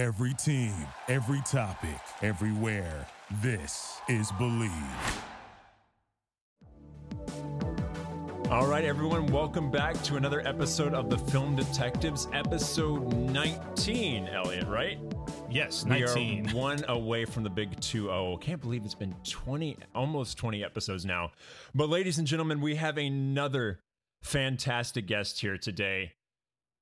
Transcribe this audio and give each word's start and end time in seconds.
Every 0.00 0.32
team, 0.32 0.72
every 1.08 1.42
topic, 1.42 2.00
everywhere. 2.22 3.06
This 3.42 4.00
is 4.08 4.32
Believe. 4.38 4.72
All 8.48 8.66
right, 8.66 8.82
everyone, 8.82 9.26
welcome 9.26 9.70
back 9.70 10.02
to 10.04 10.16
another 10.16 10.40
episode 10.48 10.94
of 10.94 11.10
the 11.10 11.18
Film 11.18 11.54
Detectives, 11.54 12.28
episode 12.32 13.12
19, 13.12 14.28
Elliot, 14.28 14.66
right? 14.68 14.98
Yes, 15.50 15.84
We 15.84 16.00
19. 16.00 16.48
are 16.48 16.54
one 16.56 16.82
away 16.88 17.26
from 17.26 17.42
the 17.42 17.50
big 17.50 17.78
2 17.80 18.04
0. 18.04 18.38
Can't 18.40 18.62
believe 18.62 18.86
it's 18.86 18.94
been 18.94 19.14
20, 19.28 19.76
almost 19.94 20.38
20 20.38 20.64
episodes 20.64 21.04
now. 21.04 21.30
But, 21.74 21.90
ladies 21.90 22.16
and 22.16 22.26
gentlemen, 22.26 22.62
we 22.62 22.76
have 22.76 22.96
another 22.96 23.80
fantastic 24.22 25.06
guest 25.06 25.42
here 25.42 25.58
today. 25.58 26.12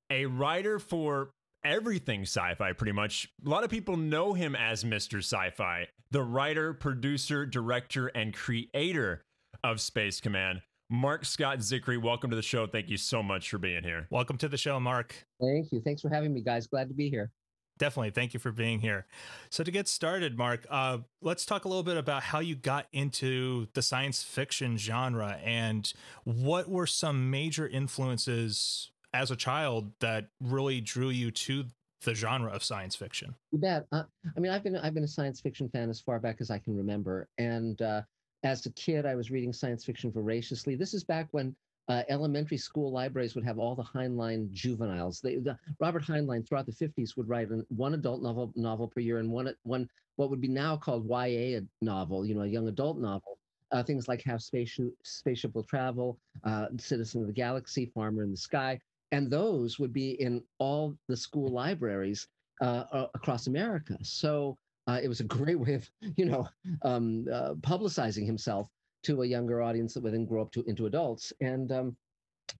A 0.09 0.25
writer 0.25 0.79
for 0.79 1.31
everything 1.63 2.21
sci 2.21 2.55
fi, 2.55 2.73
pretty 2.73 2.91
much. 2.91 3.29
A 3.45 3.49
lot 3.49 3.63
of 3.63 3.69
people 3.69 3.97
know 3.97 4.33
him 4.33 4.55
as 4.55 4.83
Mr. 4.83 5.19
Sci 5.19 5.49
Fi, 5.51 5.87
the 6.11 6.23
writer, 6.23 6.73
producer, 6.73 7.45
director, 7.45 8.07
and 8.07 8.33
creator 8.33 9.23
of 9.63 9.81
Space 9.81 10.21
Command. 10.21 10.61
Mark 10.89 11.23
Scott 11.23 11.59
Zicree, 11.59 12.01
welcome 12.01 12.31
to 12.31 12.35
the 12.35 12.41
show. 12.41 12.65
Thank 12.65 12.89
you 12.89 12.97
so 12.97 13.21
much 13.21 13.49
for 13.49 13.59
being 13.59 13.83
here. 13.83 14.07
Welcome 14.09 14.37
to 14.39 14.49
the 14.49 14.57
show, 14.57 14.79
Mark. 14.79 15.27
Thank 15.39 15.71
you. 15.71 15.81
Thanks 15.81 16.01
for 16.01 16.09
having 16.09 16.33
me, 16.33 16.41
guys. 16.41 16.65
Glad 16.65 16.87
to 16.87 16.95
be 16.95 17.09
here. 17.09 17.31
Definitely. 17.77 18.09
Thank 18.09 18.33
you 18.33 18.39
for 18.39 18.51
being 18.51 18.79
here. 18.79 19.05
So, 19.49 19.63
to 19.63 19.71
get 19.71 19.87
started, 19.87 20.37
Mark, 20.37 20.65
uh, 20.69 20.97
let's 21.21 21.45
talk 21.45 21.63
a 21.63 21.67
little 21.69 21.83
bit 21.83 21.95
about 21.95 22.23
how 22.23 22.39
you 22.39 22.55
got 22.55 22.87
into 22.91 23.67
the 23.73 23.81
science 23.81 24.21
fiction 24.21 24.77
genre 24.77 25.39
and 25.43 25.93
what 26.25 26.67
were 26.67 26.87
some 26.87 27.29
major 27.29 27.67
influences 27.67 28.91
as 29.13 29.31
a 29.31 29.35
child 29.35 29.91
that 29.99 30.27
really 30.41 30.81
drew 30.81 31.09
you 31.09 31.31
to 31.31 31.65
the 32.03 32.15
genre 32.15 32.51
of 32.51 32.63
science 32.63 32.95
fiction. 32.95 33.35
You 33.51 33.59
bet. 33.59 33.85
Uh, 33.91 34.03
I 34.35 34.39
mean, 34.39 34.51
I've 34.51 34.63
been 34.63 34.77
I've 34.77 34.93
been 34.93 35.03
a 35.03 35.07
science 35.07 35.41
fiction 35.41 35.69
fan 35.69 35.89
as 35.89 35.99
far 35.99 36.19
back 36.19 36.37
as 36.39 36.49
I 36.49 36.57
can 36.57 36.75
remember, 36.77 37.27
and 37.37 37.81
uh, 37.81 38.01
as 38.43 38.65
a 38.65 38.71
kid, 38.71 39.05
I 39.05 39.15
was 39.15 39.31
reading 39.31 39.51
science 39.51 39.83
fiction 39.83 40.11
voraciously. 40.11 40.75
This 40.75 40.93
is 40.93 41.03
back 41.03 41.27
when 41.31 41.55
uh, 41.89 42.03
elementary 42.07 42.57
school 42.57 42.91
libraries 42.91 43.35
would 43.35 43.43
have 43.43 43.57
all 43.57 43.75
the 43.75 43.83
Heinlein 43.83 44.51
juveniles. 44.51 45.19
They, 45.21 45.37
the, 45.37 45.57
Robert 45.79 46.03
Heinlein 46.03 46.47
throughout 46.47 46.67
the 46.67 46.71
50s 46.71 47.17
would 47.17 47.27
write 47.27 47.49
an, 47.49 47.65
one 47.69 47.95
adult 47.95 48.21
novel 48.21 48.53
novel 48.55 48.87
per 48.87 49.01
year 49.01 49.17
and 49.17 49.29
one 49.29 49.53
one 49.63 49.89
what 50.15 50.29
would 50.29 50.41
be 50.41 50.47
now 50.47 50.77
called 50.77 51.07
YA 51.09 51.59
novel, 51.81 52.25
you 52.25 52.35
know, 52.35 52.41
a 52.41 52.47
young 52.47 52.67
adult 52.67 52.99
novel. 52.99 53.37
Uh, 53.71 53.83
things 53.83 54.07
like 54.07 54.23
Have 54.23 54.41
Spaceship, 54.41 54.91
Spaceship 55.03 55.53
Will 55.53 55.63
Travel, 55.63 56.17
uh, 56.43 56.67
Citizen 56.77 57.21
of 57.21 57.27
the 57.27 57.33
Galaxy, 57.33 57.91
Farmer 57.93 58.23
in 58.23 58.31
the 58.31 58.37
Sky, 58.37 58.79
and 59.11 59.29
those 59.29 59.79
would 59.79 59.93
be 59.93 60.11
in 60.21 60.43
all 60.59 60.95
the 61.07 61.17
school 61.17 61.49
libraries 61.49 62.27
uh, 62.61 63.07
across 63.13 63.47
America. 63.47 63.97
So 64.01 64.57
uh, 64.87 64.99
it 65.01 65.07
was 65.07 65.19
a 65.19 65.25
great 65.25 65.59
way 65.59 65.75
of, 65.75 65.89
you 66.17 66.25
know, 66.25 66.47
um, 66.83 67.25
uh, 67.31 67.53
publicizing 67.55 68.25
himself 68.25 68.67
to 69.03 69.21
a 69.21 69.25
younger 69.25 69.61
audience 69.61 69.93
that 69.93 70.03
would 70.03 70.13
then 70.13 70.25
grow 70.25 70.41
up 70.41 70.51
to 70.51 70.63
into 70.67 70.85
adults. 70.85 71.31
And 71.41 71.71
um, 71.71 71.95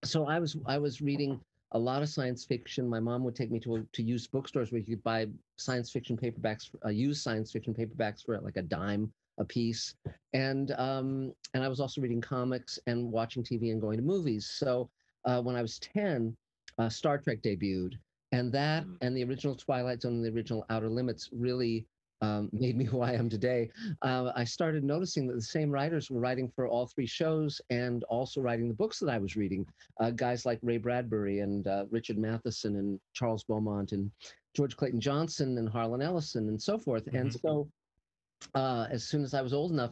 so 0.04 0.26
I 0.28 0.40
was 0.40 0.56
I 0.66 0.78
was 0.78 1.02
reading 1.02 1.40
a 1.74 1.80
lot 1.80 2.02
of 2.02 2.10
science 2.10 2.46
fiction. 2.46 2.88
My 2.88 3.00
mom 3.00 3.24
would 3.24 3.36
take 3.36 3.52
me 3.52 3.60
to 3.62 3.86
to 3.92 4.04
used 4.04 4.32
bookstores 4.32 4.72
where 4.72 4.80
you 4.80 4.96
could 4.96 5.04
buy 5.04 5.28
science 5.58 5.92
fiction 5.92 6.18
paperbacks, 6.18 6.70
uh, 6.86 6.90
used 6.90 7.22
science 7.22 7.52
fiction 7.52 7.74
paperbacks 7.74 8.24
for 8.24 8.40
like 8.40 8.58
a 8.58 8.62
dime 8.62 9.12
a 9.40 9.46
piece. 9.46 9.96
And 10.34 10.72
um, 10.72 11.34
and 11.54 11.64
I 11.64 11.68
was 11.68 11.80
also 11.80 12.02
reading 12.02 12.22
comics 12.22 12.80
and 12.88 13.12
watching 13.12 13.44
TV 13.44 13.72
and 13.72 13.82
going 13.82 13.98
to 13.98 14.04
movies. 14.04 14.50
So 14.54 14.90
uh, 15.26 15.42
when 15.42 15.56
I 15.56 15.62
was 15.62 15.80
ten, 15.80 16.36
uh, 16.78 16.90
Star 16.90 17.18
Trek 17.18 17.42
debuted, 17.42 17.94
and 18.32 18.52
that 18.54 18.86
and 19.02 19.16
the 19.16 19.24
original 19.24 19.56
Twilight 19.56 20.02
Zone 20.02 20.14
and 20.14 20.26
the 20.26 20.32
original 20.32 20.66
Outer 20.70 20.90
Limits 20.90 21.30
really 21.32 21.86
um, 22.22 22.50
made 22.54 22.78
me 22.78 22.86
who 22.86 23.02
I 23.02 23.14
am 23.14 23.30
today. 23.30 23.70
Uh, 24.02 24.32
I 24.36 24.44
started 24.44 24.84
noticing 24.84 25.28
that 25.28 25.36
the 25.36 25.42
same 25.42 25.70
writers 25.70 26.10
were 26.10 26.20
writing 26.20 26.52
for 26.56 26.68
all 26.68 26.88
three 26.88 27.06
shows 27.06 27.62
and 27.70 28.04
also 28.06 28.42
writing 28.42 28.68
the 28.68 28.74
books 28.74 29.00
that 29.00 29.10
I 29.10 29.18
was 29.18 29.36
reading. 29.36 29.66
Uh, 30.00 30.12
guys 30.12 30.46
like 30.46 30.60
Ray 30.62 30.78
Bradbury 30.78 31.40
and 31.40 31.68
uh, 31.68 31.86
Richard 31.92 32.18
Matheson 32.18 32.78
and 32.78 33.00
Charles 33.14 33.44
Beaumont 33.44 33.92
and 33.92 34.12
George 34.56 34.76
Clayton 34.76 35.02
Johnson 35.02 35.58
and 35.58 35.70
Harlan 35.70 36.02
Ellison 36.02 36.50
and 36.50 36.62
so 36.62 36.78
forth. 36.78 37.08
And 37.14 37.34
so, 37.34 37.70
uh, 38.56 38.88
as 38.90 39.04
soon 39.04 39.24
as 39.24 39.34
I 39.34 39.42
was 39.42 39.54
old 39.54 39.72
enough, 39.72 39.92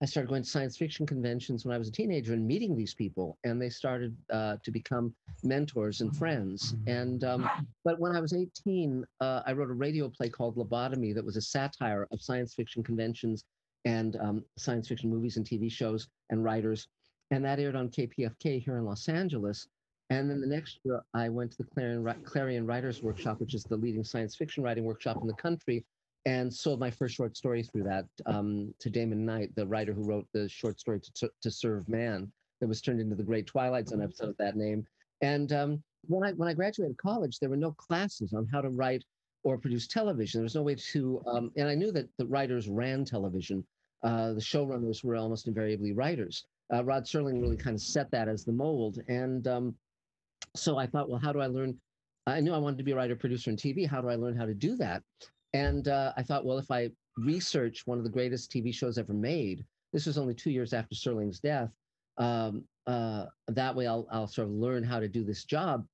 I 0.00 0.06
started 0.06 0.28
going 0.28 0.44
to 0.44 0.48
science 0.48 0.76
fiction 0.76 1.06
conventions 1.06 1.64
when 1.64 1.74
I 1.74 1.78
was 1.78 1.88
a 1.88 1.92
teenager 1.92 2.32
and 2.32 2.46
meeting 2.46 2.76
these 2.76 2.94
people, 2.94 3.36
and 3.42 3.60
they 3.60 3.68
started 3.68 4.16
uh, 4.32 4.56
to 4.62 4.70
become 4.70 5.12
mentors 5.42 6.00
and 6.02 6.16
friends. 6.16 6.76
And 6.86 7.24
um, 7.24 7.50
but 7.84 7.98
when 7.98 8.14
I 8.14 8.20
was 8.20 8.32
18, 8.32 9.04
uh, 9.20 9.42
I 9.44 9.52
wrote 9.52 9.70
a 9.70 9.74
radio 9.74 10.08
play 10.08 10.28
called 10.28 10.56
Lobotomy 10.56 11.14
that 11.14 11.24
was 11.24 11.36
a 11.36 11.40
satire 11.40 12.06
of 12.12 12.22
science 12.22 12.54
fiction 12.54 12.84
conventions 12.84 13.44
and 13.84 14.16
um, 14.20 14.44
science 14.56 14.86
fiction 14.86 15.10
movies 15.10 15.36
and 15.36 15.44
TV 15.44 15.70
shows 15.70 16.06
and 16.30 16.44
writers, 16.44 16.86
and 17.32 17.44
that 17.44 17.58
aired 17.58 17.74
on 17.74 17.88
KPFK 17.88 18.62
here 18.62 18.76
in 18.76 18.84
Los 18.84 19.08
Angeles. 19.08 19.66
And 20.10 20.30
then 20.30 20.40
the 20.40 20.46
next 20.46 20.78
year, 20.84 21.02
I 21.12 21.28
went 21.28 21.50
to 21.52 21.58
the 21.58 21.64
Clarion, 21.64 22.22
Clarion 22.24 22.66
Writers 22.66 23.02
Workshop, 23.02 23.40
which 23.40 23.52
is 23.52 23.64
the 23.64 23.76
leading 23.76 24.04
science 24.04 24.36
fiction 24.36 24.62
writing 24.62 24.84
workshop 24.84 25.18
in 25.20 25.26
the 25.26 25.34
country, 25.34 25.84
and 26.28 26.52
sold 26.52 26.78
my 26.78 26.90
first 26.90 27.14
short 27.14 27.38
story 27.38 27.62
through 27.62 27.84
that 27.84 28.04
um, 28.26 28.74
to 28.80 28.90
Damon 28.90 29.24
Knight, 29.24 29.48
the 29.54 29.66
writer 29.66 29.94
who 29.94 30.04
wrote 30.04 30.26
the 30.34 30.46
short 30.46 30.78
story 30.78 31.00
to, 31.00 31.30
to 31.40 31.50
Serve 31.50 31.88
Man, 31.88 32.30
that 32.60 32.68
was 32.68 32.82
turned 32.82 33.00
into 33.00 33.14
the 33.14 33.22
Great 33.22 33.46
Twilight 33.46 33.88
Zone 33.88 34.02
episode 34.02 34.28
of 34.28 34.36
that 34.36 34.54
name. 34.54 34.86
And 35.22 35.50
um, 35.54 35.82
when 36.06 36.28
I 36.28 36.32
when 36.32 36.46
I 36.46 36.52
graduated 36.52 36.98
college, 36.98 37.38
there 37.38 37.48
were 37.48 37.56
no 37.56 37.72
classes 37.72 38.34
on 38.34 38.46
how 38.52 38.60
to 38.60 38.68
write 38.68 39.02
or 39.42 39.56
produce 39.56 39.86
television. 39.86 40.40
There 40.40 40.44
was 40.44 40.54
no 40.54 40.62
way 40.62 40.74
to, 40.92 41.22
um, 41.26 41.50
and 41.56 41.66
I 41.66 41.74
knew 41.74 41.92
that 41.92 42.08
the 42.18 42.26
writers 42.26 42.68
ran 42.68 43.06
television. 43.06 43.64
Uh, 44.02 44.34
the 44.34 44.40
showrunners 44.40 45.02
were 45.02 45.16
almost 45.16 45.48
invariably 45.48 45.92
writers. 45.92 46.44
Uh, 46.70 46.84
Rod 46.84 47.04
Serling 47.04 47.40
really 47.40 47.56
kind 47.56 47.74
of 47.74 47.80
set 47.80 48.10
that 48.10 48.28
as 48.28 48.44
the 48.44 48.52
mold, 48.52 48.98
and 49.08 49.48
um, 49.48 49.74
so 50.54 50.76
I 50.76 50.86
thought, 50.86 51.08
well, 51.08 51.18
how 51.18 51.32
do 51.32 51.40
I 51.40 51.46
learn? 51.46 51.74
I 52.26 52.40
knew 52.40 52.52
I 52.52 52.58
wanted 52.58 52.76
to 52.78 52.84
be 52.84 52.92
a 52.92 52.96
writer, 52.96 53.16
producer, 53.16 53.48
in 53.48 53.56
TV. 53.56 53.88
How 53.88 54.02
do 54.02 54.10
I 54.10 54.16
learn 54.16 54.36
how 54.36 54.44
to 54.44 54.52
do 54.52 54.76
that? 54.76 55.02
And 55.52 55.88
uh, 55.88 56.12
I 56.16 56.22
thought, 56.22 56.44
well, 56.44 56.58
if 56.58 56.70
I 56.70 56.90
research 57.16 57.86
one 57.86 57.98
of 57.98 58.04
the 58.04 58.10
greatest 58.10 58.52
TV 58.52 58.72
shows 58.74 58.98
ever 58.98 59.12
made, 59.12 59.64
this 59.92 60.06
was 60.06 60.18
only 60.18 60.34
two 60.34 60.50
years 60.50 60.72
after 60.72 60.94
Serling's 60.94 61.40
death. 61.40 61.70
Um, 62.18 62.64
uh, 62.86 63.26
that 63.48 63.74
way, 63.74 63.86
I'll 63.86 64.06
I'll 64.10 64.26
sort 64.26 64.48
of 64.48 64.54
learn 64.54 64.82
how 64.82 65.00
to 65.00 65.08
do 65.08 65.24
this 65.24 65.44
job. 65.44 65.86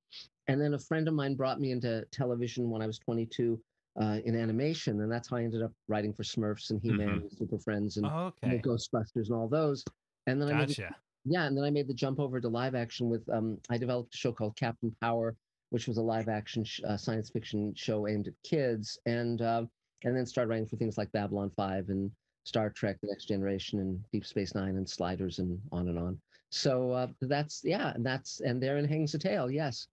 And 0.47 0.61
then 0.61 0.73
a 0.73 0.79
friend 0.79 1.07
of 1.07 1.13
mine 1.13 1.35
brought 1.35 1.59
me 1.59 1.71
into 1.71 2.05
television 2.11 2.69
when 2.69 2.81
I 2.81 2.87
was 2.87 2.99
22 2.99 3.61
uh, 3.99 4.19
in 4.25 4.35
animation, 4.35 5.01
and 5.01 5.11
that's 5.11 5.29
how 5.29 5.37
I 5.37 5.43
ended 5.43 5.63
up 5.63 5.71
writing 5.87 6.13
for 6.13 6.23
Smurfs 6.23 6.69
and 6.69 6.81
He-Man 6.81 7.09
and 7.09 7.31
Super 7.31 7.57
Friends 7.59 7.97
and, 7.97 8.05
and 8.05 8.53
Okay. 8.53 8.61
Ghostbusters 8.61 9.27
and 9.27 9.33
all 9.33 9.47
those. 9.47 9.83
And 10.27 10.41
then 10.41 10.49
I 10.49 10.53
made 10.53 10.69
Gotcha. 10.69 10.95
yeah, 11.25 11.45
and 11.45 11.57
then 11.57 11.63
I 11.63 11.69
made 11.69 11.87
the 11.87 11.93
jump 11.93 12.19
over 12.19 12.39
to 12.39 12.47
live 12.47 12.75
action 12.75 13.09
with 13.09 13.27
um, 13.29 13.57
I 13.69 13.77
developed 13.77 14.13
a 14.13 14.17
show 14.17 14.31
called 14.31 14.55
Captain 14.55 14.95
Power, 15.01 15.35
which 15.75 15.89
was 15.89 15.97
a 15.97 16.01
live 16.01 16.29
action 16.29 16.63
sh- 16.63 16.79
uh, 16.87 16.95
science 16.95 17.29
fiction 17.29 17.73
show 17.75 18.07
aimed 18.07 18.29
at 18.29 18.33
kids, 18.45 18.97
and 19.05 19.41
uh, 19.41 19.65
and 20.05 20.15
then 20.15 20.25
started 20.25 20.49
writing 20.49 20.65
for 20.65 20.77
things 20.77 20.97
like 20.97 21.11
Babylon 21.11 21.51
Five 21.57 21.89
and 21.89 22.09
Star 22.45 22.69
Trek: 22.69 22.95
The 23.01 23.09
Next 23.09 23.25
Generation 23.25 23.79
and 23.79 24.01
Deep 24.13 24.25
Space 24.25 24.55
Nine 24.55 24.77
and 24.77 24.89
Sliders 24.89 25.39
and 25.39 25.59
on 25.73 25.89
and 25.89 25.99
on. 25.99 26.17
So 26.49 26.91
uh, 26.91 27.07
that's 27.19 27.59
yeah, 27.65 27.91
and 27.93 28.05
that's 28.05 28.39
and 28.39 28.63
therein 28.63 28.87
hangs 28.87 29.11
the 29.11 29.17
tale. 29.17 29.51
Yes, 29.51 29.87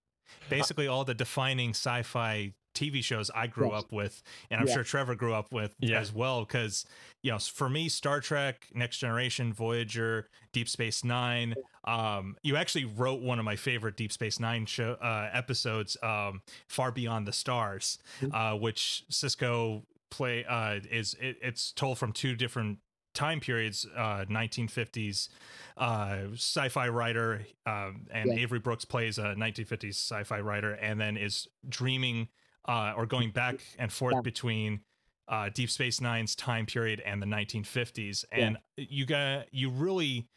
Basically, 0.49 0.87
all 0.87 1.03
the 1.05 1.13
defining 1.13 1.71
sci 1.71 2.01
fi 2.03 2.53
TV 2.73 3.03
shows 3.03 3.29
I 3.35 3.45
grew 3.45 3.71
Yes. 3.71 3.83
up 3.83 3.91
with, 3.91 4.23
and 4.49 4.59
I'm 4.59 4.67
Yeah. 4.67 4.73
sure 4.73 4.83
Trevor 4.83 5.13
grew 5.13 5.33
up 5.35 5.51
with 5.51 5.75
Yeah. 5.79 5.99
as 5.99 6.11
well. 6.11 6.43
Because, 6.43 6.85
you 7.21 7.29
know, 7.31 7.37
for 7.37 7.69
me, 7.69 7.87
Star 7.87 8.19
Trek, 8.19 8.67
Next 8.73 8.97
Generation, 8.97 9.53
Voyager, 9.53 10.27
Deep 10.53 10.67
Space 10.67 11.03
Nine, 11.03 11.53
um, 11.83 12.35
you 12.41 12.55
actually 12.55 12.85
wrote 12.85 13.21
one 13.21 13.37
of 13.37 13.45
my 13.45 13.55
favorite 13.55 13.95
Deep 13.95 14.11
Space 14.11 14.39
Nine 14.39 14.65
show 14.65 14.93
uh, 14.93 15.29
episodes, 15.31 15.97
um, 16.01 16.41
Far 16.67 16.91
Beyond 16.91 17.27
the 17.27 17.33
Stars, 17.33 17.99
Mhm. 18.21 18.33
uh, 18.33 18.57
which 18.57 19.03
Sisko 19.11 19.85
play 20.09 20.43
uh, 20.45 20.79
is 20.91 21.13
it, 21.15 21.37
it's 21.41 21.71
told 21.71 21.97
from 21.99 22.11
two 22.11 22.35
different 22.35 22.79
time 23.13 23.39
periods 23.39 23.85
uh 23.95 24.25
1950s 24.29 25.29
uh 25.77 26.17
sci-fi 26.33 26.87
writer 26.89 27.45
um 27.65 28.07
and 28.11 28.31
Yeah. 28.31 28.39
avery 28.39 28.59
brooks 28.59 28.85
plays 28.85 29.17
a 29.17 29.35
1950s 29.35 29.89
sci-fi 29.95 30.39
writer 30.39 30.73
and 30.73 30.99
then 30.99 31.17
is 31.17 31.47
dreaming 31.69 32.27
uh 32.67 32.93
or 32.95 33.05
going 33.05 33.29
back 33.31 33.61
and 33.77 33.91
forth 33.91 34.15
Yeah. 34.15 34.21
between 34.21 34.81
uh 35.27 35.49
deep 35.53 35.69
space 35.69 36.01
nine's 36.01 36.35
time 36.35 36.65
period 36.65 36.99
and 37.01 37.21
the 37.21 37.27
1950s 37.27 38.25
and 38.31 38.57
you 38.77 39.05
got 39.05 39.53
you 39.53 39.69
really 39.69 40.27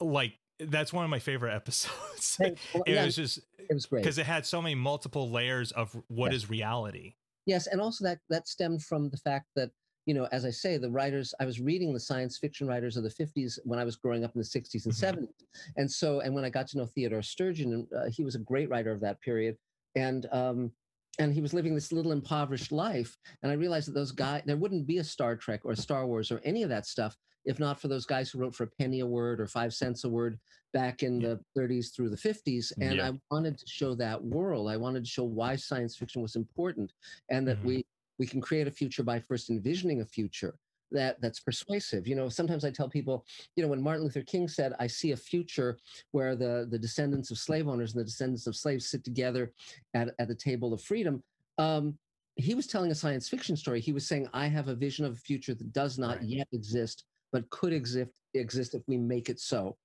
like 0.00 0.34
that's 0.58 0.92
one 0.92 1.04
of 1.04 1.10
my 1.10 1.18
favorite 1.18 1.54
episodes 1.60 2.36
it 2.40 2.58
was 2.86 3.16
just 3.16 3.38
it 3.58 3.72
was 3.72 3.86
great. 3.86 4.02
because 4.02 4.18
it 4.18 4.26
had 4.26 4.44
so 4.44 4.60
many 4.60 4.74
multiple 4.74 5.30
layers 5.30 5.70
of 5.72 5.96
what 6.08 6.32
is 6.32 6.50
reality 6.50 7.14
Yes, 7.44 7.66
and 7.66 7.80
also 7.80 8.04
that 8.04 8.20
that 8.30 8.46
stemmed 8.46 8.82
from 8.84 9.10
the 9.10 9.16
fact 9.16 9.46
that 9.56 9.70
you 10.06 10.14
know, 10.14 10.28
as 10.32 10.44
I 10.44 10.50
say, 10.50 10.76
the 10.78 10.90
writers, 10.90 11.34
I 11.40 11.46
was 11.46 11.60
reading 11.60 11.92
the 11.92 12.00
science 12.00 12.38
fiction 12.38 12.66
writers 12.66 12.96
of 12.96 13.04
the 13.04 13.10
50s 13.10 13.58
when 13.64 13.78
I 13.78 13.84
was 13.84 13.96
growing 13.96 14.24
up 14.24 14.34
in 14.34 14.40
the 14.40 14.44
60s 14.44 14.84
and 14.86 14.94
Mhm. 14.94 14.98
70s. 14.98 15.46
And 15.76 15.90
so, 15.90 16.20
and 16.20 16.34
when 16.34 16.44
I 16.44 16.50
got 16.50 16.66
to 16.68 16.78
know 16.78 16.86
Theodore 16.86 17.22
Sturgeon, 17.22 17.86
uh, 17.96 18.10
he 18.10 18.24
was 18.24 18.34
a 18.34 18.40
great 18.40 18.68
writer 18.68 18.90
of 18.90 19.00
that 19.00 19.20
period. 19.20 19.56
And 19.94 20.26
um, 20.32 20.72
and 21.18 21.34
he 21.34 21.42
was 21.42 21.52
living 21.52 21.74
this 21.74 21.92
little 21.92 22.12
impoverished 22.12 22.72
life. 22.72 23.18
And 23.42 23.52
I 23.52 23.54
realized 23.54 23.86
that 23.88 23.92
those 23.92 24.12
guys, 24.12 24.42
there 24.46 24.56
wouldn't 24.56 24.86
be 24.86 24.96
a 24.96 25.04
Star 25.04 25.36
Trek 25.36 25.60
or 25.62 25.72
a 25.72 25.76
Star 25.76 26.06
Wars 26.06 26.32
or 26.32 26.40
any 26.42 26.62
of 26.62 26.70
that 26.70 26.86
stuff 26.86 27.18
if 27.44 27.58
not 27.58 27.80
for 27.80 27.88
those 27.88 28.06
guys 28.06 28.30
who 28.30 28.38
wrote 28.38 28.54
for 28.54 28.64
a 28.64 28.70
penny 28.78 29.00
a 29.00 29.06
word 29.06 29.40
or 29.40 29.46
five 29.46 29.74
cents 29.74 30.04
a 30.04 30.08
word 30.08 30.38
back 30.72 31.02
in 31.02 31.20
yeah. 31.20 31.34
the 31.54 31.60
30s 31.60 31.94
through 31.94 32.08
the 32.08 32.16
50s. 32.16 32.72
And 32.80 32.96
yeah. 32.96 33.08
I 33.08 33.12
wanted 33.30 33.58
to 33.58 33.64
show 33.66 33.94
that 33.96 34.22
world. 34.22 34.70
I 34.70 34.76
wanted 34.76 35.04
to 35.04 35.10
show 35.10 35.24
why 35.24 35.56
science 35.56 35.96
fiction 35.96 36.22
was 36.22 36.36
important 36.36 36.92
and 37.30 37.46
that 37.46 37.58
mm-hmm. 37.58 37.68
we 37.68 37.86
we 38.22 38.26
can 38.28 38.40
create 38.40 38.68
a 38.68 38.70
future 38.70 39.02
by 39.02 39.18
first 39.18 39.50
envisioning 39.50 40.00
a 40.00 40.04
future 40.04 40.54
that 40.92 41.20
that's 41.20 41.40
persuasive. 41.40 42.06
You 42.06 42.14
know, 42.14 42.28
sometimes 42.28 42.64
I 42.64 42.70
tell 42.70 42.88
people, 42.88 43.26
you 43.56 43.64
know, 43.64 43.68
when 43.68 43.82
Martin 43.82 44.04
Luther 44.04 44.22
King 44.22 44.46
said, 44.46 44.74
"I 44.78 44.86
see 44.86 45.10
a 45.10 45.16
future 45.16 45.76
where 46.12 46.36
the 46.36 46.68
the 46.70 46.78
descendants 46.78 47.32
of 47.32 47.38
slave 47.38 47.66
owners 47.66 47.90
and 47.92 48.00
the 48.00 48.04
descendants 48.04 48.46
of 48.46 48.54
slaves 48.54 48.86
sit 48.88 49.02
together 49.02 49.50
at 49.94 50.14
at 50.20 50.28
the 50.28 50.36
table 50.36 50.72
of 50.72 50.80
freedom." 50.80 51.20
Um, 51.58 51.98
he 52.36 52.54
was 52.54 52.68
telling 52.68 52.92
a 52.92 52.94
science 52.94 53.28
fiction 53.28 53.56
story. 53.56 53.80
He 53.80 53.92
was 53.92 54.06
saying, 54.06 54.28
"I 54.32 54.46
have 54.46 54.68
a 54.68 54.76
vision 54.86 55.04
of 55.04 55.14
a 55.14 55.24
future 55.30 55.54
that 55.54 55.72
does 55.72 55.98
not 55.98 56.18
right. 56.18 56.28
yet 56.38 56.48
exist, 56.52 57.02
but 57.32 57.50
could 57.50 57.72
exist 57.72 58.12
exist 58.34 58.76
if 58.76 58.82
we 58.86 58.98
make 58.98 59.28
it 59.30 59.40
so." 59.40 59.76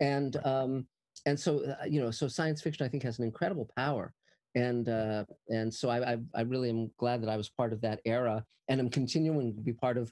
And 0.00 0.36
um, 0.44 0.86
and 1.24 1.40
so 1.40 1.50
uh, 1.64 1.86
you 1.86 2.02
know, 2.02 2.10
so 2.10 2.28
science 2.28 2.60
fiction 2.60 2.84
I 2.84 2.90
think 2.90 3.04
has 3.04 3.18
an 3.18 3.24
incredible 3.24 3.70
power 3.74 4.12
and 4.56 4.88
uh, 4.88 5.24
and 5.48 5.72
so 5.72 5.88
I, 5.88 6.14
I, 6.14 6.16
I 6.34 6.40
really 6.40 6.70
am 6.70 6.90
glad 6.98 7.22
that 7.22 7.28
I 7.28 7.36
was 7.36 7.48
part 7.48 7.72
of 7.72 7.80
that 7.82 8.00
era, 8.04 8.44
and 8.68 8.80
I'm 8.80 8.90
continuing 8.90 9.54
to 9.54 9.60
be 9.60 9.72
part 9.72 9.98
of 9.98 10.10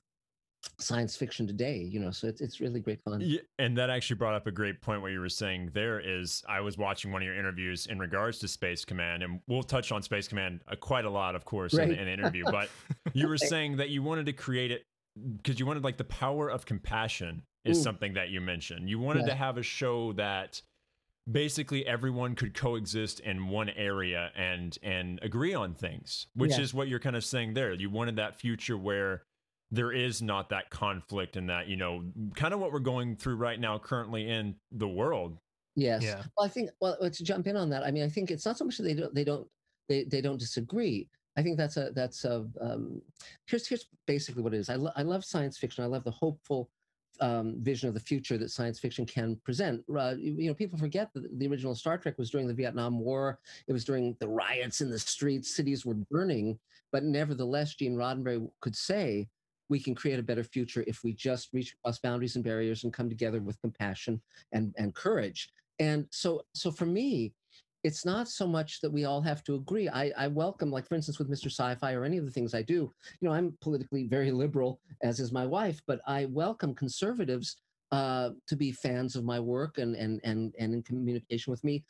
science 0.78 1.14
fiction 1.14 1.46
today 1.46 1.76
you 1.76 2.00
know 2.00 2.10
so 2.10 2.26
it's, 2.26 2.40
it's 2.40 2.58
really 2.58 2.80
great 2.80 2.98
fun 3.02 3.20
yeah, 3.20 3.38
and 3.58 3.76
that 3.76 3.90
actually 3.90 4.16
brought 4.16 4.34
up 4.34 4.46
a 4.46 4.50
great 4.50 4.80
point 4.80 5.02
what 5.02 5.12
you 5.12 5.20
were 5.20 5.28
saying 5.28 5.70
there 5.74 6.00
is 6.00 6.42
i 6.48 6.58
was 6.58 6.78
watching 6.78 7.12
one 7.12 7.20
of 7.20 7.26
your 7.26 7.36
interviews 7.36 7.86
in 7.86 7.98
regards 7.98 8.38
to 8.38 8.48
space 8.48 8.82
command 8.82 9.22
and 9.22 9.40
we'll 9.46 9.62
touch 9.62 9.92
on 9.92 10.02
space 10.02 10.26
command 10.26 10.60
uh, 10.68 10.74
quite 10.74 11.04
a 11.04 11.10
lot 11.10 11.34
of 11.34 11.44
course 11.44 11.74
right. 11.74 11.90
in, 11.90 11.98
in, 11.98 12.06
the 12.06 12.12
interview 12.12 12.44
but 12.50 12.70
you 13.12 13.28
were 13.28 13.36
saying 13.36 13.76
that 13.76 13.90
you 13.90 14.02
wanted 14.02 14.24
to 14.24 14.32
create 14.32 14.70
it 14.70 14.86
because 15.36 15.60
you 15.60 15.66
wanted 15.66 15.84
like 15.84 15.98
the 15.98 16.04
power 16.04 16.48
of 16.48 16.64
compassion 16.64 17.42
is 17.64 17.78
Ooh. 17.78 17.82
something 17.82 18.14
that 18.14 18.30
you 18.30 18.40
mentioned 18.40 18.88
you 18.88 18.98
wanted 18.98 19.20
yeah. 19.26 19.32
to 19.32 19.34
have 19.34 19.58
a 19.58 19.62
show 19.62 20.12
that 20.14 20.62
basically 21.30 21.86
everyone 21.86 22.34
could 22.34 22.54
coexist 22.54 23.20
in 23.20 23.48
one 23.48 23.70
area 23.70 24.30
and 24.36 24.78
and 24.82 25.18
agree 25.22 25.54
on 25.54 25.74
things 25.74 26.26
which 26.34 26.50
yeah. 26.50 26.60
is 26.60 26.74
what 26.74 26.88
you're 26.88 26.98
kind 26.98 27.16
of 27.16 27.24
saying 27.24 27.54
there. 27.54 27.72
You 27.72 27.90
wanted 27.90 28.16
that 28.16 28.38
future 28.38 28.76
where 28.76 29.22
there 29.70 29.90
is 29.90 30.20
not 30.20 30.50
that 30.50 30.70
conflict 30.70 31.36
and 31.36 31.48
that 31.48 31.66
you 31.66 31.76
know 31.76 32.04
kind 32.34 32.52
of 32.52 32.60
what 32.60 32.72
we're 32.72 32.78
going 32.78 33.16
through 33.16 33.36
right 33.36 33.58
now 33.58 33.78
currently 33.78 34.28
in 34.28 34.54
the 34.72 34.88
world. 34.88 35.38
Yes. 35.76 36.02
Yeah. 36.04 36.22
well 36.36 36.46
i 36.46 36.48
think 36.48 36.70
well 36.80 36.96
to 37.00 37.24
jump 37.24 37.48
in 37.48 37.56
on 37.56 37.68
that 37.70 37.82
i 37.82 37.90
mean 37.90 38.04
i 38.04 38.08
think 38.08 38.30
it's 38.30 38.46
not 38.46 38.56
so 38.56 38.64
much 38.64 38.76
that 38.76 38.84
they 38.84 38.94
don't 38.94 39.12
they 39.12 39.24
don't 39.24 39.48
they, 39.88 40.04
they 40.04 40.20
don't 40.20 40.38
disagree. 40.38 41.08
I 41.36 41.42
think 41.42 41.58
that's 41.58 41.76
a 41.76 41.90
that's 41.94 42.24
a 42.24 42.46
um, 42.60 43.02
here's 43.46 43.66
here's 43.66 43.86
basically 44.06 44.42
what 44.42 44.54
it 44.54 44.58
is. 44.58 44.70
I, 44.70 44.76
lo- 44.76 44.92
I 44.96 45.02
love 45.02 45.24
science 45.24 45.58
fiction. 45.58 45.82
I 45.82 45.88
love 45.88 46.04
the 46.04 46.10
hopeful 46.10 46.70
um, 47.20 47.56
vision 47.58 47.88
of 47.88 47.94
the 47.94 48.00
future 48.00 48.38
that 48.38 48.50
science 48.50 48.78
fiction 48.78 49.06
can 49.06 49.36
present. 49.44 49.82
Uh, 49.88 50.14
you, 50.18 50.48
know, 50.48 50.54
people 50.54 50.78
forget 50.78 51.12
that 51.14 51.38
the 51.38 51.48
original 51.48 51.74
Star 51.74 51.98
Trek 51.98 52.18
was 52.18 52.30
during 52.30 52.46
the 52.46 52.54
Vietnam 52.54 52.98
War. 52.98 53.38
It 53.66 53.72
was 53.72 53.84
during 53.84 54.16
the 54.20 54.28
riots 54.28 54.80
in 54.80 54.90
the 54.90 54.98
streets. 54.98 55.54
Cities 55.54 55.84
were 55.84 55.94
burning, 55.94 56.58
but 56.92 57.04
nevertheless, 57.04 57.74
Gene 57.74 57.96
Roddenberry 57.96 58.48
could 58.60 58.76
say, 58.76 59.28
we 59.70 59.80
can 59.80 59.94
create 59.94 60.18
a 60.18 60.22
better 60.22 60.44
future 60.44 60.84
if 60.86 61.02
we 61.02 61.12
just 61.12 61.48
reach 61.52 61.74
across 61.74 61.98
boundaries 61.98 62.36
and 62.36 62.44
barriers 62.44 62.84
and 62.84 62.92
come 62.92 63.08
together 63.08 63.40
with 63.40 63.60
compassion 63.60 64.20
and, 64.52 64.74
and 64.76 64.94
courage. 64.94 65.48
And 65.78 66.06
so, 66.10 66.42
so 66.54 66.70
for 66.70 66.86
me, 66.86 67.32
it's 67.84 68.06
not 68.06 68.28
so 68.28 68.46
much 68.46 68.80
that 68.80 68.90
we 68.90 69.04
all 69.04 69.20
have 69.20 69.44
to 69.44 69.56
agree. 69.56 69.90
I, 69.90 70.10
I 70.16 70.26
welcome, 70.26 70.70
like 70.70 70.88
for 70.88 70.94
instance, 70.94 71.18
with 71.18 71.30
Mr. 71.30 71.46
Sci-Fi 71.46 71.92
or 71.92 72.04
any 72.04 72.16
of 72.16 72.24
the 72.24 72.30
things 72.30 72.54
I 72.54 72.62
do. 72.62 72.90
You 73.20 73.28
know, 73.28 73.32
I'm 73.32 73.56
politically 73.60 74.04
very 74.04 74.32
liberal, 74.32 74.80
as 75.02 75.20
is 75.20 75.32
my 75.32 75.44
wife, 75.44 75.82
but 75.86 76.00
I 76.06 76.24
welcome 76.24 76.74
conservatives 76.74 77.56
uh, 77.92 78.30
to 78.48 78.56
be 78.56 78.72
fans 78.72 79.14
of 79.14 79.24
my 79.24 79.38
work 79.38 79.78
and 79.78 79.94
and 79.94 80.18
and 80.24 80.54
and 80.58 80.74
in 80.74 80.82
communication 80.82 81.50
with 81.50 81.62
me, 81.62 81.84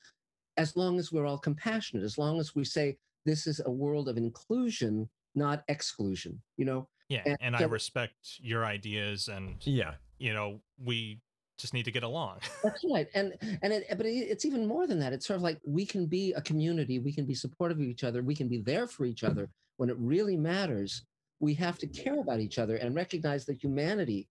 as 0.57 0.77
long 0.77 0.99
as 0.99 1.13
we're 1.13 1.27
all 1.27 1.39
compassionate. 1.39 2.05
As 2.05 2.19
long 2.19 2.41
as 2.41 2.57
we 2.57 2.65
say 2.65 2.99
this 3.25 3.47
is 3.47 3.61
a 3.65 3.71
world 3.71 4.09
of 4.09 4.17
inclusion, 4.17 5.09
not 5.37 5.63
exclusion. 5.69 6.43
You 6.57 6.65
know, 6.65 6.89
yeah, 7.09 7.23
and, 7.25 7.39
and 7.41 7.57
I 7.57 7.63
respect 7.63 8.41
your 8.41 8.67
ideas, 8.67 9.29
and 9.29 9.57
yeah, 9.61 9.95
you 10.19 10.35
know, 10.35 10.61
we 10.83 11.21
just 11.59 11.75
need 11.75 11.85
to 11.85 11.93
get 11.93 12.03
along. 12.03 12.39
That's 12.63 12.85
right, 12.91 13.07
and 13.15 13.35
and 13.63 13.73
it, 13.73 13.87
but 13.97 14.07
it's 14.07 14.45
even 14.45 14.67
more 14.67 14.87
than 14.87 14.99
that. 15.01 15.13
It's 15.13 15.27
sort 15.27 15.37
of 15.37 15.43
like 15.43 15.61
we 15.67 15.87
can 15.87 16.07
be 16.07 16.33
a 16.33 16.41
community, 16.41 16.99
we 16.99 17.13
can 17.13 17.27
be 17.27 17.35
supportive 17.35 17.79
of 17.79 17.85
each 17.85 18.05
other, 18.05 18.23
we 18.23 18.35
can 18.35 18.49
be 18.49 18.59
there 18.59 18.87
for 18.87 19.05
each 19.05 19.25
other 19.25 19.49
when 19.77 19.89
it 19.89 19.97
really 19.99 20.37
matters. 20.37 21.05
We 21.41 21.55
have 21.55 21.79
to 21.79 21.87
care 21.87 22.21
about 22.21 22.41
each 22.41 22.59
other 22.59 22.77
and 22.77 22.95
recognize 22.95 23.45
that 23.47 23.63
humanity 23.63 24.29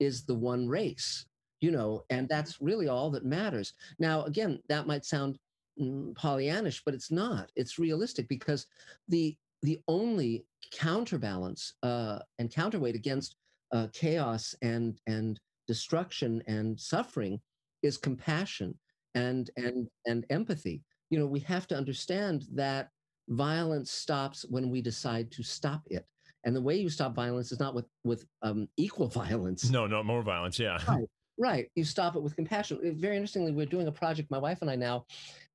is 0.00 0.24
the 0.24 0.34
one 0.34 0.68
race, 0.68 1.26
you 1.60 1.70
know, 1.70 2.04
and 2.10 2.28
that's 2.28 2.60
really 2.60 2.88
all 2.88 3.10
that 3.10 3.24
matters. 3.24 3.74
Now, 3.98 4.24
again, 4.24 4.60
that 4.68 4.86
might 4.86 5.04
sound 5.04 5.38
mm, 5.80 6.14
Pollyannish, 6.14 6.82
but 6.84 6.94
it's 6.94 7.10
not. 7.10 7.50
It's 7.56 7.78
realistic 7.78 8.28
because 8.28 8.66
the 9.08 9.36
the 9.62 9.80
only 9.88 10.44
counterbalance 10.72 11.74
uh, 11.82 12.18
and 12.38 12.52
counterweight 12.52 12.94
against 12.94 13.36
uh, 13.72 13.88
chaos 13.92 14.54
and 14.62 14.98
and 15.06 15.40
destruction 15.66 16.42
and 16.46 16.78
suffering 16.78 17.40
is 17.82 17.96
compassion 17.96 18.78
and 19.14 19.50
and 19.56 19.88
and 20.06 20.24
empathy. 20.30 20.82
You 21.10 21.18
know, 21.18 21.26
we 21.26 21.40
have 21.40 21.66
to 21.68 21.76
understand 21.76 22.46
that 22.54 22.88
violence 23.28 23.90
stops 23.90 24.44
when 24.48 24.70
we 24.70 24.80
decide 24.82 25.30
to 25.32 25.42
stop 25.42 25.82
it. 25.90 26.06
And 26.44 26.54
the 26.54 26.60
way 26.60 26.76
you 26.76 26.90
stop 26.90 27.14
violence 27.14 27.52
is 27.52 27.60
not 27.60 27.74
with 27.74 27.86
with 28.04 28.26
um, 28.42 28.68
equal 28.76 29.08
violence. 29.08 29.70
No, 29.70 29.86
no 29.86 30.02
more 30.02 30.22
violence. 30.22 30.58
Yeah. 30.58 30.78
Right. 30.86 31.06
Right. 31.36 31.66
You 31.74 31.84
stop 31.84 32.14
it 32.14 32.22
with 32.22 32.36
compassion. 32.36 32.78
Very 33.00 33.16
interestingly, 33.16 33.50
we're 33.50 33.66
doing 33.66 33.88
a 33.88 33.92
project. 33.92 34.30
My 34.30 34.38
wife 34.38 34.58
and 34.60 34.70
I 34.70 34.76
now, 34.76 35.06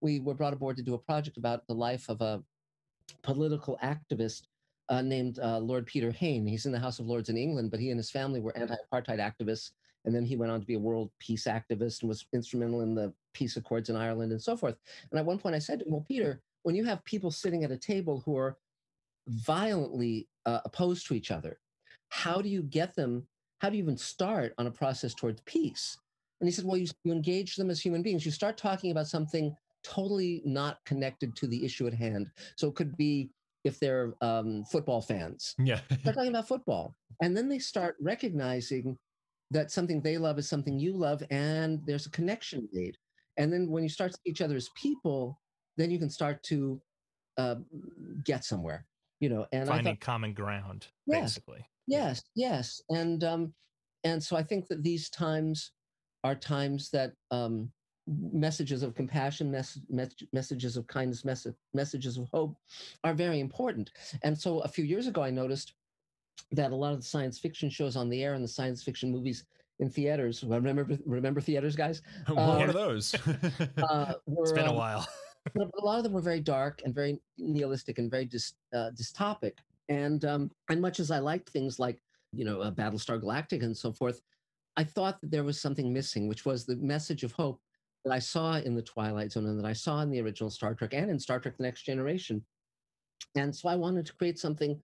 we 0.02 0.20
were 0.20 0.34
brought 0.34 0.52
aboard 0.54 0.76
to 0.78 0.84
do 0.84 0.94
a 0.94 0.98
project 0.98 1.38
about 1.38 1.66
the 1.68 1.74
life 1.74 2.10
of 2.10 2.20
a 2.22 2.44
political 3.22 3.78
activist 3.82 4.44
uh, 4.90 5.02
named 5.02 5.40
uh, 5.40 5.58
Lord 5.60 5.86
Peter 5.86 6.12
Hain. 6.12 6.46
He's 6.46 6.66
in 6.66 6.72
the 6.72 6.80
House 6.80 7.00
of 7.00 7.06
Lords 7.06 7.30
in 7.30 7.38
England, 7.38 7.72
but 7.72 7.80
he 7.80 7.92
and 7.92 7.98
his 7.98 8.12
family 8.12 8.42
were 8.42 8.58
anti-apartheid 8.58 9.20
activists. 9.20 9.72
And 10.06 10.16
then 10.16 10.26
he 10.26 10.36
went 10.36 10.52
on 10.52 10.60
to 10.60 10.66
be 10.66 10.76
a 10.76 10.80
world 10.80 11.12
peace 11.20 11.46
activist 11.46 12.02
and 12.02 12.10
was 12.10 12.26
instrumental 12.34 12.82
in 12.82 12.96
the 12.96 13.14
peace 13.34 13.58
accords 13.58 13.90
in 13.90 13.96
Ireland 13.96 14.32
and 14.32 14.42
so 14.42 14.56
forth. 14.56 14.76
And 15.12 15.20
at 15.20 15.26
one 15.26 15.38
point 15.38 15.56
I 15.56 15.60
said 15.60 15.80
to 15.80 15.86
him, 15.86 15.92
well, 15.92 16.06
Peter, 16.08 16.42
when 16.64 16.76
you 16.76 16.86
have 16.86 17.04
people 17.06 17.32
sitting 17.32 17.64
at 17.64 17.72
a 17.72 17.78
table 17.78 18.22
who 18.26 18.38
are 18.38 18.58
violently 19.28 20.28
uh, 20.46 20.62
opposed 20.66 21.08
to 21.08 21.14
each 21.14 21.32
other, 21.32 21.60
how 22.10 22.42
do 22.42 22.50
you 22.50 22.64
get 22.64 22.96
them? 22.96 23.28
How 23.60 23.70
do 23.70 23.78
you 23.78 23.84
even 23.84 23.98
start 23.98 24.54
on 24.58 24.68
a 24.68 24.72
process 24.72 25.14
towards 25.14 25.42
peace? 25.42 25.98
And 26.42 26.48
he 26.48 26.52
said, 26.52 26.66
well, 26.66 26.78
you, 26.78 26.88
you 27.04 27.12
engage 27.12 27.56
them 27.56 27.70
as 27.70 27.82
human 27.82 28.02
beings. 28.02 28.26
You 28.26 28.32
start 28.32 28.58
talking 28.58 28.92
about 28.92 29.08
something 29.08 29.56
totally 29.84 30.42
not 30.46 30.80
connected 30.86 31.36
to 31.36 31.48
the 31.48 31.64
issue 31.66 31.88
at 31.88 31.94
hand. 31.94 32.32
So 32.56 32.70
it 32.70 32.76
could 32.76 32.96
be 32.98 33.30
if 33.64 33.80
they're 33.80 34.14
um, 34.22 34.64
football 34.66 35.02
fans. 35.02 35.56
Yeah. 35.60 35.82
they're 36.04 36.14
talking 36.14 36.30
about 36.30 36.48
football. 36.48 36.96
And 37.22 37.36
then 37.36 37.50
they 37.50 37.60
start 37.60 37.96
recognizing 38.00 38.98
that 39.52 39.72
something 39.72 40.02
they 40.02 40.18
love 40.18 40.38
is 40.38 40.48
something 40.48 40.80
you 40.80 40.94
love, 40.94 41.24
and 41.32 41.82
there's 41.86 42.06
a 42.06 42.12
connection 42.12 42.68
made. 42.72 42.98
And 43.38 43.52
then 43.52 43.70
when 43.70 43.84
you 43.84 43.90
start 43.90 44.12
to 44.12 44.18
see 44.18 44.30
each 44.32 44.42
other 44.42 44.56
as 44.56 44.70
people, 44.76 45.40
then 45.78 45.90
you 45.92 46.00
can 46.00 46.10
start 46.10 46.44
to 46.44 46.82
uh, 47.38 47.56
get 48.24 48.44
somewhere, 48.44 48.86
you 49.20 49.30
know. 49.30 49.46
And 49.52 49.68
finding 49.68 49.96
thought, 49.96 50.02
common 50.02 50.34
ground, 50.34 50.88
yes, 51.08 51.22
basically. 51.22 51.66
Yes, 51.88 52.22
yes, 52.36 52.82
and 52.90 53.24
um, 53.24 53.54
and 54.04 54.22
so 54.24 54.36
I 54.36 54.44
think 54.44 54.68
that 54.68 54.84
these 54.84 55.10
times 55.10 55.72
are 56.24 56.36
times 56.36 56.90
that 56.92 57.14
um, 57.32 57.72
messages 58.08 58.84
of 58.84 58.94
compassion, 58.94 59.50
mes- 59.50 59.80
mes- 59.90 60.24
messages 60.34 60.78
of 60.78 60.86
kindness, 60.88 61.24
mes- 61.24 61.48
messages 61.74 62.18
of 62.18 62.28
hope 62.32 62.58
are 63.04 63.14
very 63.14 63.40
important. 63.40 63.92
And 64.24 64.38
so 64.38 64.60
a 64.60 64.68
few 64.68 64.84
years 64.84 65.08
ago, 65.08 65.22
I 65.24 65.32
noticed 65.32 65.74
that 66.52 66.72
a 66.72 66.76
lot 66.76 66.94
of 66.94 67.00
the 67.00 67.06
science 67.06 67.40
fiction 67.40 67.70
shows 67.70 67.96
on 67.96 68.10
the 68.10 68.24
air 68.24 68.34
and 68.34 68.44
the 68.44 68.48
science 68.48 68.84
fiction 68.84 69.12
movies 69.12 69.44
in 69.80 69.90
theaters. 69.90 70.44
Remember, 70.44 70.88
remember 71.06 71.42
theaters, 71.42 71.76
guys? 71.76 72.02
One 72.28 72.62
uh, 72.62 72.66
of 72.66 72.74
those. 72.74 73.16
uh, 73.78 74.14
were, 74.26 74.44
it's 74.44 74.52
been 74.52 74.66
a 74.66 74.72
um, 74.72 74.76
while. 74.76 75.08
a 75.58 75.86
lot 75.86 75.98
of 75.98 76.04
them 76.04 76.14
were 76.14 76.22
very 76.22 76.42
dark 76.42 76.82
and 76.86 76.94
very 76.94 77.20
nihilistic 77.38 77.98
and 77.98 78.12
very 78.12 78.26
dis, 78.26 78.54
uh, 78.74 78.92
dystopic. 78.94 79.54
And 79.88 80.24
um, 80.26 80.52
and 80.70 80.82
much 80.82 81.00
as 81.00 81.10
I 81.10 81.20
liked 81.20 81.50
things 81.50 81.80
like 81.80 82.00
you 82.32 82.46
know 82.46 82.62
uh, 82.62 82.72
Battlestar 82.72 83.20
Galactica 83.20 83.64
and 83.64 83.76
so 83.76 83.92
forth, 83.92 84.22
I 84.78 84.84
thought 84.84 85.20
that 85.22 85.32
there 85.32 85.44
was 85.44 85.60
something 85.60 85.92
missing, 85.92 86.28
which 86.28 86.46
was 86.46 86.66
the 86.66 86.76
message 86.76 87.24
of 87.24 87.32
hope 87.32 87.60
that 88.06 88.14
I 88.14 88.20
saw 88.20 88.58
in 88.58 88.76
the 88.76 88.84
Twilight 88.84 89.32
Zone 89.32 89.48
and 89.48 89.60
that 89.60 89.66
I 89.66 89.74
saw 89.74 90.02
in 90.02 90.12
the 90.12 90.22
original 90.22 90.52
Star 90.52 90.76
Trek 90.76 90.94
and 90.94 91.10
in 91.10 91.18
Star 91.20 91.40
Trek: 91.40 91.58
The 91.58 91.64
Next 91.64 91.84
Generation. 91.84 92.44
And 93.36 93.56
so 93.56 93.70
I 93.70 93.76
wanted 93.76 94.06
to 94.06 94.14
create 94.14 94.40
something 94.40 94.80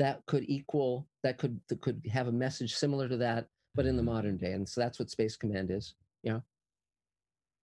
that 0.00 0.24
could 0.26 0.44
equal 0.48 1.06
that 1.22 1.36
could 1.36 1.60
that 1.68 1.80
could 1.82 2.00
have 2.10 2.26
a 2.26 2.32
message 2.32 2.74
similar 2.74 3.06
to 3.08 3.18
that, 3.18 3.46
but 3.74 3.84
in 3.84 3.96
the 3.96 4.02
modern 4.02 4.38
day. 4.38 4.52
And 4.52 4.66
so 4.66 4.80
that's 4.80 4.98
what 4.98 5.10
Space 5.10 5.36
Command 5.36 5.70
is. 5.70 5.94
Yeah. 6.22 6.40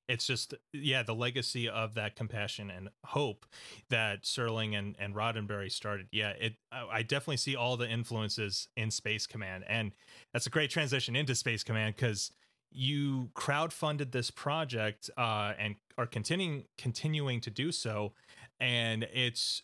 it's 0.08 0.25
just 0.25 0.53
yeah 0.74 1.03
the 1.03 1.13
legacy 1.13 1.67
of 1.70 1.94
that 1.96 2.15
compassion 2.15 2.72
and 2.72 2.89
hope 3.06 3.46
that 3.89 4.24
serling 4.24 4.77
and, 4.77 4.96
and 5.00 5.13
roddenberry 5.13 5.72
started 5.72 6.08
yeah 6.12 6.29
it 6.29 6.56
i 6.72 7.03
definitely 7.03 7.38
see 7.38 7.56
all 7.56 7.77
the 7.77 7.88
influences 7.88 8.67
in 8.77 8.89
space 8.89 9.27
command 9.27 9.63
and 9.67 9.91
that's 10.34 10.48
a 10.48 10.50
great 10.50 10.72
transition 10.72 11.15
into 11.15 11.36
space 11.36 11.63
command 11.63 11.96
because 11.96 12.32
you 12.72 13.29
crowdfunded 13.36 14.12
this 14.12 14.32
project 14.32 15.10
uh, 15.17 15.53
and 15.60 15.75
are 15.98 16.08
continuing 16.08 16.63
continuing 16.77 17.39
to 17.41 17.51
do 17.51 17.72
so 17.72 18.13
and 18.60 19.08
it's 19.13 19.62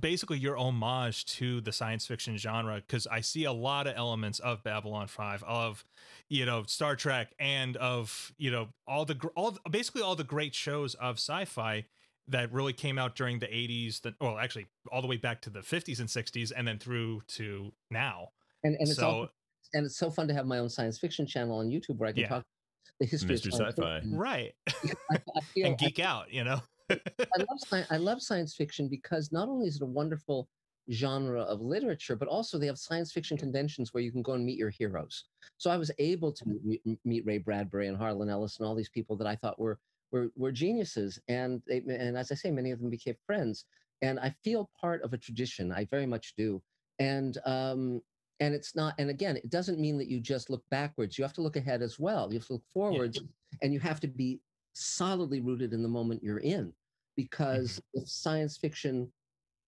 basically 0.00 0.38
your 0.38 0.56
homage 0.56 1.24
to 1.24 1.60
the 1.60 1.72
science 1.72 2.06
fiction 2.06 2.36
genre 2.36 2.76
because 2.76 3.06
I 3.06 3.20
see 3.20 3.44
a 3.44 3.52
lot 3.52 3.86
of 3.86 3.94
elements 3.96 4.38
of 4.40 4.62
Babylon 4.62 5.06
5 5.06 5.44
of 5.44 5.84
you 6.28 6.44
know 6.44 6.64
Star 6.66 6.96
Trek 6.96 7.32
and 7.38 7.76
of 7.76 8.32
you 8.36 8.50
know 8.50 8.68
all 8.86 9.04
the 9.04 9.16
all 9.36 9.56
basically 9.70 10.02
all 10.02 10.16
the 10.16 10.24
great 10.24 10.54
shows 10.54 10.94
of 10.94 11.16
sci-fi 11.16 11.86
that 12.28 12.52
really 12.52 12.72
came 12.72 12.98
out 12.98 13.14
during 13.16 13.38
the 13.38 13.46
80s 13.46 14.02
that 14.02 14.14
well 14.20 14.38
actually 14.38 14.66
all 14.90 15.02
the 15.02 15.08
way 15.08 15.16
back 15.16 15.40
to 15.42 15.50
the 15.50 15.60
50s 15.60 16.00
and 16.00 16.08
60s 16.08 16.52
and 16.56 16.66
then 16.66 16.78
through 16.78 17.22
to 17.28 17.72
now. 17.90 18.30
And 18.64 18.74
and 18.74 18.88
it's 18.88 18.96
so, 18.96 19.06
all, 19.08 19.28
and 19.72 19.86
it's 19.86 19.96
so 19.96 20.10
fun 20.10 20.28
to 20.28 20.34
have 20.34 20.46
my 20.46 20.58
own 20.58 20.68
science 20.68 20.98
fiction 20.98 21.26
channel 21.26 21.58
on 21.58 21.68
YouTube 21.68 21.98
where 21.98 22.08
I 22.08 22.12
can 22.12 22.22
yeah. 22.22 22.28
talk 22.28 22.44
the 22.98 23.06
history 23.06 23.36
Mr. 23.36 23.46
of 23.46 23.74
sci-fi. 23.74 24.02
Right. 24.12 24.54
I, 24.68 24.72
I 25.36 25.40
feel, 25.54 25.66
and 25.66 25.78
geek 25.78 26.00
I, 26.00 26.04
out, 26.04 26.32
you 26.32 26.44
know. 26.44 26.60
I 26.90 27.38
love 27.38 27.86
I 27.90 27.96
love 27.96 28.22
science 28.22 28.54
fiction 28.54 28.88
because 28.88 29.32
not 29.32 29.48
only 29.48 29.66
is 29.66 29.76
it 29.76 29.82
a 29.82 29.86
wonderful 29.86 30.48
genre 30.90 31.42
of 31.42 31.60
literature, 31.60 32.16
but 32.16 32.28
also 32.28 32.58
they 32.58 32.66
have 32.66 32.78
science 32.78 33.12
fiction 33.12 33.36
conventions 33.36 33.92
where 33.92 34.02
you 34.02 34.10
can 34.10 34.22
go 34.22 34.32
and 34.32 34.44
meet 34.44 34.58
your 34.58 34.70
heroes. 34.70 35.24
So 35.58 35.70
I 35.70 35.76
was 35.76 35.90
able 35.98 36.32
to 36.32 36.44
meet, 36.64 36.82
meet 37.04 37.24
Ray 37.26 37.38
Bradbury 37.38 37.88
and 37.88 37.96
Harlan 37.96 38.28
Ellis 38.28 38.58
and 38.58 38.66
all 38.66 38.74
these 38.74 38.88
people 38.88 39.16
that 39.16 39.26
I 39.26 39.36
thought 39.36 39.58
were 39.58 39.78
were, 40.12 40.28
were 40.36 40.52
geniuses, 40.52 41.20
and 41.28 41.62
they, 41.68 41.78
and 41.78 42.16
as 42.16 42.32
I 42.32 42.34
say, 42.34 42.50
many 42.50 42.72
of 42.72 42.80
them 42.80 42.90
became 42.90 43.14
friends. 43.26 43.64
And 44.02 44.18
I 44.18 44.34
feel 44.42 44.70
part 44.80 45.02
of 45.02 45.12
a 45.12 45.18
tradition. 45.18 45.70
I 45.70 45.84
very 45.84 46.06
much 46.06 46.34
do. 46.36 46.62
And 46.98 47.38
um, 47.46 48.00
and 48.40 48.54
it's 48.54 48.74
not. 48.74 48.94
And 48.98 49.10
again, 49.10 49.36
it 49.36 49.50
doesn't 49.50 49.78
mean 49.78 49.98
that 49.98 50.08
you 50.08 50.20
just 50.20 50.50
look 50.50 50.64
backwards. 50.70 51.16
You 51.16 51.24
have 51.24 51.34
to 51.34 51.42
look 51.42 51.56
ahead 51.56 51.82
as 51.82 51.98
well. 51.98 52.32
You 52.32 52.38
have 52.38 52.46
to 52.48 52.54
look 52.54 52.66
forwards, 52.72 53.18
yeah. 53.20 53.58
and 53.62 53.72
you 53.72 53.80
have 53.80 54.00
to 54.00 54.08
be 54.08 54.40
solidly 54.72 55.40
rooted 55.40 55.72
in 55.72 55.82
the 55.82 55.88
moment 55.88 56.22
you're 56.22 56.38
in 56.38 56.72
because 57.16 57.72
mm-hmm. 57.72 58.02
if 58.02 58.08
science 58.08 58.56
fiction 58.56 59.10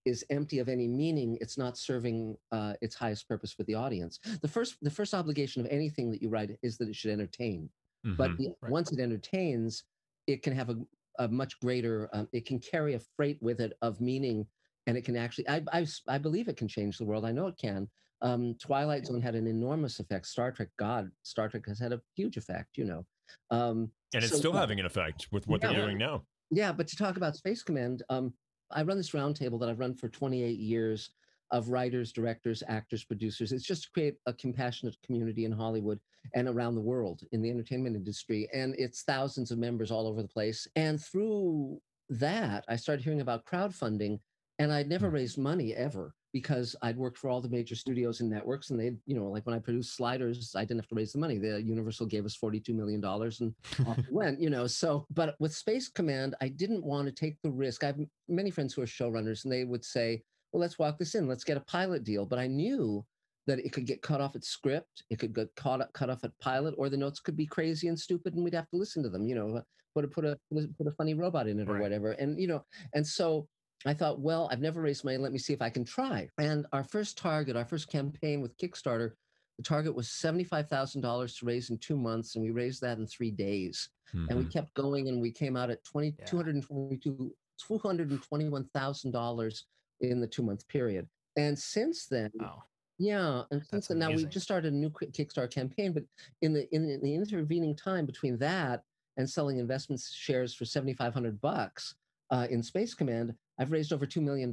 is 0.05 0.25
empty 0.31 0.59
of 0.59 0.69
any 0.69 0.89
meaning, 0.89 1.39
it's 1.41 1.57
not 1.57 1.79
serving 1.79 2.37
uh, 2.51 2.75
its 2.81 2.95
highest 2.95 3.29
purpose 3.29 3.53
for 3.53 3.63
the 3.65 3.75
audience. 3.75 4.19
The 4.41 4.49
first, 4.49 4.77
the 4.83 4.91
first 4.91 5.15
obligation 5.15 5.65
of 5.65 5.71
anything 5.71 6.11
that 6.11 6.23
you 6.23 6.29
write 6.29 6.51
is 6.63 6.77
that 6.79 6.89
it 6.89 6.97
should 6.97 7.13
entertain. 7.13 7.71
Mm-hmm. 8.05 8.17
But 8.17 8.31
right. 8.31 8.71
once 8.71 8.91
it 8.93 8.99
entertains, 8.99 9.85
it 10.27 10.43
can 10.43 10.55
have 10.55 10.71
a, 10.71 10.77
a 11.19 11.29
much 11.29 11.59
greater. 11.61 12.09
Um, 12.13 12.29
it 12.33 12.47
can 12.47 12.59
carry 12.59 12.95
a 12.95 13.01
freight 13.17 13.39
with 13.41 13.61
it 13.61 13.75
of 13.81 14.01
meaning, 14.01 14.47
and 14.87 14.97
it 14.97 15.05
can 15.05 15.17
actually. 15.17 15.49
I, 15.49 15.63
I, 15.73 15.87
I 16.09 16.19
believe 16.19 16.49
it 16.49 16.57
can 16.57 16.69
change 16.69 16.99
the 16.99 17.05
world. 17.05 17.25
I 17.25 17.33
know 17.33 17.47
it 17.47 17.57
can. 17.57 17.89
Um, 18.23 18.55
Twilight 18.61 19.07
Zone 19.07 19.21
had 19.21 19.35
an 19.35 19.47
enormous 19.47 19.99
effect. 19.99 20.27
Star 20.27 20.53
Trek, 20.53 20.69
God, 20.79 21.11
Star 21.23 21.49
Trek 21.49 21.65
has 21.67 21.79
had 21.79 21.93
a 21.93 22.01
huge 22.17 22.37
effect. 22.37 22.77
You 22.77 22.85
know, 22.85 23.07
um, 23.51 23.91
and 24.15 24.25
it's 24.25 24.33
so, 24.33 24.39
still 24.39 24.53
having 24.53 24.81
an 24.81 24.87
effect 24.87 25.29
with 25.31 25.47
what 25.47 25.63
yeah, 25.63 25.73
they're 25.73 25.85
doing 25.85 25.99
now. 25.99 26.25
Yeah, 26.53 26.71
but 26.71 26.87
to 26.89 26.97
talk 26.97 27.17
about 27.17 27.35
Space 27.35 27.63
Command, 27.63 28.03
um, 28.11 28.35
I 28.71 28.83
run 28.83 28.99
this 28.99 29.13
roundtable 29.13 29.59
that 29.61 29.71
I've 29.71 29.81
run 29.81 29.95
for 29.95 30.11
28 30.11 30.59
years 30.59 31.11
of 31.51 31.71
writers, 31.71 32.13
directors, 32.13 32.63
actors, 32.69 33.05
producers. 33.05 33.53
It's 33.53 33.67
just 33.67 33.85
to 33.85 33.91
create 33.91 34.17
a 34.27 34.35
compassionate 34.35 34.97
community 35.05 35.47
in 35.47 35.53
Hollywood 35.53 35.99
and 36.35 36.49
around 36.49 36.75
the 36.75 36.83
world 36.83 37.23
in 37.33 37.41
the 37.41 37.51
entertainment 37.51 37.97
industry. 37.97 38.49
And 38.53 38.75
it's 38.77 39.03
thousands 39.03 39.51
of 39.51 39.59
members 39.59 39.91
all 39.91 40.07
over 40.07 40.21
the 40.21 40.29
place. 40.29 40.67
And 40.77 41.03
through 41.03 41.81
that, 42.11 42.67
I 42.69 42.77
started 42.77 43.03
hearing 43.03 43.23
about 43.23 43.47
crowdfunding, 43.47 44.21
and 44.59 44.71
I'd 44.71 44.89
never 44.89 45.09
hmm. 45.09 45.15
raised 45.15 45.39
money 45.39 45.75
ever 45.75 46.15
because 46.33 46.75
I'd 46.83 46.97
worked 46.97 47.19
for 47.19 47.29
all 47.29 47.41
the 47.41 47.49
major 47.49 47.75
studios 47.75 48.21
and 48.21 48.31
networks, 48.31 48.71
and 48.71 48.81
they, 48.81 48.93
you 49.07 49.15
know, 49.15 49.27
like 49.27 49.47
when 49.47 49.55
I 49.55 49.59
produced 49.59 49.97
Sliders, 49.97 50.55
I 50.57 50.63
didn't 50.65 50.81
have 50.81 50.89
to 50.89 50.95
raise 50.95 51.13
the 51.13 51.19
money. 51.19 51.39
The 51.39 51.63
Universal 51.63 52.07
gave 52.07 52.25
us 52.25 52.35
forty-two 52.35 52.75
million 52.75 53.01
dollars, 53.01 53.41
and 53.41 53.55
off 53.87 53.99
it 53.99 54.11
went, 54.11 54.41
you 54.41 54.51
know. 54.51 54.67
So, 54.67 55.07
but 55.11 55.37
with 55.39 55.55
Space 55.55 55.89
Command, 55.89 56.35
I 56.41 56.49
didn't 56.49 56.85
want 56.85 57.07
to 57.07 57.13
take 57.13 57.37
the 57.43 57.51
risk. 57.51 57.85
I 57.85 57.89
have 57.89 58.01
many 58.29 58.51
friends 58.51 58.75
who 58.75 58.83
are 58.83 58.87
showrunners, 58.87 59.45
and 59.45 59.53
they 59.53 59.65
would 59.65 59.85
say, 59.85 60.23
"Well, 60.53 60.61
let's 60.61 60.79
walk 60.79 60.99
this 60.99 61.15
in. 61.15 61.29
Let's 61.29 61.45
get 61.45 61.57
a 61.57 61.61
pilot 61.61 62.05
deal." 62.05 62.25
But 62.25 62.39
I 62.39 62.47
knew 62.47 63.05
that 63.47 63.59
it 63.59 63.73
could 63.73 63.87
get 63.87 64.03
cut 64.03 64.21
off 64.21 64.37
at 64.37 64.45
script, 64.45 65.03
it 65.11 65.19
could 65.19 65.35
get 65.35 65.55
caught 65.57 65.81
up, 65.81 65.93
cut 65.93 66.11
off 66.11 66.25
at 66.25 66.39
pilot, 66.41 66.75
or 66.79 66.89
the 66.89 66.97
notes 66.97 67.21
could 67.21 67.37
be 67.37 67.47
crazy 67.47 67.89
and 67.89 67.99
stupid, 67.99 68.35
and 68.35 68.45
we'd 68.45 68.55
have 68.55 68.71
to 68.71 68.77
listen 68.77 69.03
to 69.03 69.09
them. 69.09 69.27
You 69.27 69.35
know, 69.35 69.63
put 69.95 70.05
a 70.05 70.09
put 70.09 70.25
a 70.25 70.39
put 70.51 70.87
a 70.87 70.93
funny 70.93 71.15
robot 71.15 71.49
in 71.49 71.59
it 71.59 71.69
or 71.69 71.79
whatever, 71.79 72.13
and 72.13 72.41
you 72.41 72.47
know, 72.47 72.65
and 72.95 73.07
so 73.07 73.47
I 73.87 73.95
thought, 73.95 74.21
well, 74.21 74.49
I've 74.51 74.61
never 74.61 74.81
raised 74.81 75.05
money. 75.05 75.17
Let 75.17 75.33
me 75.33 75.39
see 75.39 75.53
if 75.53 75.63
I 75.63 75.71
can 75.71 75.85
try. 75.85 76.29
And 76.39 76.67
our 76.73 76.85
first 76.85 77.19
target, 77.19 77.57
our 77.57 77.65
first 77.65 77.89
campaign 77.89 78.41
with 78.41 78.57
Kickstarter, 78.57 79.13
the 79.59 79.65
target 79.65 79.95
was 79.95 80.09
$75,000 80.09 81.39
to 81.39 81.47
raise 81.47 81.71
in 81.71 81.79
two 81.79 81.97
months, 81.97 82.35
and 82.35 82.45
we 82.45 82.51
raised 82.51 82.81
that 82.83 82.99
in 82.99 83.07
three 83.07 83.31
days. 83.31 83.89
Mm-hmm. 84.15 84.29
And 84.29 84.39
we 84.39 84.45
mm-hmm. 84.45 84.51
kept 84.51 84.75
going, 84.75 85.09
and 85.09 85.21
we 85.21 85.31
came 85.31 85.57
out 85.57 85.71
at 85.71 85.85
20, 85.85 86.15
yeah. 86.19 86.25
222, 86.25 87.33
$221,000 87.71 89.63
in 90.01 90.21
the 90.21 90.27
two 90.27 90.43
month 90.43 90.67
period. 90.69 91.09
And 91.37 91.59
since 91.59 92.07
then, 92.07 92.31
wow. 92.35 92.63
yeah, 92.99 93.43
and 93.51 93.65
since 93.67 93.89
then, 93.89 93.99
now 93.99 94.11
we've 94.11 94.29
just 94.29 94.45
started 94.45 94.73
a 94.73 94.77
new 94.77 94.91
Kickstarter 94.91 95.51
campaign, 95.53 95.93
but 95.93 96.05
in 96.43 96.53
the, 96.53 96.73
in 96.75 96.87
the, 96.87 96.95
in 96.95 97.03
the 97.03 97.15
intervening 97.15 97.75
time 97.75 98.07
between 98.07 98.39
that 98.39 98.83
and 99.17 99.29
selling 99.29 99.59
investment 99.59 100.01
shares 100.01 100.55
for 100.55 100.65
7,500 100.65 101.41
bucks 101.41 101.95
uh, 102.31 102.47
in 102.51 102.63
Space 102.63 102.95
Command, 102.95 103.35
I've 103.63 103.71
raised 103.71 103.93
over 103.93 104.07
$2 104.07 104.21
million. 104.21 104.53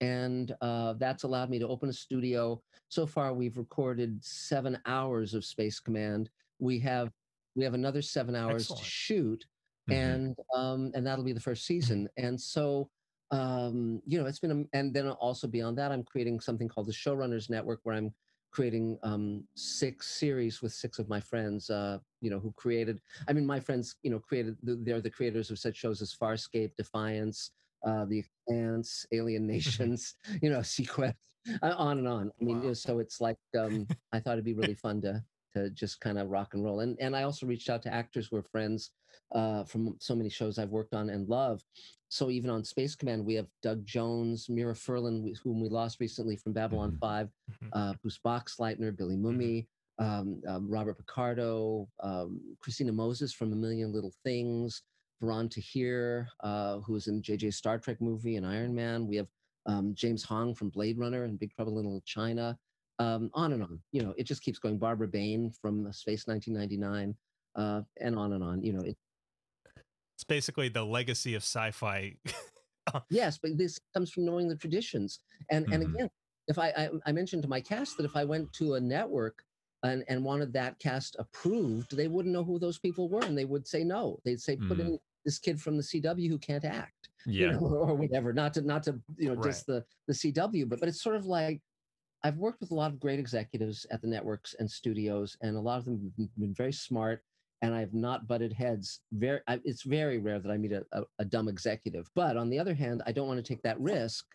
And 0.00 0.56
uh, 0.62 0.94
that's 0.94 1.24
allowed 1.24 1.50
me 1.50 1.58
to 1.58 1.68
open 1.68 1.90
a 1.90 1.92
studio. 1.92 2.62
So 2.88 3.04
far, 3.04 3.34
we've 3.34 3.58
recorded 3.58 4.24
seven 4.24 4.78
hours 4.86 5.34
of 5.34 5.44
Space 5.44 5.78
Command. 5.78 6.30
We 6.58 6.78
have 6.80 7.12
we 7.54 7.62
have 7.64 7.74
another 7.74 8.00
seven 8.00 8.34
hours 8.34 8.62
Excellent. 8.62 8.82
to 8.82 8.90
shoot, 8.90 9.46
mm-hmm. 9.90 10.00
and 10.00 10.36
um, 10.56 10.92
and 10.94 11.06
that'll 11.06 11.24
be 11.24 11.34
the 11.34 11.40
first 11.40 11.66
season. 11.66 12.08
And 12.16 12.40
so, 12.40 12.88
um, 13.30 14.00
you 14.06 14.18
know, 14.18 14.24
it's 14.24 14.38
been 14.38 14.50
a, 14.72 14.76
and 14.76 14.94
then 14.94 15.10
also 15.10 15.46
beyond 15.46 15.76
that, 15.76 15.92
I'm 15.92 16.02
creating 16.02 16.40
something 16.40 16.68
called 16.68 16.86
the 16.86 16.92
Showrunners 16.92 17.50
Network, 17.50 17.80
where 17.82 17.94
I'm 17.94 18.14
creating 18.50 18.98
um, 19.02 19.44
six 19.54 20.08
series 20.08 20.62
with 20.62 20.72
six 20.72 20.98
of 20.98 21.10
my 21.10 21.20
friends. 21.20 21.68
Uh, 21.68 21.98
you 22.22 22.30
know, 22.30 22.40
who 22.40 22.52
created. 22.52 23.02
I 23.28 23.34
mean, 23.34 23.44
my 23.44 23.60
friends, 23.60 23.96
you 24.02 24.10
know, 24.10 24.18
created. 24.18 24.56
They're 24.62 25.02
the 25.02 25.10
creators 25.10 25.50
of 25.50 25.58
such 25.58 25.76
shows 25.76 26.00
as 26.00 26.14
Farscape, 26.14 26.74
Defiance, 26.76 27.50
uh, 27.86 28.04
the 28.04 28.20
Expanse, 28.20 29.06
Alien 29.12 29.42
mm-hmm. 29.42 29.52
Nations, 29.52 30.14
you 30.42 30.50
know, 30.50 30.60
seaQuest, 30.60 31.14
uh, 31.62 31.74
on 31.76 31.98
and 31.98 32.08
on. 32.08 32.30
I 32.40 32.44
mean, 32.44 32.56
wow. 32.56 32.62
you 32.62 32.68
know, 32.68 32.74
so 32.74 32.98
it's 32.98 33.20
like 33.20 33.38
um, 33.58 33.86
I 34.12 34.20
thought 34.20 34.34
it'd 34.34 34.44
be 34.44 34.54
really 34.54 34.74
fun 34.74 35.00
to 35.02 35.22
to 35.54 35.68
just 35.70 36.00
kind 36.00 36.18
of 36.18 36.30
rock 36.30 36.54
and 36.54 36.64
roll. 36.64 36.80
And 36.80 36.96
and 37.00 37.16
I 37.16 37.22
also 37.24 37.46
reached 37.46 37.68
out 37.68 37.82
to 37.82 37.92
actors 37.92 38.28
who 38.30 38.36
are 38.36 38.42
friends 38.42 38.90
uh, 39.34 39.64
from 39.64 39.96
so 40.00 40.14
many 40.14 40.28
shows 40.28 40.58
I've 40.58 40.70
worked 40.70 40.94
on 40.94 41.10
and 41.10 41.28
love. 41.28 41.62
So 42.08 42.30
even 42.30 42.50
on 42.50 42.62
Space 42.62 42.94
Command, 42.94 43.24
we 43.24 43.34
have 43.34 43.46
Doug 43.62 43.86
Jones, 43.86 44.48
Mira 44.50 44.74
Furlan, 44.74 45.34
whom 45.42 45.62
we 45.62 45.70
lost 45.70 45.98
recently 45.98 46.36
from 46.36 46.52
Babylon 46.52 46.90
mm-hmm. 46.90 46.98
5, 46.98 47.26
mm-hmm. 47.26 47.66
uh, 47.72 47.94
Bruce 48.02 48.20
Boxleitner, 48.24 48.94
Billy 48.94 49.16
mm-hmm. 49.16 49.40
Mumy, 49.40 49.66
um, 49.98 50.42
um, 50.46 50.68
Robert 50.70 50.98
Picardo, 50.98 51.88
um, 52.02 52.38
Christina 52.60 52.92
Moses 52.92 53.32
from 53.32 53.52
A 53.52 53.56
Million 53.56 53.92
Little 53.92 54.12
Things, 54.24 54.82
Faran 55.22 55.50
Tahir, 55.50 56.28
uh, 56.40 56.78
who's 56.80 57.06
in 57.06 57.22
JJ 57.22 57.54
Star 57.54 57.78
Trek 57.78 58.00
movie 58.00 58.36
and 58.36 58.46
Iron 58.46 58.74
Man. 58.74 59.06
We 59.06 59.16
have 59.16 59.28
um, 59.66 59.94
James 59.94 60.24
Hong 60.24 60.54
from 60.54 60.70
Blade 60.70 60.98
Runner 60.98 61.24
and 61.24 61.38
Big 61.38 61.54
Trouble 61.54 61.78
in 61.78 61.84
Little 61.84 62.02
China. 62.04 62.58
Um, 62.98 63.30
on 63.34 63.52
and 63.52 63.62
on. 63.62 63.80
You 63.92 64.02
know, 64.02 64.14
it 64.16 64.24
just 64.24 64.42
keeps 64.42 64.58
going. 64.58 64.78
Barbara 64.78 65.08
Bain 65.08 65.52
from 65.60 65.90
Space 65.92 66.26
1999, 66.26 67.14
uh, 67.56 67.82
and 68.00 68.16
on 68.16 68.32
and 68.34 68.44
on. 68.44 68.62
You 68.62 68.74
know, 68.74 68.82
it, 68.82 68.96
it's 70.14 70.24
basically 70.24 70.68
the 70.68 70.84
legacy 70.84 71.34
of 71.34 71.42
sci-fi. 71.42 72.14
yes, 73.10 73.38
but 73.38 73.56
this 73.56 73.80
comes 73.94 74.10
from 74.10 74.24
knowing 74.24 74.48
the 74.48 74.56
traditions. 74.56 75.20
And 75.50 75.64
mm-hmm. 75.64 75.74
and 75.74 75.82
again, 75.82 76.10
if 76.48 76.58
I, 76.58 76.68
I 76.68 76.90
I 77.06 77.12
mentioned 77.12 77.42
to 77.42 77.48
my 77.48 77.60
cast 77.60 77.96
that 77.96 78.04
if 78.04 78.14
I 78.14 78.24
went 78.24 78.52
to 78.54 78.74
a 78.74 78.80
network 78.80 79.42
and, 79.82 80.04
and 80.08 80.22
wanted 80.22 80.52
that 80.52 80.78
cast 80.78 81.16
approved, 81.18 81.96
they 81.96 82.08
wouldn't 82.08 82.32
know 82.32 82.44
who 82.44 82.58
those 82.58 82.78
people 82.78 83.08
were, 83.08 83.24
and 83.24 83.36
they 83.36 83.46
would 83.46 83.66
say 83.66 83.82
no. 83.82 84.20
They'd 84.24 84.40
say 84.40 84.56
put 84.56 84.78
mm. 84.78 84.80
in 84.80 84.98
this 85.24 85.38
kid 85.38 85.60
from 85.60 85.76
the 85.76 85.82
CW 85.82 86.28
who 86.28 86.38
can't 86.38 86.64
act, 86.64 87.08
yeah, 87.26 87.48
you 87.48 87.52
know, 87.52 87.58
or 87.60 87.94
whatever. 87.94 88.32
Not 88.32 88.54
to 88.54 88.62
not 88.62 88.82
to 88.84 88.98
you 89.16 89.28
know 89.28 89.34
right. 89.34 89.44
just 89.44 89.66
the 89.66 89.84
the 90.08 90.14
CW, 90.14 90.68
but 90.68 90.80
but 90.80 90.88
it's 90.88 91.02
sort 91.02 91.16
of 91.16 91.26
like 91.26 91.60
I've 92.24 92.38
worked 92.38 92.60
with 92.60 92.70
a 92.70 92.74
lot 92.74 92.92
of 92.92 93.00
great 93.00 93.18
executives 93.18 93.86
at 93.90 94.00
the 94.00 94.08
networks 94.08 94.54
and 94.58 94.70
studios, 94.70 95.36
and 95.40 95.56
a 95.56 95.60
lot 95.60 95.78
of 95.78 95.84
them 95.84 96.12
have 96.18 96.28
been 96.38 96.54
very 96.54 96.72
smart. 96.72 97.22
And 97.64 97.72
I 97.72 97.78
have 97.78 97.94
not 97.94 98.26
butted 98.26 98.52
heads. 98.52 99.02
Very, 99.12 99.38
I, 99.46 99.60
it's 99.64 99.82
very 99.82 100.18
rare 100.18 100.40
that 100.40 100.50
I 100.50 100.56
meet 100.56 100.72
a, 100.72 100.84
a, 100.90 101.04
a 101.20 101.24
dumb 101.24 101.46
executive. 101.46 102.10
But 102.16 102.36
on 102.36 102.50
the 102.50 102.58
other 102.58 102.74
hand, 102.74 103.04
I 103.06 103.12
don't 103.12 103.28
want 103.28 103.38
to 103.38 103.48
take 103.48 103.62
that 103.62 103.78
risk. 103.78 104.26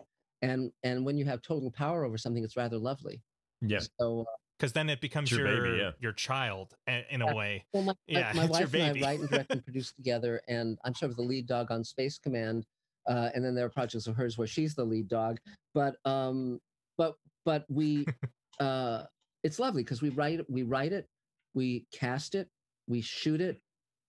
And 0.42 0.72
and 0.84 1.06
when 1.06 1.18
you 1.18 1.26
have 1.26 1.42
total 1.42 1.70
power 1.70 2.06
over 2.06 2.18
something, 2.18 2.44
it's 2.44 2.56
rather 2.56 2.78
lovely. 2.78 3.22
Yeah. 3.62 3.80
So 4.00 4.22
uh, 4.22 4.36
because 4.58 4.74
then 4.74 4.90
it 4.90 5.02
becomes 5.02 5.32
your 5.32 5.48
your 5.48 5.64
baby, 5.64 5.78
yeah. 5.78 5.92
your 6.00 6.14
child 6.14 6.74
in 7.10 7.22
a 7.22 7.34
way. 7.36 7.66
Well, 7.74 7.84
my, 7.84 7.92
my- 7.92 7.96
Yeah, 8.08 8.32
my 8.36 8.46
it's 8.46 8.60
your 8.60 8.68
wife 8.68 8.74
and 8.74 8.98
I 8.98 9.08
write 9.08 9.20
and 9.20 9.30
direct 9.30 9.52
and 9.52 9.64
produce 9.64 9.92
together, 9.94 10.42
and 10.48 10.78
I'm 10.84 10.94
sort 10.96 11.12
of 11.12 11.18
the 11.18 11.24
lead 11.24 11.48
dog 11.48 11.72
on 11.72 11.84
Space 11.84 12.18
Command. 12.18 12.66
Uh, 13.08 13.30
and 13.34 13.44
then 13.44 13.56
there 13.56 13.66
are 13.66 13.70
projects 13.70 14.08
of 14.08 14.16
hers 14.18 14.38
where 14.38 14.48
she's 14.48 14.76
the 14.76 14.84
lead 14.84 15.08
dog. 15.08 15.38
But 15.74 15.96
um, 16.06 16.60
but 16.98 17.16
but 17.46 17.66
we, 17.70 18.06
uh, 18.60 19.04
it's 19.44 19.60
lovely 19.60 19.84
because 19.84 20.02
we 20.02 20.10
write 20.10 20.42
we 20.50 20.64
write 20.64 20.92
it, 20.92 21.08
we 21.54 21.86
cast 21.94 22.36
it, 22.36 22.50
we 22.88 23.02
shoot 23.02 23.40
it, 23.42 23.62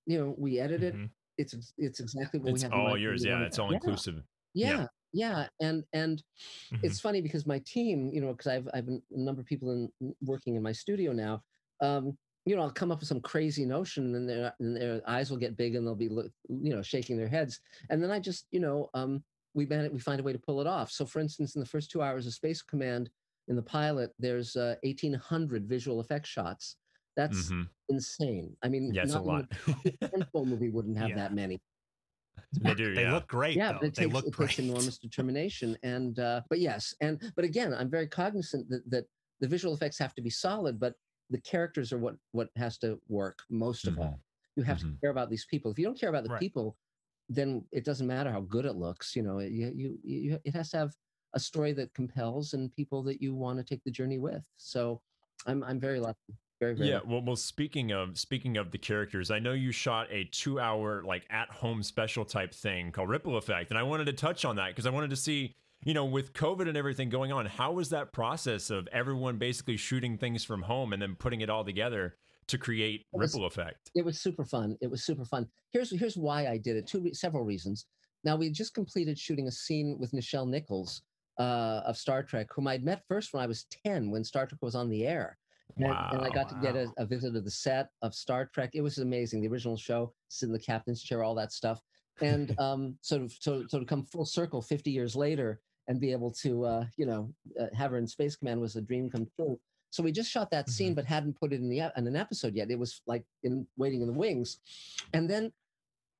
you 0.06 0.18
know, 0.18 0.34
we 0.38 0.58
edit 0.58 0.82
it. 0.82 0.96
Mhm. 0.96 1.10
It's 1.36 1.54
it's 1.76 2.00
exactly 2.00 2.40
what 2.40 2.50
It's 2.54 2.64
we 2.64 2.70
have. 2.70 2.72
in 2.72 2.86
all 2.86 2.98
yours. 2.98 3.24
Yeah, 3.24 3.42
it's 3.42 3.58
all 3.60 3.70
inclusive. 3.72 4.22
Yeah, 4.54 4.70
Yeah. 4.70 4.86
Yeah, 5.12 5.48
and 5.60 5.84
and 5.92 6.22
Mhm. 6.70 6.78
it's 6.82 7.00
funny 7.00 7.20
because 7.22 7.46
my 7.46 7.60
team, 7.60 8.10
you 8.12 8.20
know, 8.20 8.32
because 8.32 8.46
I've 8.48 8.68
I've 8.74 8.88
a 8.88 9.00
number 9.10 9.40
of 9.40 9.46
people 9.46 9.70
in 9.72 10.14
working 10.20 10.56
in 10.56 10.62
my 10.62 10.72
studio 10.72 11.12
now. 11.12 11.42
Um, 11.80 12.18
you 12.46 12.56
know, 12.56 12.62
I'll 12.62 12.70
come 12.72 12.90
up 12.90 13.00
with 13.00 13.08
some 13.08 13.20
crazy 13.20 13.64
notion, 13.66 14.14
and 14.14 14.28
their 14.28 14.54
and 14.60 14.76
their 14.76 15.02
eyes 15.08 15.30
will 15.30 15.38
get 15.38 15.56
big, 15.56 15.74
and 15.74 15.86
they'll 15.86 15.94
be, 15.96 16.06
you 16.06 16.74
know, 16.74 16.82
shaking 16.82 17.16
their 17.16 17.28
heads, 17.28 17.60
and 17.90 18.02
then 18.02 18.10
I 18.10 18.20
just, 18.20 18.46
you 18.50 18.60
know, 18.60 18.90
um, 18.94 19.24
we 19.54 19.66
man 19.66 19.92
we 19.92 19.98
find 20.00 20.20
a 20.20 20.24
way 20.24 20.32
to 20.32 20.38
pull 20.38 20.60
it 20.60 20.66
off. 20.66 20.90
So, 20.90 21.06
for 21.06 21.20
instance, 21.20 21.54
in 21.56 21.60
the 21.60 21.66
first 21.66 21.90
two 21.90 22.02
hours 22.02 22.26
of 22.26 22.34
Space 22.34 22.62
Command 22.62 23.10
in 23.48 23.56
the 23.56 23.62
pilot, 23.62 24.12
there's 24.18 24.56
uh, 24.56 24.76
1,800 24.82 25.66
visual 25.68 26.00
effects 26.00 26.28
shots. 26.30 26.76
That's 27.16 27.52
Mhm. 27.52 27.70
insane. 27.88 28.56
I 28.62 28.68
mean, 28.68 28.94
Yeah, 28.94 29.02
it's 29.02 29.14
a 29.14 29.20
lot. 29.20 29.46
a 30.14 30.24
movie 30.44 30.70
wouldn't 30.70 30.98
have 30.98 31.14
Yeah. 31.14 31.16
that 31.16 31.32
many. 31.32 31.58
They 32.60 32.74
do. 32.74 32.94
They 32.94 33.02
yeah. 33.02 33.12
look 33.14 33.28
great. 33.28 33.56
yeah 33.56 33.72
though. 33.72 33.78
but 33.80 33.88
it 33.88 33.94
they 33.94 34.02
takes, 34.04 34.14
look 34.14 34.26
it 34.26 34.32
great. 34.32 34.48
takes 34.50 34.58
enormous 34.58 34.98
determination 35.06 35.76
and 35.82 36.18
uh 36.18 36.40
but 36.50 36.58
yes 36.60 36.94
and 37.00 37.32
but 37.36 37.44
again 37.44 37.74
i'm 37.74 37.90
very 37.90 38.06
cognizant 38.06 38.68
that 38.70 38.82
that 38.90 39.04
the 39.40 39.48
visual 39.48 39.74
effects 39.74 39.98
have 39.98 40.14
to 40.14 40.22
be 40.22 40.30
solid 40.30 40.78
but 40.80 40.94
the 41.30 41.40
characters 41.40 41.92
are 41.92 41.98
what 41.98 42.16
what 42.32 42.48
has 42.56 42.78
to 42.78 43.00
work 43.08 43.38
most 43.50 43.86
of 43.86 43.98
all 43.98 44.20
you 44.56 44.62
have 44.62 44.78
Mhm. 44.78 44.94
to 44.94 45.00
care 45.00 45.10
about 45.10 45.30
these 45.30 45.46
people 45.46 45.70
if 45.70 45.78
you 45.78 45.84
don't 45.84 45.98
care 45.98 46.08
about 46.10 46.24
the 46.24 46.30
Right. 46.30 46.40
people 46.40 46.76
then 47.28 47.66
it 47.72 47.84
doesn't 47.84 48.06
matter 48.06 48.32
how 48.32 48.40
good 48.40 48.64
it 48.64 48.74
looks 48.76 49.14
you 49.14 49.22
know 49.22 49.38
you, 49.40 49.72
you 49.74 49.98
you 50.02 50.38
it 50.44 50.54
has 50.54 50.70
to 50.70 50.78
have 50.78 50.92
a 51.34 51.40
story 51.40 51.72
that 51.74 51.92
compels 51.94 52.54
and 52.54 52.72
people 52.72 53.02
that 53.02 53.20
you 53.20 53.34
want 53.34 53.58
to 53.58 53.64
take 53.64 53.82
the 53.84 53.90
journey 53.90 54.18
with 54.18 54.42
so 54.56 55.02
i'm 55.46 55.62
i'm 55.64 55.78
very 55.78 56.00
lucky 56.00 56.34
very 56.60 56.74
very 56.74 56.88
Yeah, 56.88 57.00
well, 57.06 57.22
well. 57.22 57.36
Speaking 57.36 57.92
of 57.92 58.18
speaking 58.18 58.56
of 58.56 58.70
the 58.70 58.78
characters, 58.78 59.30
I 59.30 59.38
know 59.38 59.52
you 59.52 59.72
shot 59.72 60.08
a 60.10 60.24
two-hour 60.24 61.02
like 61.04 61.24
at-home 61.30 61.82
special 61.82 62.24
type 62.24 62.52
thing 62.54 62.92
called 62.92 63.08
Ripple 63.08 63.36
Effect, 63.36 63.70
and 63.70 63.78
I 63.78 63.82
wanted 63.82 64.06
to 64.06 64.12
touch 64.12 64.44
on 64.44 64.56
that 64.56 64.68
because 64.68 64.86
I 64.86 64.90
wanted 64.90 65.10
to 65.10 65.16
see, 65.16 65.54
you 65.84 65.94
know, 65.94 66.04
with 66.04 66.32
COVID 66.32 66.68
and 66.68 66.76
everything 66.76 67.08
going 67.08 67.32
on, 67.32 67.46
how 67.46 67.72
was 67.72 67.90
that 67.90 68.12
process 68.12 68.70
of 68.70 68.88
everyone 68.92 69.38
basically 69.38 69.76
shooting 69.76 70.18
things 70.18 70.44
from 70.44 70.62
home 70.62 70.92
and 70.92 71.00
then 71.00 71.14
putting 71.16 71.40
it 71.40 71.50
all 71.50 71.64
together 71.64 72.16
to 72.48 72.58
create 72.58 73.06
was- 73.12 73.32
Ripple 73.34 73.46
Effect? 73.46 73.90
it 73.94 74.04
was 74.04 74.20
super 74.20 74.44
fun. 74.44 74.76
It 74.80 74.90
was 74.90 75.04
super 75.04 75.24
fun. 75.24 75.46
Here's 75.72 75.90
here's 75.98 76.16
why 76.16 76.46
I 76.46 76.58
did 76.58 76.76
it. 76.76 76.86
Two 76.86 77.00
re- 77.00 77.14
several 77.14 77.44
reasons. 77.44 77.86
Now 78.24 78.34
we 78.36 78.50
just 78.50 78.74
completed 78.74 79.16
shooting 79.18 79.46
a 79.46 79.52
scene 79.52 79.96
with 80.00 80.10
Nichelle 80.10 80.48
Nichols 80.48 81.02
uh, 81.38 81.82
of 81.86 81.96
Star 81.96 82.24
Trek, 82.24 82.48
whom 82.52 82.66
I'd 82.66 82.82
met 82.82 83.04
first 83.06 83.32
when 83.32 83.44
I 83.44 83.46
was 83.46 83.64
ten, 83.84 84.10
when 84.10 84.24
Star 84.24 84.44
Trek 84.44 84.60
was 84.60 84.74
on 84.74 84.88
the 84.88 85.06
air, 85.06 85.38
and, 85.76 85.98
and 86.10 86.24
I 86.24 86.30
Wow. 86.30 86.30
got 86.30 86.48
to 86.50 86.54
get 86.56 86.76
a, 86.76 86.92
a 86.98 87.06
visit 87.06 87.36
of 87.36 87.44
the 87.44 87.50
set 87.50 87.90
of 88.02 88.14
Star 88.14 88.46
Trek. 88.46 88.70
It 88.74 88.80
was 88.82 88.98
amazing. 88.98 89.42
The 89.42 89.48
original 89.48 89.76
show, 89.76 90.14
sit 90.28 90.46
in 90.46 90.52
the 90.52 90.58
captain's 90.58 91.02
chair, 91.02 91.22
all 91.22 91.34
that 91.36 91.52
stuff, 91.52 91.82
and 92.20 92.52
um, 92.58 92.98
sort 93.02 93.22
of 93.22 93.32
so 93.32 93.66
so 93.66 93.80
to 93.80 93.86
come 93.86 94.04
full 94.04 94.24
circle 94.24 94.62
fifty 94.62 94.90
years 94.90 95.16
later 95.16 95.60
and 95.88 96.00
be 96.00 96.12
able 96.12 96.32
to 96.32 96.64
uh, 96.64 96.86
you 96.96 97.06
know 97.06 97.34
uh, 97.60 97.66
have 97.74 97.92
her 97.92 97.98
in 97.98 98.06
Space 98.06 98.36
Command 98.36 98.60
was 98.60 98.76
a 98.76 98.82
dream 98.82 99.10
come 99.10 99.26
true. 99.36 99.60
So 99.90 100.02
we 100.02 100.12
just 100.12 100.30
shot 100.30 100.50
that 100.50 100.68
scene, 100.68 100.94
but 100.94 101.06
hadn't 101.06 101.38
put 101.40 101.52
it 101.52 101.60
in 101.60 101.68
the 101.70 101.80
in 101.96 102.06
an 102.06 102.16
episode 102.16 102.54
yet. 102.54 102.70
It 102.70 102.78
was 102.78 103.02
like 103.06 103.26
in 103.42 103.66
waiting 103.76 104.02
in 104.02 104.08
the 104.08 104.12
wings, 104.18 104.60
and 105.12 105.30
then 105.30 105.52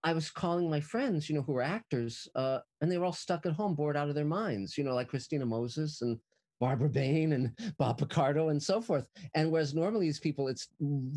I 0.04 0.12
was 0.12 0.30
calling 0.30 0.70
my 0.70 0.80
friends, 0.80 1.28
you 1.28 1.34
know, 1.34 1.42
who 1.42 1.52
were 1.52 1.62
actors, 1.62 2.28
uh, 2.34 2.60
and 2.80 2.90
they 2.90 2.98
were 2.98 3.04
all 3.06 3.12
stuck 3.12 3.44
at 3.46 3.54
home, 3.54 3.74
bored 3.74 3.96
out 3.96 4.08
of 4.08 4.14
their 4.14 4.24
minds, 4.24 4.78
you 4.78 4.84
know, 4.84 4.94
like 4.94 5.08
Christina 5.08 5.44
Moses 5.44 6.00
and 6.02 6.20
Barbara 6.60 6.88
Bain 6.88 7.32
and 7.32 7.52
Bob 7.78 7.98
Picardo 7.98 8.48
and 8.48 8.62
so 8.62 8.80
forth. 8.80 9.08
And 9.34 9.50
whereas 9.50 9.74
normally 9.74 10.06
these 10.06 10.18
people, 10.20 10.48
it's 10.48 10.68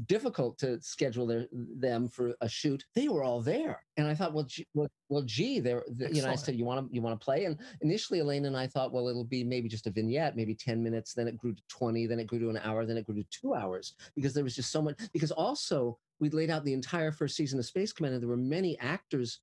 difficult 0.06 0.58
to 0.60 0.80
schedule 0.82 1.26
their 1.26 1.48
them 1.52 2.08
for 2.08 2.34
a 2.42 2.50
shoot, 2.50 2.86
they 2.96 3.08
were 3.08 3.24
all 3.24 3.42
there. 3.42 3.84
And 3.98 4.08
I 4.08 4.14
thought, 4.14 4.34
well, 4.34 4.46
gee, 4.46 4.68
well, 4.74 4.88
well, 5.10 5.24
gee 5.24 5.60
they're, 5.60 5.84
the- 5.96 6.14
you 6.14 6.22
know, 6.22 6.30
I 6.30 6.36
said, 6.36 6.56
you 6.56 6.66
want 6.66 6.88
to, 6.88 6.96
you 6.96 7.02
want 7.02 7.20
to 7.20 7.24
play? 7.24 7.46
And 7.46 7.58
initially, 7.82 8.20
Elaine 8.20 8.46
and 8.46 8.56
I 8.56 8.68
thought, 8.68 8.92
well, 8.92 9.08
it'll 9.08 9.24
be 9.24 9.44
maybe 9.44 9.68
just 9.70 9.88
a 9.88 9.92
vignette, 9.92 10.36
maybe 10.36 10.56
10 10.56 10.82
minutes. 10.82 11.14
Then 11.14 11.28
it 11.28 11.38
grew 11.38 11.54
to 11.54 11.62
20, 11.70 12.08
then 12.08 12.20
it 12.20 12.28
grew 12.28 12.40
to 12.40 12.50
an 12.50 12.60
hour, 12.64 12.86
then 12.86 12.98
it 12.98 13.06
grew 13.06 13.16
to 13.16 13.26
two 13.30 13.54
hours 13.54 13.94
because 14.16 14.34
there 14.34 14.44
was 14.44 14.56
just 14.56 14.72
so 14.72 14.82
much. 14.82 15.00
Because 15.14 15.32
also, 15.32 15.98
we'd 16.20 16.34
laid 16.34 16.50
out 16.50 16.64
the 16.64 16.74
entire 16.74 17.12
first 17.12 17.36
season 17.36 17.60
of 17.60 17.66
Space 17.66 17.92
Command, 17.92 18.14
and 18.14 18.22
there 18.22 18.30
were 18.30 18.38
many 18.38 18.78
actors 18.80 19.40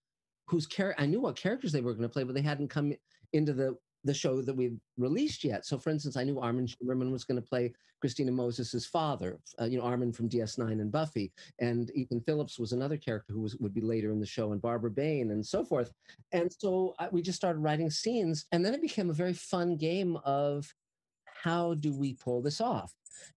whose 0.46 0.66
character 0.66 1.02
I 1.02 1.06
knew 1.06 1.20
what 1.20 1.36
characters 1.36 1.72
they 1.72 1.80
were 1.82 1.92
going 1.92 2.08
to 2.08 2.12
play, 2.12 2.24
but 2.24 2.34
they 2.34 2.40
hadn't 2.40 2.68
come 2.68 2.94
into 3.32 3.52
the 3.52 3.76
the 4.08 4.14
show 4.14 4.40
that 4.40 4.54
we 4.54 4.72
released 4.96 5.44
yet. 5.44 5.66
So, 5.66 5.78
for 5.78 5.90
instance, 5.90 6.16
I 6.16 6.24
knew 6.24 6.40
Armin 6.40 6.66
Shimerman 6.66 7.12
was 7.12 7.24
going 7.24 7.40
to 7.40 7.46
play 7.46 7.74
Christina 8.00 8.32
Moses' 8.32 8.86
father, 8.86 9.38
uh, 9.60 9.66
you 9.66 9.78
know, 9.78 9.84
Armin 9.84 10.12
from 10.12 10.30
DS9 10.30 10.72
and 10.72 10.90
Buffy, 10.90 11.30
and 11.58 11.90
Ethan 11.94 12.22
Phillips 12.22 12.58
was 12.58 12.72
another 12.72 12.96
character 12.96 13.34
who 13.34 13.40
was 13.40 13.56
would 13.56 13.74
be 13.74 13.82
later 13.82 14.10
in 14.10 14.18
the 14.18 14.26
show, 14.26 14.52
and 14.52 14.62
Barbara 14.62 14.90
Bain, 14.90 15.30
and 15.30 15.44
so 15.44 15.62
forth. 15.62 15.92
And 16.32 16.50
so 16.58 16.94
I, 16.98 17.08
we 17.10 17.20
just 17.20 17.36
started 17.36 17.60
writing 17.60 17.90
scenes, 17.90 18.46
and 18.50 18.64
then 18.64 18.74
it 18.74 18.80
became 18.80 19.10
a 19.10 19.14
very 19.14 19.34
fun 19.34 19.76
game 19.76 20.16
of 20.24 20.72
how 21.44 21.74
do 21.74 21.92
we 21.92 22.14
pull 22.14 22.40
this 22.40 22.60
off, 22.62 22.94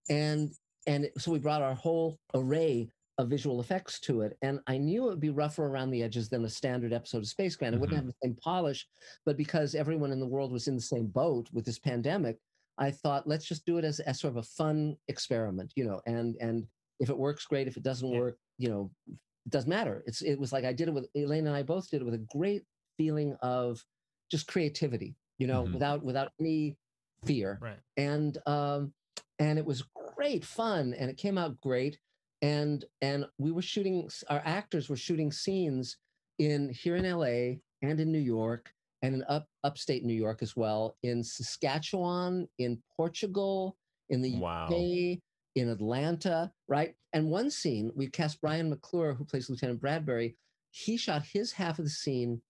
and 0.09 0.53
and 0.87 1.09
so 1.17 1.31
we 1.31 1.39
brought 1.39 1.61
our 1.61 1.75
whole 1.75 2.17
array 2.33 2.89
of 3.21 3.29
visual 3.29 3.59
effects 3.61 3.99
to 4.01 4.21
it. 4.21 4.37
And 4.41 4.59
I 4.67 4.77
knew 4.77 5.03
it 5.05 5.09
would 5.09 5.19
be 5.19 5.29
rougher 5.29 5.65
around 5.65 5.91
the 5.91 6.03
edges 6.03 6.29
than 6.29 6.43
a 6.45 6.49
standard 6.49 6.93
episode 6.93 7.19
of 7.19 7.27
Space 7.27 7.55
Command. 7.55 7.75
It 7.75 7.79
wouldn't 7.81 7.97
have 7.97 8.07
the 8.07 8.15
same 8.23 8.35
polish, 8.35 8.87
but 9.25 9.37
because 9.37 9.75
everyone 9.75 10.11
in 10.11 10.19
the 10.19 10.27
world 10.27 10.51
was 10.51 10.67
in 10.67 10.75
the 10.75 10.81
same 10.81 11.07
boat 11.07 11.49
with 11.53 11.65
this 11.65 11.79
pandemic, 11.79 12.39
I 12.77 12.91
thought 12.91 13.27
let's 13.27 13.45
just 13.45 13.65
do 13.65 13.77
it 13.77 13.85
as, 13.85 13.99
as 14.01 14.19
sort 14.19 14.31
of 14.33 14.37
a 14.37 14.43
fun 14.43 14.97
experiment, 15.07 15.73
you 15.75 15.85
know. 15.85 16.01
And 16.05 16.35
and 16.41 16.67
if 16.99 17.09
it 17.09 17.17
works, 17.17 17.45
great. 17.45 17.67
If 17.67 17.77
it 17.77 17.83
doesn't 17.83 18.09
Yeah. 18.09 18.19
work, 18.19 18.37
you 18.57 18.69
know, 18.69 18.91
it 19.07 19.49
doesn't 19.49 19.69
matter. 19.69 20.03
It's 20.07 20.21
it 20.21 20.39
was 20.39 20.51
like 20.53 20.65
I 20.65 20.73
did 20.73 20.87
it 20.87 20.93
with 20.93 21.09
Elaine 21.15 21.47
and 21.47 21.55
I 21.55 21.63
both 21.63 21.89
did 21.89 22.01
it 22.01 22.05
with 22.05 22.13
a 22.13 22.25
great 22.37 22.63
feeling 22.97 23.35
of 23.41 23.85
just 24.29 24.47
creativity, 24.47 25.15
you 25.37 25.47
know, 25.47 25.63
Mhm. 25.63 25.73
without 25.73 26.03
without 26.03 26.31
any 26.39 26.77
fear 27.25 27.59
Right. 27.61 27.79
and 27.97 28.37
um 28.47 28.93
and 29.37 29.59
it 29.59 29.65
was 29.65 29.83
great 30.15 30.43
fun 30.45 30.93
and 30.93 31.09
it 31.11 31.17
came 31.17 31.37
out 31.37 31.59
great 31.61 31.99
and 32.41 32.85
and 33.01 33.25
we 33.37 33.51
were 33.51 33.61
shooting 33.61 34.09
our 34.29 34.41
actors 34.45 34.89
were 34.89 34.95
shooting 34.97 35.31
scenes 35.31 35.97
in 36.39 36.69
here 36.69 36.95
in 36.95 37.09
LA 37.09 37.59
and 37.87 37.99
in 37.99 38.11
New 38.11 38.19
York 38.19 38.73
and 39.01 39.15
in 39.15 39.23
up 39.27 39.47
upstate 39.63 40.03
New 40.03 40.13
York 40.13 40.41
as 40.41 40.55
well 40.55 40.95
in 41.03 41.23
Saskatchewan 41.23 42.47
in 42.57 42.81
Portugal 42.95 43.77
in 44.09 44.21
the 44.21 44.35
Wow. 44.37 44.65
UK 44.65 45.19
in 45.55 45.69
Atlanta 45.69 46.51
right 46.67 46.95
and 47.13 47.29
one 47.29 47.49
scene 47.51 47.91
we 47.95 48.07
cast 48.07 48.41
Brian 48.41 48.69
McClure 48.69 49.13
who 49.13 49.25
plays 49.25 49.49
Lieutenant 49.49 49.79
Bradbury 49.81 50.35
he 50.71 50.97
shot 50.97 51.23
his 51.23 51.51
half 51.51 51.79
of 51.79 51.85
the 51.85 51.91
scene 51.91 52.41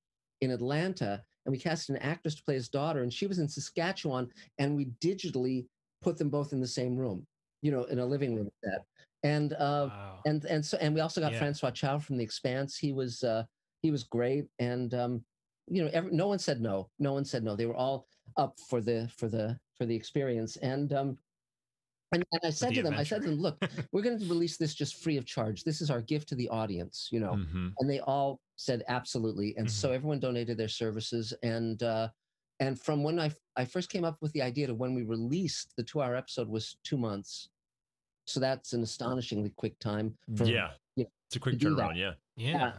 in 0.42 0.52
Atlanta 0.52 1.24
and 1.46 1.52
we 1.52 1.58
cast 1.58 1.90
an 1.90 1.98
actress 1.98 2.36
to 2.36 2.44
play 2.44 2.54
his 2.54 2.70
daughter 2.70 3.02
and 3.02 3.12
she 3.12 3.28
was 3.28 3.40
in 3.40 3.50
Saskatchewan 3.50 4.30
and 4.60 4.76
we 4.76 4.86
digitally 5.04 5.66
put 6.02 6.18
them 6.18 6.30
both 6.30 6.54
in 6.54 6.60
the 6.60 6.68
same 6.68 6.96
room, 6.96 7.26
you 7.62 7.72
know, 7.72 7.84
in 7.86 8.00
a 8.00 8.06
living 8.06 8.36
room 8.36 8.50
set. 8.64 8.84
And 9.24 9.54
uh, 9.54 9.90
wow. 9.90 10.20
and 10.26 10.46
and 10.46 10.66
so 10.66 10.78
and 10.80 10.94
we 10.94 11.02
also 11.02 11.22
got 11.22 11.32
Yeah. 11.34 11.40
Francois 11.40 11.72
Chau 11.72 12.00
from 12.00 12.18
The 12.18 12.24
Expanse. 12.24 12.78
He 12.78 12.92
was 12.92 13.24
uh, 13.24 13.44
he 13.82 13.92
was 13.92 14.04
great, 14.04 14.46
and 14.60 14.94
um, 14.94 15.26
you 15.68 15.84
know, 15.84 15.90
every, 15.94 16.12
no 16.12 16.28
one 16.28 16.40
said 16.40 16.62
no. 16.62 16.90
No 17.00 17.14
one 17.14 17.26
said 17.26 17.44
no. 17.44 17.56
They 17.56 17.66
were 17.66 17.76
all 17.76 18.08
up 18.38 18.60
for 18.70 18.82
the 18.82 19.10
for 19.16 19.28
the 19.30 19.60
for 19.78 19.86
the 19.86 19.96
experience. 19.96 20.58
And 20.58 20.92
um, 20.94 21.18
and, 22.14 22.26
and 22.32 22.42
I 22.44 22.50
said 22.50 22.72
the 22.72 22.76
to 22.78 22.84
them, 22.84 22.96
I 22.96 23.04
said 23.04 23.22
to 23.24 23.30
them, 23.30 23.40
look, 23.40 23.58
we're 23.92 24.02
going 24.02 24.20
to 24.20 24.26
release 24.26 24.58
this 24.58 24.74
just 24.74 25.02
free 25.02 25.18
of 25.18 25.26
charge. 25.26 25.64
This 25.64 25.80
is 25.82 25.90
our 25.90 26.02
gift 26.02 26.28
to 26.30 26.36
the 26.36 26.50
audience, 26.50 27.08
you 27.12 27.20
know 27.20 27.36
Mhm. 27.36 27.74
and 27.80 27.90
they 27.90 28.00
all 28.02 28.42
said 28.58 28.84
absolutely 28.90 29.56
and 29.58 29.70
so 29.72 29.92
everyone 29.92 30.20
donated 30.20 30.58
their 30.58 30.68
services 30.68 31.34
and 31.42 31.82
uh 31.82 32.08
and 32.60 32.80
from 32.80 33.02
when 33.02 33.18
i 33.20 33.32
i 33.56 33.66
first 33.66 33.90
came 33.90 34.04
up 34.04 34.18
with 34.22 34.32
the 34.34 34.42
idea 34.42 34.68
to 34.68 34.76
when 34.76 34.94
we 34.94 35.04
released 35.04 35.74
the 35.78 35.84
two 35.84 36.00
hour 36.02 36.16
episode 36.16 36.48
was 36.48 36.78
two 36.84 36.98
months 36.98 37.50
so 38.26 38.40
that's 38.40 38.74
an 38.74 38.84
astonishingly 38.84 39.52
quick 39.56 39.78
time 39.80 40.16
for 40.36 40.46
Yeah. 40.46 40.72
you 40.96 41.04
know, 41.04 41.10
It's 41.28 41.36
a 41.36 41.40
quick 41.40 41.58
turnaround. 41.58 41.98
Yeah. 41.98 42.14
Yeah. 42.36 42.74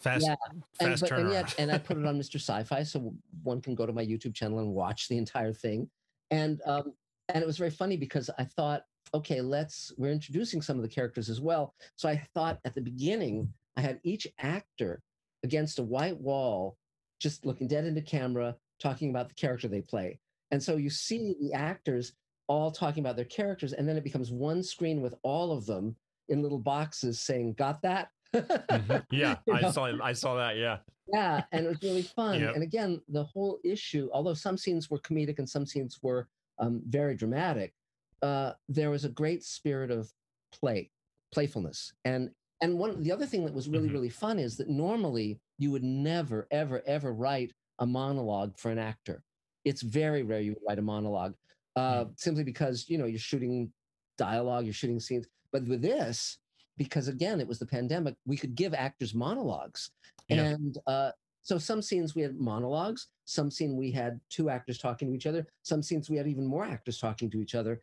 Fast, 0.00 0.26
Yeah, 0.26 0.36
and, 0.50 0.62
fast 0.80 1.00
but, 1.02 1.10
and 1.12 1.26
turnaround. 1.28 1.32
yet 1.32 1.54
and 1.58 1.72
i 1.72 1.78
put 1.88 1.96
it 1.98 2.06
on 2.06 2.16
mr 2.18 2.36
sci-fi 2.36 2.82
so 2.84 3.12
one 3.42 3.60
can 3.60 3.74
go 3.74 3.84
to 3.84 3.92
my 3.92 4.04
youtube 4.04 4.34
channel 4.34 4.60
and 4.60 4.72
watch 4.72 5.08
the 5.08 5.18
entire 5.18 5.52
thing 5.52 5.90
and 6.30 6.60
um 6.66 6.92
and 7.28 7.42
it 7.42 7.46
was 7.46 7.58
very 7.58 7.70
funny 7.70 7.96
because 7.96 8.30
i 8.38 8.44
thought 8.44 8.82
okay 9.12 9.40
let's 9.40 9.92
we're 9.98 10.12
introducing 10.12 10.62
some 10.62 10.76
of 10.76 10.82
the 10.82 10.88
characters 10.88 11.28
as 11.28 11.40
well 11.40 11.74
so 11.96 12.08
i 12.08 12.16
thought 12.32 12.60
at 12.64 12.74
the 12.76 12.80
beginning 12.80 13.52
i 13.76 13.80
had 13.80 13.98
each 14.04 14.26
actor 14.38 15.02
against 15.42 15.80
a 15.80 15.82
white 15.82 16.18
wall 16.20 16.76
just 17.20 17.44
looking 17.44 17.66
dead 17.66 17.84
into 17.84 18.00
camera 18.02 18.54
talking 18.80 19.10
about 19.10 19.28
the 19.28 19.34
character 19.34 19.66
they 19.66 19.80
play 19.80 20.16
and 20.52 20.62
so 20.62 20.76
you 20.76 20.90
see 20.90 21.34
the 21.40 21.52
actors 21.52 22.12
all 22.48 22.70
talking 22.70 23.02
about 23.02 23.14
their 23.16 23.24
characters, 23.26 23.72
and 23.74 23.88
then 23.88 23.96
it 23.96 24.02
becomes 24.04 24.32
one 24.32 24.62
screen 24.62 25.00
with 25.00 25.14
all 25.22 25.52
of 25.52 25.66
them 25.66 25.94
in 26.28 26.42
little 26.42 26.58
boxes 26.58 27.20
saying, 27.20 27.54
"Got 27.54 27.80
that." 27.82 28.08
Mhm. 28.34 29.04
Yeah, 29.12 29.36
You 29.46 29.54
I 29.54 29.60
know? 29.62 29.70
saw 29.70 29.84
I 30.02 30.12
saw 30.12 30.34
that. 30.36 30.56
Yeah. 30.56 30.78
yeah 31.10 31.44
and 31.52 31.64
it 31.64 31.68
was 31.70 31.82
really 31.82 32.02
fun 32.02 32.38
Yep. 32.40 32.54
and 32.56 32.62
again 32.62 33.00
the 33.08 33.24
whole 33.24 33.58
issue 33.64 34.10
although 34.12 34.34
some 34.34 34.58
scenes 34.58 34.90
were 34.90 34.98
comedic 34.98 35.38
and 35.38 35.48
some 35.48 35.64
scenes 35.64 35.98
were 36.02 36.28
um, 36.58 36.82
very 36.86 37.14
dramatic 37.14 37.72
uh, 38.20 38.52
there 38.68 38.90
was 38.90 39.06
a 39.06 39.08
great 39.08 39.42
spirit 39.42 39.90
of 39.90 40.12
play 40.52 40.90
playfulness 41.32 41.94
and 42.04 42.30
and 42.60 42.78
one 42.78 43.02
the 43.02 43.10
other 43.10 43.24
thing 43.24 43.42
that 43.46 43.54
was 43.54 43.70
really 43.70 43.88
Mhm. 43.88 43.92
really 43.94 44.10
fun 44.10 44.38
is 44.38 44.58
that 44.58 44.68
normally 44.68 45.40
you 45.58 45.70
would 45.70 45.82
never 45.84 46.46
ever 46.50 46.82
ever 46.86 47.14
write 47.14 47.54
a 47.78 47.86
monologue 47.86 48.58
for 48.58 48.70
an 48.70 48.78
actor 48.78 49.22
it's 49.64 49.80
very 49.80 50.22
rare 50.22 50.42
you 50.42 50.52
would 50.52 50.62
write 50.68 50.78
a 50.78 50.82
monologue 50.82 51.34
uh, 51.78 52.04
simply 52.16 52.44
because 52.44 52.76
you 52.90 52.98
know 52.98 53.06
you're 53.12 53.18
shooting 53.30 53.72
dialogue 54.16 54.64
you're 54.64 54.74
shooting 54.82 55.00
scenes 55.00 55.26
but 55.52 55.62
with 55.68 55.80
this 55.82 56.38
because 56.76 57.06
again 57.08 57.40
it 57.40 57.48
was 57.48 57.58
the 57.58 57.66
pandemic 57.66 58.14
we 58.26 58.36
could 58.36 58.54
give 58.54 58.72
actors 58.74 59.14
monologues 59.14 59.90
Yeah. 60.28 60.44
and 60.54 60.76
uh, 60.86 61.10
so 61.42 61.56
some 61.58 61.80
scenes 61.88 62.14
we 62.16 62.22
had 62.22 62.34
monologues 62.38 63.08
some 63.24 63.50
scene 63.50 63.72
we 63.76 63.90
had 63.92 64.12
two 64.36 64.46
actors 64.56 64.78
talking 64.78 65.06
to 65.08 65.14
each 65.14 65.26
other 65.26 65.46
some 65.62 65.82
scenes 65.82 66.10
we 66.10 66.16
had 66.16 66.26
even 66.26 66.46
more 66.46 66.64
actors 66.64 66.98
talking 66.98 67.30
to 67.30 67.40
each 67.40 67.54
other 67.54 67.74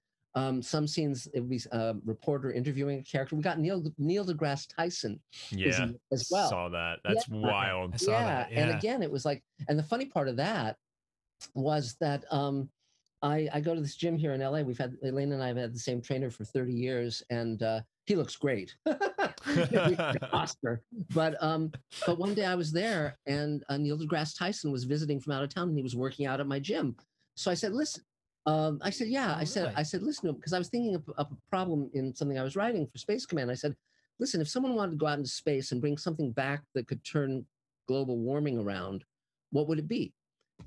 um, 0.41 0.61
some 0.61 0.85
scenes 0.93 1.27
it 1.33 1.39
would 1.39 1.49
be 1.49 1.61
a 1.71 1.95
reporter 2.03 2.51
interviewing 2.51 2.99
a 2.99 3.03
character 3.03 3.35
we 3.37 3.41
got 3.41 3.57
neil 3.59 3.81
neil 3.97 4.25
degrasse 4.25 4.67
tyson 4.75 5.13
Yeah. 5.51 5.87
as 6.11 6.27
well 6.31 6.49
Saw 6.49 6.67
that. 6.69 6.99
That's 7.05 7.25
I 7.31 7.35
wild. 7.35 7.97
saw 7.99 8.11
yeah, 8.11 8.23
that. 8.25 8.51
and 8.51 8.71
again 8.77 9.01
it 9.01 9.11
was 9.15 9.23
like 9.29 9.41
and 9.69 9.79
the 9.79 9.83
funny 9.91 10.05
part 10.15 10.27
of 10.27 10.35
that 10.37 10.75
was 11.53 11.95
that 12.01 12.25
um 12.31 12.69
i 13.25 13.49
i 13.53 13.59
go 13.59 13.73
to 13.75 13.81
this 13.81 13.95
gym 13.95 14.17
here 14.17 14.33
in 14.33 14.41
la 14.41 14.61
we've 14.61 14.77
had 14.77 14.95
elaine 15.03 15.31
and 15.31 15.43
i 15.43 15.47
have 15.47 15.57
had 15.57 15.73
the 15.73 15.79
same 15.79 16.01
trainer 16.01 16.29
for 16.29 16.45
30 16.45 16.73
years 16.73 17.23
and 17.29 17.63
uh 17.63 17.81
he 18.05 18.15
looks 18.15 18.35
great 18.35 18.75
oscar 20.33 20.81
but 21.13 21.41
um 21.43 21.71
but 22.05 22.17
one 22.17 22.33
day 22.33 22.45
i 22.45 22.55
was 22.55 22.71
there 22.71 23.17
and 23.25 23.63
uh, 23.69 23.77
neil 23.77 23.97
degrasse 23.97 24.37
tyson 24.37 24.71
was 24.71 24.83
visiting 24.83 25.19
from 25.19 25.33
out 25.33 25.43
of 25.43 25.53
town 25.53 25.69
and 25.69 25.77
he 25.77 25.83
was 25.83 25.95
working 25.95 26.25
out 26.25 26.39
at 26.39 26.47
my 26.47 26.59
gym 26.59 26.95
so 27.35 27.49
i 27.49 27.53
said 27.53 27.73
listen 27.73 28.03
um, 28.47 28.79
I 28.83 28.91
said, 28.91 29.07
yeah. 29.07 29.33
Oh, 29.35 29.39
I 29.39 29.43
said, 29.43 29.63
really? 29.63 29.75
I 29.75 29.83
said, 29.83 30.03
listen 30.03 30.23
to 30.23 30.29
him 30.29 30.35
because 30.35 30.53
I 30.53 30.59
was 30.59 30.69
thinking 30.69 30.93
of, 30.95 31.09
of 31.17 31.31
a 31.31 31.49
problem 31.49 31.89
in 31.93 32.13
something 32.13 32.37
I 32.37 32.43
was 32.43 32.55
writing 32.55 32.85
for 32.85 32.99
Space 32.99 33.25
Command. 33.25 33.49
I 33.49 33.55
said, 33.55 33.75
listen, 34.19 34.39
if 34.39 34.47
someone 34.47 34.75
wanted 34.75 34.91
to 34.91 34.97
go 34.97 35.07
out 35.07 35.17
into 35.17 35.29
space 35.29 35.71
and 35.71 35.81
bring 35.81 35.97
something 35.97 36.31
back 36.31 36.61
that 36.75 36.87
could 36.87 37.03
turn 37.03 37.45
global 37.87 38.17
warming 38.17 38.59
around, 38.59 39.03
what 39.51 39.67
would 39.67 39.79
it 39.79 39.87
be? 39.87 40.13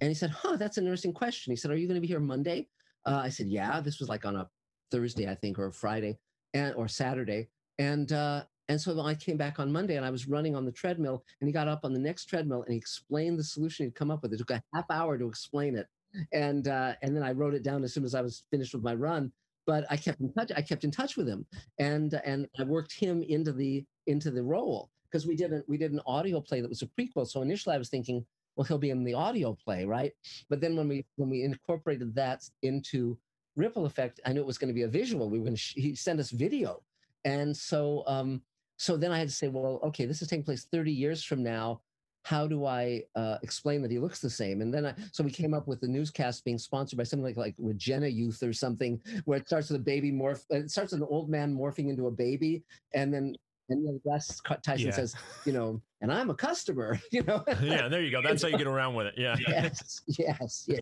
And 0.01 0.09
he 0.09 0.15
said, 0.15 0.31
huh, 0.31 0.57
that's 0.57 0.79
an 0.79 0.85
interesting 0.85 1.13
question. 1.13 1.51
He 1.51 1.57
said, 1.57 1.71
are 1.71 1.77
you 1.77 1.87
going 1.87 1.97
to 1.97 2.01
be 2.01 2.07
here 2.07 2.21
Monday? 2.21 2.69
Uh, 3.07 3.21
I 3.25 3.29
said, 3.29 3.49
yeah. 3.49 3.81
This 3.81 3.99
was 3.99 4.09
like 4.09 4.25
on 4.25 4.37
a 4.37 4.49
Thursday, 4.91 5.29
I 5.29 5.35
think, 5.35 5.59
or 5.59 5.67
a 5.67 5.73
Friday, 5.73 6.19
and 6.55 6.75
or 6.75 6.89
Saturday. 6.89 7.49
And 7.79 8.13
uh, 8.13 8.45
and 8.69 8.81
so 8.81 9.01
I 9.01 9.15
came 9.15 9.37
back 9.37 9.59
on 9.59 9.73
Monday 9.73 9.97
and 9.97 10.05
I 10.05 10.11
was 10.11 10.29
running 10.29 10.55
on 10.55 10.65
the 10.65 10.73
treadmill, 10.73 11.25
and 11.41 11.49
he 11.49 11.53
got 11.53 11.69
up 11.69 11.81
on 11.85 11.93
the 11.93 11.99
next 11.99 12.27
treadmill 12.27 12.63
and 12.63 12.73
he 12.73 12.79
explained 12.79 13.39
the 13.39 13.45
solution 13.45 13.87
he'd 13.87 13.95
come 13.95 14.11
up 14.11 14.23
with. 14.23 14.33
It 14.33 14.39
took 14.39 14.51
a 14.51 14.63
half 14.75 14.85
hour 14.91 15.17
to 15.17 15.27
explain 15.27 15.77
it, 15.77 15.87
and 16.33 16.69
uh, 16.69 16.95
and 17.03 17.17
then 17.17 17.23
I 17.23 17.33
wrote 17.33 17.55
it 17.55 17.63
down 17.63 17.83
as 17.85 17.95
soon 17.95 18.05
as 18.05 18.15
I 18.15 18.21
was 18.21 18.45
finished 18.51 18.75
with 18.75 18.83
my 18.83 18.95
run. 18.95 19.33
But 19.67 19.85
I 19.91 19.97
kept 19.97 20.21
in 20.21 20.33
touch. 20.33 20.51
I 20.57 20.63
kept 20.63 20.85
in 20.85 20.91
touch 20.91 21.17
with 21.17 21.29
him, 21.29 21.47
and 21.79 22.21
and 22.25 22.47
I 22.59 22.65
worked 22.65 22.93
him 22.93 23.23
into 23.23 23.53
the 23.53 23.85
into 24.07 24.31
the 24.31 24.43
role 24.43 24.91
because 25.11 25.27
we 25.27 25.37
did 25.37 25.53
a, 25.53 25.63
we 25.69 25.79
did 25.79 25.93
an 25.93 26.01
audio 26.07 26.41
play 26.41 26.61
that 26.61 26.69
was 26.69 26.83
a 26.83 26.87
prequel. 26.87 27.27
So 27.27 27.43
initially 27.43 27.75
I 27.75 27.79
was 27.79 27.89
thinking, 27.89 28.25
well, 28.59 28.65
he'll 28.65 28.77
be 28.77 28.91
in 28.91 29.05
the 29.05 29.15
audio 29.15 29.55
play, 29.55 29.85
right? 29.85 30.13
But 30.51 30.61
then 30.61 30.77
when 30.77 30.89
we 30.89 31.07
when 31.15 31.31
we 31.31 31.45
incorporated 31.45 32.13
that 32.17 32.43
into 32.63 33.17
Ripple 33.55 33.87
Effect, 33.87 34.19
I 34.27 34.33
knew 34.33 34.41
it 34.41 34.47
was 34.47 34.59
going 34.59 34.69
to 34.69 34.75
be 34.75 34.83
a 34.83 34.89
visual. 34.89 35.31
We 35.31 35.39
were 35.39 35.45
going 35.45 35.57
to 35.57 35.63
he 35.81 35.95
sent 35.95 36.19
us 36.19 36.31
video, 36.31 36.83
and 37.25 37.57
so 37.57 38.03
um 38.09 38.43
so 38.77 38.97
then 38.97 39.13
I 39.13 39.19
had 39.19 39.29
to 39.29 39.35
say, 39.35 39.49
well, 39.49 39.81
okay, 39.85 40.07
this 40.07 40.23
is 40.23 40.29
taking 40.29 40.45
place 40.45 40.67
30 40.71 40.93
years 40.93 41.23
from 41.25 41.43
now. 41.43 41.81
How 42.25 42.47
do 42.47 42.65
I 42.65 43.03
uh, 43.17 43.39
explain 43.43 43.83
that 43.83 43.91
he 43.91 43.99
looks 43.99 44.21
the 44.21 44.31
same? 44.31 44.61
And 44.61 44.73
then 44.73 44.87
I, 44.87 44.95
so 45.13 45.25
we 45.25 45.31
came 45.31 45.55
up 45.55 45.67
with 45.67 45.81
the 45.81 45.89
newscast 45.89 46.45
being 46.45 46.59
sponsored 46.59 46.97
by 46.97 47.05
something 47.05 47.25
like 47.25 47.37
like 47.37 47.57
Regena 47.57 48.13
Youth 48.13 48.43
or 48.43 48.53
something, 48.53 49.01
where 49.25 49.39
it 49.39 49.47
starts 49.47 49.71
with 49.71 49.81
a 49.81 49.85
baby 49.85 50.11
morph. 50.11 50.45
It 50.51 50.71
starts 50.71 50.93
with 50.93 51.03
an 51.03 51.09
old 51.09 51.31
man 51.31 51.55
morphing 51.55 51.89
into 51.91 52.09
a 52.09 52.11
baby, 52.11 52.65
and 52.93 53.15
then 53.15 53.37
and 53.69 53.87
then 53.87 54.01
Gus 54.05 54.41
Tyson 54.63 54.87
Yeah. 54.87 54.93
says, 54.93 55.15
you 55.45 55.53
know, 55.53 55.81
and 56.01 56.13
I'm 56.13 56.31
a 56.31 56.35
customer, 56.35 56.99
you 57.13 57.23
know. 57.23 57.45
yeah, 57.63 57.89
there 57.89 58.03
you 58.03 58.11
go. 58.11 58.23
That's 58.23 58.43
how 58.43 58.49
you 58.49 58.59
get 58.59 58.67
around 58.67 58.95
with 58.95 59.07
it. 59.07 59.15
Yeah. 59.17 59.37
yes, 59.49 60.01
yes, 60.07 60.65
yeah, 60.67 60.79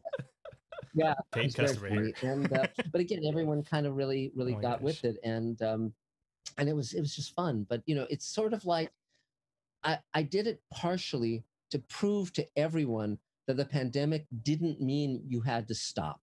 yeah. 0.94 1.14
Paid 1.33 1.55
customer 1.55 1.88
here. 1.88 2.12
And 2.22 2.53
uh, 2.53 2.66
but 2.92 3.01
again, 3.01 3.22
everyone 3.27 3.62
kind 3.62 3.87
of 3.87 3.96
really, 3.96 4.33
really 4.35 4.55
Oh 4.55 4.61
got 4.61 4.83
with 4.83 5.05
it, 5.05 5.18
and 5.25 5.61
um, 5.62 5.92
and 6.59 6.68
it 6.68 6.75
was 6.75 6.92
it 6.92 7.01
was 7.01 7.14
just 7.14 7.35
fun. 7.35 7.66
But 7.68 7.83
you 7.87 7.94
know, 7.94 8.07
it's 8.11 8.27
sort 8.27 8.53
of 8.53 8.64
like 8.64 8.90
I 9.85 9.99
I 10.14 10.22
did 10.22 10.46
it 10.46 10.61
partially 10.72 11.44
to 11.70 11.79
prove 11.81 12.33
to 12.35 12.46
everyone 12.57 13.18
that 13.46 13.57
the 13.57 13.64
pandemic 13.64 14.27
didn't 14.42 14.81
mean 14.81 15.22
you 15.27 15.40
had 15.40 15.68
to 15.68 15.75
stop. 15.75 16.20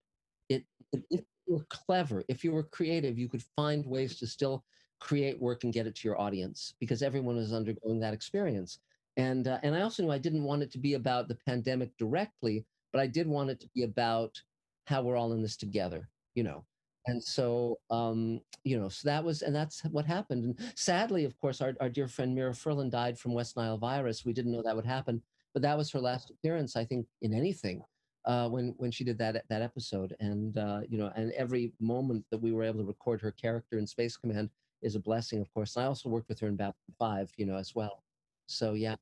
It 0.49 0.65
if 0.91 1.23
you 1.47 1.55
were 1.55 1.65
clever, 1.69 2.23
if 2.27 2.43
you 2.43 2.51
were 2.51 2.63
creative, 2.63 3.17
you 3.17 3.27
could 3.27 3.43
find 3.55 3.85
ways 3.85 4.17
to 4.19 4.27
still 4.27 4.63
create 5.03 5.41
work 5.41 5.65
and 5.65 5.73
get 5.73 5.85
it 5.85 5.95
to 5.95 6.07
your 6.07 6.19
audience 6.19 6.75
because 6.79 7.03
everyone 7.03 7.37
is 7.37 7.51
undergoing 7.51 7.99
that 7.99 8.13
experience. 8.13 8.79
And 9.17 9.47
uh, 9.47 9.59
and 9.61 9.75
I 9.75 9.81
also 9.81 10.01
knew 10.01 10.11
I 10.11 10.17
didn't 10.17 10.45
want 10.45 10.63
it 10.63 10.71
to 10.71 10.79
be 10.79 10.93
about 10.93 11.27
the 11.27 11.37
pandemic 11.45 11.91
directly, 11.97 12.65
but 12.93 13.01
I 13.01 13.07
did 13.07 13.27
want 13.27 13.49
it 13.49 13.59
to 13.59 13.69
be 13.75 13.83
about 13.83 14.41
how 14.87 15.01
we're 15.01 15.17
all 15.17 15.33
in 15.33 15.41
this 15.41 15.57
together, 15.57 16.09
you 16.35 16.43
know. 16.43 16.63
And 17.05 17.21
so, 17.21 17.79
um, 17.91 18.39
you 18.63 18.79
know, 18.79 18.87
so 18.87 19.09
that 19.09 19.21
was, 19.21 19.41
and 19.41 19.53
that's 19.53 19.81
what 19.91 20.05
happened. 20.05 20.45
And 20.45 20.73
sadly, 20.75 21.25
of 21.25 21.37
course, 21.37 21.59
our, 21.59 21.73
our 21.81 21.89
dear 21.89 22.07
friend 22.07 22.33
Mira 22.33 22.53
Furlan 22.53 22.89
died 22.89 23.19
from 23.19 23.33
West 23.33 23.57
Nile 23.57 23.77
virus. 23.77 24.23
We 24.23 24.31
didn't 24.31 24.53
know 24.53 24.63
that 24.63 24.75
would 24.75 24.85
happen, 24.85 25.21
but 25.53 25.61
that 25.63 25.77
was 25.77 25.91
her 25.91 25.99
last 25.99 26.31
appearance, 26.31 26.77
I 26.77 26.85
think, 26.85 27.05
in 27.21 27.33
anything 27.33 27.83
uh, 28.25 28.47
when 28.47 28.73
when 28.77 28.89
she 28.89 29.03
did 29.03 29.17
that 29.17 29.43
that 29.49 29.61
episode. 29.61 30.15
And 30.21 30.57
uh, 30.57 30.81
you 30.89 30.97
know, 30.97 31.11
and 31.15 31.33
every 31.33 31.73
moment 31.81 32.23
that 32.31 32.41
we 32.41 32.53
were 32.53 32.63
able 32.63 32.79
to 32.79 32.85
record 32.85 33.21
her 33.21 33.31
character 33.31 33.77
in 33.77 33.85
Space 33.85 34.15
Command 34.15 34.49
is 34.83 34.95
a 34.95 34.99
blessing, 34.99 35.41
of 35.41 35.53
course. 35.53 35.75
And 35.75 35.85
I 35.85 35.87
also 35.87 36.09
worked 36.09 36.29
with 36.29 36.39
her 36.41 36.47
in 36.47 36.55
Babylon 36.55 36.75
Five, 36.99 37.31
you 37.37 37.45
know, 37.45 37.57
as 37.57 37.73
well. 37.75 38.03
So 38.47 38.73
yeah, 38.73 38.95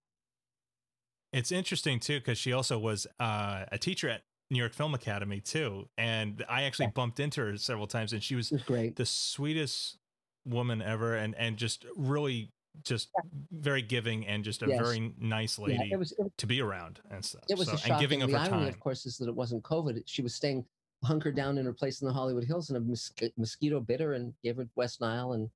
It's 1.33 1.51
interesting 1.51 1.99
too 1.99 2.19
because 2.19 2.37
she 2.37 2.51
also 2.51 2.77
was 2.77 3.07
uh, 3.19 3.65
a 3.71 3.77
teacher 3.77 4.09
at 4.09 4.23
New 4.49 4.57
York 4.59 4.73
Film 4.73 4.93
Academy 4.93 5.39
too, 5.39 5.87
and 5.97 6.43
I 6.49 6.63
actually 6.63 6.87
bumped 6.87 7.19
into 7.19 7.41
her 7.41 7.57
several 7.57 7.87
times, 7.87 8.11
and 8.11 8.21
she 8.21 8.35
was 8.35 8.51
was 8.51 8.63
great. 8.63 8.95
the 8.97 9.05
sweetest 9.05 9.97
woman 10.45 10.81
ever, 10.81 11.15
and 11.15 11.33
and 11.35 11.55
just 11.57 11.85
really 11.95 12.49
just 12.83 13.11
very 13.51 13.81
giving 13.81 14.25
and 14.27 14.43
just 14.43 14.61
a 14.61 14.67
Yes. 14.67 14.77
very 14.77 15.13
nice 15.17 15.57
Yeah, 15.57 15.67
lady 15.67 15.89
it 15.91 15.97
was 15.97 16.11
it, 16.13 16.33
to 16.37 16.45
be 16.47 16.61
around 16.61 16.99
and 17.09 17.23
stuff. 17.23 17.43
it 17.47 17.57
was 17.57 17.67
so, 17.67 17.77
a 17.85 17.87
and 17.89 17.97
giving 17.99 18.21
of 18.21 18.29
the 18.29 18.35
her 18.35 18.39
irony, 18.39 18.63
time. 18.63 18.67
of 18.67 18.79
course, 18.79 19.05
is 19.05 19.17
that 19.17 19.29
it 19.29 19.35
wasn't 19.35 19.63
COVID. 19.63 20.03
She 20.05 20.21
was 20.21 20.35
staying 20.35 20.65
hunkered 21.03 21.35
down 21.35 21.57
in 21.57 21.65
her 21.65 21.73
place 21.73 22.01
in 22.01 22.07
the 22.07 22.13
Hollywood 22.13 22.43
Hills, 22.43 22.69
and 22.69 22.77
a 22.77 22.79
mos- 22.81 23.11
mosquito 23.37 23.79
bit 23.79 24.01
her 24.01 24.13
and 24.13 24.33
gave 24.43 24.57
her 24.57 24.67
West 24.75 24.99
Nile, 25.01 25.33
and 25.33 25.49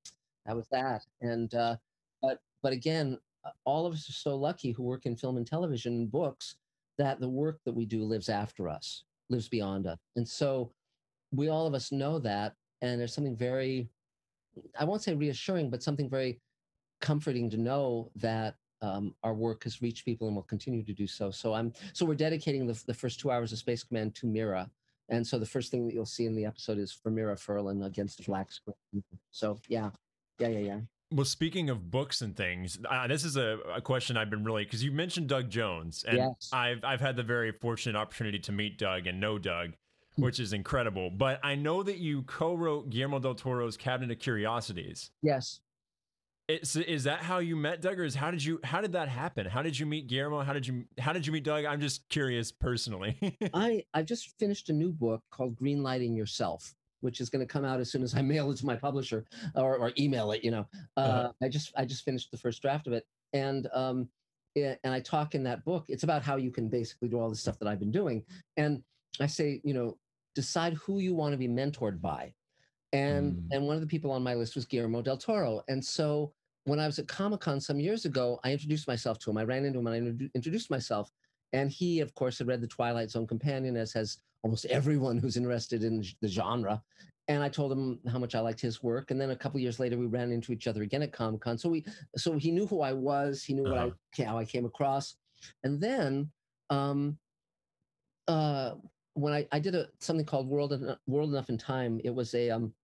that 0.46 0.56
was 0.56 0.68
that. 0.68 1.04
And 1.20 1.54
uh, 1.54 1.76
but 2.22 2.40
but 2.62 2.72
again, 2.72 3.18
uh, 3.44 3.50
all 3.64 3.86
of 3.86 3.92
us 3.92 4.08
are 4.08 4.12
so 4.12 4.36
lucky 4.36 4.72
who 4.72 4.82
work 4.82 5.06
in 5.06 5.16
film 5.16 5.36
and 5.36 5.46
television 5.46 5.92
and 5.94 6.10
books 6.10 6.56
that 6.98 7.20
the 7.20 7.28
work 7.28 7.60
that 7.64 7.74
we 7.74 7.84
do 7.84 8.02
lives 8.04 8.28
after 8.28 8.68
us, 8.68 9.04
lives 9.28 9.48
beyond 9.48 9.86
us, 9.86 9.98
and 10.16 10.26
so 10.26 10.72
we 11.32 11.48
all 11.48 11.66
of 11.66 11.74
us 11.74 11.92
know 11.92 12.18
that. 12.20 12.54
And 12.82 13.00
there's 13.00 13.14
something 13.14 13.36
very, 13.36 13.88
I 14.78 14.84
won't 14.84 15.02
say 15.02 15.14
reassuring, 15.14 15.70
but 15.70 15.82
something 15.82 16.10
very 16.10 16.40
comforting 17.00 17.48
to 17.50 17.56
know 17.56 18.10
that 18.16 18.54
um, 18.82 19.14
our 19.22 19.34
work 19.34 19.64
has 19.64 19.80
reached 19.80 20.04
people 20.04 20.26
and 20.26 20.36
will 20.36 20.42
continue 20.42 20.84
to 20.84 20.92
do 20.92 21.06
so. 21.06 21.30
So 21.30 21.54
I'm 21.54 21.72
so 21.92 22.04
we're 22.04 22.14
dedicating 22.14 22.66
the, 22.66 22.80
the 22.86 22.94
first 22.94 23.18
two 23.18 23.30
hours 23.30 23.52
of 23.52 23.58
Space 23.58 23.82
Command 23.82 24.14
to 24.16 24.26
Mira, 24.26 24.70
and 25.08 25.26
so 25.26 25.38
the 25.38 25.46
first 25.46 25.70
thing 25.70 25.86
that 25.86 25.94
you'll 25.94 26.04
see 26.04 26.26
in 26.26 26.34
the 26.34 26.44
episode 26.44 26.78
is 26.78 26.92
for 26.92 27.10
Mira 27.10 27.36
Furlan 27.36 27.86
against 27.86 28.20
a 28.20 28.24
black 28.24 28.52
screen. 28.52 28.76
So 29.30 29.58
yeah, 29.68 29.90
yeah, 30.38 30.48
yeah, 30.48 30.58
yeah. 30.58 30.80
Well, 31.12 31.24
speaking 31.24 31.70
of 31.70 31.90
books 31.90 32.20
and 32.20 32.36
things, 32.36 32.78
uh, 32.88 33.06
this 33.06 33.24
is 33.24 33.36
a, 33.36 33.58
a 33.74 33.80
question 33.80 34.16
I've 34.16 34.28
been 34.28 34.42
really 34.42 34.64
because 34.64 34.82
you 34.82 34.90
mentioned 34.90 35.28
Doug 35.28 35.48
Jones, 35.50 36.04
and 36.06 36.18
Yes. 36.18 36.50
I've 36.52 36.82
I've 36.84 37.00
had 37.00 37.16
the 37.16 37.22
very 37.22 37.52
fortunate 37.52 37.96
opportunity 37.96 38.40
to 38.40 38.52
meet 38.52 38.76
Doug 38.76 39.06
and 39.06 39.20
know 39.20 39.38
Doug, 39.38 39.74
which 40.16 40.40
is 40.40 40.52
incredible. 40.52 41.10
But 41.10 41.38
I 41.44 41.54
know 41.54 41.84
that 41.84 41.98
you 41.98 42.22
co-wrote 42.22 42.90
Guillermo 42.90 43.20
del 43.20 43.36
Toro's 43.36 43.76
Cabinet 43.76 44.10
of 44.10 44.18
Curiosities. 44.18 45.10
Yes. 45.22 45.60
It's, 46.48 46.76
is 46.76 47.04
that 47.04 47.20
how 47.20 47.38
you 47.38 47.56
met 47.56 47.82
Doug, 47.82 47.98
or 47.98 48.04
is 48.04 48.14
how 48.14 48.30
did 48.30 48.44
you 48.44 48.60
how 48.62 48.80
did 48.80 48.92
that 48.92 49.08
happen? 49.08 49.46
How 49.46 49.62
did 49.62 49.78
you 49.78 49.86
meet 49.86 50.06
Guillermo? 50.08 50.42
How 50.42 50.52
did 50.52 50.66
you 50.66 50.84
how 50.98 51.12
did 51.12 51.26
you 51.26 51.32
meet 51.32 51.44
Doug? 51.44 51.64
I'm 51.64 51.80
just 51.80 52.08
curious 52.08 52.50
personally. 52.52 53.16
I 53.54 53.84
I've 53.94 54.06
just 54.06 54.36
finished 54.38 54.70
a 54.70 54.72
new 54.72 54.92
book 54.92 55.22
called 55.30 55.56
Greenlighting 55.56 56.16
Yourself, 56.16 56.74
which 57.00 57.20
is 57.20 57.30
going 57.30 57.46
to 57.46 57.52
come 57.52 57.64
out 57.64 57.80
as 57.80 57.90
soon 57.90 58.02
as 58.02 58.14
I 58.14 58.22
mail 58.32 58.50
it 58.50 58.56
to 58.58 58.66
my 58.66 58.76
publisher 58.76 59.24
or, 59.54 59.76
or 59.76 59.92
email 59.98 60.32
it. 60.32 60.44
You 60.44 60.50
know, 60.52 60.66
uh, 60.96 61.00
Uh-huh. 61.00 61.32
I 61.42 61.48
just 61.48 61.72
I 61.76 61.84
just 61.84 62.04
finished 62.04 62.30
the 62.30 62.38
first 62.38 62.62
draft 62.62 62.86
of 62.86 62.92
it, 62.92 63.06
and 63.32 63.68
um, 63.72 64.08
yeah, 64.54 64.74
and 64.84 64.92
I 64.94 65.00
talk 65.00 65.34
in 65.34 65.42
that 65.44 65.64
book. 65.64 65.84
It's 65.88 66.02
about 66.04 66.22
how 66.22 66.36
you 66.36 66.50
can 66.50 66.68
basically 66.68 67.08
do 67.08 67.18
all 67.20 67.28
the 67.30 67.36
stuff 67.36 67.58
that 67.58 67.68
I've 67.68 67.80
been 67.80 67.92
doing, 67.92 68.24
and 68.56 68.82
I 69.20 69.26
say, 69.26 69.60
you 69.64 69.74
know, 69.74 69.98
decide 70.34 70.74
who 70.74 70.98
you 70.98 71.14
want 71.14 71.32
to 71.32 71.38
be 71.38 71.48
mentored 71.48 72.00
by. 72.00 72.34
And 72.92 73.34
Mm. 73.36 73.42
and 73.52 73.66
one 73.66 73.74
of 73.74 73.80
the 73.80 73.86
people 73.86 74.10
on 74.12 74.22
my 74.22 74.34
list 74.34 74.54
was 74.54 74.64
Guillermo 74.64 75.02
del 75.02 75.16
Toro. 75.18 75.62
And 75.68 75.84
so 75.84 76.32
when 76.64 76.78
I 76.80 76.86
was 76.86 76.98
at 76.98 77.08
Comic 77.08 77.40
Con 77.40 77.60
some 77.60 77.78
years 77.80 78.04
ago, 78.04 78.40
I 78.44 78.52
introduced 78.52 78.86
myself 78.88 79.18
to 79.20 79.30
him. 79.30 79.38
I 79.38 79.44
ran 79.44 79.64
into 79.64 79.78
him 79.78 79.86
and 79.88 80.20
I 80.22 80.28
introduced 80.34 80.70
myself. 80.70 81.10
And 81.56 81.70
he, 81.70 82.00
of 82.00 82.14
course, 82.14 82.36
had 82.36 82.48
read 82.48 82.60
The 82.60 82.66
Twilight 82.66 83.10
Zone 83.10 83.26
Companion, 83.26 83.78
as 83.78 83.90
has 83.94 84.18
almost 84.42 84.66
everyone 84.66 85.16
who's 85.16 85.38
interested 85.38 85.82
in 85.82 86.04
the 86.20 86.28
genre. 86.28 86.82
And 87.28 87.42
I 87.42 87.48
told 87.48 87.72
him 87.72 87.98
how 88.12 88.18
much 88.18 88.34
I 88.34 88.40
liked 88.40 88.60
his 88.60 88.82
work. 88.82 89.10
And 89.10 89.18
then 89.18 89.30
a 89.30 89.36
couple 89.36 89.58
years 89.58 89.80
later, 89.80 89.96
we 89.96 90.04
ran 90.04 90.30
into 90.30 90.52
each 90.52 90.68
other 90.68 90.82
again 90.82 91.02
at 91.02 91.14
Comic 91.14 91.40
Con. 91.40 91.56
So 91.56 91.70
we, 91.70 91.82
so 92.14 92.34
he 92.36 92.50
knew 92.50 92.66
who 92.66 92.82
I 92.82 92.92
was. 92.92 93.42
He 93.42 93.54
knew 93.54 93.62
what 93.62 93.78
I, 93.78 94.22
how 94.22 94.36
I 94.36 94.44
came 94.44 94.66
across. 94.66 95.16
And 95.64 95.80
then, 95.80 96.30
um, 96.68 97.16
uh, 98.28 98.74
when 99.14 99.32
I, 99.32 99.48
I 99.50 99.58
did 99.58 99.74
a 99.74 99.86
something 99.98 100.26
called 100.26 100.46
World 100.46 100.74
Eno- 100.74 100.98
World 101.06 101.30
Enough 101.30 101.48
in 101.48 101.56
Time, 101.56 102.02
it 102.04 102.14
was 102.14 102.34
a 102.34 102.50
um, 102.50 102.74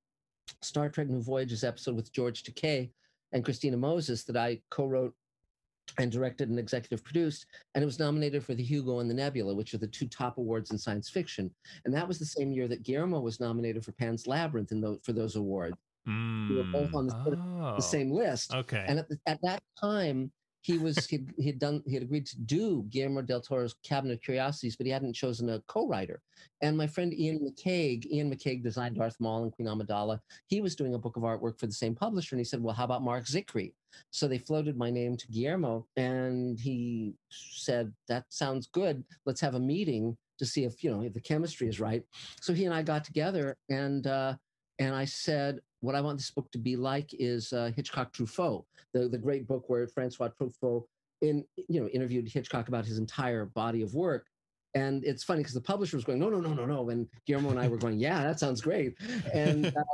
Star 0.63 0.89
Trek 0.89 1.09
New 1.09 1.21
Voyages 1.21 1.63
episode 1.63 1.95
with 1.95 2.11
George 2.11 2.43
Takei 2.43 2.91
and 3.33 3.45
Christina 3.45 3.77
Moses 3.77 4.25
that 4.25 4.37
I 4.37 4.63
co-wrote 4.71 5.15
and 5.99 6.11
directed 6.11 6.49
and 6.49 6.59
executive 6.59 7.05
produced, 7.05 7.47
and 7.75 7.83
it 7.83 7.87
was 7.87 7.99
nominated 7.99 8.45
for 8.45 8.55
the 8.55 8.63
Hugo 8.63 9.01
and 9.01 9.11
the 9.11 9.15
Nebula, 9.15 9.55
which 9.55 9.75
are 9.75 9.79
the 9.79 9.87
two 9.87 10.07
top 10.09 10.39
awards 10.39 10.71
in 10.71 10.79
science 10.79 11.09
fiction. 11.11 11.51
And 11.85 11.95
that 11.95 12.07
was 12.07 12.19
the 12.19 12.25
same 12.27 12.53
year 12.53 12.69
that 12.69 12.83
Guillermo 12.83 13.21
was 13.21 13.41
nominated 13.41 13.85
for 13.85 13.93
Pan's 13.93 14.27
Labyrinth 14.27 14.71
those, 14.71 14.99
for 15.03 15.13
those 15.13 15.37
awards. 15.37 15.77
We 16.07 16.57
were 16.57 16.65
both 16.65 16.91
Mm. 16.91 16.95
on 16.95 17.07
the, 17.07 17.39
Oh, 17.39 17.77
the 17.77 17.83
same 17.83 18.11
list. 18.11 18.53
Okay. 18.53 18.85
And 18.89 18.99
at, 18.99 19.09
the, 19.09 19.19
at 19.27 19.39
that 19.43 19.63
time, 19.81 20.33
he 20.63 20.79
was 20.79 21.07
he'd, 21.07 21.35
he'd 21.39 21.59
done 21.59 21.83
he 21.87 21.95
had 21.95 22.05
agreed 22.05 22.25
to 22.27 22.41
do 22.41 22.85
Guillermo 22.89 23.23
del 23.23 23.41
Toro's 23.41 23.75
Cabinet 23.83 24.15
of 24.15 24.23
Curiosities, 24.23 24.77
but 24.77 24.87
he 24.87 24.93
hadn't 24.93 25.13
chosen 25.13 25.51
a 25.51 25.61
co-writer. 25.67 26.23
And 26.63 26.79
my 26.79 26.87
friend 26.87 27.13
Iain 27.13 27.41
McCaig, 27.41 28.07
Iain 28.13 28.33
McCaig 28.33 28.63
designed 28.63 28.97
Darth 28.97 29.17
Maul 29.19 29.43
and 29.43 29.53
Queen 29.53 29.67
Amidala. 29.67 30.21
He 30.47 30.61
was 30.61 30.77
doing 30.77 30.95
a 30.95 30.99
book 30.99 31.17
of 31.17 31.25
artwork 31.25 31.59
for 31.59 31.67
the 31.67 31.73
same 31.73 31.95
publisher, 31.97 32.37
and 32.37 32.41
he 32.41 32.45
said, 32.45 32.63
"Well, 32.63 32.75
how 32.75 32.85
about 32.85 33.03
Mark 33.03 33.25
Zicree?" 33.27 33.75
So 34.11 34.29
they 34.29 34.39
floated 34.39 34.77
my 34.77 34.91
name 34.91 35.17
to 35.17 35.29
Guillermo, 35.29 35.87
and 35.97 36.59
he 36.59 37.15
said, 37.29 37.93
"That 38.07 38.25
sounds 38.29 38.69
good. 38.69 39.05
Let's 39.27 39.41
have 39.41 39.57
a 39.57 39.61
meeting 39.61 40.17
to 40.39 40.47
see 40.47 40.65
if 40.65 40.83
you 40.85 40.91
know 40.91 41.03
if 41.03 41.13
the 41.13 41.21
chemistry 41.21 41.69
is 41.69 41.81
right." 41.81 42.05
So 42.41 42.55
he 42.55 42.65
and 42.67 42.75
I 42.75 42.83
got 42.83 43.05
together, 43.05 43.57
and 43.69 44.07
uh, 44.07 44.37
and 44.79 44.95
I 44.95 45.07
said, 45.07 45.61
"What 45.83 45.95
I 45.95 46.01
want 46.01 46.19
this 46.19 46.31
book 46.31 46.51
to 46.53 46.59
be 46.59 46.75
like 46.77 47.11
is 47.13 47.53
uh, 47.53 47.71
Hitchcock 47.77 48.13
Truffaut, 48.13 48.65
the 48.95 49.09
the 49.09 49.19
great 49.19 49.47
book 49.47 49.69
where 49.69 49.87
Francois 49.87 50.31
Truffaut 50.41 50.85
in 51.21 51.45
you 51.69 51.81
know 51.81 51.89
interviewed 51.89 52.29
Hitchcock 52.29 52.69
about 52.69 52.87
his 52.87 52.99
entire 52.99 53.45
body 53.45 53.83
of 53.83 53.95
work." 53.95 54.27
And 54.75 55.05
it's 55.05 55.23
funny 55.23 55.41
because 55.41 55.53
the 55.53 55.61
publisher 55.61 55.99
was 55.99 56.05
going, 56.05 56.19
"No, 56.19 56.31
no, 56.31 56.41
no, 56.41 56.55
no, 56.55 56.65
no," 56.65 56.89
and 56.89 57.07
Guillermo 57.27 57.51
and 57.51 57.61
I 57.61 57.69
were 57.69 57.77
going, 57.77 57.99
"Yeah, 57.99 58.25
that 58.25 58.41
sounds 58.41 58.63
great." 58.63 58.95
And 59.35 59.67
uh, 59.67 59.85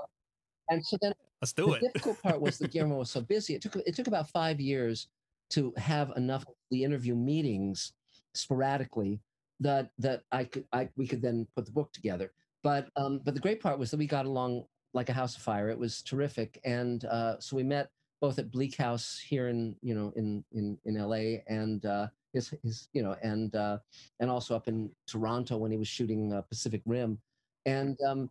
and 0.71 0.85
so 0.85 0.97
then 1.01 1.13
Let's 1.41 1.53
do 1.53 1.67
the 1.67 1.73
it. 1.75 1.81
difficult 1.81 2.23
part 2.23 2.41
was 2.41 2.59
that 2.59 2.71
Guillermo 2.73 2.99
was 2.99 3.11
so 3.11 3.21
busy. 3.21 3.55
It 3.55 3.63
took 3.63 3.77
it 3.77 3.95
took 3.95 4.09
about 4.09 4.29
five 4.31 4.61
years 4.61 5.09
to 5.51 5.73
have 5.77 6.13
enough 6.17 6.43
of 6.43 6.55
the 6.71 6.83
interview 6.85 7.15
meetings 7.15 7.93
sporadically 8.35 9.21
that 9.61 9.91
that 9.99 10.23
I 10.33 10.45
could 10.45 10.65
I 10.73 10.89
we 10.97 11.07
could 11.07 11.23
then 11.23 11.47
put 11.55 11.65
the 11.67 11.73
book 11.73 11.93
together. 11.93 12.33
But 12.63 12.91
um, 12.97 13.21
but 13.25 13.35
the 13.35 13.41
great 13.41 13.61
part 13.61 13.79
was 13.79 13.91
that 13.91 13.99
we 13.99 14.07
got 14.07 14.27
along 14.27 14.65
like 14.95 15.09
a 15.09 15.15
house 15.15 15.37
of 15.37 15.43
fire. 15.43 15.69
It 15.69 15.79
was 15.79 16.03
terrific, 16.03 16.61
and 16.65 17.05
uh, 17.05 17.39
so 17.41 17.57
we 17.57 17.63
met 17.63 17.91
both 18.21 18.39
at 18.39 18.51
Bleak 18.51 18.77
House 18.77 19.23
here 19.25 19.49
in 19.49 19.77
you 19.83 19.95
know 19.95 20.13
in 20.17 20.45
in 20.53 20.79
in 20.85 20.97
L.A. 20.97 21.43
and 21.49 21.85
uh, 21.87 22.09
his 22.33 22.53
his 22.63 22.89
you 22.93 23.03
know 23.03 23.17
and 23.23 23.55
uh, 23.55 23.79
and 24.21 24.31
also 24.31 24.57
up 24.57 24.69
in 24.69 24.91
Toronto 25.07 25.57
when 25.57 25.71
he 25.71 25.77
was 25.79 25.89
shooting 25.89 26.33
uh, 26.33 26.43
Pacific 26.43 26.83
Rim, 26.87 27.19
and 27.67 27.99
um, 28.07 28.31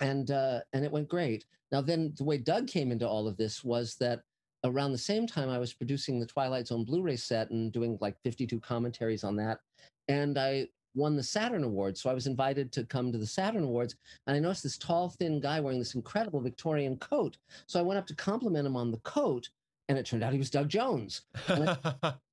and 0.00 0.30
uh, 0.30 0.60
and 0.72 0.84
it 0.84 0.92
went 0.92 1.08
great. 1.08 1.44
Now 1.72 1.80
then, 1.80 2.12
the 2.16 2.24
way 2.24 2.38
Doug 2.38 2.66
came 2.66 2.92
into 2.92 3.08
all 3.08 3.26
of 3.26 3.36
this 3.36 3.64
was 3.64 3.96
that 3.96 4.22
around 4.64 4.92
the 4.92 4.98
same 4.98 5.26
time 5.26 5.48
I 5.48 5.58
was 5.58 5.72
producing 5.72 6.18
the 6.18 6.26
Twilight 6.26 6.66
Zone 6.66 6.84
Blu-ray 6.84 7.16
set 7.16 7.50
and 7.50 7.72
doing 7.72 7.98
like 8.00 8.16
52 8.22 8.60
commentaries 8.60 9.24
on 9.24 9.36
that, 9.36 9.60
and 10.08 10.38
I 10.38 10.68
won 10.96 11.14
the 11.14 11.22
Saturn 11.22 11.62
Awards. 11.62 12.00
So 12.00 12.10
I 12.10 12.14
was 12.14 12.26
invited 12.26 12.72
to 12.72 12.84
come 12.84 13.12
to 13.12 13.18
the 13.18 13.26
Saturn 13.26 13.62
Awards, 13.64 13.94
and 14.26 14.36
I 14.36 14.40
noticed 14.40 14.62
this 14.64 14.78
tall, 14.78 15.10
thin 15.10 15.38
guy 15.40 15.60
wearing 15.60 15.78
this 15.78 15.94
incredible 15.94 16.40
Victorian 16.40 16.96
coat. 16.96 17.36
So 17.66 17.78
I 17.78 17.82
went 17.82 17.98
up 17.98 18.06
to 18.06 18.14
compliment 18.16 18.66
him 18.66 18.76
on 18.76 18.90
the 18.90 18.98
coat, 18.98 19.48
and 19.88 19.96
it 19.98 20.06
turned 20.06 20.24
out 20.24 20.32
he 20.32 20.38
was 20.38 20.50
Doug 20.50 20.68
Jones. 20.68 21.22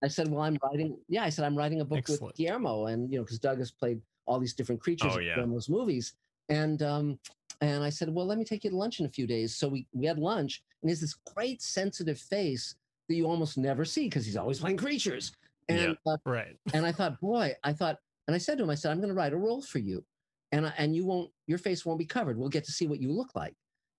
I 0.04 0.08
said, 0.08 0.30
"Well, 0.30 0.41
I'm 0.41 0.58
writing. 0.63 0.97
Yeah, 1.08 1.23
I 1.23 1.30
said 1.30 1.45
I'm 1.45 1.58
writing 1.58 1.82
a 1.82 1.86
book 1.86 1.99
Excellent. 1.99 2.21
with 2.21 2.36
Guillermo, 2.36 2.88
and 2.88 3.12
you 3.12 3.17
know, 3.19 3.23
because 3.23 3.39
Doug 3.39 3.60
has 3.60 3.71
played 3.71 4.02
all 4.26 4.39
these 4.39 4.54
different 4.54 4.82
creatures 4.82 5.13
Oh, 5.13 5.19
in 5.19 5.26
yeah. 5.26 5.36
Guillermo's 5.36 5.69
movies." 5.69 6.13
And 6.49 6.82
um, 6.82 7.19
and 7.62 7.84
I 7.84 7.89
said, 7.89 8.10
"Well, 8.13 8.26
let 8.26 8.38
me 8.38 8.43
take 8.45 8.63
you 8.63 8.69
to 8.69 8.76
lunch 8.76 8.99
in 8.99 9.06
a 9.06 9.10
few 9.10 9.28
days." 9.28 9.56
So 9.56 9.67
we 9.67 9.88
we 9.93 10.06
had 10.06 10.17
lunch, 10.19 10.63
and 10.82 10.89
he 10.89 10.91
has 10.91 11.02
this 11.02 11.13
great 11.36 11.62
sensitive 11.62 12.19
face 12.19 12.76
that 13.08 13.15
you 13.15 13.26
almost 13.28 13.58
never 13.58 13.86
see 13.86 14.06
because 14.08 14.26
he's 14.26 14.38
always 14.38 14.60
playing 14.60 14.78
creatures. 14.78 15.32
And 15.69 15.97
uh, 16.06 16.17
Right. 16.26 16.58
and 16.73 16.86
I 16.86 16.91
thought, 16.91 17.19
boy, 17.21 17.54
I 17.63 17.71
thought, 17.73 17.99
and 18.27 18.36
I 18.36 18.38
said 18.38 18.57
to 18.57 18.63
him, 18.63 18.69
I 18.69 18.75
said, 18.75 18.91
I'm 18.91 18.97
going 18.97 19.09
to 19.09 19.15
write 19.15 19.33
a 19.33 19.38
role 19.38 19.62
for 19.62 19.79
you, 19.79 20.03
and 20.51 20.67
I, 20.67 20.73
and 20.77 20.95
you 20.95 21.05
won't, 21.05 21.31
your 21.47 21.57
face 21.57 21.86
won't 21.86 21.99
be 21.99 22.05
covered. 22.05 22.38
We'll 22.38 22.49
get 22.49 22.63
to 22.65 22.71
see 22.71 22.88
what 22.88 23.01
you 23.01 23.12
look 23.12 23.36
like. 23.36 23.53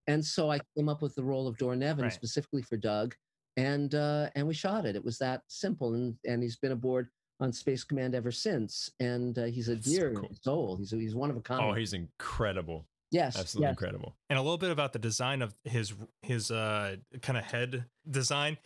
And 0.07 0.25
so 0.25 0.51
I 0.51 0.61
came 0.77 0.89
up 0.89 1.03
with 1.03 1.15
the 1.15 1.25
role 1.25 1.47
of 1.49 1.57
Dor 1.57 1.75
Nevin 1.77 2.05
Right. 2.05 2.13
specifically 2.13 2.63
for 2.63 2.77
Doug, 2.77 3.15
and 3.57 3.95
uh, 3.95 4.29
and 4.35 4.47
we 4.47 4.55
shot 4.55 4.85
it. 4.87 4.97
It 4.97 5.05
was 5.05 5.19
that 5.19 5.43
simple, 5.49 5.95
and 5.95 6.15
and 6.27 6.43
he's 6.43 6.57
been 6.57 6.73
aboard 6.73 7.09
on 7.41 7.53
Space 7.53 7.85
Command 7.85 8.15
ever 8.15 8.31
since, 8.31 8.91
and 9.01 9.39
uh, 9.39 9.45
he's 9.45 9.69
a 9.69 9.75
That's 9.75 9.89
dear 9.89 10.15
cool. 10.15 10.37
soul. 10.43 10.77
He's 10.77 10.93
a, 10.93 10.97
he's 10.97 11.15
one 11.15 11.31
of 11.31 11.37
a 11.37 11.41
kind. 11.41 11.65
oh, 11.65 11.73
he's 11.73 11.93
incredible. 11.95 12.87
Yes, 13.15 13.39
Absolutely 13.39 13.67
yes. 13.69 13.73
incredible. 13.73 14.17
and 14.29 14.39
a 14.39 14.43
little 14.43 14.59
bit 14.59 14.71
about 14.71 14.93
the 14.93 14.99
design 14.99 15.41
of 15.43 15.55
his 15.65 15.93
his 16.23 16.51
uh 16.51 16.97
kind 17.23 17.39
of 17.39 17.45
head 17.45 17.85
design 18.11 18.59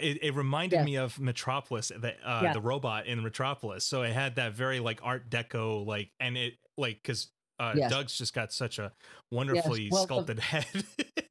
it, 0.00 0.18
it 0.22 0.34
reminded 0.34 0.76
Yeah. 0.76 0.84
me 0.84 0.96
of 0.96 1.18
metropolis 1.18 1.88
the 1.88 2.14
uh 2.24 2.52
the 2.52 2.60
robot 2.60 3.06
in 3.06 3.22
metropolis 3.22 3.84
so 3.84 4.02
it 4.02 4.12
had 4.12 4.36
that 4.36 4.52
very 4.54 4.78
like 4.80 5.00
art 5.02 5.28
deco 5.30 5.84
like 5.84 6.10
and 6.20 6.36
it 6.36 6.54
like 6.76 7.00
because 7.02 7.28
uh 7.58 7.72
Yes. 7.76 7.90
doug's 7.90 8.16
just 8.16 8.34
got 8.34 8.52
such 8.52 8.78
a 8.78 8.92
wonderfully 9.32 9.88
well, 9.90 10.04
sculpted 10.04 10.38
head 10.52 10.64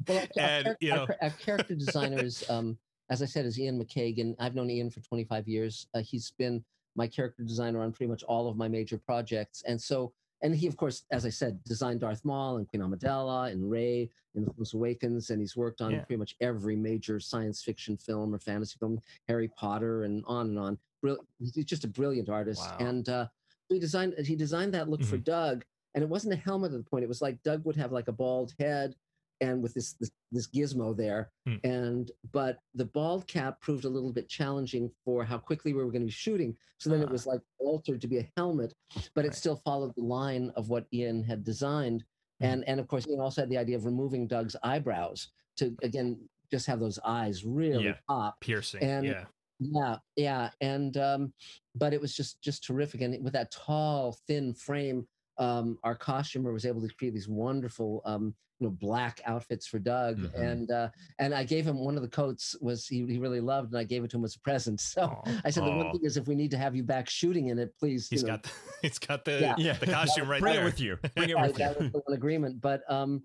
Well, 0.08 0.18
our, 0.18 0.24
our 0.24 0.28
and 0.50 0.66
char- 0.66 0.78
you 0.82 0.90
know 0.90 1.06
char- 1.08 1.18
our 1.22 1.30
character 1.32 1.76
designer 1.76 2.22
is, 2.24 2.44
um, 2.50 2.78
as 3.10 3.22
I 3.22 3.26
said, 3.26 3.46
is 3.46 3.58
Iain 3.58 3.82
McCaig, 3.82 4.20
and 4.20 4.36
I've 4.40 4.54
known 4.56 4.70
Iain 4.70 4.90
for 4.90 5.00
25 5.02 5.48
years. 5.48 5.88
Uh, 5.94 6.00
he's 6.02 6.32
been 6.38 6.64
my 6.96 7.08
character 7.08 7.44
designer 7.44 7.82
on 7.82 7.92
pretty 7.94 8.10
much 8.10 8.24
all 8.24 8.50
of 8.50 8.58
my 8.58 8.68
major 8.68 8.98
projects, 8.98 9.64
and 9.66 9.82
so, 9.82 10.12
and 10.41 10.56
he, 10.56 10.67
of 10.67 10.78
course, 10.78 11.04
as 11.12 11.26
I 11.26 11.30
said, 11.30 11.60
designed 11.63 12.02
Darth 12.02 12.23
Maul 12.23 12.58
and 12.58 12.67
Queen 12.67 12.82
Amidala 12.82 13.52
and 13.52 13.69
Rey 13.69 14.10
in 14.36 14.45
The 14.45 14.54
Force 14.54 14.73
Awakens, 14.73 15.30
and 15.32 15.39
he's 15.41 15.56
worked 15.58 15.82
on 15.82 15.91
Yeah. 15.91 16.04
pretty 16.04 16.19
much 16.19 16.36
every 16.41 16.76
major 16.76 17.19
science 17.19 17.63
fiction 17.63 17.97
film 17.97 18.34
or 18.36 18.39
fantasy 18.39 18.78
film, 18.80 19.00
Harry 19.28 19.47
Potter, 19.50 20.04
and 20.04 20.23
on 20.28 20.50
and 20.50 20.60
on. 20.60 20.78
Brill- 21.02 21.26
he's 21.39 21.54
just 21.65 21.84
a 21.84 21.88
brilliant 21.88 22.30
artist, 22.30 22.62
Wow. 22.62 22.78
and 22.80 23.10
uh, 23.10 23.28
he 23.69 23.80
designed 23.80 24.13
he 24.26 24.36
designed 24.36 24.73
that 24.73 24.89
look 24.89 25.04
for 25.04 25.17
Doug, 25.17 25.65
and 25.95 26.04
it 26.04 26.10
wasn't 26.10 26.34
a 26.34 26.38
helmet 26.38 26.71
at 26.71 26.78
the 26.84 26.89
point. 26.89 27.04
It 27.04 27.08
was 27.10 27.21
like 27.21 27.41
Doug 27.43 27.65
would 27.65 27.76
have 27.76 27.91
like 27.91 28.08
a 28.08 28.12
bald 28.13 28.54
head 28.60 28.95
and 29.41 29.62
with 29.62 29.73
this 29.73 29.93
this, 29.93 30.12
this 30.32 30.47
gizmo 30.47 30.95
there 30.95 31.32
Hmm. 31.45 31.56
and 31.63 32.12
but 32.32 32.60
the 32.76 32.86
bald 32.86 33.28
cap 33.28 33.62
proved 33.62 33.86
a 33.86 33.89
little 33.89 34.12
bit 34.12 34.28
challenging 34.30 34.91
for 35.06 35.23
how 35.23 35.38
quickly 35.38 35.73
we 35.73 35.84
were 35.84 35.91
going 35.91 36.02
to 36.02 36.08
be 36.08 36.12
shooting 36.12 36.56
so 36.80 36.89
then 36.89 37.02
it 37.02 37.10
Ah. 37.10 37.12
was 37.12 37.26
like 37.28 37.41
altered 37.60 38.02
to 38.02 38.08
be 38.08 38.17
a 38.19 38.32
helmet 38.36 38.73
but 39.13 39.26
it 39.26 39.36
still 39.36 39.56
followed 39.58 39.93
the 39.95 40.04
line 40.04 40.52
of 40.56 40.69
what 40.69 40.88
ian 40.93 41.23
had 41.23 41.43
designed 41.43 42.04
Mhm. 42.41 42.47
and 42.47 42.67
and 42.67 42.80
of 42.80 42.88
course 42.88 43.08
ian 43.08 43.19
also 43.19 43.41
had 43.41 43.50
the 43.50 43.58
idea 43.58 43.76
of 43.76 43.86
removing 43.86 44.28
doug's 44.28 44.56
eyebrows 44.63 45.30
to 45.58 45.76
again 45.84 46.17
just 46.52 46.65
have 46.67 46.80
those 46.80 47.00
eyes 47.04 47.43
really 47.45 47.86
Yeah. 47.86 47.97
pop 48.08 48.39
piercing 48.41 48.82
And- 48.84 49.06
yeah 49.06 49.26
yeah 49.60 49.97
yeah 50.15 50.50
and 50.62 50.97
um 50.97 51.34
but 51.76 51.93
it 51.93 52.00
was 52.02 52.15
just 52.15 52.41
just 52.41 52.63
terrific 52.63 53.02
and 53.02 53.23
with 53.23 53.34
that 53.34 53.52
tall 53.52 54.17
thin 54.28 54.54
frame 54.54 55.08
um 55.39 55.80
our 55.84 55.95
costumer 55.95 56.52
was 56.54 56.65
able 56.65 56.82
to 56.82 56.93
create 56.95 57.13
these 57.15 57.28
wonderful 57.28 58.02
um 58.06 58.36
you 58.60 58.67
know 58.67 58.72
black 58.72 59.22
outfits 59.26 59.67
for 59.67 59.80
doug 59.80 60.17
Mhm. 60.17 60.39
and 60.39 60.72
uh 60.72 60.89
and 61.20 61.34
i 61.34 61.43
gave 61.43 61.65
him 61.65 61.78
one 61.78 61.96
of 61.96 62.02
the 62.02 62.08
coats 62.08 62.56
was 62.62 62.88
he, 62.88 63.06
he 63.06 63.17
really 63.20 63.39
loved 63.41 63.72
and 63.72 63.78
i 63.80 63.84
gave 63.84 64.04
it 64.04 64.10
to 64.12 64.17
him 64.17 64.26
as 64.26 64.36
a 64.36 64.39
present 64.39 64.80
so 64.93 65.04
Aw. 65.04 65.41
i 65.46 65.50
said 65.50 65.63
the 65.63 65.72
one 65.72 65.91
thing 65.91 66.02
is 66.04 66.17
if 66.17 66.28
we 66.28 66.36
need 66.36 66.52
to 66.52 66.58
have 66.58 66.76
you 66.76 66.84
back 66.84 67.10
shooting 67.10 67.48
in 67.50 67.60
it 67.60 67.74
please 67.80 68.08
he's 68.10 68.22
you 68.22 68.28
know, 68.28 68.34
got 68.34 68.43
the, 68.43 68.52
he's 68.82 69.00
got 69.00 69.26
the 69.26 69.39
Yeah. 69.39 69.56
Yeah. 69.58 69.74
the 69.74 69.86
costume 70.00 70.30
right 70.30 70.41
Bring 70.41 70.54
there 70.56 70.63
it 70.63 70.65
with 70.65 70.80
you. 70.80 70.98
Bring 71.15 71.30
it 71.30 71.39
with 71.39 71.52
you. 71.52 71.65
that 71.65 71.80
was 71.80 71.91
the 71.91 72.00
one 72.00 72.15
agreement 72.15 72.60
but 72.62 72.82
um 72.91 73.24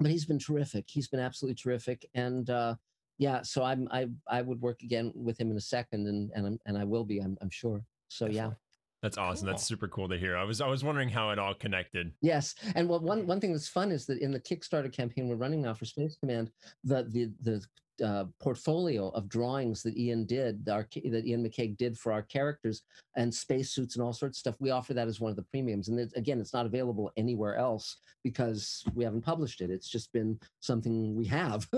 but 0.00 0.10
he's 0.10 0.24
been 0.24 0.38
terrific 0.38 0.84
he's 0.88 1.08
been 1.08 1.20
absolutely 1.20 1.54
terrific 1.56 2.04
and 2.14 2.50
uh 2.50 2.74
yeah 3.18 3.42
so 3.42 3.62
i'm 3.62 3.88
i 3.90 4.06
i 4.28 4.42
would 4.42 4.60
work 4.60 4.82
again 4.82 5.12
with 5.14 5.40
him 5.40 5.50
in 5.50 5.56
a 5.56 5.60
second 5.60 6.06
and 6.08 6.30
and 6.34 6.46
I'm, 6.46 6.58
and 6.66 6.76
i 6.78 6.84
will 6.84 7.04
be 7.04 7.18
i'm, 7.20 7.36
I'm 7.40 7.50
sure 7.50 7.84
so 8.08 8.26
yeah 8.26 8.32
Definitely. 8.32 8.56
That's 9.04 9.18
awesome. 9.18 9.46
That's 9.46 9.62
super 9.62 9.86
cool 9.86 10.08
to 10.08 10.16
hear. 10.16 10.34
I 10.34 10.44
was 10.44 10.62
I 10.62 10.66
was 10.66 10.82
wondering 10.82 11.10
how 11.10 11.28
it 11.28 11.38
all 11.38 11.52
connected. 11.52 12.10
Yes, 12.22 12.54
and 12.74 12.88
well, 12.88 13.00
one 13.00 13.26
one 13.26 13.38
thing 13.38 13.52
that's 13.52 13.68
fun 13.68 13.92
is 13.92 14.06
that 14.06 14.22
in 14.22 14.30
the 14.30 14.40
Kickstarter 14.40 14.90
campaign 14.90 15.28
we're 15.28 15.36
running 15.36 15.60
now 15.60 15.74
for 15.74 15.84
Space 15.84 16.16
Command, 16.16 16.50
the 16.84 17.02
the 17.10 17.30
the 17.42 17.62
uh, 18.02 18.24
portfolio 18.40 19.08
of 19.10 19.28
drawings 19.28 19.82
that 19.82 19.96
Iain 19.96 20.26
did, 20.26 20.68
our, 20.68 20.86
that 20.94 21.24
Iain 21.26 21.44
McCaig 21.44 21.76
did 21.76 21.98
for 21.98 22.12
our 22.12 22.22
characters 22.22 22.82
and 23.16 23.32
spacesuits 23.32 23.96
and 23.96 24.04
all 24.04 24.12
sorts 24.12 24.38
of 24.38 24.40
stuff. 24.40 24.56
We 24.60 24.70
offer 24.70 24.94
that 24.94 25.08
as 25.08 25.20
one 25.20 25.30
of 25.30 25.36
the 25.36 25.42
premiums. 25.42 25.88
And 25.88 26.12
again, 26.16 26.40
it's 26.40 26.52
not 26.52 26.66
available 26.66 27.12
anywhere 27.16 27.56
else 27.56 27.96
because 28.22 28.84
we 28.94 29.04
haven't 29.04 29.22
published 29.22 29.60
it. 29.60 29.70
It's 29.70 29.88
just 29.88 30.12
been 30.12 30.38
something 30.60 31.14
we 31.14 31.26
have. 31.26 31.68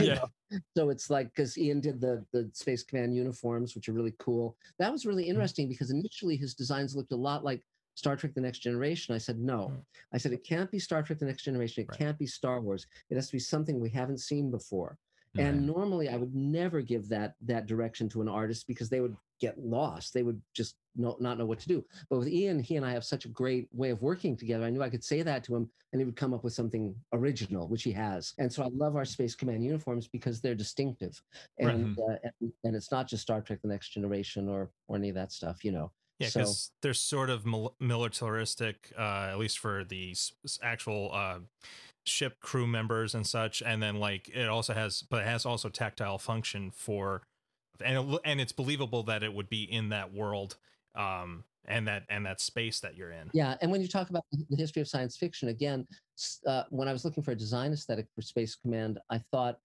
yeah. 0.00 0.14
Know? 0.14 0.58
So 0.76 0.90
it's 0.90 1.10
like 1.10 1.28
because 1.34 1.56
Iain 1.58 1.80
did 1.80 2.00
the 2.00 2.24
the 2.32 2.50
Space 2.54 2.82
Command 2.82 3.14
uniforms, 3.14 3.74
which 3.74 3.88
are 3.88 3.92
really 3.92 4.14
cool. 4.18 4.56
That 4.78 4.92
was 4.92 5.06
really 5.06 5.24
mm-hmm. 5.24 5.30
interesting 5.30 5.66
mm-hmm. 5.66 5.72
because 5.72 5.90
initially 5.90 6.36
his 6.36 6.54
designs 6.54 6.96
looked 6.96 7.12
a 7.12 7.16
lot 7.16 7.44
like 7.44 7.62
Star 7.98 8.14
Trek 8.14 8.32
The 8.32 8.40
Next 8.40 8.60
Generation. 8.60 9.12
I 9.12 9.18
said, 9.18 9.40
no. 9.40 9.72
Mm. 9.72 9.82
I 10.14 10.18
said, 10.18 10.32
it 10.32 10.44
can't 10.44 10.70
be 10.70 10.78
Star 10.78 11.02
Trek 11.02 11.18
The 11.18 11.24
Next 11.24 11.42
Generation. 11.42 11.82
It 11.82 11.88
right. 11.90 11.98
can't 11.98 12.18
be 12.18 12.26
Star 12.26 12.60
Wars. 12.60 12.86
It 13.10 13.16
has 13.16 13.26
to 13.26 13.32
be 13.32 13.40
something 13.40 13.80
we 13.80 13.90
haven't 13.90 14.20
seen 14.20 14.52
before. 14.52 14.96
And 15.38 15.66
normally 15.66 16.08
I 16.08 16.16
would 16.16 16.34
never 16.34 16.80
give 16.80 17.08
that 17.08 17.34
that 17.46 17.66
direction 17.66 18.08
to 18.10 18.20
an 18.20 18.28
artist 18.28 18.66
because 18.66 18.88
they 18.88 19.00
would 19.00 19.16
get 19.40 19.58
lost. 19.58 20.12
They 20.12 20.22
would 20.22 20.40
just 20.54 20.76
know, 20.96 21.16
not 21.20 21.38
know 21.38 21.46
what 21.46 21.60
to 21.60 21.68
do. 21.68 21.84
But 22.10 22.18
with 22.18 22.28
Iain, 22.28 22.60
he 22.60 22.76
and 22.76 22.84
I 22.84 22.92
have 22.92 23.04
such 23.04 23.24
a 23.24 23.28
great 23.28 23.68
way 23.72 23.90
of 23.90 24.02
working 24.02 24.36
together. 24.36 24.64
I 24.64 24.70
knew 24.70 24.82
I 24.82 24.90
could 24.90 25.04
say 25.04 25.22
that 25.22 25.44
to 25.44 25.56
him 25.56 25.70
and 25.92 26.00
he 26.00 26.04
would 26.04 26.16
come 26.16 26.34
up 26.34 26.44
with 26.44 26.52
something 26.52 26.94
original, 27.12 27.68
which 27.68 27.82
he 27.82 27.92
has. 27.92 28.34
And 28.38 28.52
so 28.52 28.62
I 28.62 28.68
love 28.72 28.96
our 28.96 29.04
Space 29.04 29.34
Command 29.34 29.64
uniforms 29.64 30.08
because 30.08 30.40
they're 30.40 30.54
distinctive. 30.54 31.20
And, 31.58 31.96
right. 31.96 32.18
uh, 32.24 32.28
and, 32.40 32.52
and 32.64 32.76
it's 32.76 32.92
not 32.92 33.08
just 33.08 33.22
Star 33.22 33.40
Trek 33.40 33.60
The 33.62 33.68
Next 33.68 33.90
Generation 33.90 34.48
or, 34.48 34.70
or 34.88 34.96
any 34.96 35.08
of 35.08 35.14
that 35.14 35.32
stuff, 35.32 35.64
you 35.64 35.72
know. 35.72 35.90
Yeah, 36.18 36.26
because 36.34 36.64
so, 36.64 36.72
they're 36.82 36.94
sort 36.94 37.30
of 37.30 37.46
militaristic, 37.78 38.92
uh, 38.98 39.28
at 39.30 39.38
least 39.38 39.60
for 39.60 39.84
the 39.84 40.16
actual 40.62 41.12
uh, 41.14 41.38
ship 42.04 42.40
crew 42.40 42.66
members 42.66 43.14
and 43.14 43.26
such 43.26 43.62
and 43.62 43.82
then 43.82 43.96
like 43.96 44.28
it 44.30 44.48
also 44.48 44.72
has 44.72 45.02
but 45.02 45.22
it 45.22 45.26
has 45.26 45.44
also 45.44 45.68
tactile 45.68 46.18
function 46.18 46.70
for 46.70 47.22
and 47.84 48.14
it, 48.14 48.20
and 48.24 48.40
it's 48.40 48.52
believable 48.52 49.02
that 49.02 49.22
it 49.22 49.32
would 49.32 49.48
be 49.48 49.62
in 49.64 49.90
that 49.90 50.12
world 50.12 50.56
um 50.94 51.44
and 51.66 51.86
that 51.86 52.04
and 52.08 52.24
that 52.24 52.40
space 52.40 52.80
that 52.80 52.96
you're 52.96 53.10
in. 53.10 53.28
Yeah 53.34 53.56
and 53.60 53.70
when 53.70 53.82
you 53.82 53.88
talk 53.88 54.08
about 54.08 54.24
the 54.30 54.56
history 54.56 54.80
of 54.80 54.88
science 54.88 55.18
fiction 55.18 55.48
again 55.48 55.86
uh, 56.46 56.64
when 56.70 56.88
i 56.88 56.92
was 56.92 57.04
looking 57.04 57.22
for 57.22 57.32
a 57.32 57.36
design 57.36 57.72
aesthetic 57.72 58.06
for 58.14 58.22
space 58.22 58.56
command 58.56 58.98
i 59.10 59.18
thought 59.30 59.58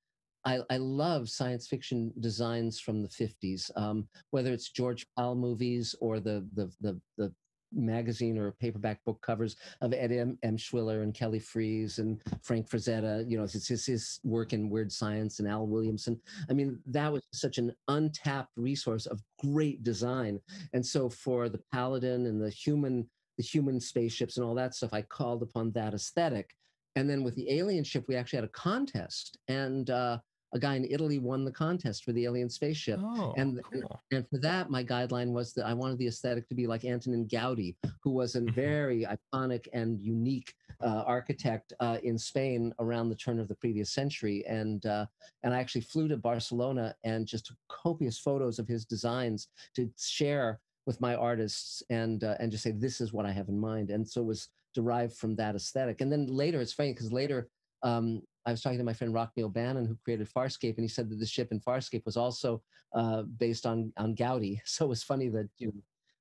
I, 0.46 0.60
I 0.70 0.78
love 0.78 1.30
science 1.30 1.68
fiction 1.68 2.12
designs 2.20 2.80
from 2.80 3.02
the 3.02 3.08
50s, 3.08 3.72
um, 3.78 4.08
whether 4.32 4.52
it's 4.52 4.70
George 4.70 5.08
Pal 5.18 5.36
movies 5.36 5.96
or 6.02 6.20
the, 6.20 6.46
the 6.54 6.72
the 6.82 7.00
the 7.18 7.34
magazine 7.74 8.38
or 8.38 8.52
paperback 8.52 9.04
book 9.04 9.22
covers 9.22 9.56
of 9.82 9.94
Ed 9.94 10.12
M. 10.12 10.38
Emshwiller 10.46 11.04
and 11.04 11.14
Kelly 11.14 11.40
Freas 11.40 12.00
and 12.00 12.22
Frank 12.42 12.70
Frazetta. 12.70 13.30
You 13.30 13.38
know, 13.38 13.44
it's 13.44 13.68
his, 13.68 13.86
his 13.86 14.20
work 14.24 14.54
in 14.54 14.70
Weird 14.70 14.92
Science 14.92 15.40
and 15.40 15.48
Al 15.48 15.68
Williamson. 15.68 16.20
I 16.50 16.54
mean, 16.54 16.80
that 16.88 17.12
was 17.12 17.24
such 17.34 17.58
an 17.58 17.74
untapped 17.88 18.52
resource 18.56 19.06
of 19.06 19.22
great 19.40 19.84
design. 19.84 20.40
And 20.74 20.86
so 20.86 21.10
for 21.10 21.50
the 21.50 21.62
Paladin 21.72 22.26
and 22.26 22.42
the 22.42 22.50
human, 22.50 23.10
the 23.38 23.44
human 23.44 23.80
spaceships 23.80 24.38
and 24.38 24.46
all 24.46 24.56
that 24.56 24.76
stuff, 24.76 24.94
I 24.94 25.02
called 25.02 25.42
upon 25.42 25.72
that 25.72 25.94
aesthetic. 25.94 26.56
And 26.96 27.10
then 27.10 27.24
with 27.24 27.36
the 27.36 27.50
alien 27.52 27.84
ship, 27.84 28.06
we 28.08 28.16
actually 28.16 28.38
had 28.38 28.46
a 28.46 28.50
contest. 28.50 29.38
And 29.48 29.90
uh, 29.90 30.20
a 30.54 30.60
guy 30.60 30.76
in 30.76 30.86
Italy 30.90 31.20
won 31.20 31.44
the 31.44 31.52
contest 31.52 32.04
for 32.04 32.12
the 32.12 32.26
alien 32.26 32.50
spaceship. 32.50 33.00
Oh, 33.02 33.34
and, 33.38 33.60
cool. 33.72 34.02
and, 34.12 34.28
for 34.30 34.38
that, 34.40 34.70
my 34.70 34.84
guideline 34.84 35.32
was 35.32 35.54
that 35.54 35.66
I 35.66 35.74
wanted 35.74 35.98
the 35.98 36.08
aesthetic 36.08 36.48
to 36.50 36.56
be 36.56 36.68
like 36.68 36.86
Antonin 36.86 37.28
Gaudi, 37.28 37.76
who 38.02 38.12
was 38.12 38.36
a 38.36 38.42
mm-hmm. 38.42 38.54
very 38.54 39.06
iconic 39.06 39.68
and 39.74 40.00
unique 40.00 40.54
uh, 40.82 41.04
architect 41.06 41.74
uh, 41.80 41.98
in 42.04 42.18
Spain 42.18 42.74
around 42.80 43.10
the 43.10 43.16
turn 43.16 43.40
of 43.40 43.48
the 43.48 43.56
previous 43.56 43.92
century. 43.92 44.44
And 44.48 44.86
uh, 44.86 45.06
and 45.44 45.54
I 45.54 45.60
actually 45.60 45.82
flew 45.82 46.08
to 46.08 46.18
Barcelona 46.18 46.96
and 47.04 47.26
just 47.26 47.48
took 47.48 47.58
copious 47.70 48.20
photos 48.20 48.60
of 48.60 48.68
his 48.68 48.86
designs 48.86 49.48
to 49.76 49.90
share 49.98 50.60
with 50.86 51.00
my 51.02 51.16
artists 51.16 51.82
and 51.90 52.24
uh, 52.24 52.36
and 52.40 52.52
just 52.52 52.64
say 52.64 52.72
this 52.72 53.02
is 53.02 53.12
what 53.12 53.26
I 53.26 53.32
have 53.32 53.50
in 53.50 53.60
mind. 53.60 53.90
And 53.90 54.08
so 54.08 54.22
it 54.22 54.28
was 54.28 54.50
derived 54.76 55.16
from 55.16 55.36
that 55.36 55.56
aesthetic. 55.56 56.02
And 56.02 56.12
then 56.12 56.28
later, 56.28 56.62
it's 56.62 56.74
funny 56.74 56.94
because 56.94 57.12
later 57.12 57.48
um, 57.84 58.22
I 58.46 58.52
was 58.52 58.62
talking 58.62 58.78
to 58.78 58.84
my 58.84 58.94
friend 58.94 59.14
Rockne 59.14 59.44
O'Bannon, 59.44 59.86
who 59.86 59.98
created 60.04 60.30
Farscape, 60.30 60.76
and 60.76 60.84
he 60.84 60.88
said 60.88 61.10
that 61.10 61.20
the 61.20 61.26
ship 61.26 61.52
in 61.52 61.60
Farscape 61.60 62.06
was 62.06 62.18
also 62.18 62.62
uh, 62.94 63.24
based 63.24 63.66
on 63.66 63.92
on 63.98 64.16
Gaudi. 64.16 64.60
So 64.66 64.86
it 64.86 64.90
was 64.90 65.04
funny 65.04 65.30
that 65.30 65.50
you 65.58 65.68
know, 65.68 65.74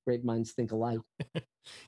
great 0.07 0.25
minds 0.25 0.53
think 0.53 0.73
alike. 0.73 1.01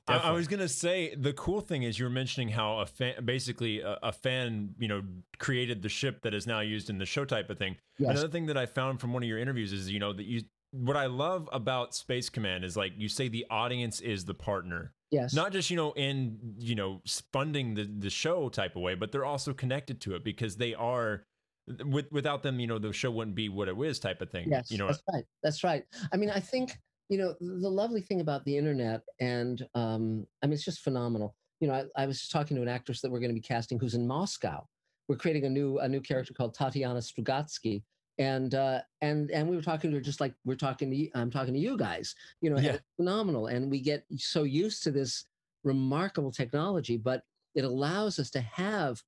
I, 0.07 0.17
I, 0.17 0.31
was 0.31 0.47
gonna 0.47 0.69
say 0.69 1.13
the 1.15 1.33
cool 1.33 1.59
thing 1.59 1.83
is 1.83 1.99
you 1.99 2.05
were 2.05 2.11
mentioning 2.11 2.49
how 2.49 2.79
a 2.79 2.85
fan, 2.85 3.25
basically 3.25 3.81
a, 3.81 3.99
a, 4.01 4.11
fan, 4.13 4.73
you 4.79 4.87
know, 4.87 5.03
created 5.37 5.81
the 5.81 5.89
ship 5.89 6.21
that 6.21 6.33
is 6.33 6.47
now 6.47 6.61
used 6.61 6.89
in 6.89 6.97
the 6.97 7.05
show 7.05 7.25
type 7.25 7.49
of 7.49 7.57
thing. 7.57 7.75
Yes. 7.99 8.11
Another 8.11 8.29
thing 8.29 8.45
that 8.45 8.57
I 8.57 8.67
found 8.67 9.01
from 9.01 9.11
one 9.11 9.21
of 9.21 9.27
your 9.27 9.37
interviews 9.37 9.73
is 9.73 9.91
you 9.91 9.99
know 9.99 10.13
that 10.13 10.25
you 10.25 10.43
what 10.71 10.97
I 10.97 11.05
love 11.05 11.49
about 11.51 11.95
Space 11.95 12.29
Command 12.29 12.65
is 12.65 12.75
like 12.75 12.93
you 12.97 13.07
say 13.07 13.27
the 13.27 13.45
audience 13.49 14.01
is 14.01 14.25
the 14.25 14.33
partner. 14.33 14.93
Yes. 15.11 15.33
Not 15.33 15.51
just, 15.51 15.69
you 15.69 15.77
know, 15.77 15.91
in, 15.93 16.37
you 16.57 16.75
know, 16.75 17.01
funding 17.31 17.75
the, 17.75 17.85
the 17.99 18.09
show 18.09 18.49
type 18.49 18.75
of 18.75 18.81
way, 18.81 18.95
but 18.95 19.11
they're 19.11 19.25
also 19.25 19.53
connected 19.53 20.01
to 20.01 20.15
it 20.15 20.23
because 20.23 20.57
they 20.57 20.73
are 20.73 21.25
with 21.85 22.11
without 22.11 22.43
them, 22.43 22.59
you 22.59 22.67
know, 22.67 22.77
the 22.77 22.93
show 22.93 23.11
wouldn't 23.11 23.35
be 23.35 23.49
what 23.49 23.67
it 23.67 23.79
is 23.79 23.99
type 23.99 24.21
of 24.21 24.29
thing. 24.29 24.49
Yes. 24.49 24.69
You 24.69 24.77
know, 24.77 24.87
that's 24.87 25.03
right. 25.11 25.25
That's 25.43 25.63
right. 25.63 25.83
I 26.11 26.17
mean, 26.17 26.29
I 26.29 26.39
think, 26.39 26.77
you 27.09 27.17
know, 27.17 27.35
the 27.39 27.69
lovely 27.69 28.01
thing 28.01 28.21
about 28.21 28.43
the 28.45 28.57
internet 28.57 29.01
and 29.19 29.65
um, 29.75 30.25
I 30.43 30.47
mean 30.47 30.53
it's 30.53 30.65
just 30.65 30.81
phenomenal. 30.81 31.35
You 31.59 31.67
know, 31.69 31.73
I, 31.73 32.03
I 32.03 32.05
was 32.05 32.27
talking 32.27 32.55
to 32.57 32.63
an 32.63 32.67
actress 32.67 33.01
that 33.01 33.11
we're 33.11 33.19
going 33.19 33.29
to 33.29 33.35
be 33.35 33.41
casting 33.41 33.79
who's 33.79 33.93
in 33.93 34.05
Moscow. 34.07 34.65
We're 35.07 35.17
creating 35.17 35.45
a 35.45 35.49
new 35.49 35.79
a 35.79 35.87
new 35.87 36.01
character 36.01 36.33
called 36.33 36.55
Tatiana 36.55 36.99
Strugatsky, 36.99 37.83
and 38.17 38.55
uh, 38.55 38.81
and 39.01 39.31
and 39.31 39.47
we 39.47 39.55
were 39.55 39.61
talking 39.61 39.91
to 39.91 39.97
her 39.97 40.01
just 40.01 40.21
like 40.21 40.33
we're 40.45 40.55
talking 40.55 40.89
to 40.89 40.95
you, 40.95 41.09
I'm 41.15 41.31
talking 41.31 41.53
to 41.53 41.59
you 41.59 41.77
guys. 41.77 42.15
You 42.41 42.49
know, 42.49 42.59
yeah. 42.59 42.77
phenomenal, 42.97 43.47
and 43.47 43.69
we 43.69 43.79
get 43.81 44.05
so 44.17 44.43
used 44.43 44.83
to 44.83 44.91
this 44.91 45.25
remarkable 45.63 46.31
technology, 46.31 46.97
but 46.97 47.23
it 47.55 47.63
allows 47.63 48.19
us 48.19 48.29
to 48.31 48.41
have 48.41 49.01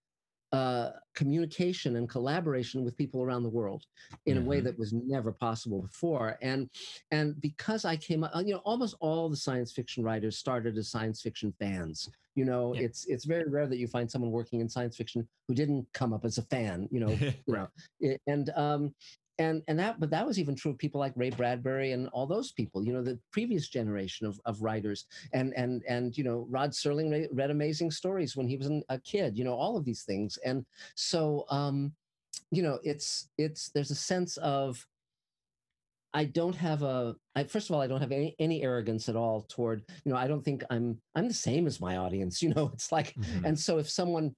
uh, 0.54 0.92
communication 1.14 1.98
and 1.98 2.08
collaboration 2.10 2.84
with 2.84 2.98
people 2.98 3.22
around 3.22 3.44
the 3.44 3.50
world 3.50 3.84
in 4.26 4.38
mm-hmm. 4.38 4.46
a 4.46 4.50
way 4.50 4.58
mm-hmm. 4.58 4.66
that 4.66 4.80
was 4.80 4.94
never 4.94 5.32
possible 5.32 5.82
before. 5.82 6.38
And 6.42 6.70
and 7.12 7.40
because 7.42 7.86
I 7.86 7.98
came 7.98 8.24
up, 8.24 8.32
you 8.46 8.54
know, 8.54 8.62
almost 8.64 8.96
all 9.00 9.30
the 9.30 9.38
science 9.38 9.72
fiction 9.72 10.04
writers 10.04 10.38
started 10.38 10.78
as 10.78 10.90
science 10.90 11.22
fiction 11.22 11.54
fans. 11.60 12.10
You 12.38 12.46
know, 12.46 12.76
yeah. 12.76 12.82
it's 12.84 13.06
it's 13.06 13.26
very 13.26 13.50
rare 13.50 13.66
that 13.66 13.80
you 13.80 13.88
find 13.88 14.10
someone 14.10 14.32
working 14.32 14.62
in 14.62 14.70
science 14.70 14.96
fiction 14.96 15.28
who 15.48 15.56
didn't 15.56 15.88
come 15.94 16.14
up 16.14 16.24
as 16.24 16.38
a 16.38 16.44
fan. 16.44 16.88
You 16.92 17.00
know, 17.00 17.10
you 17.48 17.54
know, 18.02 18.18
and 18.28 18.52
um, 18.56 18.94
and 19.40 19.64
and 19.68 19.80
that 19.80 20.00
but 20.00 20.12
that 20.12 20.26
was 20.26 20.40
even 20.40 20.56
true 20.56 20.72
of 20.72 20.78
people 20.78 21.00
like 21.00 21.14
ray 21.16 21.30
bradbury 21.30 21.92
and 21.92 22.08
all 22.10 22.26
those 22.26 22.52
people 22.52 22.84
you 22.84 22.94
know 22.94 23.04
the 23.04 23.20
previous 23.32 23.68
generation 23.68 24.26
of, 24.26 24.40
of 24.46 24.62
writers 24.62 25.06
and 25.34 25.54
and 25.56 25.84
and 25.88 26.18
you 26.18 26.24
know 26.24 26.48
rod 26.50 26.72
serling 26.72 27.28
read 27.32 27.52
amazing 27.52 27.92
stories 27.92 28.36
when 28.36 28.48
he 28.48 28.58
was 28.58 28.70
a 28.90 29.00
kid 29.00 29.38
you 29.38 29.44
know 29.44 29.54
all 29.54 29.78
of 29.78 29.86
these 29.86 30.04
things 30.04 30.38
and 30.46 30.66
so 30.96 31.46
um 31.50 31.92
you 32.52 32.64
know 32.64 32.80
it's 32.84 33.30
it's 33.38 33.70
there's 33.70 33.92
a 33.92 33.96
sense 33.96 34.38
of 34.38 34.86
I 36.18 36.26
don't 36.26 36.56
have 36.56 36.82
a. 36.82 37.16
I, 37.36 37.44
first 37.44 37.70
of 37.70 37.76
all, 37.76 37.82
I 37.82 37.86
don't 37.86 38.02
have 38.02 38.12
any, 38.12 38.36
any 38.40 38.64
arrogance 38.64 39.08
at 39.08 39.16
all 39.16 39.44
toward, 39.44 39.84
you 40.04 40.12
know, 40.12 40.18
I 40.18 40.28
don't 40.28 40.44
think 40.44 40.64
I'm, 40.72 41.00
I'm 41.14 41.28
the 41.28 41.34
same 41.34 41.68
as 41.68 41.80
my 41.80 41.98
audience, 41.98 42.42
you 42.44 42.52
know, 42.56 42.72
it's 42.74 42.92
like, 42.92 43.14
mm-hmm. 43.14 43.46
and 43.46 43.58
so 43.58 43.78
if 43.78 43.88
someone 43.88 44.36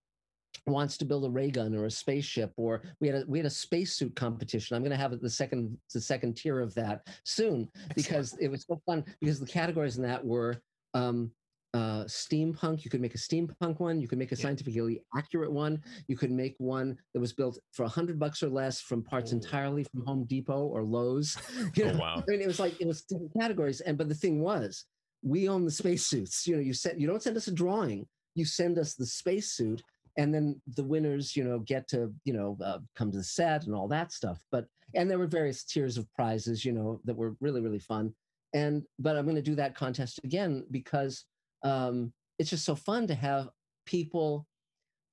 wants 0.68 0.98
to 0.98 1.06
build 1.06 1.24
a 1.24 1.30
ray 1.30 1.50
gun 1.50 1.74
or 1.74 1.86
a 1.86 1.92
spaceship 1.92 2.52
or 2.58 2.82
we 3.00 3.08
had 3.08 3.22
a 3.22 3.26
we 3.28 3.40
had 3.40 3.46
a 3.46 3.50
spacesuit 3.50 4.16
competition 4.16 4.76
i'm 4.76 4.84
going 4.84 4.92
to 4.92 4.98
have 4.98 5.18
the 5.20 5.30
second 5.30 5.76
the 5.94 6.02
second 6.02 6.36
tier 6.36 6.60
of 6.60 6.74
that 6.76 7.08
soon 7.24 7.68
because 7.96 8.36
it 8.40 8.50
was 8.50 8.66
so 8.68 8.80
fun 8.86 9.04
because 9.22 9.40
the 9.40 9.46
categories 9.46 9.98
in 9.98 10.04
that 10.04 10.24
were 10.24 10.62
um, 10.94 11.32
uh, 11.76 12.04
steampunk 12.06 12.84
you 12.84 12.90
could 12.90 13.02
make 13.02 13.14
a 13.14 13.18
steampunk 13.18 13.80
one 13.80 14.02
you 14.02 14.08
could 14.08 14.18
make 14.18 14.32
a 14.32 14.36
scientifically 14.36 15.02
accurate 15.16 15.52
one 15.52 15.80
you 16.08 16.18
could 16.18 16.32
make 16.32 16.56
one 16.58 16.98
that 17.14 17.20
was 17.20 17.32
built 17.32 17.60
for 17.74 17.84
a 17.84 17.88
hundred 17.88 18.18
bucks 18.18 18.42
or 18.42 18.50
less 18.50 18.82
from 18.82 19.04
parts 19.04 19.32
oh. 19.32 19.36
entirely 19.36 19.84
from 19.84 20.04
home 20.04 20.26
depot 20.26 20.66
or 20.66 20.84
lowes 20.84 21.38
you 21.76 21.86
oh, 21.86 21.88
know? 21.90 21.94
oh, 21.94 22.00
wow 22.00 22.16
i 22.18 22.32
mean 22.32 22.42
it 22.42 22.48
was 22.48 22.60
like 22.60 22.80
it 22.82 22.88
was 22.88 23.04
different 23.04 23.32
categories 23.40 23.82
and 23.82 24.00
but 24.00 24.10
the 24.10 24.16
thing 24.16 24.42
was 24.42 24.86
we 25.22 25.48
own 25.48 25.64
the 25.64 25.72
spacesuits 25.72 26.48
you 26.48 26.56
know 26.56 26.62
you 26.62 26.74
send 26.74 27.00
you 27.00 27.08
don't 27.08 27.22
send 27.22 27.38
us 27.38 27.48
a 27.48 27.52
drawing 27.52 28.08
you 28.34 28.46
send 28.46 28.80
us 28.80 28.96
the 28.96 29.06
spacesuit 29.06 29.84
and 30.18 30.34
then 30.34 30.60
the 30.76 30.84
winners 30.84 31.36
you 31.36 31.44
know 31.44 31.60
get 31.60 31.88
to 31.88 32.12
you 32.26 32.34
know 32.34 32.58
uh, 32.64 32.80
come 32.96 33.12
to 33.12 33.18
the 33.18 33.24
set 33.24 33.66
and 33.66 33.76
all 33.76 33.88
that 33.88 34.12
stuff 34.12 34.44
but 34.52 34.66
and 34.96 35.10
there 35.10 35.20
were 35.20 35.28
various 35.28 35.64
tiers 35.64 35.98
of 35.98 36.12
prizes 36.14 36.66
you 36.66 36.72
know 36.72 37.00
that 37.06 37.16
were 37.16 37.36
really 37.42 37.62
really 37.62 37.80
fun 37.80 38.12
and 38.54 38.84
but 38.98 39.16
i'm 39.16 39.26
going 39.26 39.36
to 39.36 39.42
do 39.42 39.56
that 39.56 39.76
contest 39.76 40.20
again 40.24 40.66
because 40.72 41.26
um, 41.64 42.14
it's 42.38 42.50
just 42.50 42.66
so 42.66 42.76
fun 42.76 43.08
to 43.08 43.16
have 43.16 43.50
people 43.86 44.46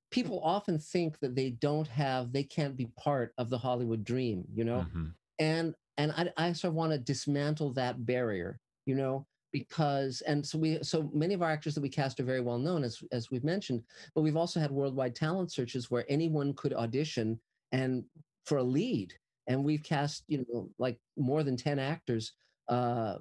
people 0.09 0.39
often 0.41 0.79
think 0.79 1.19
that 1.19 1.35
they 1.35 1.49
don't 1.49 1.87
have 1.87 2.31
they 2.31 2.43
can't 2.43 2.77
be 2.77 2.87
part 2.97 3.33
of 3.37 3.49
the 3.49 3.57
hollywood 3.57 4.03
dream 4.03 4.45
you 4.53 4.63
know? 4.63 4.85
Mm-hmm. 4.87 5.05
and 5.39 5.75
and 5.97 6.11
i, 6.13 6.29
I 6.37 6.53
sort 6.53 6.69
of 6.69 6.75
want 6.75 6.93
to 6.93 6.97
dismantle 6.97 7.73
that 7.73 8.05
barrier 8.05 8.59
you 8.87 8.95
know? 8.95 9.27
Because 9.53 10.21
and 10.21 10.45
so 10.45 10.57
we 10.57 10.79
so 10.81 11.09
many 11.13 11.33
of 11.33 11.41
our 11.41 11.49
actors 11.49 11.73
that 11.75 11.81
we 11.81 11.89
cast 11.89 12.19
are 12.19 12.23
very 12.23 12.41
well 12.41 12.59
known 12.59 12.83
as 12.83 13.01
as 13.11 13.31
we've 13.31 13.43
mentioned 13.43 13.81
but 14.13 14.21
we've 14.21 14.35
also 14.37 14.59
had 14.59 14.71
worldwide 14.71 15.15
talent 15.15 15.51
searches 15.51 15.89
where 15.89 16.05
anyone 16.09 16.53
could 16.53 16.73
audition 16.73 17.39
and 17.71 18.03
for 18.45 18.57
a 18.57 18.63
lead. 18.63 19.13
And 19.47 19.63
we've 19.63 19.83
cast 19.83 20.23
you 20.27 20.45
know 20.49 20.69
like 20.77 20.99
more 21.15 21.43
than 21.43 21.55
10 21.55 21.79
actors 21.79 22.33
uh, 22.69 23.17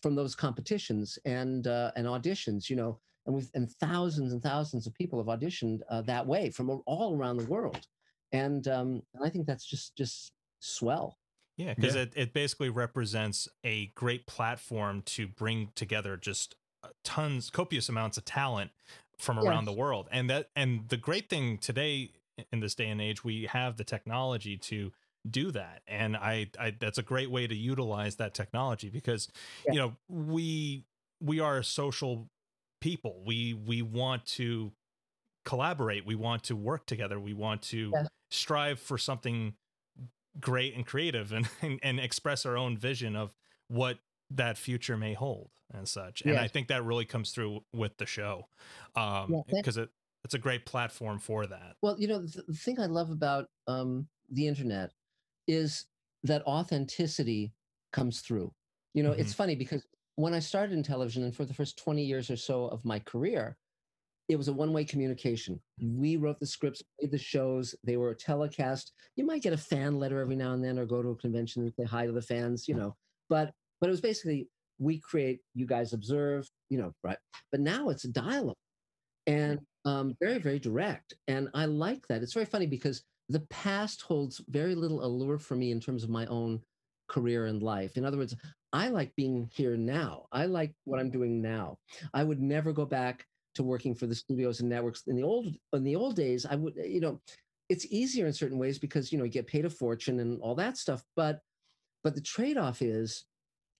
from 0.00 0.14
those 0.14 0.34
competitions 0.34 1.18
and 1.24 1.66
uh, 1.66 1.92
and 1.96 2.06
auditions 2.06 2.68
you 2.70 2.76
know 2.76 2.98
and 3.26 3.34
we've 3.34 3.50
and 3.54 3.70
thousands 3.72 4.32
and 4.32 4.42
thousands 4.42 4.86
of 4.86 4.94
people 4.94 5.18
have 5.22 5.38
auditioned 5.38 5.80
uh, 5.90 6.02
that 6.02 6.26
way 6.26 6.50
from 6.50 6.70
all 6.86 7.16
around 7.16 7.36
the 7.36 7.46
world 7.46 7.86
and 8.32 8.68
um, 8.68 9.02
and 9.14 9.24
i 9.24 9.28
think 9.28 9.46
that's 9.46 9.64
just 9.66 9.96
just 9.96 10.32
swell 10.60 11.18
Yeah, 11.56 11.74
because 11.74 11.94
Yeah. 11.94 12.02
it, 12.02 12.12
it 12.16 12.32
basically 12.32 12.68
represents 12.68 13.48
a 13.64 13.86
great 13.88 14.26
platform 14.26 15.02
to 15.02 15.26
bring 15.26 15.72
together 15.74 16.16
just 16.16 16.54
uh, 16.82 16.88
tons, 17.02 17.50
copious 17.50 17.88
amounts 17.88 18.18
of 18.18 18.24
talent 18.24 18.72
from 19.18 19.38
around 19.38 19.64
Yes. 19.64 19.74
the 19.74 19.80
world. 19.80 20.08
And 20.10 20.28
that 20.28 20.50
and 20.54 20.88
the 20.88 20.98
great 20.98 21.30
thing 21.30 21.58
today 21.58 22.12
in 22.52 22.60
this 22.60 22.74
day 22.74 22.88
and 22.88 23.00
age, 23.00 23.24
we 23.24 23.46
have 23.46 23.76
the 23.76 23.84
technology 23.84 24.58
to 24.58 24.92
do 25.30 25.50
that. 25.52 25.82
And 25.86 26.16
I, 26.16 26.50
I 26.58 26.72
that's 26.78 26.98
a 26.98 27.02
great 27.02 27.30
way 27.30 27.46
to 27.46 27.54
utilize 27.54 28.16
that 28.16 28.34
technology 28.34 28.90
because 28.90 29.28
Yeah. 29.66 29.74
you 29.74 29.78
know, 29.80 29.96
we 30.08 30.84
we 31.20 31.40
are 31.40 31.62
social 31.62 32.28
people. 32.80 33.22
We 33.24 33.54
we 33.54 33.82
want 33.82 34.26
to 34.26 34.72
collaborate, 35.44 36.06
we 36.06 36.14
want 36.16 36.44
to 36.44 36.56
work 36.56 36.86
together, 36.86 37.20
we 37.20 37.34
want 37.34 37.62
to 37.62 37.92
Yeah. 37.94 38.06
strive 38.30 38.80
for 38.80 38.98
something 38.98 39.54
great 40.40 40.74
and 40.74 40.86
creative 40.86 41.32
and, 41.32 41.48
and 41.62 41.80
and 41.82 42.00
express 42.00 42.44
our 42.46 42.56
own 42.56 42.76
vision 42.76 43.16
of 43.16 43.32
what 43.68 43.98
that 44.30 44.58
future 44.58 44.96
may 44.96 45.14
hold 45.14 45.50
and 45.72 45.88
such 45.88 46.20
and 46.22 46.38
i 46.38 46.48
think 46.48 46.68
that 46.68 46.84
really 46.84 47.04
comes 47.04 47.30
through 47.30 47.60
with 47.72 47.96
the 47.98 48.06
show 48.06 48.48
um 48.96 49.40
Yeah, 49.46 49.60
because 49.60 49.76
it 49.76 49.90
it's 50.24 50.34
a 50.34 50.38
great 50.38 50.66
platform 50.66 51.18
for 51.18 51.46
that 51.46 51.76
Well, 51.82 51.98
you 51.98 52.08
know, 52.08 52.18
the, 52.20 52.42
the 52.48 52.54
thing 52.54 52.80
I 52.80 52.86
love 52.86 53.10
about 53.10 53.46
um, 53.68 54.08
the 54.30 54.48
internet 54.48 54.90
is 55.46 55.86
that 56.24 56.46
authenticity 56.46 57.52
comes 57.92 58.20
through. 58.20 58.52
You 58.94 59.02
know, 59.02 59.12
it's 59.12 59.34
funny 59.34 59.54
because 59.54 59.86
when 60.16 60.32
I 60.32 60.38
started 60.38 60.72
in 60.72 60.82
television 60.82 61.24
and 61.24 61.34
for 61.34 61.44
the 61.44 61.54
first 61.54 61.78
20 61.78 62.02
years 62.02 62.30
or 62.30 62.36
so 62.36 62.66
of 62.66 62.84
my 62.84 62.98
career, 63.00 63.56
it 64.28 64.36
was 64.36 64.48
a 64.48 64.52
one 64.52 64.72
way 64.72 64.84
communication. 64.84 65.60
We 65.80 66.16
wrote 66.16 66.40
the 66.40 66.46
scripts, 66.46 66.82
made 67.00 67.10
the 67.10 67.18
shows, 67.18 67.74
they 67.84 67.96
were 67.96 68.14
telecast. 68.14 68.92
You 69.14 69.24
might 69.24 69.42
get 69.42 69.52
a 69.52 69.58
fan 69.58 69.98
letter 69.98 70.20
every 70.20 70.34
now 70.36 70.52
and 70.52 70.64
then 70.64 70.78
or 70.78 70.86
go 70.86 71.02
to 71.02 71.10
a 71.10 71.16
convention 71.16 71.62
and 71.62 71.72
say 71.74 71.84
hi 71.84 72.06
to 72.06 72.12
the 72.12 72.22
fans, 72.22 72.66
you 72.66 72.74
know, 72.74 72.96
but 73.28 73.52
but 73.80 73.88
it 73.88 73.90
was 73.90 74.00
basically 74.00 74.48
we 74.78 74.98
create, 74.98 75.40
you 75.54 75.66
guys 75.66 75.92
observe, 75.92 76.48
you 76.70 76.78
know, 76.78 76.92
right. 77.02 77.18
But 77.50 77.60
now 77.60 77.88
it's 77.88 78.04
a 78.04 78.08
dialogue 78.08 78.56
and 79.26 79.60
um, 79.84 80.16
very, 80.20 80.38
very 80.38 80.58
direct. 80.58 81.14
And 81.28 81.48
I 81.54 81.66
like 81.66 82.06
that. 82.08 82.22
It's 82.22 82.34
very 82.34 82.46
funny 82.46 82.66
because 82.66 83.02
the 83.28 83.40
past 83.50 84.02
holds 84.02 84.40
very 84.48 84.74
little 84.74 85.04
allure 85.04 85.38
for 85.38 85.56
me 85.56 85.70
in 85.70 85.80
terms 85.80 86.04
of 86.04 86.10
my 86.10 86.26
own 86.26 86.60
career 87.08 87.46
and 87.46 87.62
life. 87.62 87.96
In 87.96 88.04
other 88.04 88.18
words, 88.18 88.36
I 88.72 88.88
like 88.88 89.14
being 89.16 89.50
here 89.54 89.76
now. 89.76 90.26
I 90.32 90.46
like 90.46 90.72
what 90.84 91.00
I'm 91.00 91.06
mm-hmm. 91.06 91.18
doing 91.18 91.42
now. 91.42 91.78
I 92.14 92.24
would 92.24 92.40
never 92.40 92.72
go 92.72 92.84
back 92.84 93.24
to 93.54 93.62
working 93.62 93.94
for 93.94 94.06
the 94.06 94.14
studios 94.14 94.60
and 94.60 94.68
networks 94.68 95.04
in 95.06 95.16
the 95.16 95.22
old 95.22 95.54
in 95.72 95.84
the 95.84 95.96
old 95.96 96.16
days. 96.16 96.46
I 96.46 96.56
would, 96.56 96.74
you 96.76 97.00
know, 97.00 97.20
it's 97.68 97.86
easier 97.86 98.26
in 98.26 98.32
certain 98.32 98.58
ways 98.58 98.78
because 98.78 99.10
you 99.10 99.18
know 99.18 99.24
you 99.24 99.30
get 99.30 99.46
paid 99.46 99.64
a 99.64 99.70
fortune 99.70 100.20
and 100.20 100.40
all 100.40 100.54
that 100.56 100.76
stuff. 100.76 101.02
But 101.16 101.40
but 102.04 102.14
the 102.14 102.20
trade-off 102.20 102.82
is 102.82 103.24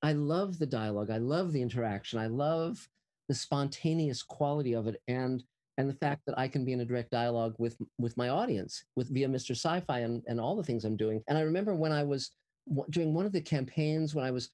I 0.03 0.13
love 0.13 0.59
the 0.59 0.67
dialogue. 0.67 1.11
I 1.11 1.19
love 1.19 1.53
the 1.53 1.63
interaction. 1.63 2.19
I 2.19 2.27
love 2.27 2.89
the 3.29 3.35
spontaneous 3.35 4.23
quality 4.23 4.75
of 4.75 4.87
it 4.87 5.01
and 5.09 5.43
and 5.79 5.89
the 5.89 5.95
fact 5.95 6.23
that 6.27 6.39
I 6.39 6.49
can 6.49 6.65
be 6.65 6.73
in 6.73 6.81
a 6.81 6.85
direct 6.85 7.11
dialogue 7.11 7.55
with 7.59 7.77
with 7.99 8.17
my 8.17 8.29
audience 8.29 8.85
with 8.97 9.13
via 9.13 9.29
Mr. 9.29 9.51
Sci-Fi 9.51 10.01
and, 10.01 10.23
and 10.27 10.41
all 10.41 10.57
the 10.57 10.63
things 10.63 10.85
I'm 10.85 10.97
doing. 10.97 11.23
And 11.29 11.37
I 11.37 11.43
remember 11.43 11.75
when 11.75 11.93
I 11.93 12.03
was 12.03 12.31
w- 12.69 12.87
during 12.91 13.13
one 13.15 13.27
of 13.27 13.33
the 13.33 13.41
campaigns 13.41 14.15
when 14.15 14.25
I 14.25 14.31
was 14.31 14.51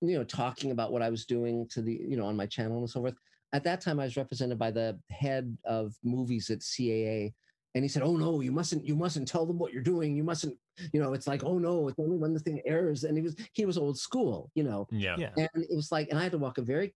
you 0.00 0.16
know 0.16 0.24
talking 0.24 0.70
about 0.72 0.92
what 0.92 1.02
I 1.02 1.08
was 1.08 1.24
doing 1.24 1.66
to 1.70 1.80
the 1.80 1.92
you 1.92 2.16
know 2.16 2.26
on 2.26 2.36
my 2.36 2.46
channel 2.46 2.78
and 2.78 2.90
so 2.90 3.00
forth. 3.00 3.14
At 3.52 3.64
that 3.64 3.80
time, 3.80 4.00
I 4.00 4.04
was 4.04 4.16
represented 4.16 4.58
by 4.58 4.70
the 4.70 4.98
head 5.10 5.56
of 5.64 5.94
movies 6.02 6.50
at 6.50 6.58
CAA, 6.58 7.32
and 7.74 7.84
he 7.84 7.88
said, 7.88 8.02
"Oh 8.02 8.16
no, 8.16 8.40
you 8.40 8.52
mustn't 8.52 8.84
you 8.84 8.96
mustn't 8.96 9.28
tell 9.28 9.46
them 9.46 9.58
what 9.58 9.72
you're 9.72 9.82
doing. 9.82 10.16
You 10.16 10.24
mustn't 10.24 10.56
you 10.92 11.00
know 11.00 11.14
it's 11.14 11.26
like 11.26 11.42
oh 11.44 11.58
no, 11.58 11.88
it's 11.88 11.98
only 11.98 12.18
when 12.18 12.34
the 12.34 12.40
thing 12.40 12.60
airs." 12.66 13.04
And 13.04 13.16
he 13.16 13.22
was 13.22 13.36
he 13.54 13.64
was 13.64 13.78
old 13.78 13.98
school, 13.98 14.50
you 14.54 14.64
know 14.64 14.88
Yeah. 14.90 15.16
yeah 15.16 15.30
and 15.36 15.64
it 15.64 15.74
was 15.74 15.90
like 15.90 16.08
and 16.10 16.18
i 16.18 16.22
had 16.22 16.32
to 16.32 16.38
walk 16.38 16.58
a 16.58 16.62
very 16.62 16.94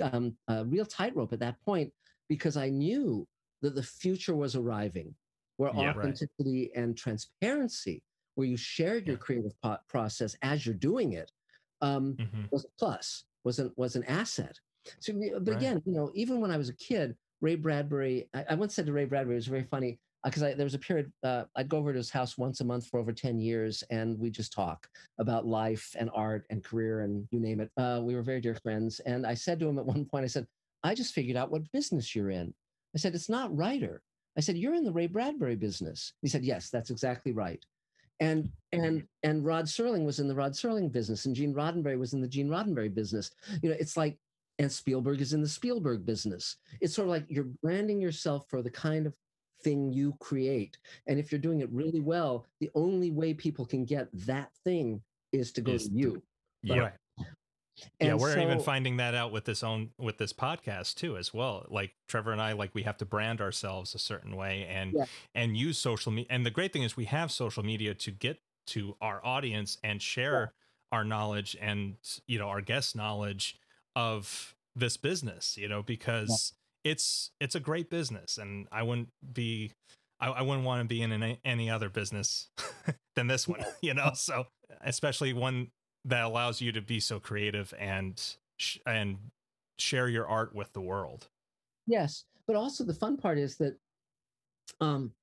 um, 0.00 0.36
uh, 0.48 0.64
real 0.66 0.86
tightrope 0.86 1.32
at 1.32 1.40
that 1.40 1.56
point 1.64 1.92
because 2.28 2.56
i 2.56 2.68
knew 2.68 3.26
that 3.62 3.74
the 3.74 3.82
future 3.82 4.34
was 4.34 4.54
arriving 4.56 5.14
where 5.56 5.70
Yeah, 5.70 5.92
right. 5.94 5.96
authenticity 5.96 6.70
and 6.74 6.96
transparency 6.96 8.02
where 8.34 8.46
you 8.46 8.56
shared 8.56 9.06
your 9.06 9.16
Yeah. 9.16 9.20
creative 9.20 9.52
po- 9.62 9.78
process 9.88 10.36
as 10.42 10.64
you're 10.64 10.74
doing 10.74 11.12
it 11.12 11.32
um, 11.80 12.18
Mhm. 12.18 12.48
was 12.50 12.64
a 12.64 12.68
plus 12.78 13.24
was 13.44 13.58
an 13.58 13.72
was 13.76 13.96
an 13.96 14.04
asset 14.04 14.58
so 15.00 15.12
but 15.40 15.52
Right. 15.52 15.56
again 15.56 15.82
you 15.84 15.92
know 15.92 16.10
even 16.14 16.40
when 16.40 16.50
i 16.50 16.56
was 16.56 16.68
a 16.68 16.74
kid 16.76 17.16
ray 17.40 17.54
bradbury 17.56 18.28
i, 18.34 18.44
I 18.50 18.54
once 18.54 18.74
said 18.74 18.86
to 18.86 18.92
ray 18.92 19.04
bradbury 19.04 19.34
it 19.34 19.38
was 19.38 19.46
very 19.46 19.64
funny 19.64 19.98
because 20.24 20.42
I, 20.42 20.54
there 20.54 20.64
was 20.64 20.74
a 20.74 20.78
period 20.80 21.12
uh, 21.22 21.44
I'd 21.54 21.68
go 21.68 21.78
over 21.78 21.92
to 21.92 21.96
his 21.96 22.10
house 22.10 22.36
once 22.36 22.60
a 22.60 22.64
month 22.64 22.88
for 22.88 22.98
over 22.98 23.12
10 23.12 23.38
years 23.38 23.84
and 23.90 24.18
we 24.18 24.30
just 24.30 24.52
talk 24.52 24.88
about 25.18 25.46
life 25.46 25.94
and 25.98 26.10
art 26.12 26.44
and 26.50 26.62
career 26.64 27.02
and 27.02 27.28
you 27.30 27.38
name 27.38 27.60
it. 27.60 27.70
Uh, 27.76 28.00
we 28.02 28.16
were 28.16 28.22
very 28.22 28.40
dear 28.40 28.56
friends. 28.56 28.98
And 29.00 29.24
I 29.24 29.34
said 29.34 29.60
to 29.60 29.68
him 29.68 29.78
at 29.78 29.86
one 29.86 30.04
point, 30.04 30.24
I 30.24 30.28
said, 30.28 30.46
I 30.82 30.94
just 30.94 31.14
figured 31.14 31.36
out 31.36 31.50
what 31.50 31.70
business 31.72 32.14
you're 32.14 32.30
in. 32.30 32.54
I 32.94 32.98
said, 32.98 33.14
it's 33.14 33.28
not 33.28 33.56
writer. 33.56 34.02
I 34.36 34.40
said, 34.40 34.56
you're 34.56 34.74
in 34.74 34.84
the 34.84 34.92
Ray 34.92 35.06
Bradbury 35.06 35.56
business. 35.56 36.12
He 36.22 36.28
said, 36.28 36.44
yes, 36.44 36.70
that's 36.70 36.90
exactly 36.90 37.32
right. 37.32 37.64
And 38.20 38.50
and 38.72 39.04
and 39.22 39.44
Rod 39.44 39.66
Serling 39.66 40.04
was 40.04 40.18
in 40.18 40.26
the 40.26 40.34
Rod 40.34 40.52
Serling 40.52 40.90
business, 40.90 41.26
and 41.26 41.36
Gene 41.36 41.54
Roddenberry 41.54 41.96
was 41.96 42.14
in 42.14 42.20
the 42.20 42.26
Gene 42.26 42.48
Roddenberry 42.48 42.92
business. 42.92 43.30
You 43.62 43.70
know, 43.70 43.76
it's 43.78 43.96
like, 43.96 44.18
and 44.58 44.70
Spielberg 44.70 45.20
is 45.20 45.34
in 45.34 45.40
the 45.40 45.48
Spielberg 45.48 46.04
business. 46.04 46.56
It's 46.80 46.94
sort 46.94 47.06
of 47.06 47.10
like 47.10 47.26
you're 47.28 47.46
branding 47.62 48.00
yourself 48.00 48.46
for 48.48 48.60
the 48.60 48.70
kind 48.70 49.06
of 49.06 49.14
thing 49.62 49.92
you 49.92 50.14
create. 50.18 50.78
And 51.06 51.16
if 51.18 51.30
you're 51.30 51.40
doing 51.40 51.60
it 51.60 51.70
really 51.70 52.00
well, 52.00 52.44
the 52.58 52.70
only 52.74 53.12
way 53.12 53.34
people 53.34 53.64
can 53.64 53.84
get 53.84 54.08
that 54.26 54.50
thing 54.64 55.00
is 55.32 55.52
to 55.52 55.60
go 55.60 55.72
Is 55.72 55.88
to 55.88 55.94
you. 55.94 56.22
Yeah. 56.62 56.78
right 56.78 56.92
yeah 58.00 58.14
we're 58.14 58.38
even 58.38 58.60
finding 58.60 58.96
that 58.98 59.14
out 59.14 59.32
with 59.32 59.44
this 59.44 59.62
own 59.62 59.90
with 59.98 60.18
this 60.18 60.32
podcast 60.32 60.94
too 60.96 61.16
as 61.16 61.32
well. 61.34 61.64
Like 61.68 61.92
trevor 62.08 62.32
and 62.32 62.40
i 62.40 62.52
like 62.52 62.74
we 62.74 62.82
have 62.84 62.96
to 62.98 63.04
brand 63.04 63.40
ourselves 63.40 63.94
a 63.94 63.98
certain 63.98 64.36
way 64.36 64.66
and 64.68 64.92
Yeah. 64.94 65.04
and 65.34 65.56
use 65.56 65.78
social 65.78 66.12
media 66.12 66.26
and 66.30 66.44
the 66.46 66.50
great 66.50 66.72
thing 66.72 66.82
is 66.82 66.96
we 66.96 67.06
have 67.06 67.30
social 67.30 67.62
media 67.62 67.94
to 67.94 68.10
get 68.10 68.40
to 68.68 68.96
our 69.00 69.24
audience 69.24 69.78
and 69.82 70.00
share 70.02 70.52
our 70.92 71.04
knowledge 71.04 71.56
and 71.60 71.96
you 72.26 72.38
know 72.38 72.48
our 72.48 72.60
guest 72.60 72.96
knowledge 72.96 73.58
of 73.96 74.54
this 74.76 74.96
business 74.96 75.56
you 75.56 75.68
know 75.68 75.82
because 75.82 76.52
it's 76.84 77.30
it's 77.40 77.54
a 77.54 77.60
great 77.60 77.90
business 77.90 78.38
and 78.38 78.66
i 78.72 78.82
wouldn't 78.82 79.08
be 79.32 79.72
i, 80.20 80.28
I 80.28 80.42
wouldn't 80.42 80.64
want 80.64 80.82
to 80.82 80.86
be 80.88 81.02
in 81.02 81.12
any, 81.12 81.40
any 81.44 81.68
other 81.70 81.88
business 81.88 82.48
than 83.16 83.26
this 83.26 83.46
one 83.48 83.64
you 83.80 83.94
know? 83.94 84.12
So 84.14 84.46
especially 84.82 85.32
one 85.32 85.70
that 86.04 86.24
allows 86.24 86.60
you 86.60 86.72
to 86.72 86.80
be 86.82 87.00
so 87.00 87.20
creative 87.20 87.74
and 87.78 88.36
sh- 88.58 88.78
and 88.86 89.30
share 89.78 90.08
your 90.08 90.26
art 90.26 90.54
with 90.54 90.72
the 90.72 90.80
world 90.80 91.28
Yes, 91.86 92.24
but 92.46 92.56
also 92.56 92.84
the 92.84 92.94
fun 92.94 93.16
part 93.16 93.38
is 93.38 93.56
that 93.58 93.78
um, 94.80 95.14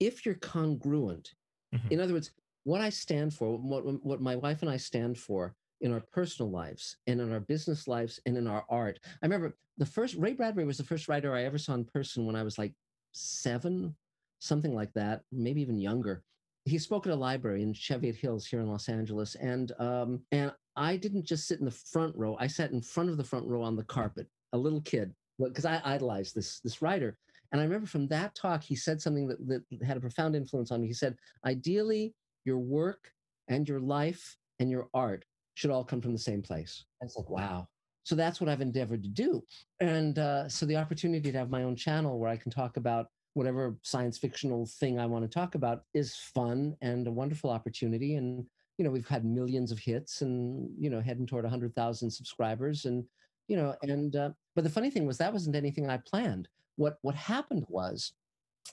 if 0.00 0.24
you're 0.26 0.34
congruent, 0.36 1.34
Mhm. 1.72 1.92
in 1.92 2.00
other 2.00 2.12
words, 2.14 2.32
what 2.64 2.80
I 2.80 2.90
stand 2.90 3.34
for, 3.34 3.56
what 3.58 3.84
what 4.04 4.20
my 4.20 4.36
wife 4.36 4.62
and 4.62 4.70
I 4.70 4.76
stand 4.76 5.18
for 5.18 5.54
in 5.80 5.92
our 5.92 6.00
personal 6.00 6.50
lives 6.50 6.96
and 7.06 7.20
in 7.20 7.32
our 7.32 7.40
business 7.40 7.86
lives 7.86 8.20
and 8.26 8.36
in 8.36 8.46
our 8.46 8.64
art. 8.68 9.00
I 9.22 9.26
remember 9.26 9.56
the 9.76 9.86
first 9.86 10.14
Ray 10.16 10.32
Bradbury 10.32 10.64
was 10.66 10.78
the 10.78 10.84
first 10.84 11.08
writer 11.08 11.34
I 11.34 11.44
ever 11.44 11.58
saw 11.58 11.74
in 11.74 11.84
person 11.84 12.26
when 12.26 12.36
I 12.36 12.42
was 12.42 12.58
like 12.58 12.74
seven, 13.12 13.96
something 14.40 14.74
like 14.74 14.92
that, 14.94 15.24
maybe 15.30 15.60
even 15.60 15.78
younger. 15.80 16.24
He 16.64 16.78
spoke 16.78 17.06
at 17.06 17.12
a 17.12 17.16
library 17.16 17.62
in 17.62 17.74
Cheviot 17.74 18.16
Hills 18.16 18.46
here 18.46 18.60
in 18.60 18.68
Los 18.68 18.88
Angeles, 18.88 19.34
and 19.34 19.72
um, 19.78 20.22
and 20.32 20.52
I 20.76 20.96
didn't 20.96 21.26
just 21.26 21.46
sit 21.46 21.58
in 21.58 21.66
the 21.66 21.70
front 21.70 22.16
row. 22.16 22.36
I 22.40 22.46
sat 22.46 22.72
in 22.72 22.80
front 22.80 23.10
of 23.10 23.16
the 23.16 23.24
front 23.24 23.46
row 23.46 23.62
on 23.62 23.76
the 23.76 23.84
carpet, 23.84 24.26
a 24.52 24.58
little 24.58 24.80
kid, 24.80 25.14
because 25.38 25.66
I 25.66 25.80
idolized 25.84 26.34
this 26.34 26.60
this 26.60 26.80
writer. 26.80 27.18
And 27.52 27.60
I 27.60 27.64
remember 27.64 27.86
from 27.86 28.08
that 28.08 28.34
talk, 28.34 28.64
he 28.64 28.74
said 28.74 29.00
something 29.00 29.28
that, 29.28 29.46
that 29.46 29.86
had 29.86 29.96
a 29.96 30.00
profound 30.00 30.34
influence 30.34 30.72
on 30.72 30.80
me. 30.80 30.88
He 30.88 30.92
said, 30.92 31.14
ideally, 31.46 32.12
your 32.44 32.58
work 32.58 33.10
and 33.46 33.68
your 33.68 33.78
life 33.78 34.36
and 34.58 34.68
your 34.70 34.88
art 34.92 35.24
should 35.54 35.70
all 35.70 35.84
come 35.84 36.00
from 36.00 36.12
the 36.12 36.18
same 36.18 36.42
place. 36.42 36.84
I 37.00 37.04
was 37.04 37.14
like, 37.16 37.30
wow. 37.30 37.68
So 38.02 38.14
that's 38.16 38.40
what 38.40 38.50
I've 38.50 38.60
endeavored 38.60 39.02
to 39.04 39.08
do. 39.08 39.42
And 39.80 40.18
uh, 40.18 40.48
so 40.48 40.66
the 40.66 40.76
opportunity 40.76 41.30
to 41.30 41.38
have 41.38 41.48
my 41.48 41.62
own 41.62 41.76
channel 41.76 42.18
where 42.18 42.28
I 42.28 42.36
can 42.36 42.50
talk 42.50 42.76
about 42.76 43.06
whatever 43.34 43.76
science 43.82 44.18
fictional 44.18 44.66
thing 44.66 44.98
I 44.98 45.06
want 45.06 45.24
to 45.24 45.28
talk 45.28 45.54
about 45.54 45.82
is 45.92 46.16
fun 46.16 46.76
and 46.80 47.06
a 47.06 47.12
wonderful 47.12 47.50
opportunity. 47.50 48.16
And, 48.16 48.46
you 48.78 48.84
know, 48.84 48.90
we've 48.90 49.08
had 49.08 49.24
millions 49.24 49.70
of 49.70 49.78
hits 49.78 50.22
and, 50.22 50.70
you 50.78 50.88
know, 50.88 51.00
heading 51.00 51.26
toward 51.26 51.44
100,000 51.44 52.10
subscribers. 52.10 52.84
And, 52.86 53.04
you 53.48 53.56
know, 53.56 53.74
and, 53.82 54.16
uh, 54.16 54.30
but 54.54 54.64
the 54.64 54.70
funny 54.70 54.90
thing 54.90 55.06
was 55.06 55.18
that 55.18 55.32
wasn't 55.32 55.56
anything 55.56 55.90
I 55.90 55.98
planned. 55.98 56.48
What, 56.76 56.98
what 57.02 57.14
happened 57.14 57.64
was 57.68 58.12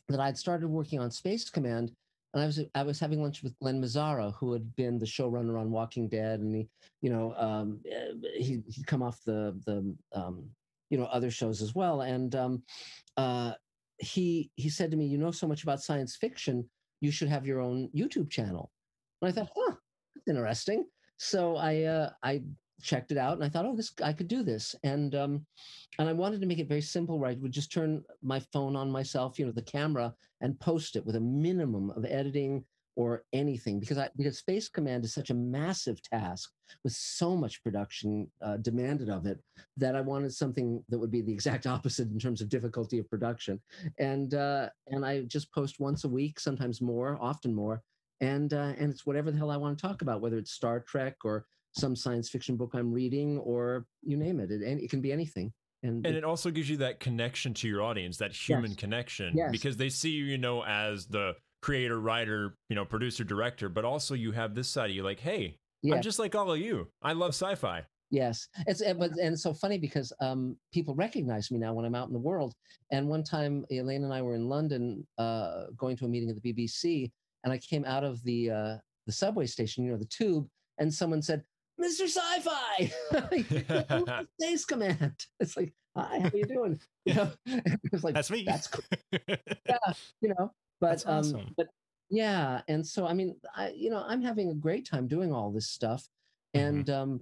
that 0.07 0.19
I'd 0.19 0.37
started 0.37 0.67
working 0.67 0.99
on 0.99 1.11
Space 1.11 1.49
Command 1.49 1.91
and 2.33 2.43
I 2.43 2.45
was 2.45 2.59
I 2.75 2.83
was 2.83 2.99
having 2.99 3.21
lunch 3.21 3.43
with 3.43 3.57
Glen 3.59 3.81
Mazzara, 3.81 4.33
who 4.35 4.53
had 4.53 4.75
been 4.75 4.97
the 4.97 5.05
showrunner 5.05 5.59
on 5.59 5.71
Walking 5.71 6.07
Dead, 6.07 6.39
and 6.39 6.55
he, 6.55 6.69
you 7.01 7.09
know, 7.09 7.33
um, 7.35 7.81
he 8.37 8.61
he'd 8.69 8.87
come 8.87 9.03
off 9.03 9.19
the 9.25 9.59
the 9.65 9.93
um, 10.13 10.45
you 10.89 10.97
know 10.97 11.05
other 11.05 11.29
shows 11.29 11.61
as 11.61 11.75
well, 11.75 12.01
and 12.01 12.33
um, 12.35 12.63
uh, 13.17 13.53
he 14.01 14.51
he 14.55 14.69
said 14.69 14.91
to 14.91 14.97
me, 14.97 15.05
"You 15.07 15.17
know 15.17 15.31
so 15.31 15.47
much 15.47 15.63
about 15.63 15.81
science 15.81 16.15
fiction, 16.15 16.69
you 16.99 17.11
should 17.11 17.29
have 17.29 17.45
your 17.45 17.61
own 17.61 17.89
YouTube 17.95 18.29
channel." 18.29 18.71
And 19.21 19.29
I 19.29 19.31
thought, 19.31 19.51
"Huh, 19.55 19.75
that's 20.15 20.27
interesting." 20.27 20.85
So 21.17 21.55
I 21.55 21.83
uh, 21.83 22.09
I 22.23 22.41
checked 22.81 23.11
it 23.11 23.17
out 23.17 23.33
and 23.33 23.43
I 23.43 23.49
thought, 23.49 23.65
oh, 23.65 23.75
this 23.75 23.93
I 24.03 24.13
could 24.13 24.27
do 24.27 24.43
this, 24.43 24.75
and 24.83 25.15
um, 25.15 25.45
and 25.99 26.09
I 26.09 26.13
wanted 26.13 26.41
to 26.41 26.47
make 26.47 26.59
it 26.59 26.67
very 26.67 26.81
simple, 26.81 27.19
where 27.19 27.29
I 27.29 27.37
would 27.39 27.51
just 27.51 27.71
turn 27.71 28.03
my 28.21 28.39
phone 28.51 28.75
on 28.75 28.91
myself, 28.91 29.39
you 29.39 29.45
know, 29.45 29.51
the 29.51 29.61
camera, 29.61 30.13
and 30.41 30.59
post 30.59 30.95
it 30.95 31.05
with 31.05 31.15
a 31.15 31.21
minimum 31.21 31.91
of 31.91 32.05
editing 32.05 32.65
or 32.95 33.23
anything, 33.33 33.79
because 33.79 33.97
I 33.97 34.09
because 34.15 34.37
Space 34.37 34.69
Command 34.69 35.05
is 35.05 35.13
such 35.13 35.29
a 35.29 35.35
massive 35.35 36.01
task 36.01 36.51
with 36.83 36.93
so 36.93 37.35
much 37.35 37.63
production 37.63 38.29
uh, 38.41 38.57
demanded 38.57 39.09
of 39.09 39.25
it 39.25 39.39
that 39.77 39.95
I 39.95 40.01
wanted 40.01 40.33
something 40.33 40.83
that 40.89 40.99
would 40.99 41.11
be 41.11 41.21
the 41.21 41.33
exact 41.33 41.67
opposite 41.75 42.09
in 42.09 42.19
terms 42.19 42.41
of 42.41 42.49
difficulty 42.49 42.99
of 42.99 43.09
production, 43.09 43.61
and 43.99 44.33
uh, 44.33 44.69
and 44.87 45.05
I 45.05 45.21
just 45.21 45.53
post 45.53 45.79
once 45.79 46.03
a 46.03 46.09
week, 46.09 46.39
sometimes 46.39 46.81
more, 46.81 47.17
often 47.21 47.53
more. 47.53 47.81
And 48.19 48.53
uh, 48.53 48.73
and 48.77 48.91
it's 48.91 49.05
whatever 49.05 49.31
the 49.31 49.37
hell 49.37 49.49
I 49.49 49.57
want 49.57 49.77
to 49.77 49.81
talk 49.81 50.01
about, 50.01 50.21
whether 50.21 50.37
it's 50.37 50.51
Star 50.51 50.79
Trek 50.81 51.15
or 51.23 51.45
some 51.73 51.95
science 51.95 52.29
fiction 52.29 52.55
book 52.55 52.71
I'm 52.73 52.91
reading, 52.91 53.39
or 53.39 53.85
you 54.03 54.17
name 54.17 54.39
it. 54.39 54.51
It, 54.51 54.61
it 54.61 54.89
can 54.89 55.01
be 55.01 55.11
anything. 55.11 55.53
And, 55.83 56.05
and 56.05 56.15
it, 56.15 56.19
it, 56.19 56.23
also 56.23 56.51
gives 56.51 56.69
you 56.69 56.77
that 56.77 56.99
connection 56.99 57.53
to 57.55 57.67
your 57.67 57.81
audience, 57.81 58.17
that 58.17 58.31
human 58.31 58.71
yes. 58.71 58.79
connection, 58.79 59.35
yes. 59.35 59.49
because 59.51 59.77
they 59.77 59.89
see 59.89 60.11
you, 60.11 60.25
you 60.25 60.37
know, 60.37 60.63
as 60.63 61.07
the 61.07 61.33
creator, 61.61 61.99
writer, 61.99 62.55
you 62.69 62.75
know, 62.75 62.85
producer, 62.85 63.23
director, 63.23 63.69
but 63.69 63.85
also 63.85 64.13
you 64.13 64.31
have 64.31 64.55
this 64.55 64.69
side 64.69 64.89
of 64.89 64.95
you 64.95 65.03
like, 65.03 65.19
hey, 65.19 65.57
yes. 65.81 65.95
I'm 65.95 66.01
just 66.01 66.19
like 66.19 66.35
all 66.35 66.51
of 66.51 66.59
you. 66.59 66.87
I 67.01 67.13
love 67.13 67.29
sci-fi. 67.29 67.85
Yes, 68.09 68.49
it's 68.67 68.83
but 68.99 69.11
and 69.21 69.39
so 69.39 69.53
funny 69.53 69.77
because 69.77 70.11
um, 70.19 70.57
people 70.73 70.93
recognize 70.95 71.49
me 71.49 71.57
now 71.57 71.73
when 71.73 71.85
I'm 71.85 71.95
out 71.95 72.07
in 72.07 72.13
the 72.13 72.19
world. 72.19 72.53
And 72.91 73.07
one 73.07 73.23
time, 73.23 73.65
Elaine 73.71 74.03
and 74.03 74.13
I 74.13 74.21
were 74.21 74.35
in 74.35 74.49
London, 74.49 75.07
uh, 75.17 75.67
going 75.77 75.95
to 75.95 76.05
a 76.05 76.09
meeting 76.09 76.29
at 76.29 76.35
the 76.41 76.53
BBC, 76.53 77.09
and 77.45 77.53
I 77.53 77.57
came 77.57 77.85
out 77.85 78.03
of 78.03 78.21
the 78.23 78.51
uh, 78.51 78.77
the 79.05 79.13
subway 79.13 79.45
station, 79.45 79.85
you 79.85 79.91
know, 79.91 79.97
the 79.97 80.05
tube, 80.05 80.45
and 80.77 80.93
someone 80.93 81.21
said, 81.21 81.41
Mr. 81.81 82.07
Sci-Fi, 82.09 82.91
Space 84.41 84.65
Command. 84.65 85.15
It's 85.39 85.55
like, 85.55 85.73
hi, 85.95 86.19
how 86.19 86.27
are 86.27 86.37
you 86.37 86.45
doing? 86.45 86.79
You 87.03 87.15
know, 87.15 87.31
it's 87.45 88.03
like 88.03 88.13
that's 88.13 88.29
me. 88.29 88.43
That's 88.45 88.67
cool. 88.67 88.83
yeah, 89.11 89.77
you 90.21 90.35
know, 90.37 90.51
but 90.81 91.05
um, 91.07 91.19
awesome. 91.19 91.39
um, 91.39 91.53
but 91.55 91.67
yeah, 92.09 92.61
and 92.67 92.85
so 92.85 93.07
I 93.07 93.13
mean, 93.13 93.35
I 93.55 93.69
you 93.69 93.89
know, 93.89 94.03
I'm 94.05 94.21
having 94.21 94.49
a 94.49 94.55
great 94.55 94.85
time 94.85 95.07
doing 95.07 95.31
all 95.31 95.51
this 95.51 95.69
stuff, 95.69 96.05
mm-hmm. 96.55 96.67
and 96.67 96.85
mm-hmm. 96.85 97.01
um, 97.01 97.21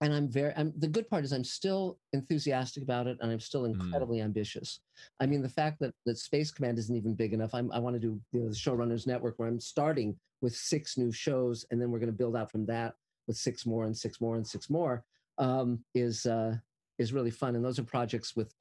and 0.00 0.14
I'm 0.14 0.28
very. 0.28 0.52
I'm 0.56 0.72
the 0.78 0.86
good 0.86 1.08
part 1.08 1.24
is 1.24 1.32
I'm 1.32 1.44
still 1.44 1.98
enthusiastic 2.12 2.82
about 2.82 3.06
it, 3.06 3.18
and 3.20 3.32
I'm 3.32 3.40
still 3.40 3.62
mm. 3.62 3.74
incredibly 3.74 4.18
mm. 4.18 4.24
ambitious. 4.24 4.80
I 5.20 5.26
mean, 5.26 5.42
the 5.42 5.48
fact 5.48 5.80
that 5.80 5.94
that 6.06 6.18
Space 6.18 6.50
Command 6.50 6.78
isn't 6.78 6.96
even 6.96 7.14
big 7.14 7.32
enough. 7.32 7.54
I'm, 7.54 7.72
I 7.72 7.78
want 7.80 7.94
to 7.94 8.00
do 8.00 8.20
you 8.32 8.40
know, 8.40 8.48
the 8.48 8.54
Showrunners 8.54 9.06
Network, 9.06 9.34
where 9.38 9.48
I'm 9.48 9.60
starting 9.60 10.16
with 10.40 10.54
six 10.54 10.96
new 10.96 11.10
shows, 11.10 11.64
and 11.70 11.80
then 11.80 11.90
we're 11.90 11.98
going 11.98 12.12
to 12.12 12.16
build 12.16 12.36
out 12.36 12.50
from 12.50 12.66
that 12.66 12.94
with 13.26 13.36
six 13.36 13.66
more 13.66 13.84
and 13.84 13.96
six 13.96 14.20
more 14.20 14.36
and 14.36 14.46
six 14.46 14.68
more 14.68 15.04
um, 15.38 15.80
is 15.94 16.26
uh, 16.26 16.54
is 16.98 17.12
really 17.12 17.30
fun. 17.30 17.56
And 17.56 17.64
those 17.64 17.78
are 17.78 17.84
projects 17.84 18.36
with 18.36 18.54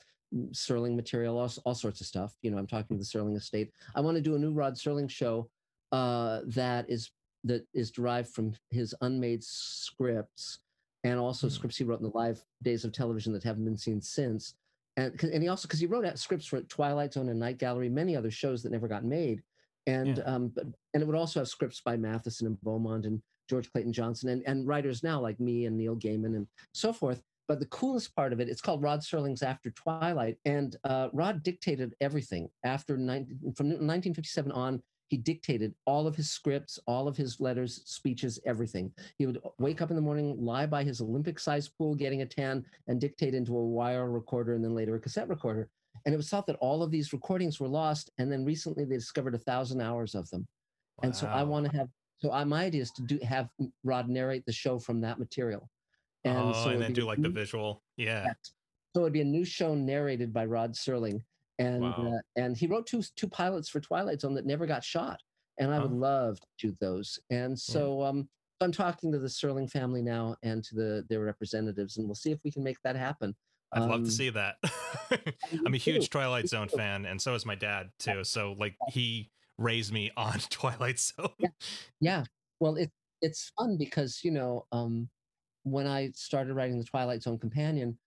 Serling 0.52 0.96
material, 0.96 1.38
all, 1.38 1.52
all 1.66 1.76
sorts 1.76 2.02
of 2.02 2.08
stuff. 2.08 2.36
You 2.42 2.52
know, 2.52 2.58
I'm 2.58 2.68
talking 2.68 2.98
to 2.98 3.04
the 3.04 3.06
Serling 3.06 3.38
estate. 3.38 3.72
I 3.96 4.02
want 4.02 4.16
to 4.16 4.22
do 4.22 4.36
a 4.36 4.40
new 4.40 4.52
Rod 4.52 4.76
Serling 4.76 5.10
show 5.10 5.50
uh, 5.92 6.42
that 6.48 6.90
is 6.90 7.12
that 7.46 7.66
is 7.74 7.92
derived 7.92 8.30
from 8.30 8.54
his 8.72 8.96
unmade 9.02 9.44
scripts 9.44 10.60
and 11.04 11.20
also 11.20 11.48
mm-hmm. 11.48 11.54
scripts 11.54 11.78
he 11.78 11.84
wrote 11.84 12.00
in 12.00 12.10
the 12.10 12.18
live 12.18 12.44
days 12.62 12.86
of 12.86 12.94
television 12.94 13.34
that 13.34 13.44
haven't 13.44 13.66
been 13.66 13.78
seen 13.78 14.02
since. 14.02 14.56
And, 14.96 15.22
and 15.24 15.42
he 15.42 15.50
also 15.50 15.68
because 15.68 15.80
he 15.80 15.86
wrote 15.86 16.18
scripts 16.18 16.46
for 16.46 16.62
Twilight 16.62 17.14
Zone 17.14 17.30
and 17.30 17.40
Night 17.40 17.58
Gallery, 17.58 17.90
many 17.90 18.16
other 18.16 18.32
shows 18.32 18.64
that 18.64 18.72
never 18.72 18.88
got 18.88 19.04
made, 19.04 19.42
and 19.88 20.18
yeah. 20.18 20.24
um, 20.24 20.50
but, 20.50 20.66
and 20.94 21.04
it 21.04 21.06
would 21.06 21.16
also 21.16 21.40
have 21.40 21.48
scripts 21.48 21.82
by 21.82 21.98
Matheson 21.98 22.48
and 22.48 22.62
Beaumont 22.62 23.06
and 23.06 23.22
George 23.50 23.72
Clayton 23.72 23.92
Johnson 23.92 24.30
and, 24.30 24.44
and 24.46 24.68
writers 24.68 25.04
now 25.04 25.20
like 25.20 25.40
me 25.40 25.66
and 25.66 25.78
Neil 25.78 25.96
Gaiman 25.96 26.36
and 26.36 26.48
so 26.74 26.94
forth. 26.94 27.22
But 27.48 27.60
the 27.60 27.66
coolest 27.68 28.16
part 28.16 28.32
of 28.32 28.40
it, 28.40 28.50
it's 28.50 28.62
called 28.62 28.82
Rod 28.82 29.02
Serling's 29.02 29.44
After 29.44 29.70
Twilight. 29.72 30.38
And 30.46 30.76
uh, 30.84 31.10
Rod 31.12 31.44
dictated 31.44 31.94
everything 32.00 32.50
after 32.64 32.98
19, 32.98 33.54
from 33.56 33.68
1957 33.68 34.52
on. 34.52 34.82
He 35.10 35.18
dictated 35.18 35.76
all 35.86 36.08
of 36.08 36.16
his 36.16 36.32
scripts, 36.32 36.80
all 36.88 37.08
of 37.08 37.16
his 37.16 37.40
letters, 37.40 37.84
speeches, 37.86 38.40
everything. 38.46 38.92
He 39.18 39.28
would 39.28 39.40
wake 39.60 39.82
up 39.82 39.92
in 39.92 39.96
the 39.96 40.02
morning, 40.02 40.36
lie 40.40 40.66
by 40.66 40.84
his 40.84 41.02
Olympic 41.02 41.38
sized 41.38 41.78
pool, 41.78 41.94
getting 41.94 42.24
a 42.24 42.26
tan, 42.26 42.66
and 42.88 43.00
dictate 43.00 43.36
into 43.36 43.56
a 43.56 43.64
wire 43.64 44.10
recorder 44.10 44.56
and 44.56 44.64
then 44.64 44.74
later 44.74 44.96
a 44.96 45.00
cassette 45.00 45.30
recorder. 45.30 45.70
And 46.06 46.14
it 46.14 46.18
was 46.18 46.30
thought 46.30 46.48
that 46.48 46.56
all 46.56 46.82
of 46.82 46.90
these 46.90 47.14
recordings 47.14 47.60
were 47.60 47.68
lost. 47.68 48.10
And 48.18 48.32
then 48.32 48.44
recently 48.44 48.86
they 48.86 48.96
discovered 48.96 49.36
a 49.36 49.40
thousand 49.40 49.82
hours 49.82 50.16
of 50.16 50.28
them. 50.32 50.48
Wow. 50.98 51.02
And 51.04 51.16
so 51.16 51.28
I 51.28 51.44
want 51.44 51.70
to 51.70 51.78
have 51.78 51.90
so 52.24 52.32
I, 52.32 52.46
my 52.46 52.64
idea 52.64 52.82
is 52.82 52.92
to 52.92 53.02
do 53.02 53.20
have 53.24 53.50
Rod 53.84 54.08
narrate 54.08 54.46
the 54.46 54.54
show 54.54 54.80
from 54.80 55.02
that 55.02 55.20
material. 55.20 55.70
And 56.26 56.38
oh, 56.38 56.54
so 56.54 56.70
and 56.70 56.82
then 56.82 56.94
do 56.94 57.06
like 57.06 57.20
new, 57.20 57.24
the 57.24 57.34
visual. 57.34 57.84
Yeah. 57.98 58.34
So 58.96 59.02
it'd 59.02 59.14
be 59.14 59.22
a 59.22 59.26
new 59.26 59.46
show 59.46 59.76
narrated 59.76 60.32
by 60.34 60.46
Rod 60.46 60.74
Serling. 60.74 61.22
And 61.60 61.82
wow. 61.82 62.14
uh, 62.16 62.42
and 62.42 62.58
he 62.58 62.68
wrote 62.68 62.88
two 62.88 63.04
two 63.16 63.28
pilots 63.28 63.70
for 63.70 63.80
Twilight 63.80 64.22
Zone 64.22 64.34
that 64.36 64.46
never 64.46 64.66
got 64.66 64.84
shot. 64.84 65.20
And 65.60 65.72
I 65.72 65.80
would 65.80 65.92
love 65.92 66.40
to 66.40 66.68
do 66.68 66.76
those. 66.80 67.20
And 67.30 67.58
so 67.58 68.02
yeah. 68.02 68.08
um 68.10 68.30
I'm 68.64 68.72
talking 68.72 69.12
to 69.12 69.20
the 69.20 69.28
Serling 69.28 69.70
family 69.70 70.02
now 70.02 70.36
and 70.42 70.64
to 70.64 70.76
the 70.76 71.06
their 71.10 71.22
representatives, 71.22 71.98
and 71.98 72.08
we'll 72.08 72.16
see 72.16 72.32
if 72.32 72.40
we 72.44 72.52
can 72.52 72.64
make 72.64 72.78
that 72.84 72.96
happen. 72.96 73.36
I'd 73.72 73.84
um, 73.84 73.90
love 73.90 74.00
to 74.02 74.06
um, 74.06 74.12
see 74.12 74.30
that. 74.30 74.56
I'm 75.66 75.74
a 75.74 75.78
huge 75.78 76.10
Twilight 76.10 76.48
Zone 76.48 76.70
fan, 76.70 77.06
and 77.06 77.22
so 77.22 77.36
is 77.36 77.46
my 77.46 77.56
dad 77.56 77.90
too. 78.00 78.24
So 78.24 78.56
like 78.58 78.76
he 78.90 79.30
raised 79.58 79.92
me 79.92 80.12
on 80.18 80.40
Twilight 80.50 81.00
Zone. 81.00 81.34
Yeah. 81.40 81.50
yeah. 82.00 82.24
Well, 82.60 82.76
it 82.76 82.92
it's 83.22 83.52
fun 83.58 83.78
because 83.78 84.22
you 84.24 84.32
know 84.32 84.66
um, 84.72 85.10
when 85.64 85.88
I 85.88 86.12
started 86.16 86.54
writing 86.54 86.78
the 86.78 86.84
Twilight 86.84 87.24
Zone 87.24 87.40
companion, 87.40 87.98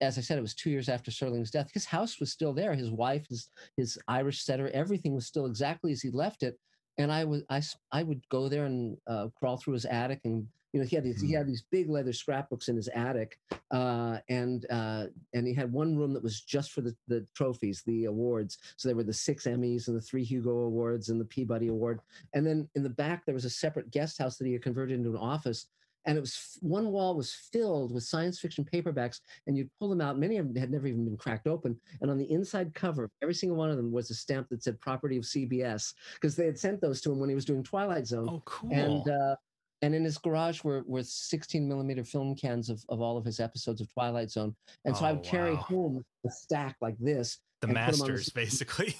as 0.00 0.16
I 0.16 0.22
said, 0.22 0.38
it 0.38 0.42
was 0.42 0.54
two 0.54 0.70
years 0.70 0.88
after 0.88 1.10
Serling's 1.10 1.50
death. 1.50 1.70
His 1.72 1.84
house 1.84 2.20
was 2.20 2.32
still 2.32 2.54
there. 2.54 2.74
His 2.74 2.90
wife, 2.90 3.26
his 3.28 3.50
his 3.76 3.98
Irish 4.08 4.42
setter, 4.42 4.70
everything 4.72 5.14
was 5.14 5.26
still 5.26 5.46
exactly 5.46 5.92
as 5.92 6.00
he 6.00 6.10
left 6.10 6.42
it. 6.42 6.58
And 6.98 7.12
I 7.12 7.24
was 7.24 7.42
I 7.50 7.62
I 7.92 8.02
would 8.02 8.26
go 8.30 8.48
there 8.48 8.64
and 8.64 8.96
uh, 9.06 9.28
crawl 9.38 9.58
through 9.58 9.74
his 9.74 9.84
attic 9.84 10.20
and 10.24 10.46
you 10.72 10.80
know 10.80 10.86
he 10.86 10.96
had 10.96 11.04
these 11.04 11.20
he 11.20 11.28
mm-hmm. 11.28 11.36
had 11.38 11.46
these 11.46 11.64
big 11.70 11.88
leather 11.88 12.12
scrapbooks 12.12 12.68
in 12.68 12.76
his 12.76 12.88
attic 12.94 13.38
uh, 13.72 14.18
and 14.28 14.66
uh, 14.70 15.06
and 15.34 15.46
he 15.46 15.54
had 15.54 15.72
one 15.72 15.96
room 15.96 16.12
that 16.12 16.22
was 16.22 16.40
just 16.40 16.72
for 16.72 16.80
the, 16.80 16.94
the 17.08 17.26
trophies 17.34 17.82
the 17.86 18.04
awards 18.04 18.58
so 18.76 18.88
there 18.88 18.96
were 18.96 19.02
the 19.04 19.12
six 19.12 19.44
emmys 19.46 19.88
and 19.88 19.96
the 19.96 20.00
three 20.00 20.24
hugo 20.24 20.50
awards 20.50 21.08
and 21.08 21.20
the 21.20 21.24
peabody 21.24 21.68
award 21.68 22.00
and 22.34 22.46
then 22.46 22.68
in 22.74 22.82
the 22.82 22.88
back 22.88 23.24
there 23.24 23.34
was 23.34 23.44
a 23.44 23.50
separate 23.50 23.90
guest 23.90 24.18
house 24.18 24.36
that 24.36 24.46
he 24.46 24.52
had 24.52 24.62
converted 24.62 24.96
into 24.96 25.10
an 25.10 25.16
office 25.16 25.66
and 26.06 26.16
it 26.16 26.20
was 26.20 26.58
one 26.60 26.90
wall 26.90 27.14
was 27.14 27.34
filled 27.52 27.92
with 27.92 28.04
science 28.04 28.38
fiction 28.38 28.64
paperbacks 28.64 29.20
and 29.46 29.56
you'd 29.56 29.70
pull 29.78 29.88
them 29.88 30.00
out 30.00 30.18
many 30.18 30.38
of 30.38 30.46
them 30.46 30.56
had 30.56 30.70
never 30.70 30.86
even 30.86 31.04
been 31.04 31.16
cracked 31.16 31.46
open 31.46 31.78
and 32.00 32.10
on 32.10 32.18
the 32.18 32.30
inside 32.30 32.74
cover 32.74 33.10
every 33.22 33.34
single 33.34 33.56
one 33.56 33.70
of 33.70 33.76
them 33.76 33.92
was 33.92 34.10
a 34.10 34.14
stamp 34.14 34.48
that 34.48 34.62
said 34.62 34.80
property 34.80 35.16
of 35.16 35.24
cbs 35.24 35.92
because 36.14 36.36
they 36.36 36.46
had 36.46 36.58
sent 36.58 36.80
those 36.80 37.00
to 37.00 37.12
him 37.12 37.18
when 37.18 37.28
he 37.28 37.34
was 37.34 37.44
doing 37.44 37.62
twilight 37.62 38.06
zone 38.06 38.28
oh 38.28 38.42
cool 38.44 38.70
and 38.72 39.08
uh, 39.08 39.34
and 39.82 39.94
in 39.94 40.04
his 40.04 40.18
garage 40.18 40.62
were, 40.62 40.82
were 40.86 41.02
16 41.02 41.66
millimeter 41.66 42.04
film 42.04 42.34
cans 42.34 42.68
of, 42.68 42.84
of 42.88 43.00
all 43.00 43.16
of 43.16 43.24
his 43.24 43.40
episodes 43.40 43.80
of 43.80 43.92
Twilight 43.92 44.30
Zone. 44.30 44.54
And 44.84 44.94
so 44.94 45.04
oh, 45.04 45.08
I 45.08 45.12
would 45.12 45.22
carry 45.22 45.54
wow. 45.54 45.60
home 45.60 46.04
a 46.26 46.30
stack 46.30 46.76
like 46.80 46.98
this. 46.98 47.38
The 47.62 47.68
masters, 47.68 48.26
the, 48.26 48.32
basically. 48.34 48.94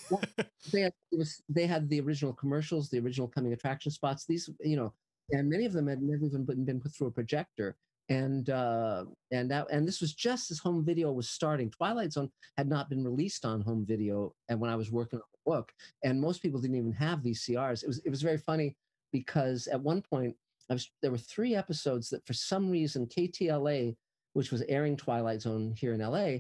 they, 0.72 0.82
had, 0.82 0.92
was, 1.12 1.42
they 1.48 1.66
had 1.66 1.88
the 1.88 2.00
original 2.00 2.32
commercials, 2.32 2.88
the 2.88 2.98
original 2.98 3.28
coming 3.28 3.52
attraction 3.52 3.90
spots. 3.90 4.24
These, 4.26 4.48
you 4.60 4.76
know, 4.76 4.92
and 5.32 5.48
many 5.48 5.64
of 5.64 5.72
them 5.72 5.86
had 5.86 6.02
never 6.02 6.24
even 6.24 6.44
been, 6.44 6.64
been 6.64 6.80
put 6.80 6.94
through 6.94 7.08
a 7.08 7.12
projector. 7.12 7.76
And 8.08 8.50
uh, 8.50 9.04
and 9.30 9.48
that 9.52 9.68
and 9.70 9.86
this 9.86 10.00
was 10.00 10.14
just 10.14 10.50
as 10.50 10.58
home 10.58 10.84
video 10.84 11.12
was 11.12 11.30
starting. 11.30 11.70
Twilight 11.70 12.12
Zone 12.12 12.28
had 12.56 12.68
not 12.68 12.90
been 12.90 13.04
released 13.04 13.44
on 13.44 13.60
home 13.60 13.86
video, 13.86 14.34
and 14.48 14.60
when 14.60 14.68
I 14.68 14.74
was 14.74 14.90
working 14.90 15.20
on 15.20 15.24
the 15.32 15.50
book, 15.52 15.70
and 16.02 16.20
most 16.20 16.42
people 16.42 16.60
didn't 16.60 16.76
even 16.76 16.92
have 16.92 17.20
VCRs. 17.20 17.84
It 17.84 17.86
was 17.86 18.00
it 18.04 18.10
was 18.10 18.22
very 18.22 18.38
funny 18.38 18.76
because 19.12 19.68
at 19.68 19.80
one 19.80 20.02
point 20.02 20.34
was, 20.68 20.90
there 21.02 21.10
were 21.10 21.18
three 21.18 21.54
episodes 21.54 22.08
that 22.10 22.26
for 22.26 22.32
some 22.32 22.70
reason 22.70 23.06
KTLA, 23.06 23.96
which 24.32 24.50
was 24.50 24.62
airing 24.62 24.96
Twilight 24.96 25.42
Zone 25.42 25.72
here 25.76 25.92
in 25.92 26.00
LA, 26.00 26.38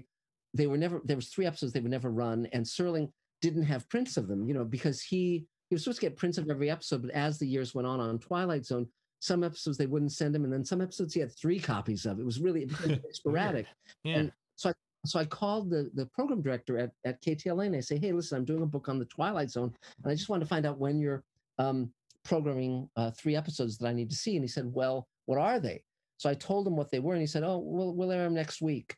they 0.54 0.66
were 0.66 0.78
never 0.78 1.00
there 1.04 1.16
was 1.16 1.28
three 1.28 1.46
episodes 1.46 1.72
they 1.72 1.80
would 1.80 1.90
never 1.90 2.10
run, 2.10 2.48
and 2.52 2.64
Serling 2.64 3.10
didn't 3.40 3.64
have 3.64 3.88
prints 3.88 4.16
of 4.16 4.28
them, 4.28 4.46
you 4.46 4.54
know, 4.54 4.64
because 4.64 5.02
he 5.02 5.46
he 5.70 5.74
was 5.74 5.84
supposed 5.84 6.00
to 6.00 6.06
get 6.06 6.16
prints 6.16 6.36
of 6.36 6.50
every 6.50 6.70
episode, 6.70 7.02
but 7.02 7.10
as 7.12 7.38
the 7.38 7.46
years 7.46 7.74
went 7.74 7.86
on 7.86 8.00
on 8.00 8.18
Twilight 8.18 8.66
Zone, 8.66 8.86
some 9.20 9.44
episodes 9.44 9.78
they 9.78 9.86
wouldn't 9.86 10.12
send 10.12 10.34
him, 10.34 10.44
and 10.44 10.52
then 10.52 10.64
some 10.64 10.80
episodes 10.80 11.14
he 11.14 11.20
had 11.20 11.34
three 11.34 11.58
copies 11.58 12.06
of. 12.06 12.18
It 12.18 12.26
was 12.26 12.40
really 12.40 12.68
sporadic. 13.12 13.66
yeah. 14.04 14.18
And 14.18 14.32
so 14.56 14.70
I 14.70 14.72
so 15.06 15.18
I 15.18 15.24
called 15.24 15.70
the, 15.70 15.90
the 15.94 16.06
program 16.06 16.42
director 16.42 16.76
at, 16.76 16.90
at 17.06 17.22
KTLA 17.22 17.66
and 17.66 17.76
I 17.76 17.80
say, 17.80 17.98
hey, 17.98 18.12
listen, 18.12 18.36
I'm 18.36 18.44
doing 18.44 18.62
a 18.62 18.66
book 18.66 18.88
on 18.88 18.98
the 18.98 19.06
Twilight 19.06 19.50
Zone, 19.50 19.72
and 20.02 20.12
I 20.12 20.14
just 20.14 20.28
wanted 20.28 20.44
to 20.44 20.48
find 20.48 20.66
out 20.66 20.78
when 20.78 20.98
you're 20.98 21.22
um, 21.58 21.90
programming 22.24 22.88
uh, 22.96 23.10
three 23.12 23.36
episodes 23.36 23.78
that 23.78 23.86
I 23.86 23.92
need 23.94 24.10
to 24.10 24.16
see. 24.16 24.36
And 24.36 24.44
he 24.44 24.48
said, 24.48 24.70
Well, 24.72 25.08
what 25.26 25.38
are 25.38 25.60
they? 25.60 25.82
So 26.20 26.28
I 26.28 26.34
told 26.34 26.66
him 26.66 26.76
what 26.76 26.90
they 26.90 26.98
were, 26.98 27.14
and 27.14 27.22
he 27.22 27.26
said, 27.26 27.44
"Oh, 27.44 27.56
we'll 27.64 27.94
we'll 27.94 28.12
air 28.12 28.24
them 28.24 28.34
next 28.34 28.60
week." 28.60 28.94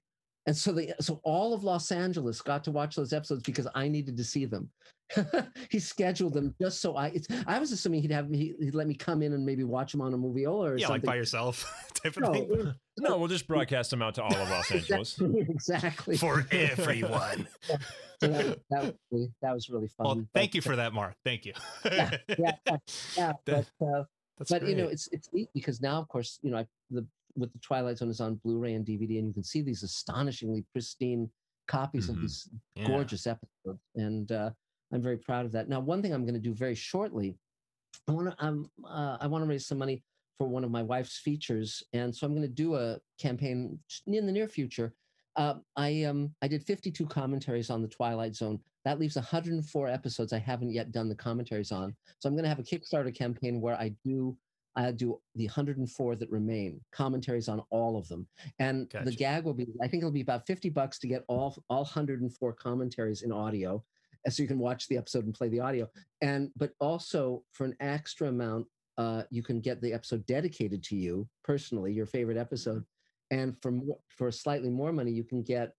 And 0.46 0.56
so 0.56 0.72
they 0.72 0.92
so 1.00 1.20
all 1.22 1.54
of 1.54 1.62
Los 1.62 1.92
Angeles 1.92 2.42
got 2.42 2.64
to 2.64 2.72
watch 2.72 2.96
those 2.96 3.12
episodes 3.12 3.44
because 3.44 3.68
I 3.76 3.86
needed 3.86 4.16
to 4.16 4.24
see 4.24 4.44
them. 4.44 4.68
he 5.70 5.78
scheduled 5.78 6.34
them 6.34 6.54
just 6.60 6.80
so 6.80 6.96
I. 6.96 7.08
It's, 7.08 7.26
I 7.46 7.58
was 7.58 7.72
assuming 7.72 8.02
he'd 8.02 8.10
have 8.12 8.30
me. 8.30 8.54
He'd 8.60 8.74
let 8.74 8.86
me 8.86 8.94
come 8.94 9.22
in 9.22 9.32
and 9.32 9.44
maybe 9.44 9.64
watch 9.64 9.92
them 9.92 10.00
on 10.00 10.12
a 10.14 10.16
movie 10.16 10.46
or 10.46 10.76
yeah, 10.76 10.86
something. 10.86 11.02
like 11.02 11.02
by 11.04 11.16
yourself 11.16 11.64
type 11.94 12.16
of 12.16 12.22
no, 12.22 12.32
thing. 12.32 12.74
No, 12.98 13.16
we'll 13.16 13.28
just 13.28 13.46
broadcast 13.48 13.90
them 13.90 14.02
out 14.02 14.14
to 14.16 14.22
all 14.22 14.34
of 14.34 14.50
Los 14.50 14.70
Angeles. 14.70 15.18
exactly. 15.20 16.16
For 16.18 16.46
everyone. 16.52 17.48
So 18.20 18.28
that, 18.28 18.58
that, 18.70 18.82
was 18.84 18.92
really, 19.10 19.32
that 19.40 19.54
was 19.54 19.68
really 19.70 19.88
fun. 19.88 20.04
Well, 20.06 20.14
thank 20.34 20.50
But, 20.50 20.54
you 20.56 20.60
for 20.60 20.76
that, 20.76 20.92
Marc. 20.92 21.14
Thank 21.24 21.46
you. 21.46 21.54
yeah, 21.86 22.16
yeah, 22.38 22.52
yeah, 22.68 22.76
yeah. 23.16 23.32
But 23.46 23.66
uh, 23.80 24.04
but 24.48 24.68
you 24.68 24.76
know 24.76 24.88
it's 24.88 25.08
it's 25.12 25.28
neat 25.32 25.48
because 25.54 25.80
now 25.80 25.98
of 26.00 26.08
course 26.08 26.38
you 26.42 26.50
know 26.50 26.58
I, 26.58 26.66
the 26.90 27.06
with 27.34 27.52
the 27.52 27.58
twilight 27.60 27.96
zone 27.98 28.10
is 28.10 28.20
on 28.20 28.34
blu-ray 28.44 28.74
and 28.74 28.84
dvd 28.84 29.18
and 29.18 29.26
you 29.28 29.32
can 29.32 29.42
see 29.42 29.62
these 29.62 29.82
astonishingly 29.82 30.64
pristine 30.72 31.30
copies 31.66 32.06
Mhm. 32.08 32.10
of 32.10 32.20
these 32.20 32.48
Yeah. 32.76 32.88
gorgeous 32.88 33.26
episodes 33.26 33.80
and 33.94 34.30
uh, 34.32 34.50
i'm 34.92 35.02
very 35.02 35.16
proud 35.16 35.44
of 35.44 35.52
that. 35.52 35.68
Now 35.68 35.80
one 35.80 36.02
thing 36.02 36.12
i'm 36.12 36.24
going 36.24 36.34
to 36.34 36.40
do 36.40 36.54
very 36.54 36.74
shortly 36.74 37.36
i 38.08 38.12
want 38.12 38.30
to 38.30 38.44
um, 38.44 38.70
uh, 38.84 39.16
i 39.20 39.26
want 39.26 39.44
to 39.44 39.48
raise 39.48 39.66
some 39.66 39.78
money 39.78 40.02
for 40.38 40.46
one 40.46 40.64
of 40.64 40.70
my 40.70 40.82
wife's 40.82 41.18
features 41.18 41.82
and 41.92 42.14
so 42.14 42.26
i'm 42.26 42.32
going 42.32 42.42
to 42.42 42.48
do 42.48 42.76
a 42.76 42.98
campaign 43.20 43.78
in 44.06 44.26
the 44.26 44.32
near 44.32 44.48
future. 44.48 44.94
Uh, 45.36 45.54
i 45.76 46.02
um 46.04 46.34
i 46.42 46.48
did 46.48 46.62
52 46.62 47.06
commentaries 47.06 47.70
on 47.70 47.82
the 47.82 47.88
twilight 47.88 48.34
zone. 48.34 48.60
That 48.84 48.98
leaves 48.98 49.16
104 49.16 49.88
episodes 49.88 50.32
i 50.32 50.38
haven't 50.38 50.72
yet 50.72 50.92
done 50.92 51.08
the 51.08 51.14
commentaries 51.14 51.72
on. 51.72 51.94
So 52.18 52.28
i'm 52.28 52.34
going 52.34 52.44
to 52.44 52.48
have 52.48 52.58
a 52.58 52.62
kickstarter 52.62 53.14
campaign 53.14 53.60
where 53.60 53.76
i 53.76 53.94
do 54.04 54.36
I 54.74 54.90
do 54.90 55.20
the 55.34 55.46
104 55.46 56.16
that 56.16 56.30
remain, 56.30 56.80
commentaries 56.92 57.48
on 57.48 57.62
all 57.70 57.96
of 57.98 58.08
them. 58.08 58.26
And 58.58 58.90
the 59.04 59.12
gag 59.12 59.44
will 59.44 59.54
be, 59.54 59.66
I 59.82 59.88
think 59.88 60.02
it'll 60.02 60.10
be 60.10 60.22
about 60.22 60.46
50 60.46 60.70
bucks 60.70 60.98
to 61.00 61.06
get 61.06 61.24
all 61.28 61.62
all 61.68 61.82
104 61.82 62.52
commentaries 62.54 63.22
in 63.22 63.32
audio. 63.32 63.82
And 64.24 64.32
So 64.32 64.42
you 64.42 64.48
can 64.48 64.58
watch 64.58 64.88
the 64.88 64.96
episode 64.96 65.24
and 65.24 65.34
play 65.34 65.48
the 65.48 65.60
audio. 65.60 65.88
And 66.20 66.50
but 66.56 66.72
also 66.80 67.42
for 67.52 67.64
an 67.64 67.76
extra 67.80 68.28
amount, 68.28 68.66
uh, 68.98 69.22
you 69.30 69.42
can 69.42 69.60
get 69.60 69.80
the 69.80 69.92
episode 69.92 70.24
dedicated 70.26 70.82
to 70.84 70.96
you 70.96 71.28
personally, 71.44 71.92
your 71.92 72.06
favorite 72.06 72.36
episode. 72.36 72.84
And 73.30 73.56
for 73.62 73.70
more, 73.72 73.98
for 74.08 74.30
slightly 74.30 74.68
more 74.68 74.92
money, 74.92 75.10
you 75.10 75.24
can 75.24 75.42
get 75.42 75.72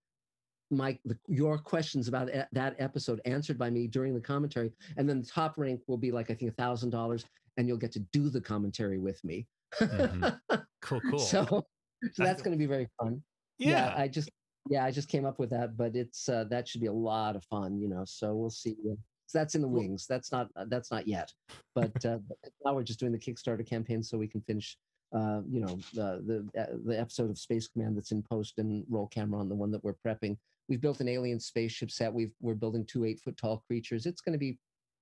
my 0.70 0.98
the, 1.04 1.16
your 1.28 1.56
questions 1.58 2.08
about 2.08 2.28
e- 2.34 2.42
that 2.52 2.74
episode 2.78 3.20
answered 3.24 3.58
by 3.58 3.70
me 3.70 3.86
during 3.86 4.14
the 4.14 4.20
commentary. 4.20 4.72
And 4.96 5.08
then 5.08 5.20
the 5.20 5.26
top 5.26 5.54
rank 5.56 5.80
will 5.86 5.98
be 5.98 6.10
like 6.10 6.30
I 6.30 6.34
think 6.34 6.50
a 6.50 6.54
thousand 6.54 6.90
dollars, 6.90 7.24
and 7.56 7.68
you'll 7.68 7.76
get 7.76 7.92
to 7.92 8.00
do 8.12 8.28
the 8.28 8.40
commentary 8.40 8.98
with 8.98 9.22
me. 9.24 9.46
Mhm. 9.80 10.38
Cool, 10.82 11.00
cool. 11.10 11.18
So, 11.18 11.64
so 12.12 12.22
that's 12.22 12.42
going 12.42 12.52
to 12.52 12.58
be 12.58 12.66
very 12.66 12.86
fun. 13.00 13.22
yeah. 13.58 13.94
I 13.96 14.06
just 14.06 14.28
yeah, 14.68 14.84
I 14.84 14.90
just 14.90 15.08
came 15.08 15.24
up 15.26 15.38
with 15.38 15.50
that, 15.50 15.76
but 15.76 15.94
it's 15.94 16.28
uh, 16.28 16.44
that 16.50 16.66
should 16.68 16.80
be 16.80 16.86
a 16.86 16.92
lot 16.92 17.36
of 17.36 17.44
fun, 17.44 17.78
you 17.78 17.88
know. 17.88 18.04
So 18.06 18.34
we'll 18.34 18.50
see. 18.50 18.76
uh, 18.90 18.94
So 19.26 19.38
that's 19.38 19.54
in 19.54 19.62
the 19.62 19.68
wings. 19.68 20.06
That's 20.06 20.32
not 20.32 20.48
uh, 20.56 20.64
that's 20.68 20.90
not 20.90 21.06
yet, 21.06 21.32
but 21.74 21.92
uh, 22.04 22.18
now 22.64 22.74
we're 22.74 22.82
just 22.82 23.00
doing 23.00 23.12
the 23.12 23.18
Kickstarter 23.18 23.66
campaign 23.66 24.02
so 24.02 24.18
we 24.18 24.28
can 24.28 24.40
finish. 24.42 24.76
Uh, 25.14 25.42
you 25.48 25.60
know 25.60 25.78
the 25.92 26.48
the 26.52 26.60
uh, 26.60 26.76
the 26.86 26.98
episode 26.98 27.30
of 27.30 27.38
Space 27.38 27.68
Command 27.68 27.96
that's 27.96 28.10
in 28.10 28.20
post 28.22 28.58
and 28.58 28.84
roll 28.88 29.06
camera 29.06 29.38
on 29.38 29.48
the 29.48 29.54
one 29.54 29.70
that 29.70 29.84
we're 29.84 29.94
prepping. 30.04 30.36
We've 30.68 30.80
built 30.80 31.00
an 31.00 31.08
alien 31.08 31.38
spaceship 31.38 31.90
set. 31.92 32.12
We've 32.12 32.32
we're 32.40 32.54
building 32.54 32.84
two 32.84 33.04
eight 33.04 33.20
foot 33.20 33.36
tall 33.36 33.62
creatures. 33.68 34.06
It's 34.06 34.20
going 34.22 34.32
to 34.32 34.38
be 34.38 34.58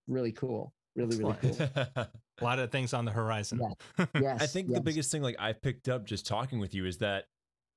really 0.08 0.32
cool. 0.32 0.74
Really 0.96 1.16
really 1.16 1.36
cool. 1.40 1.56
A 1.96 2.08
lot 2.42 2.58
of 2.58 2.70
things 2.70 2.92
on 2.92 3.06
the 3.06 3.12
horizon. 3.12 3.60
Yes. 4.20 4.42
I 4.42 4.46
think 4.46 4.68
yes. 4.68 4.76
the 4.76 4.82
biggest 4.82 5.10
thing 5.10 5.22
like 5.22 5.36
I 5.38 5.52
picked 5.54 5.88
up 5.88 6.04
just 6.04 6.26
talking 6.26 6.58
with 6.58 6.74
you 6.74 6.84
is 6.84 6.98
that 6.98 7.24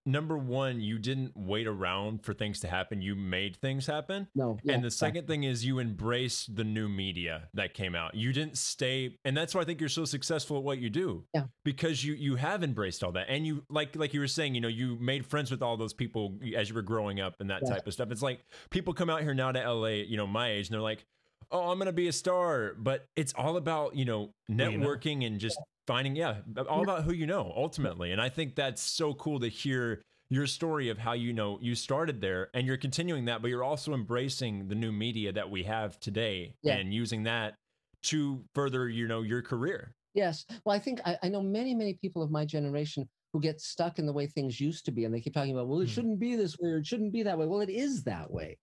number 0.06 0.38
one, 0.38 0.82
you 0.82 1.00
didn't 1.00 1.36
wait 1.36 1.68
around 1.68 2.24
for 2.24 2.34
things 2.34 2.60
to 2.62 2.68
happen. 2.68 3.02
You 3.02 3.16
made 3.16 3.56
things 3.58 3.88
happen. 3.88 4.28
no. 4.36 4.58
yeah, 4.64 4.74
and 4.74 4.84
the 4.84 4.88
yeah. 4.88 4.92
second 4.92 5.28
thing 5.28 5.44
is 5.44 5.66
you 5.66 5.80
embraced 5.80 6.56
the 6.56 6.64
new 6.64 6.88
media 6.88 7.50
that 7.54 7.74
came 7.74 7.96
out. 7.96 8.16
You 8.16 8.32
didn't 8.34 8.58
stay, 8.58 9.18
and 9.26 9.36
that's 9.36 9.56
why 9.56 9.62
I 9.62 9.66
think 9.66 9.80
you're 9.80 9.90
so 9.90 10.06
successful 10.06 10.58
at 10.58 10.64
what 10.64 10.78
you 10.80 10.90
do. 10.90 11.24
Yeah. 11.34 11.44
Because 11.64 12.04
you 12.04 12.14
you 12.14 12.36
have 12.36 12.64
embraced 12.64 13.04
all 13.04 13.12
that, 13.14 13.28
and 13.30 13.46
you 13.46 13.64
like 13.70 13.96
like 13.96 14.14
you 14.14 14.20
were 14.20 14.28
saying, 14.28 14.56
you 14.56 14.62
know, 14.62 14.68
you 14.68 14.98
made 15.00 15.26
friends 15.26 15.50
with 15.52 15.62
all 15.62 15.78
those 15.78 15.94
people 15.94 16.38
as 16.56 16.70
you 16.70 16.76
were 16.76 16.82
growing 16.82 17.20
up 17.20 17.36
and 17.40 17.50
that 17.50 17.62
Yeah. 17.64 17.74
type 17.76 17.88
of 17.88 17.94
stuff. 17.94 18.12
It's 18.12 18.22
like 18.22 18.42
people 18.70 18.94
come 18.94 19.10
out 19.10 19.22
here 19.22 19.34
now 19.34 19.52
to 19.52 19.60
LA, 19.60 20.04
you 20.08 20.18
know, 20.18 20.28
my 20.28 20.52
age, 20.52 20.68
and 20.68 20.74
they're 20.74 20.82
like, 20.82 21.06
"Oh, 21.52 21.72
I'm 21.72 21.78
gonna 21.80 21.92
be 21.92 22.08
a 22.08 22.14
star," 22.14 22.76
but 22.78 23.08
it's 23.16 23.34
all 23.36 23.58
about 23.58 23.96
you 23.96 24.06
know. 24.06 24.34
networking 24.50 25.26
and 25.26 25.40
just 25.40 25.58
finding, 25.88 26.16
yeah, 26.16 26.42
all 26.68 26.82
about 26.82 27.04
who 27.04 27.14
you 27.14 27.28
know 27.28 27.52
ultimately. 27.56 28.12
And 28.12 28.22
I 28.22 28.30
think 28.30 28.56
that's 28.56 28.82
so 28.82 29.14
cool 29.14 29.40
to 29.40 29.48
hear 29.48 30.02
your 30.30 30.48
story 30.48 30.90
of 30.90 30.98
how 30.98 31.14
you 31.14 31.34
know 31.34 31.60
you 31.62 31.76
started 31.76 32.20
there 32.22 32.50
and 32.56 32.66
you're 32.66 32.78
continuing 32.78 33.26
that 33.26 33.44
but 33.44 33.48
you're 33.50 33.64
also 33.64 33.94
embracing 33.94 34.68
the 34.68 34.74
new 34.74 34.92
media 34.92 35.32
that 35.32 35.52
we 35.52 35.62
have 35.64 36.00
today 36.00 36.56
Yeah. 36.64 36.78
and 36.78 36.92
using 36.92 37.24
that 37.24 37.54
to 38.02 38.44
further 38.56 38.90
you 38.90 39.08
know 39.08 39.22
your 39.22 39.44
career 39.44 39.92
Yes. 40.14 40.46
Well, 40.64 40.76
I 40.76 40.80
think 40.80 41.02
I, 41.06 41.18
I 41.24 41.30
know 41.30 41.42
many, 41.42 41.76
many 41.76 41.94
people 42.02 42.22
of 42.24 42.32
my 42.32 42.46
generation 42.46 43.08
who 43.34 43.42
get 43.42 43.60
stuck 43.60 44.00
in 44.00 44.06
the 44.06 44.14
way 44.14 44.28
things 44.28 44.62
used 44.62 44.86
to 44.86 44.92
be. 44.92 45.04
And 45.04 45.14
they 45.14 45.20
keep 45.20 45.34
talking 45.34 45.52
about, 45.52 45.68
well, 45.68 45.82
it 45.82 45.88
Hmm. 45.88 45.90
shouldn't 45.90 46.20
be 46.20 46.36
this 46.38 46.58
way 46.58 46.70
or 46.70 46.78
it 46.78 46.88
shouldn't 46.88 47.12
be 47.12 47.22
that 47.24 47.38
way. 47.38 47.46
Well, 47.48 47.60
it 47.60 47.70
is 47.70 48.04
that 48.06 48.32
way. 48.32 48.58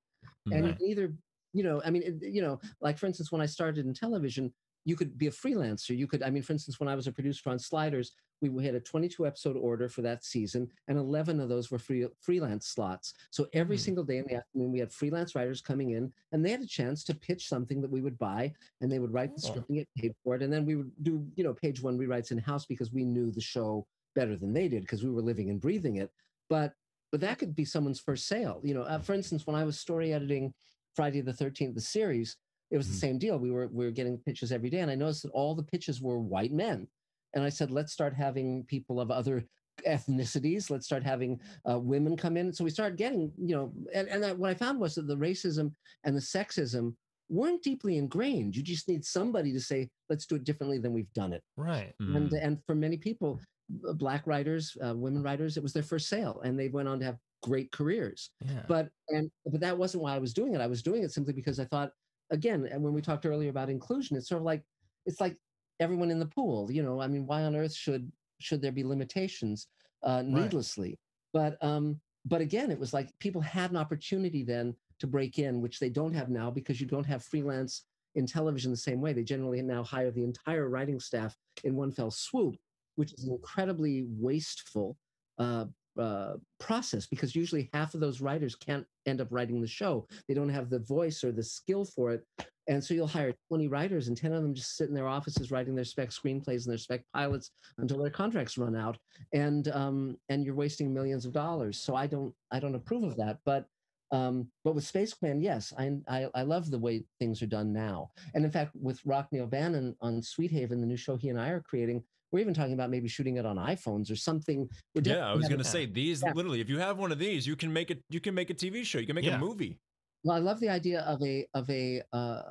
And 0.50 0.64
Mhm. 0.64 0.68
you 0.68 0.74
can 0.74 0.86
either, 0.86 1.16
you 1.52 1.62
know, 1.62 1.82
I 1.84 1.90
mean, 1.90 2.02
it, 2.02 2.22
you 2.22 2.42
know, 2.42 2.60
like 2.80 2.98
for 2.98 3.06
instance, 3.06 3.32
when 3.32 3.42
I 3.42 3.46
started 3.46 3.86
in 3.86 3.94
television, 3.94 4.54
you 4.84 4.96
could 4.96 5.16
be 5.16 5.28
a 5.28 5.30
freelancer. 5.30 5.96
You 5.96 6.06
could, 6.06 6.22
I 6.22 6.30
mean, 6.30 6.42
for 6.42 6.52
instance, 6.52 6.80
when 6.80 6.88
I 6.88 6.94
was 6.94 7.06
a 7.06 7.12
producer 7.12 7.50
on 7.50 7.58
Sliders, 7.58 8.12
we 8.40 8.64
had 8.64 8.74
a 8.74 8.80
22 8.80 9.24
episode 9.24 9.56
order 9.56 9.88
for 9.88 10.02
that 10.02 10.24
season, 10.24 10.68
and 10.88 10.98
11 10.98 11.38
of 11.38 11.48
those 11.48 11.70
were 11.70 11.78
free, 11.78 12.08
freelance 12.20 12.66
slots. 12.66 13.14
So 13.30 13.46
every 13.52 13.76
Hmm. 13.76 13.82
single 13.82 14.04
day 14.04 14.18
in 14.18 14.24
the 14.26 14.34
afternoon, 14.34 14.72
we 14.72 14.80
had 14.80 14.92
freelance 14.92 15.36
writers 15.36 15.60
coming 15.60 15.90
in, 15.90 16.12
and 16.32 16.44
they 16.44 16.50
had 16.50 16.60
a 16.60 16.66
chance 16.66 17.04
to 17.04 17.14
pitch 17.14 17.46
something 17.48 17.80
that 17.80 17.90
we 17.90 18.00
would 18.00 18.18
buy, 18.18 18.52
and 18.80 18.90
they 18.90 18.98
would 18.98 19.12
write 19.12 19.32
the 19.34 19.40
script 19.40 19.68
and 19.68 19.78
get 19.78 19.88
paid 19.96 20.12
for 20.24 20.34
it. 20.34 20.42
And 20.42 20.52
then 20.52 20.66
we 20.66 20.74
would 20.74 20.90
do, 21.04 21.24
you 21.36 21.44
know, 21.44 21.54
page 21.54 21.80
one 21.80 21.96
rewrites 21.96 22.32
in 22.32 22.38
house 22.38 22.66
because 22.66 22.92
we 22.92 23.04
knew 23.04 23.30
the 23.30 23.40
show 23.40 23.86
better 24.16 24.36
than 24.36 24.52
they 24.52 24.66
did 24.66 24.82
because 24.82 25.04
we 25.04 25.10
were 25.10 25.22
living 25.22 25.48
and 25.48 25.60
breathing 25.60 25.96
it. 25.96 26.10
But 26.48 26.74
but 27.12 27.20
that 27.20 27.38
could 27.38 27.54
be 27.54 27.64
someone's 27.66 28.00
first 28.00 28.26
sale. 28.26 28.60
You 28.64 28.72
know, 28.74 28.82
uh, 28.82 28.98
for 28.98 29.12
instance, 29.12 29.46
when 29.46 29.54
I 29.54 29.64
was 29.64 29.78
story 29.78 30.14
editing 30.14 30.54
Friday 30.96 31.20
the 31.20 31.32
13th, 31.32 31.74
the 31.74 31.80
series, 31.82 32.38
it 32.72 32.76
was 32.76 32.88
the 32.88 32.94
same 33.06 33.18
deal. 33.18 33.38
We 33.38 33.50
were 33.52 33.68
we 33.68 33.84
were 33.84 33.90
getting 33.92 34.18
pitches 34.18 34.50
every 34.50 34.70
day, 34.70 34.80
and 34.80 34.90
I 34.90 34.94
noticed 34.96 35.22
that 35.24 35.30
all 35.32 35.54
the 35.54 35.62
pitches 35.62 36.00
were 36.02 36.18
white 36.18 36.52
men. 36.52 36.88
And 37.34 37.44
I 37.44 37.48
said, 37.50 37.70
let's 37.70 37.92
start 37.92 38.14
having 38.14 38.64
people 38.64 39.00
of 39.00 39.10
other 39.10 39.44
ethnicities. 39.86 40.70
Let's 40.70 40.86
start 40.86 41.02
having 41.02 41.40
uh, 41.70 41.78
women 41.78 42.16
come 42.16 42.36
in. 42.36 42.52
So 42.52 42.64
we 42.64 42.70
started 42.70 42.98
getting, 42.98 43.32
you 43.38 43.54
know, 43.56 43.72
and, 43.94 44.08
and 44.08 44.24
I, 44.24 44.32
what 44.32 44.50
I 44.50 44.54
found 44.54 44.78
was 44.80 44.94
that 44.96 45.06
the 45.06 45.16
racism 45.16 45.72
and 46.04 46.14
the 46.16 46.20
sexism 46.20 46.94
weren't 47.28 47.62
deeply 47.62 47.96
ingrained. 47.96 48.54
You 48.56 48.62
just 48.62 48.88
need 48.88 49.04
somebody 49.04 49.52
to 49.52 49.60
say, 49.60 49.88
let's 50.10 50.26
do 50.26 50.34
it 50.36 50.44
differently 50.44 50.78
than 50.78 50.92
we've 50.92 51.12
done 51.14 51.32
it. 51.32 51.42
Right. 51.56 51.94
And 52.00 52.30
Mm. 52.30 52.38
and 52.46 52.58
for 52.66 52.74
many 52.74 52.96
people, 52.96 53.40
uh, 53.88 53.94
black 53.94 54.26
writers, 54.26 54.76
uh, 54.84 54.94
women 54.94 55.22
writers, 55.22 55.56
it 55.56 55.62
was 55.62 55.72
their 55.72 55.82
first 55.82 56.08
sale, 56.08 56.40
and 56.44 56.58
they 56.58 56.68
went 56.68 56.88
on 56.88 56.98
to 57.00 57.06
have 57.06 57.16
great 57.42 57.72
careers 57.72 58.30
Yeah. 58.44 58.64
but 58.68 58.88
and 59.08 59.28
but 59.46 59.60
that 59.60 59.76
wasn't 59.76 60.02
why 60.04 60.14
I 60.14 60.18
was 60.18 60.32
doing 60.32 60.54
it. 60.54 60.60
I 60.60 60.66
was 60.68 60.82
doing 60.82 61.02
it 61.02 61.10
simply 61.12 61.32
because 61.32 61.58
I 61.58 61.64
thought, 61.64 61.90
again, 62.32 62.68
when 62.72 62.92
we 62.92 63.00
talked 63.00 63.26
earlier 63.26 63.50
about 63.50 63.70
inclusion, 63.70 64.16
it's 64.16 64.28
sort 64.28 64.40
of 64.40 64.44
like 64.44 64.64
it's 65.06 65.20
like 65.20 65.36
everyone 65.78 66.10
in 66.10 66.18
the 66.18 66.26
pool. 66.26 66.70
You 66.72 66.82
know, 66.82 67.00
I 67.00 67.06
mean, 67.06 67.26
why 67.26 67.42
on 67.42 67.54
earth 67.54 67.74
should 67.74 68.10
should 68.40 68.60
there 68.60 68.72
be 68.72 68.82
limitations 68.82 69.68
uh, 70.02 70.22
needlessly? 70.22 70.98
But 71.32 71.62
um, 71.62 72.00
but 72.24 72.40
again, 72.40 72.70
it 72.70 72.78
was 72.78 72.92
like 72.92 73.10
people 73.20 73.40
had 73.40 73.70
an 73.70 73.76
opportunity 73.76 74.42
then 74.42 74.74
to 74.98 75.06
break 75.06 75.38
in, 75.38 75.60
which 75.60 75.78
they 75.78 75.90
don't 75.90 76.14
have 76.14 76.30
now 76.30 76.50
because 76.50 76.80
you 76.80 76.86
don't 76.86 77.06
have 77.06 77.22
freelance 77.22 77.84
in 78.14 78.26
television 78.26 78.70
the 78.70 78.76
same 78.76 79.00
way. 79.00 79.12
They 79.12 79.24
generally 79.24 79.62
now 79.62 79.82
hire 79.82 80.10
the 80.10 80.24
entire 80.24 80.68
writing 80.68 81.00
staff 81.00 81.36
in 81.64 81.76
one 81.76 81.92
fell 81.92 82.10
swoop, 82.10 82.56
which 82.96 83.12
is 83.14 83.28
incredibly 83.28 84.06
wasteful 84.08 84.96
uh, 85.38 85.66
uh, 85.98 86.34
process 86.58 87.06
because 87.06 87.36
usually 87.36 87.68
half 87.72 87.94
of 87.94 88.00
those 88.00 88.20
writers 88.20 88.54
can't 88.54 88.86
end 89.06 89.20
up 89.20 89.28
writing 89.30 89.60
the 89.60 89.66
show. 89.66 90.06
They 90.28 90.34
don't 90.34 90.48
have 90.48 90.70
the 90.70 90.78
voice 90.78 91.24
or 91.24 91.32
the 91.32 91.42
skill 91.42 91.84
for 91.84 92.12
it. 92.12 92.24
And 92.68 92.82
so 92.82 92.94
you'll 92.94 93.08
hire 93.08 93.34
20 93.48 93.68
writers 93.68 94.08
and 94.08 94.16
10 94.16 94.32
of 94.32 94.42
them 94.42 94.54
just 94.54 94.76
sit 94.76 94.88
in 94.88 94.94
their 94.94 95.08
offices 95.08 95.50
writing 95.50 95.74
their 95.74 95.84
spec 95.84 96.10
screenplays 96.10 96.64
and 96.64 96.70
their 96.70 96.78
spec 96.78 97.02
pilots 97.12 97.50
until 97.78 97.98
their 97.98 98.10
contracts 98.10 98.56
run 98.56 98.76
out. 98.76 98.96
And 99.32 99.68
um, 99.68 100.16
and 100.28 100.44
you're 100.44 100.54
wasting 100.54 100.94
millions 100.94 101.26
of 101.26 101.32
dollars. 101.32 101.78
So 101.78 101.96
I 101.96 102.06
don't 102.06 102.32
I 102.52 102.60
don't 102.60 102.76
approve 102.76 103.02
of 103.02 103.16
that. 103.16 103.38
But 103.44 103.66
um, 104.12 104.48
but 104.62 104.74
with 104.74 104.84
Space 104.84 105.14
Command, 105.14 105.42
yes, 105.42 105.72
I, 105.76 105.96
I 106.06 106.28
I 106.34 106.42
love 106.42 106.70
the 106.70 106.78
way 106.78 107.04
things 107.18 107.42
are 107.42 107.46
done 107.46 107.72
now. 107.72 108.10
And 108.34 108.44
in 108.44 108.50
fact, 108.50 108.72
with 108.80 109.00
Rockne 109.04 109.40
O'Bannon 109.40 109.96
on 110.00 110.22
Sweet 110.22 110.50
Haven, 110.50 110.80
the 110.80 110.86
new 110.86 110.96
show 110.96 111.16
he 111.16 111.30
and 111.30 111.40
I 111.40 111.48
are 111.48 111.62
creating, 111.62 112.04
we're 112.32 112.40
even 112.40 112.54
talking 112.54 112.72
about 112.72 112.90
maybe 112.90 113.08
shooting 113.08 113.36
it 113.36 113.46
on 113.46 113.56
iPhones 113.56 114.10
or 114.10 114.16
something. 114.16 114.68
We're 114.94 115.02
yeah 115.04 115.28
i 115.28 115.34
was 115.34 115.48
gonna 115.48 115.62
say 115.64 115.86
these 115.86 116.22
Yeah. 116.24 116.32
literally 116.32 116.60
if 116.60 116.68
you 116.68 116.78
have 116.78 116.98
one 116.98 117.12
of 117.12 117.18
these 117.18 117.46
you 117.46 117.56
can 117.56 117.72
make 117.72 117.90
it 117.90 118.02
you 118.08 118.20
can 118.20 118.34
make 118.34 118.50
a 118.50 118.54
tv 118.54 118.84
show 118.84 118.98
you 118.98 119.06
can 119.06 119.14
make 119.14 119.24
Yeah. 119.24 119.36
a 119.36 119.40
movie 119.40 119.78
Well, 120.24 120.36
I 120.36 120.40
love 120.40 120.60
the 120.60 120.68
idea 120.68 121.00
of 121.02 121.22
a 121.22 121.46
of 121.54 121.68
a 121.70 122.02
uh, 122.12 122.42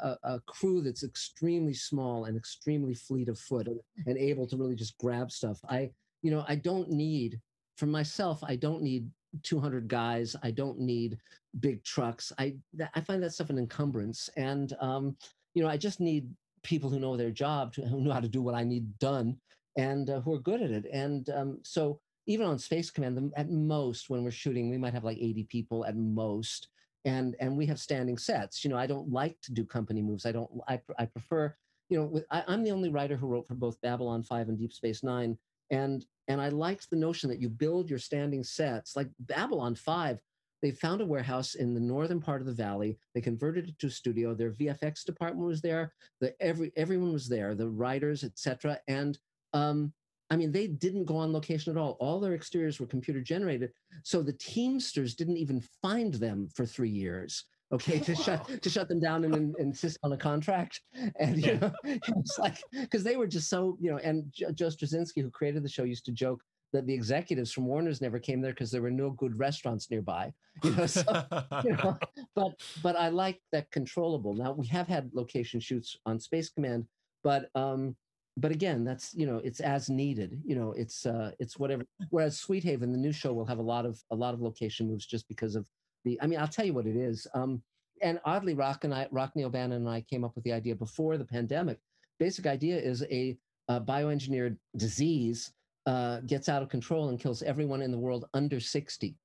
a, 0.00 0.16
a 0.24 0.40
crew 0.46 0.80
that's 0.80 1.02
extremely 1.04 1.74
small 1.74 2.24
and 2.26 2.36
extremely 2.36 2.94
fleet 2.94 3.28
of 3.28 3.38
foot 3.38 3.66
and, 3.66 3.80
and 4.06 4.16
able 4.16 4.46
to 4.46 4.56
really 4.56 4.76
just 4.76 4.96
grab 4.98 5.30
stuff. 5.30 5.58
I, 5.68 5.90
you 6.22 6.30
know, 6.30 6.44
I 6.48 6.54
don't 6.54 6.88
need 6.90 7.40
for 7.76 7.86
myself. 7.86 8.42
I 8.44 8.56
don't 8.56 8.82
need 8.82 9.10
200 9.42 9.88
guys. 9.88 10.36
I 10.42 10.50
don't 10.52 10.78
need 10.78 11.18
big 11.60 11.84
trucks. 11.84 12.32
I 12.38 12.56
I 12.94 13.00
find 13.00 13.22
that 13.22 13.32
stuff 13.32 13.50
an 13.50 13.58
encumbrance, 13.58 14.30
and 14.36 14.72
um, 14.80 15.16
you 15.54 15.62
know, 15.62 15.68
I 15.68 15.76
just 15.76 16.00
need 16.00 16.30
people 16.68 16.90
who 16.90 17.00
know 17.00 17.16
their 17.16 17.30
job, 17.30 17.74
who 17.74 18.02
know 18.02 18.12
how 18.12 18.20
to 18.20 18.28
do 18.28 18.42
what 18.42 18.54
I 18.54 18.62
need 18.62 18.98
done, 18.98 19.38
and 19.76 20.10
uh, 20.10 20.20
who 20.20 20.34
are 20.34 20.40
good 20.40 20.60
at 20.60 20.70
it. 20.70 20.84
And 20.92 21.28
um, 21.30 21.58
so 21.62 21.98
even 22.26 22.46
on 22.46 22.58
Space 22.58 22.90
Command, 22.90 23.32
at 23.36 23.50
most 23.50 24.10
when 24.10 24.22
we're 24.22 24.30
shooting, 24.30 24.68
we 24.68 24.76
might 24.76 24.92
have 24.92 25.04
like 25.04 25.16
80 25.16 25.44
people 25.44 25.86
at 25.86 25.96
most, 25.96 26.68
and 27.06 27.34
and 27.40 27.56
we 27.56 27.64
have 27.66 27.80
standing 27.80 28.18
sets. 28.18 28.62
You 28.62 28.70
know, 28.70 28.76
I 28.76 28.86
don't 28.86 29.10
like 29.10 29.40
to 29.42 29.52
do 29.52 29.64
company 29.64 30.02
moves. 30.02 30.26
I 30.26 30.32
don't. 30.32 30.50
I 30.68 30.80
I 30.98 31.06
prefer. 31.06 31.54
You 31.88 32.00
know, 32.00 32.04
with, 32.04 32.26
I, 32.30 32.44
I'm 32.46 32.64
the 32.64 32.70
only 32.70 32.90
writer 32.90 33.16
who 33.16 33.28
wrote 33.28 33.48
for 33.48 33.54
both 33.54 33.80
Babylon 33.80 34.22
5 34.22 34.50
and 34.50 34.58
Deep 34.58 34.74
Space 34.74 35.02
Nine, 35.02 35.38
and 35.70 36.04
and 36.28 36.38
I 36.38 36.50
liked 36.50 36.90
the 36.90 36.96
notion 36.96 37.30
that 37.30 37.40
you 37.40 37.48
build 37.48 37.88
your 37.88 37.98
standing 37.98 38.44
sets 38.44 38.94
like 38.94 39.08
Babylon 39.20 39.74
5. 39.74 40.18
They 40.62 40.72
found 40.72 41.00
a 41.00 41.06
warehouse 41.06 41.54
in 41.54 41.74
the 41.74 41.80
northern 41.80 42.20
part 42.20 42.40
of 42.40 42.46
the 42.46 42.52
valley. 42.52 42.98
They 43.14 43.20
converted 43.20 43.68
it 43.68 43.78
to 43.78 43.86
a 43.86 43.90
studio. 43.90 44.34
Their 44.34 44.52
VFX 44.52 45.04
department 45.04 45.46
was 45.46 45.60
there. 45.60 45.92
The 46.20 46.34
every 46.40 46.72
everyone 46.76 47.12
was 47.12 47.28
there, 47.28 47.54
the 47.54 47.68
writers, 47.68 48.24
etc. 48.24 48.78
And 48.88 49.18
um, 49.52 49.92
I 50.30 50.36
mean, 50.36 50.52
they 50.52 50.66
didn't 50.66 51.06
go 51.06 51.16
on 51.16 51.32
location 51.32 51.74
at 51.74 51.80
all. 51.80 51.96
All 52.00 52.20
their 52.20 52.34
exteriors 52.34 52.80
were 52.80 52.86
computer 52.86 53.20
generated. 53.20 53.72
So 54.02 54.22
the 54.22 54.34
Teamsters 54.34 55.14
didn't 55.14 55.38
even 55.38 55.62
find 55.80 56.12
them 56.14 56.48
for 56.54 56.66
three 56.66 56.90
years. 56.90 57.44
Okay, 57.70 57.98
to 58.00 58.14
shut 58.14 58.62
to 58.62 58.70
shut 58.70 58.88
them 58.88 59.00
down 59.00 59.24
and, 59.24 59.34
and, 59.34 59.56
insist 59.58 59.98
on 60.02 60.12
a 60.12 60.16
contract, 60.16 60.80
and 61.20 61.36
you 61.36 61.52
yeah. 61.52 61.58
know, 61.58 61.72
it's 61.84 62.38
like 62.38 62.56
because 62.72 63.04
they 63.04 63.16
were 63.16 63.26
just 63.26 63.48
so 63.48 63.76
you 63.80 63.90
know. 63.90 63.98
And 63.98 64.32
Joe 64.32 64.68
Straczynski, 64.68 65.22
who 65.22 65.30
created 65.30 65.62
the 65.62 65.68
show, 65.68 65.84
used 65.84 66.06
to 66.06 66.12
joke 66.12 66.42
that 66.72 66.86
the 66.86 66.94
executives 66.94 67.52
from 67.52 67.66
Warner's 67.66 68.00
never 68.00 68.18
came 68.18 68.40
there 68.40 68.52
because 68.52 68.70
there 68.70 68.82
were 68.82 68.90
no 68.90 69.10
good 69.10 69.38
restaurants 69.38 69.90
nearby. 69.90 70.32
You 70.62 70.70
know, 70.72 70.86
so, 70.86 71.02
you 71.64 71.72
know, 71.72 71.98
but 72.34 72.60
but 72.82 72.96
I 72.96 73.08
like 73.08 73.40
that 73.52 73.70
controllable. 73.70 74.34
Now 74.34 74.52
we 74.52 74.66
have 74.66 74.86
had 74.86 75.10
location 75.14 75.60
shoots 75.60 75.96
on 76.04 76.20
Space 76.20 76.50
Command, 76.50 76.86
but 77.22 77.48
um, 77.54 77.96
but 78.36 78.52
again, 78.52 78.84
that's 78.84 79.14
you 79.14 79.26
know, 79.26 79.40
it's 79.44 79.60
as 79.60 79.88
needed. 79.88 80.40
You 80.44 80.56
know, 80.56 80.72
it's 80.76 81.06
uh, 81.06 81.32
it's 81.38 81.58
whatever. 81.58 81.84
Whereas 82.10 82.38
Sweet 82.38 82.64
Haven, 82.64 82.92
the 82.92 82.98
new 82.98 83.12
show, 83.12 83.32
will 83.32 83.46
have 83.46 83.58
a 83.58 83.62
lot 83.62 83.86
of 83.86 84.02
a 84.10 84.16
lot 84.16 84.34
of 84.34 84.40
location 84.40 84.88
moves 84.88 85.06
just 85.06 85.28
because 85.28 85.56
of 85.56 85.66
the. 86.04 86.20
I 86.20 86.26
mean, 86.26 86.38
I'll 86.38 86.48
tell 86.48 86.64
you 86.64 86.74
what 86.74 86.86
it 86.86 86.96
is. 86.96 87.26
Um, 87.34 87.62
and 88.00 88.20
oddly, 88.24 88.54
Rock 88.54 88.84
and 88.84 88.94
I, 88.94 89.08
Rockne 89.10 89.44
O'Bannon 89.44 89.78
and 89.78 89.88
I 89.88 90.02
came 90.02 90.24
up 90.24 90.34
with 90.34 90.44
the 90.44 90.52
idea 90.52 90.74
before 90.74 91.16
the 91.16 91.24
pandemic. 91.24 91.78
Basic 92.18 92.46
idea 92.46 92.78
is 92.78 93.04
a, 93.10 93.36
a 93.68 93.80
bioengineered 93.80 94.56
disease 94.76 95.52
uh, 95.88 96.20
gets 96.26 96.50
out 96.50 96.62
of 96.62 96.68
control 96.68 97.08
and 97.08 97.18
kills 97.18 97.42
everyone 97.42 97.80
in 97.80 97.90
the 97.90 97.98
world 97.98 98.28
under 98.34 98.60
sixty. 98.60 99.16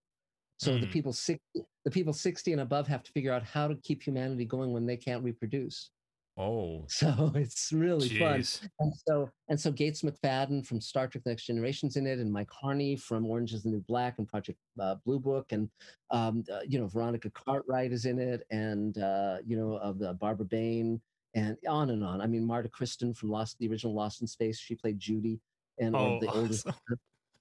So 0.60 0.72
mm. 0.72 0.80
the 0.80 0.88
people 0.88 1.12
sixty, 1.12 1.66
the 1.84 1.92
people 1.92 2.14
sixty 2.14 2.54
and 2.54 2.62
above 2.62 2.88
have 2.88 3.04
to 3.04 3.12
figure 3.12 3.34
out 3.34 3.44
how 3.44 3.68
to 3.68 3.76
keep 3.84 4.02
humanity 4.02 4.46
going 4.46 4.72
when 4.72 4.86
they 4.86 4.96
can't 4.96 5.24
reproduce. 5.24 5.90
Oh, 6.38 6.86
so 6.88 7.32
it's 7.36 7.74
really 7.74 8.08
Jeez. 8.08 8.60
fun. 8.60 8.70
And 8.80 8.94
so 9.06 9.30
and 9.50 9.60
so 9.60 9.72
Gates 9.74 10.04
McFadden 10.04 10.66
from 10.66 10.80
Star 10.80 11.08
Trek: 11.08 11.26
Next 11.26 11.48
Generation's 11.48 11.98
in 11.98 12.08
it, 12.08 12.20
and 12.20 12.32
Mike 12.32 12.50
Harney 12.50 12.96
from 12.96 13.26
Orange 13.26 13.54
Is 13.54 13.64
the 13.64 13.70
New 13.70 13.84
Black 13.86 14.16
and 14.18 14.28
Project 14.28 14.58
uh, 14.80 14.96
Blue 15.06 15.20
Book, 15.20 15.52
and 15.52 15.70
um, 16.12 16.46
uh, 16.50 16.62
you 16.66 16.80
know 16.80 16.88
Veronica 16.88 17.30
Cartwright 17.32 17.92
is 17.92 18.06
in 18.06 18.20
it, 18.20 18.48
and 18.52 18.98
uh, 19.00 19.40
you 19.46 19.58
know 19.58 19.74
of 19.74 20.02
uh, 20.02 20.14
Barbara 20.14 20.46
Bain, 20.46 21.02
and 21.36 21.58
on 21.68 21.90
and 21.90 22.06
on. 22.06 22.22
I 22.22 22.28
mean 22.28 22.46
Marta 22.46 22.70
Kristen 22.70 23.14
from 23.14 23.32
Lost, 23.32 23.58
the 23.60 23.68
original 23.68 23.94
Lost 23.94 24.22
in 24.22 24.28
Space, 24.28 24.58
she 24.58 24.76
played 24.76 24.98
Judy, 24.98 25.42
and 25.80 25.96
oh, 25.96 26.20
the 26.20 26.28
awesome. 26.28 26.42
oldest. 26.42 26.68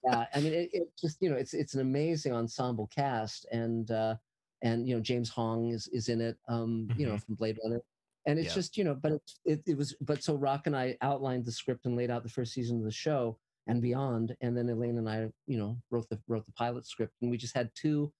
Yeah, 0.04 0.26
I 0.34 0.40
mean 0.40 0.52
it, 0.52 0.70
it, 0.72 0.82
just 1.00 1.18
you 1.20 1.30
know 1.30 1.36
it's 1.36 1.54
it's 1.54 1.74
an 1.74 1.80
amazing 1.80 2.32
ensemble 2.32 2.90
cast, 2.94 3.46
and 3.52 3.90
uh, 3.90 4.16
and 4.62 4.88
you 4.88 4.94
know 4.96 5.00
James 5.00 5.30
Hong 5.30 5.68
is 5.68 5.88
is 5.88 6.08
in 6.08 6.20
it, 6.20 6.36
um, 6.48 6.88
mm-hmm. 6.88 7.00
you 7.00 7.06
know 7.06 7.12
mm-hmm. 7.12 7.24
from 7.24 7.34
Blade 7.36 7.58
Runner 7.62 7.80
and 8.26 8.38
it's 8.38 8.48
yeah. 8.48 8.54
just 8.54 8.76
you 8.76 8.84
know 8.84 8.94
but 8.94 9.12
it, 9.12 9.22
it, 9.44 9.62
it 9.66 9.76
was 9.76 9.94
but 10.00 10.22
so 10.22 10.34
rock 10.34 10.66
and 10.66 10.76
i 10.76 10.96
outlined 11.02 11.44
the 11.44 11.52
script 11.52 11.86
and 11.86 11.96
laid 11.96 12.10
out 12.10 12.22
the 12.22 12.28
first 12.28 12.52
season 12.52 12.78
of 12.78 12.84
the 12.84 12.90
show 12.90 13.38
and 13.66 13.82
beyond 13.82 14.36
and 14.40 14.56
then 14.56 14.68
elaine 14.68 14.98
and 14.98 15.08
i 15.08 15.28
you 15.46 15.58
know 15.58 15.76
wrote 15.90 16.08
the 16.08 16.18
wrote 16.28 16.46
the 16.46 16.52
pilot 16.52 16.86
script 16.86 17.14
and 17.22 17.30
we 17.30 17.36
just 17.36 17.54
had 17.54 17.70
two 17.74 18.12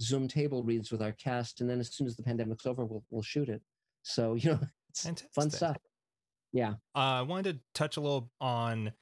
zoom 0.00 0.26
table 0.26 0.62
reads 0.62 0.90
with 0.90 1.02
our 1.02 1.12
cast 1.12 1.60
and 1.60 1.68
then 1.68 1.80
as 1.80 1.92
soon 1.94 2.06
as 2.06 2.16
the 2.16 2.22
pandemic's 2.22 2.66
over 2.66 2.84
we'll, 2.84 3.04
we'll 3.10 3.22
shoot 3.22 3.48
it 3.48 3.62
so 4.02 4.34
you 4.38 4.50
know 4.50 4.60
it's 4.88 5.02
Fantastic. 5.02 5.32
fun 5.32 5.50
stuff 5.50 5.76
yeah 6.52 6.74
uh, 6.94 7.18
i 7.18 7.22
wanted 7.22 7.54
to 7.54 7.60
touch 7.74 7.96
a 7.96 8.00
little 8.00 8.30
on 8.40 8.92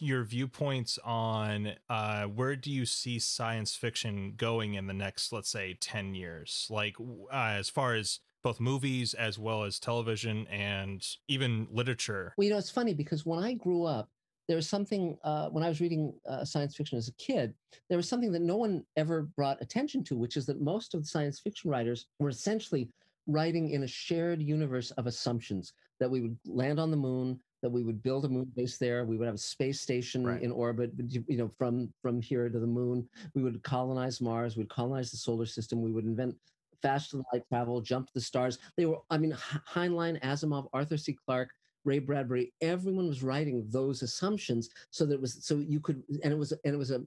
your 0.00 0.24
viewpoints 0.24 0.98
on 1.04 1.72
uh, 1.90 2.24
where 2.24 2.56
do 2.56 2.70
you 2.70 2.86
see 2.86 3.18
science 3.18 3.74
fiction 3.74 4.32
going 4.36 4.74
in 4.74 4.86
the 4.86 4.94
next 4.94 5.30
let's 5.30 5.50
say 5.50 5.76
10 5.78 6.14
years 6.14 6.66
like 6.70 6.96
uh, 7.00 7.54
as 7.58 7.68
far 7.68 7.94
as 7.94 8.20
both 8.44 8.60
movies 8.60 9.14
as 9.14 9.38
well 9.38 9.64
as 9.64 9.80
television 9.80 10.46
and 10.48 11.04
even 11.26 11.66
literature. 11.72 12.34
Well, 12.36 12.44
you 12.44 12.50
know, 12.52 12.58
it's 12.58 12.70
funny 12.70 12.94
because 12.94 13.26
when 13.26 13.42
I 13.42 13.54
grew 13.54 13.84
up, 13.84 14.08
there 14.46 14.56
was 14.56 14.68
something 14.68 15.16
uh, 15.24 15.48
when 15.48 15.64
I 15.64 15.68
was 15.68 15.80
reading 15.80 16.12
uh, 16.28 16.44
science 16.44 16.76
fiction 16.76 16.98
as 16.98 17.08
a 17.08 17.14
kid, 17.14 17.54
there 17.88 17.96
was 17.96 18.06
something 18.06 18.30
that 18.32 18.42
no 18.42 18.58
one 18.58 18.84
ever 18.96 19.22
brought 19.36 19.62
attention 19.62 20.04
to, 20.04 20.18
which 20.18 20.36
is 20.36 20.44
that 20.46 20.60
most 20.60 20.94
of 20.94 21.00
the 21.00 21.06
science 21.06 21.40
fiction 21.40 21.70
writers 21.70 22.06
were 22.18 22.28
essentially 22.28 22.90
writing 23.26 23.70
in 23.70 23.84
a 23.84 23.88
shared 23.88 24.42
universe 24.42 24.90
of 24.92 25.06
assumptions 25.06 25.72
that 25.98 26.10
we 26.10 26.20
would 26.20 26.36
land 26.44 26.78
on 26.78 26.90
the 26.90 26.96
moon, 26.96 27.40
that 27.64 27.70
we 27.70 27.82
would 27.82 28.02
build 28.02 28.26
a 28.26 28.28
moon 28.28 28.52
base 28.54 28.76
there, 28.76 29.06
we 29.06 29.16
would 29.16 29.24
have 29.24 29.36
a 29.36 29.38
space 29.38 29.80
station 29.80 30.26
right. 30.26 30.42
in 30.42 30.52
orbit, 30.52 30.92
you 31.08 31.38
know, 31.38 31.50
from 31.56 31.90
from 32.02 32.20
here 32.20 32.50
to 32.50 32.58
the 32.60 32.66
moon. 32.66 33.08
We 33.34 33.42
would 33.42 33.62
colonize 33.62 34.20
Mars, 34.20 34.54
we'd 34.54 34.68
colonize 34.68 35.10
the 35.10 35.16
solar 35.16 35.46
system, 35.46 35.80
we 35.80 35.90
would 35.90 36.04
invent 36.04 36.36
faster 36.82 37.16
than 37.16 37.24
light 37.32 37.48
travel, 37.48 37.80
jump 37.80 38.08
to 38.08 38.12
the 38.12 38.20
stars. 38.20 38.58
They 38.76 38.84
were, 38.84 38.98
I 39.08 39.16
mean, 39.16 39.32
Heinlein, 39.72 40.20
Asimov, 40.20 40.68
Arthur 40.74 40.98
C. 40.98 41.16
Clarke, 41.26 41.48
Ray 41.86 42.00
Bradbury, 42.00 42.52
everyone 42.60 43.08
was 43.08 43.22
writing 43.22 43.64
those 43.70 44.02
assumptions 44.02 44.68
so 44.90 45.06
that 45.06 45.14
it 45.14 45.20
was 45.22 45.38
so 45.40 45.56
you 45.56 45.80
could, 45.80 46.02
and 46.22 46.34
it 46.34 46.38
was, 46.38 46.52
and 46.66 46.74
it 46.74 46.78
was 46.78 46.90
a, 46.90 47.02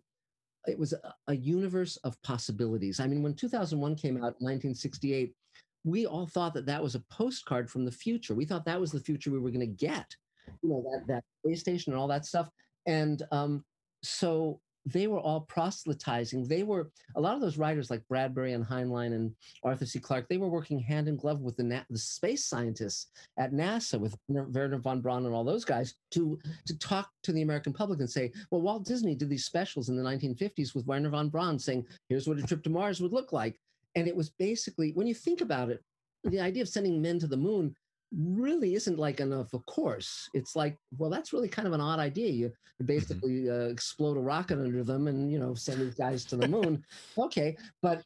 it 0.68 0.80
was 0.80 0.93
a, 0.93 1.14
a 1.28 1.36
universe 1.36 1.97
of 1.97 2.20
possibilities. 2.24 2.99
I 2.99 3.05
mean, 3.05 3.22
when 3.22 3.36
2001 3.36 3.95
came 3.95 4.16
out 4.18 4.41
in 4.41 4.47
1968, 4.47 5.36
we 5.84 6.08
all 6.08 6.26
thought 6.26 6.55
that 6.55 6.66
that 6.66 6.82
was 6.82 6.95
a 6.95 7.03
postcard 7.12 7.70
from 7.70 7.86
the 7.86 7.91
future. 7.91 8.34
We 8.34 8.45
thought 8.45 8.66
that 8.66 8.82
was 8.82 8.91
the 8.91 8.99
future 8.99 9.30
we 9.30 9.39
were 9.39 9.51
going 9.51 9.60
to 9.60 9.68
get, 9.68 10.16
you 10.62 10.70
know, 10.70 10.84
that 10.91 11.08
that 11.08 11.24
space 11.43 11.62
station 11.62 11.93
and 11.93 12.00
all 12.00 12.08
that 12.08 12.26
stuff. 12.26 12.50
And 12.86 13.22
um, 13.32 13.64
so 14.04 14.60
they 14.93 15.08
were 15.08 15.20
all 15.20 15.41
proselytizing. 15.41 16.48
They 16.48 16.64
were 16.64 16.89
a 17.16 17.22
lot 17.22 17.36
of 17.36 17.41
those 17.41 17.58
writers 17.58 17.89
like 17.89 18.08
Bradbury 18.08 18.54
and 18.54 18.66
Heinlein 18.66 19.14
and 19.14 19.36
Arthur 19.64 19.86
C. 19.86 20.00
Clarke. 20.00 20.30
They 20.30 20.38
were 20.38 20.48
working 20.48 20.80
hand 20.80 21.10
in 21.10 21.18
glove 21.18 21.41
with 21.41 21.58
the, 21.58 21.64
Na- 21.64 21.84
the 21.89 21.98
space 21.98 22.45
scientists 22.45 23.08
at 23.38 23.52
NASA, 23.52 24.00
with 24.00 24.16
Wernher 24.30 24.78
von 24.78 25.02
Braun 25.02 25.26
and 25.26 25.36
all 25.36 25.43
those 25.43 25.66
guys, 25.66 25.95
to 26.12 26.39
to 26.66 26.78
talk 26.80 27.10
to 27.24 27.34
the 27.34 27.41
American 27.41 27.74
public 27.74 28.00
and 28.00 28.10
say, 28.10 28.32
well, 28.50 28.62
Walt 28.62 28.86
Disney 28.86 29.16
did 29.16 29.30
these 29.30 29.45
specials 29.45 29.89
in 29.89 29.98
the 29.98 30.04
1950s 30.04 30.74
with 30.74 30.88
Wernher 30.88 31.10
von 31.10 31.30
Braun, 31.30 31.60
saying, 31.60 31.86
"Here's 32.08 32.28
what 32.28 32.39
a 32.39 32.43
trip 32.43 32.64
to 32.64 32.70
Mars 32.70 33.02
would 33.02 33.14
look 33.14 33.34
like." 33.34 33.60
And 33.95 34.08
it 34.08 34.16
was 34.16 34.30
basically, 34.30 34.91
when 34.91 35.08
you 35.08 35.16
think 35.16 35.41
about 35.41 35.70
it, 35.70 35.82
the 36.24 36.39
idea 36.39 36.62
of 36.62 36.70
sending 36.70 37.02
men 37.02 37.20
to 37.20 37.28
the 37.28 37.38
moon 37.38 37.76
really 38.16 38.76
isn't 38.76 38.99
like 38.99 39.20
enough 39.20 39.53
of 39.53 39.66
course. 39.66 40.30
It's 40.34 40.55
like 40.55 40.78
well 40.97 41.10
that's 41.10 41.34
really 41.34 41.49
kind 41.49 41.68
of 41.68 41.74
an 41.74 41.82
odd 41.82 41.99
idea. 41.99 42.30
You 42.30 42.47
mm-hmm. 42.47 42.86
basically 42.86 43.49
uh, 43.49 43.70
explode 43.70 44.18
a 44.18 44.22
rocket 44.22 44.60
under 44.60 44.84
them 44.84 45.08
and 45.08 45.32
you 45.32 45.39
know 45.39 45.53
send 45.53 45.82
these 45.82 45.95
guys 45.95 46.26
to 46.26 46.38
the 46.38 46.47
moon. 46.47 46.84
Okay 47.18 47.58
but 47.82 48.03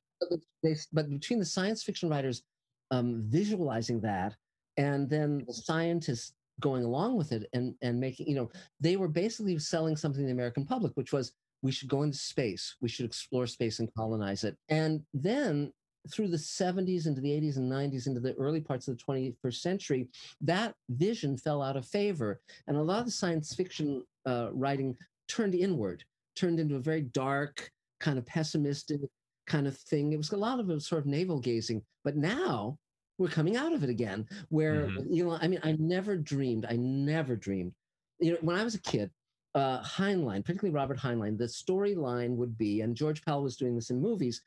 they, 0.63 0.75
but 0.93 1.09
between 1.09 1.39
the 1.39 1.45
science 1.45 1.83
fiction 1.83 2.09
writers 2.09 2.43
um, 2.91 3.23
visualizing 3.25 3.99
that 4.01 4.35
and 4.77 5.09
then 5.09 5.43
the 5.47 5.53
scientists 5.53 6.33
going 6.59 6.83
along 6.83 7.17
with 7.17 7.31
it 7.31 7.49
and 7.53 7.73
and 7.81 7.99
making 7.99 8.27
you 8.27 8.35
know 8.35 8.49
they 8.79 8.95
were 8.95 9.07
basically 9.07 9.57
selling 9.57 9.95
something 9.95 10.21
to 10.21 10.27
the 10.27 10.31
american 10.31 10.65
public 10.65 10.91
which 10.95 11.11
was 11.11 11.33
we 11.61 11.71
should 11.71 11.89
go 11.89 12.03
into 12.03 12.17
space. 12.17 12.75
We 12.81 12.89
should 12.89 13.05
explore 13.05 13.47
space 13.47 13.79
and 13.79 13.93
colonize 13.93 14.43
it. 14.43 14.57
And 14.69 15.03
then 15.13 15.71
through 16.09 16.27
the 16.27 16.37
70s 16.37 17.05
into 17.05 17.21
the 17.21 17.29
80s 17.29 17.57
and 17.57 17.71
90s 17.71 18.07
into 18.07 18.19
the 18.19 18.33
early 18.33 18.61
parts 18.61 18.87
of 18.87 18.97
the 18.97 19.03
21st 19.03 19.55
century 19.55 20.09
that 20.41 20.73
vision 20.89 21.37
fell 21.37 21.61
out 21.61 21.77
of 21.77 21.85
favor. 21.85 22.39
And 22.67 22.77
a 22.77 22.81
lot 22.81 22.99
of 22.99 23.05
the 23.05 23.11
science 23.11 23.53
fiction 23.53 24.03
uh, 24.25 24.49
writing 24.51 24.95
turned 25.27 25.55
inward 25.55 26.03
turned 26.35 26.59
into 26.59 26.75
a 26.75 26.79
very 26.79 27.01
dark 27.01 27.69
kind 27.99 28.17
of 28.17 28.25
pessimistic 28.25 29.01
kind 29.47 29.67
of 29.67 29.77
thing. 29.77 30.13
It 30.13 30.17
was 30.17 30.31
a 30.31 30.37
lot 30.37 30.59
of 30.59 30.81
sort 30.81 31.01
of 31.01 31.05
navel 31.05 31.39
gazing. 31.39 31.83
But 32.03 32.15
now 32.15 32.77
we're 33.17 33.27
coming 33.27 33.55
out 33.55 33.73
of 33.73 33.83
it 33.83 33.89
again 33.89 34.25
where 34.49 34.87
mm-hmm. 34.87 35.13
you 35.13 35.23
know 35.23 35.37
i 35.39 35.47
mean 35.47 35.59
i 35.63 35.73
never 35.73 36.17
dreamed 36.17 36.65
i 36.67 36.75
never 36.75 37.35
dreamed 37.35 37.71
you 38.19 38.31
know 38.31 38.37
when 38.41 38.55
i 38.55 38.63
was 38.63 38.73
a 38.73 38.81
kid 38.81 39.11
uh, 39.53 39.81
Heinlein, 39.81 40.45
particularly 40.45 40.73
Robert 40.73 40.97
Heinlein, 40.97 41.37
the 41.37 41.45
storyline 41.45 42.35
would 42.35 42.57
be, 42.57 42.81
and 42.81 42.95
George 42.95 43.23
Pal 43.23 43.43
was 43.43 43.57
doing 43.57 43.75
this 43.75 43.89
in 43.89 44.01
movies, 44.01 44.41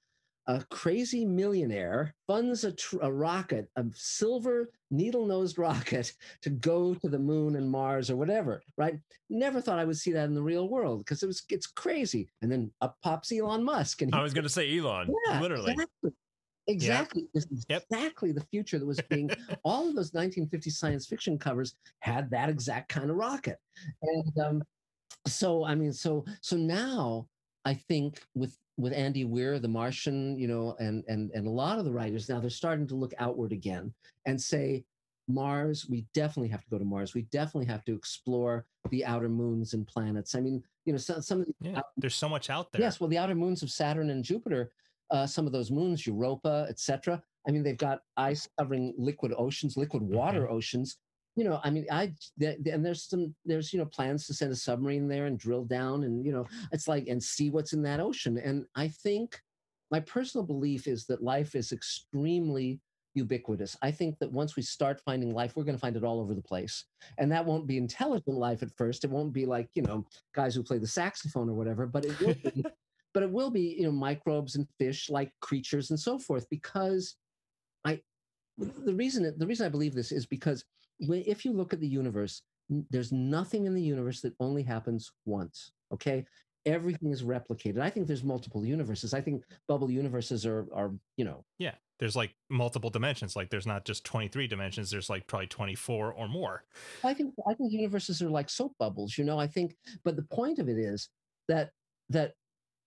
a 0.46 0.62
crazy 0.70 1.24
millionaire 1.24 2.14
funds 2.26 2.64
a, 2.64 2.72
tr- 2.72 2.98
a 3.02 3.10
rocket, 3.10 3.68
a 3.76 3.84
silver 3.94 4.70
needle 4.90 5.26
nosed 5.26 5.58
rocket 5.68 6.12
to 6.42 6.50
go 6.50 6.94
to 6.94 7.08
the 7.08 7.18
moon 7.18 7.56
and 7.56 7.70
Mars 7.70 8.10
or 8.10 8.16
whatever, 8.16 8.62
right? 8.76 8.98
Never 9.30 9.60
thought 9.60 9.78
I 9.78 9.84
would 9.84 9.96
see 9.96 10.12
that 10.12 10.24
in 10.24 10.34
the 10.34 10.42
real 10.42 10.68
world 10.68 11.00
because 11.00 11.22
it 11.22 11.26
was 11.26 11.42
it's 11.48 11.66
crazy. 11.66 12.28
And 12.42 12.50
then 12.50 12.72
up 12.80 12.96
pops 13.02 13.32
Elon 13.32 13.64
Musk. 13.64 14.02
And 14.02 14.14
I 14.14 14.22
was 14.22 14.34
going 14.34 14.44
to 14.44 14.50
say 14.50 14.78
Elon, 14.78 15.12
yeah, 15.28 15.40
literally. 15.40 15.72
Exactly. 15.72 16.10
Exactly. 16.66 17.28
This 17.34 17.44
is 17.50 17.66
Yep. 17.68 17.84
exactly 17.90 18.32
the 18.32 18.44
future 18.50 18.78
that 18.78 18.86
was 18.86 19.00
being 19.10 19.30
all 19.64 19.88
of 19.88 19.94
those 19.94 20.12
1950 20.14 20.70
science 20.70 21.06
fiction 21.06 21.38
covers 21.38 21.76
had 22.00 22.30
that 22.30 22.48
exact 22.48 22.88
kind 22.88 23.10
of 23.10 23.16
rocket. 23.16 23.58
And 24.02 24.38
um, 24.38 24.62
so 25.26 25.64
I 25.64 25.74
mean, 25.74 25.92
so 25.92 26.24
so 26.40 26.56
now 26.56 27.28
I 27.64 27.74
think 27.74 28.22
with 28.34 28.56
with 28.76 28.92
Andy 28.92 29.24
Weir, 29.24 29.58
The 29.58 29.68
Martian, 29.68 30.38
you 30.38 30.48
know, 30.48 30.76
and 30.78 31.04
and 31.08 31.30
and 31.32 31.46
a 31.46 31.50
lot 31.50 31.78
of 31.78 31.84
the 31.84 31.92
writers 31.92 32.28
now 32.28 32.40
they're 32.40 32.50
starting 32.50 32.86
to 32.88 32.94
look 32.94 33.14
outward 33.18 33.52
again 33.52 33.92
and 34.26 34.40
say, 34.40 34.84
Mars, 35.28 35.86
we 35.88 36.04
definitely 36.12 36.48
have 36.48 36.62
to 36.62 36.70
go 36.70 36.78
to 36.78 36.84
Mars. 36.84 37.14
We 37.14 37.22
definitely 37.22 37.66
have 37.66 37.84
to 37.84 37.94
explore 37.94 38.66
the 38.90 39.04
outer 39.04 39.28
moons 39.28 39.74
and 39.74 39.86
planets. 39.86 40.34
I 40.34 40.40
mean, 40.40 40.62
you 40.84 40.92
know, 40.92 40.98
some, 40.98 41.22
some 41.22 41.40
of 41.40 41.46
the 41.46 41.54
Yeah, 41.60 41.80
there's 41.96 42.14
so 42.14 42.28
much 42.28 42.50
out 42.50 42.72
there. 42.72 42.80
Yes, 42.80 43.00
well, 43.00 43.08
the 43.08 43.18
outer 43.18 43.34
moons 43.34 43.62
of 43.62 43.70
Saturn 43.70 44.10
and 44.10 44.22
Jupiter, 44.22 44.72
uh, 45.10 45.26
some 45.26 45.46
of 45.46 45.52
those 45.52 45.70
moons, 45.70 46.06
Europa, 46.06 46.66
etc. 46.68 47.22
I 47.48 47.50
mean, 47.50 47.62
they've 47.62 47.76
got 47.76 48.00
ice 48.16 48.48
covering 48.58 48.94
liquid 48.98 49.32
oceans, 49.36 49.76
liquid 49.76 50.02
water 50.02 50.50
oceans. 50.50 50.98
You 51.36 51.44
know, 51.44 51.60
I 51.64 51.70
mean, 51.70 51.86
I 51.90 52.12
th- 52.38 52.58
and 52.66 52.84
there's 52.84 53.04
some 53.04 53.34
there's 53.44 53.72
you 53.72 53.78
know 53.78 53.86
plans 53.86 54.26
to 54.26 54.34
send 54.34 54.52
a 54.52 54.56
submarine 54.56 55.08
there 55.08 55.26
and 55.26 55.38
drill 55.38 55.64
down 55.64 56.04
and 56.04 56.24
you 56.24 56.32
know 56.32 56.46
it's 56.72 56.86
like 56.86 57.08
and 57.08 57.22
see 57.22 57.50
what's 57.50 57.72
in 57.72 57.82
that 57.82 58.00
ocean. 58.00 58.38
And 58.38 58.66
I 58.76 58.88
think 58.88 59.40
my 59.90 60.00
personal 60.00 60.46
belief 60.46 60.86
is 60.86 61.06
that 61.06 61.22
life 61.22 61.54
is 61.54 61.72
extremely 61.72 62.80
ubiquitous. 63.14 63.76
I 63.80 63.90
think 63.90 64.18
that 64.18 64.32
once 64.32 64.56
we 64.56 64.62
start 64.62 65.00
finding 65.04 65.32
life, 65.32 65.54
we're 65.54 65.64
going 65.64 65.76
to 65.76 65.80
find 65.80 65.96
it 65.96 66.04
all 66.04 66.20
over 66.20 66.34
the 66.34 66.42
place. 66.42 66.84
And 67.18 67.30
that 67.32 67.44
won't 67.44 67.66
be 67.66 67.78
intelligent 67.78 68.36
life 68.36 68.62
at 68.62 68.76
first. 68.76 69.04
It 69.04 69.10
won't 69.10 69.32
be 69.32 69.46
like, 69.46 69.68
you 69.74 69.82
know, 69.82 70.04
guys 70.34 70.54
who 70.54 70.62
play 70.62 70.78
the 70.78 70.86
saxophone 70.86 71.48
or 71.48 71.54
whatever, 71.54 71.86
but 71.86 72.04
it 72.04 72.18
will 72.20 72.34
be, 72.34 72.64
but 73.14 73.22
it 73.22 73.30
will 73.30 73.50
be, 73.50 73.76
you 73.78 73.84
know, 73.84 73.92
microbes 73.92 74.56
and 74.56 74.66
fish 74.78 75.08
like 75.08 75.30
creatures 75.40 75.90
and 75.90 75.98
so 75.98 76.18
forth 76.18 76.46
because 76.50 77.16
I 77.84 78.00
the 78.58 78.94
reason 78.94 79.32
the 79.36 79.46
reason 79.46 79.66
I 79.66 79.70
believe 79.70 79.94
this 79.94 80.12
is 80.12 80.26
because 80.26 80.64
if 80.98 81.44
you 81.44 81.52
look 81.52 81.72
at 81.72 81.80
the 81.80 81.88
universe, 81.88 82.42
there's 82.90 83.12
nothing 83.12 83.66
in 83.66 83.74
the 83.74 83.82
universe 83.82 84.20
that 84.22 84.34
only 84.40 84.62
happens 84.62 85.12
once, 85.26 85.72
okay? 85.92 86.24
Everything 86.66 87.10
is 87.10 87.22
replicated. 87.22 87.80
I 87.80 87.90
think 87.90 88.06
there's 88.06 88.24
multiple 88.24 88.64
universes. 88.64 89.12
I 89.12 89.20
think 89.20 89.44
bubble 89.68 89.90
universes 89.90 90.46
are 90.46 90.66
are, 90.74 90.92
you 91.16 91.24
know, 91.24 91.44
Yeah. 91.58 91.74
There's 92.00 92.16
like 92.16 92.34
multiple 92.50 92.90
dimensions. 92.90 93.36
Like 93.36 93.50
there's 93.50 93.66
not 93.66 93.84
just 93.84 94.04
23 94.04 94.48
dimensions, 94.48 94.90
there's 94.90 95.08
like 95.08 95.26
probably 95.26 95.46
24 95.46 96.12
or 96.12 96.28
more. 96.28 96.64
I 97.04 97.14
think 97.14 97.34
I 97.48 97.54
think 97.54 97.72
universes 97.72 98.20
are 98.20 98.30
like 98.30 98.50
soap 98.50 98.74
bubbles, 98.78 99.16
you 99.16 99.24
know. 99.24 99.38
I 99.38 99.46
think, 99.46 99.76
but 100.04 100.16
the 100.16 100.22
point 100.22 100.58
of 100.58 100.68
it 100.68 100.78
is 100.78 101.08
that 101.48 101.70
that 102.10 102.32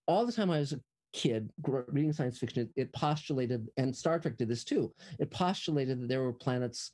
all 0.06 0.26
the 0.26 0.32
time 0.32 0.50
I 0.50 0.58
was 0.58 0.72
a 0.72 0.80
kid 1.12 1.50
reading 1.88 2.12
science 2.12 2.38
fiction, 2.38 2.68
it, 2.76 2.92
postulated, 2.92 3.68
and 3.76 3.96
Star 3.96 4.18
Trek 4.18 4.36
did 4.36 4.48
this 4.48 4.64
too. 4.64 4.92
It 5.18 5.30
postulated 5.30 6.02
that 6.02 6.08
there 6.08 6.22
were 6.22 6.32
planets 6.32 6.92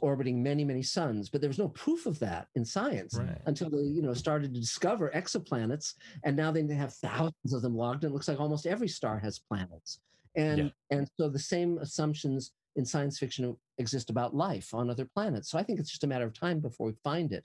orbiting 0.00 0.42
many, 0.42 0.64
many 0.64 0.82
suns, 0.82 1.28
but 1.28 1.40
there 1.40 1.48
was 1.48 1.58
no 1.58 1.68
proof 1.68 2.06
of 2.06 2.18
that 2.18 2.48
in 2.54 2.64
science 2.64 3.16
Right. 3.16 3.40
until 3.46 3.70
they, 3.70 3.78
you 3.78 4.02
know, 4.02 4.14
started 4.14 4.52
to 4.54 4.60
discover 4.60 5.10
exoplanets, 5.14 5.94
and 6.24 6.36
now 6.36 6.50
they 6.50 6.62
have 6.74 6.92
thousands 6.94 7.52
of 7.52 7.62
them 7.62 7.74
logged, 7.76 8.04
and 8.04 8.10
it 8.10 8.14
looks 8.14 8.28
like 8.28 8.40
almost 8.40 8.66
every 8.66 8.88
star 8.88 9.18
has 9.18 9.38
planets. 9.38 10.00
And 10.36 10.58
Yeah. 10.58 10.98
and 10.98 11.08
so 11.16 11.28
the 11.28 11.38
same 11.38 11.78
assumptions 11.78 12.52
in 12.76 12.84
science 12.84 13.18
fiction 13.18 13.56
exist 13.78 14.10
about 14.10 14.34
life 14.34 14.72
on 14.74 14.90
other 14.90 15.04
planets. 15.04 15.50
So 15.50 15.58
I 15.58 15.62
think 15.64 15.80
it's 15.80 15.90
just 15.90 16.04
a 16.04 16.06
matter 16.06 16.24
of 16.24 16.34
time 16.34 16.60
before 16.60 16.86
we 16.86 16.92
find 17.02 17.32
it. 17.32 17.44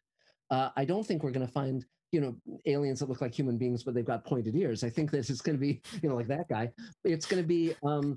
Uh, 0.51 0.69
I 0.75 0.85
don't 0.85 1.05
think 1.05 1.23
we're 1.23 1.31
going 1.31 1.47
to 1.47 1.51
find, 1.51 1.83
you 2.11 2.21
know, 2.21 2.35
aliens 2.65 2.99
that 2.99 3.09
look 3.09 3.21
like 3.21 3.33
human 3.33 3.57
beings, 3.57 3.83
but 3.83 3.95
they've 3.95 4.05
got 4.05 4.23
pointed 4.23 4.55
ears. 4.55 4.83
I 4.83 4.89
think 4.89 5.09
that 5.11 5.27
it's 5.29 5.41
going 5.41 5.57
to 5.57 5.59
be, 5.59 5.81
you 6.03 6.09
know, 6.09 6.15
like 6.15 6.27
that 6.27 6.47
guy. 6.47 6.71
It's 7.03 7.25
going 7.25 7.41
to 7.41 7.47
be. 7.47 7.73
Um, 7.83 8.15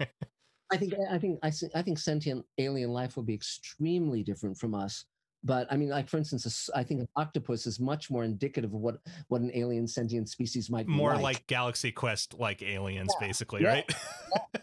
I 0.72 0.76
think. 0.76 0.94
I 1.10 1.18
think. 1.18 1.38
I, 1.42 1.52
I 1.74 1.82
think 1.82 1.98
sentient 1.98 2.44
alien 2.58 2.90
life 2.90 3.16
will 3.16 3.22
be 3.22 3.34
extremely 3.34 4.22
different 4.22 4.56
from 4.56 4.74
us. 4.74 5.04
But 5.44 5.66
I 5.70 5.76
mean, 5.76 5.88
like 5.88 6.08
for 6.08 6.18
instance, 6.18 6.68
I 6.74 6.82
think 6.82 7.00
an 7.00 7.08
octopus 7.16 7.66
is 7.66 7.78
much 7.78 8.10
more 8.10 8.24
indicative 8.24 8.74
of 8.74 8.80
what 8.80 8.98
what 9.28 9.40
an 9.40 9.50
alien 9.54 9.86
sentient 9.86 10.28
species 10.28 10.68
might 10.68 10.86
be 10.86 10.92
More 10.92 11.14
like. 11.14 11.22
like 11.22 11.46
Galaxy 11.46 11.92
Quest 11.92 12.34
like 12.34 12.62
aliens, 12.62 13.12
Yeah, 13.20 13.26
basically, 13.26 13.62
yeah. 13.62 13.68
right? 13.68 13.94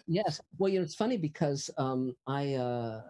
Yes. 0.08 0.40
Well, 0.58 0.70
you 0.70 0.80
know, 0.80 0.84
it's 0.84 0.94
funny 0.94 1.18
because 1.18 1.70
um, 1.78 2.16
I 2.28 2.56
uh, 2.56 3.02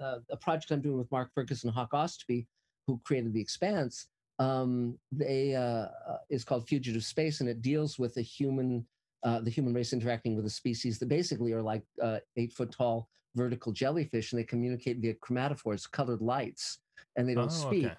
uh, 0.00 0.18
a 0.30 0.36
project 0.36 0.70
I'm 0.70 0.80
doing 0.80 0.96
with 0.96 1.10
Mark 1.10 1.30
Ferguson 1.34 1.68
and 1.68 1.74
Hawk 1.74 1.90
Ostby, 1.92 2.46
who 2.86 3.00
created 3.04 3.34
The 3.34 3.40
Expanse, 3.40 4.06
um, 4.38 4.98
they 5.10 5.54
uh, 5.54 5.88
uh, 6.08 6.18
is 6.30 6.44
called 6.44 6.68
Fugitive 6.68 7.04
Space, 7.04 7.40
and 7.40 7.48
it 7.48 7.62
deals 7.62 7.98
with 7.98 8.16
a 8.16 8.22
human, 8.22 8.86
uh, 9.24 9.40
the 9.40 9.50
human 9.50 9.74
race 9.74 9.92
interacting 9.92 10.36
with 10.36 10.46
a 10.46 10.50
species 10.50 10.98
that 10.98 11.08
basically 11.08 11.52
are 11.52 11.62
like 11.62 11.82
uh, 12.02 12.18
eight 12.36 12.52
foot 12.52 12.70
tall 12.70 13.08
vertical 13.34 13.72
jellyfish, 13.72 14.32
and 14.32 14.38
they 14.40 14.44
communicate 14.44 14.98
via 14.98 15.14
chromatophores, 15.14 15.90
colored 15.90 16.20
lights, 16.22 16.78
and 17.16 17.28
they 17.28 17.34
don't 17.34 17.52
Oh, 17.52 17.70
speak. 17.70 17.86
okay. 17.86 17.94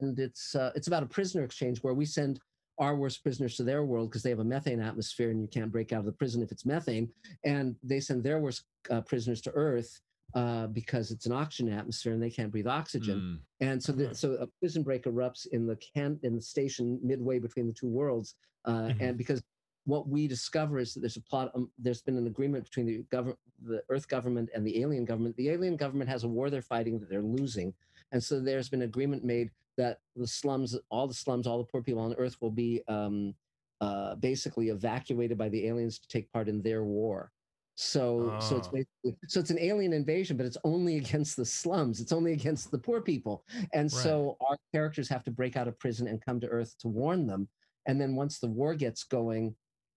And 0.00 0.18
it's 0.18 0.54
uh, 0.54 0.72
it's 0.74 0.86
about 0.86 1.02
a 1.02 1.06
prisoner 1.06 1.44
exchange 1.44 1.78
where 1.82 1.94
we 1.94 2.06
send 2.06 2.40
our 2.78 2.96
worst 2.96 3.22
prisoners 3.22 3.56
to 3.56 3.62
their 3.62 3.84
world 3.84 4.10
because 4.10 4.22
they 4.22 4.30
have 4.30 4.40
a 4.40 4.44
methane 4.44 4.80
atmosphere 4.80 5.30
and 5.30 5.40
you 5.40 5.46
can't 5.46 5.70
break 5.70 5.92
out 5.92 6.00
of 6.00 6.06
the 6.06 6.12
prison 6.12 6.42
if 6.42 6.50
it's 6.50 6.66
methane 6.66 7.08
and 7.44 7.76
they 7.84 8.00
send 8.00 8.24
their 8.24 8.40
worst 8.40 8.64
uh, 8.90 9.00
prisoners 9.02 9.40
to 9.40 9.50
Earth 9.52 10.00
uh, 10.34 10.66
because 10.68 11.12
it's 11.12 11.26
an 11.26 11.32
oxygen 11.32 11.72
atmosphere 11.72 12.14
and 12.14 12.22
they 12.22 12.30
can't 12.30 12.50
breathe 12.50 12.66
oxygen. 12.66 13.20
Mm. 13.20 13.66
And 13.68 13.80
so, 13.82 13.92
the, 13.92 14.12
so 14.12 14.32
a 14.40 14.48
prison 14.58 14.82
break 14.82 15.04
erupts 15.04 15.46
in 15.52 15.66
the 15.66 15.76
can 15.76 16.18
in 16.24 16.34
the 16.34 16.42
station 16.42 16.98
midway 17.02 17.38
between 17.38 17.68
the 17.68 17.72
two 17.72 17.86
worlds, 17.86 18.34
uh, 18.64 18.88
Mhm. 18.88 18.96
and 19.00 19.18
because 19.18 19.40
what 19.84 20.08
we 20.08 20.26
discover 20.26 20.78
is 20.78 20.94
that 20.94 21.00
there's 21.00 21.16
a 21.16 21.20
plot. 21.22 21.50
Um, 21.54 21.70
there's 21.78 22.02
been 22.02 22.16
an 22.16 22.26
agreement 22.26 22.64
between 22.64 22.86
the 22.86 23.02
government, 23.10 23.38
the 23.62 23.82
Earth 23.90 24.08
government, 24.08 24.50
and 24.54 24.66
the 24.66 24.80
alien 24.80 25.04
government. 25.04 25.36
The 25.36 25.50
alien 25.50 25.76
government 25.76 26.08
has 26.10 26.24
a 26.24 26.28
war 26.28 26.50
they're 26.50 26.62
fighting 26.62 26.98
that 27.00 27.10
they're 27.10 27.22
losing, 27.22 27.74
and 28.12 28.22
so 28.22 28.40
there's 28.40 28.68
been 28.68 28.82
agreement 28.82 29.24
made 29.24 29.50
that 29.76 29.98
the 30.16 30.26
slums, 30.26 30.78
all 30.88 31.06
the 31.06 31.14
slums, 31.14 31.46
all 31.46 31.58
the 31.58 31.64
poor 31.64 31.82
people 31.82 32.00
on 32.02 32.14
Earth 32.14 32.36
will 32.40 32.50
be 32.50 32.82
um, 32.88 33.34
uh, 33.80 34.14
basically 34.16 34.68
evacuated 34.68 35.36
by 35.36 35.48
the 35.48 35.66
aliens 35.66 35.98
to 35.98 36.08
take 36.08 36.30
part 36.32 36.48
in 36.48 36.62
their 36.62 36.84
war. 36.84 37.32
So, 37.76 38.36
so 38.38 38.56
it's 38.56 38.68
Oh. 38.68 38.70
basically 38.72 39.16
so 39.26 39.40
it's 39.40 39.50
an 39.50 39.58
alien 39.58 39.92
invasion, 39.92 40.36
but 40.36 40.46
it's 40.46 40.56
only 40.64 40.96
against 40.96 41.36
the 41.36 41.44
slums. 41.44 42.00
It's 42.00 42.12
only 42.12 42.32
against 42.32 42.70
the 42.70 42.78
poor 42.78 43.00
people, 43.02 43.44
and 43.74 43.90
so 43.90 44.36
our 44.48 44.56
characters 44.72 45.08
have 45.08 45.24
to 45.24 45.30
break 45.30 45.56
out 45.56 45.68
of 45.68 45.78
prison 45.78 46.06
and 46.06 46.24
come 46.24 46.40
to 46.40 46.46
Earth 46.48 46.76
to 46.78 46.88
warn 46.88 47.26
them. 47.26 47.48
And 47.86 48.00
then 48.00 48.14
once 48.16 48.38
the 48.38 48.46
war 48.46 48.74
gets 48.74 49.02
going, 49.04 49.54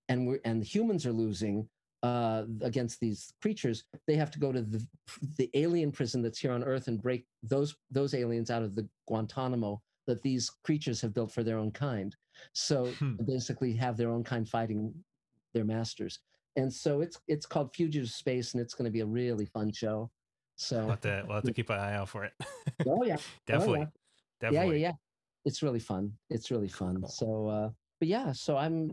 and 0.10 0.28
we're 0.28 0.39
and 0.45 0.64
humans 0.64 1.05
are 1.05 1.12
losing 1.14 1.68
uh, 2.03 2.43
against 2.62 2.99
these 2.99 3.34
creatures, 3.41 3.84
they 4.08 4.16
have 4.16 4.32
to 4.32 4.39
go 4.39 4.51
to 4.51 4.62
the 4.62 4.86
the 5.38 5.49
alien 5.53 5.91
prison 5.91 6.22
that's 6.22 6.39
here 6.39 6.51
on 6.51 6.64
Earth 6.64 6.88
and 6.88 7.01
break 7.01 7.26
those 7.43 7.76
those 7.91 8.14
aliens 8.14 8.49
out 8.51 8.64
of 8.64 8.76
the 8.76 8.88
Guantanamo 9.08 9.82
that 10.05 10.22
these 10.22 10.49
creatures 10.64 11.01
have 11.01 11.14
built 11.14 11.32
for 11.32 11.43
their 11.43 11.58
own 11.58 11.72
kind. 11.72 12.16
So 12.53 12.91
Hmm. 12.99 13.16
basically, 13.26 13.74
have 13.74 13.97
their 13.97 14.10
own 14.10 14.24
kind 14.24 14.47
fighting 14.47 14.93
their 15.53 15.66
masters. 15.66 16.20
And 16.55 16.72
so 16.74 17.01
it's 17.01 17.20
it's 17.28 17.45
called 17.45 17.74
Fugitive 17.76 18.10
Space, 18.10 18.53
and 18.53 18.62
it's 18.62 18.74
going 18.74 18.86
to 18.86 18.91
be 18.91 19.01
a 19.01 19.05
really 19.05 19.45
fun 19.45 19.72
show. 19.72 20.10
So 20.55 20.80
We'll 20.80 20.89
have 20.89 21.01
to, 21.01 21.24
we'll 21.28 21.36
have 21.36 21.43
to 21.43 21.53
keep 21.53 21.70
an 21.70 21.78
eye 21.78 21.95
out 21.95 22.10
for 22.10 22.24
it. 22.24 22.34
oh 22.88 23.03
yeah, 23.03 23.18
definitely. 23.45 23.80
yeah. 23.82 23.86
Definitely. 24.39 24.80
yeah, 24.80 24.88
yeah, 24.88 24.88
yeah. 24.89 24.93
It's 25.45 25.62
really 25.64 25.80
fun. 25.80 26.12
It's 26.30 26.51
really 26.51 26.68
fun. 26.68 27.05
So, 27.08 27.47
uh, 27.47 27.70
but 27.99 28.08
yeah, 28.08 28.32
so 28.32 28.58
I'm. 28.58 28.91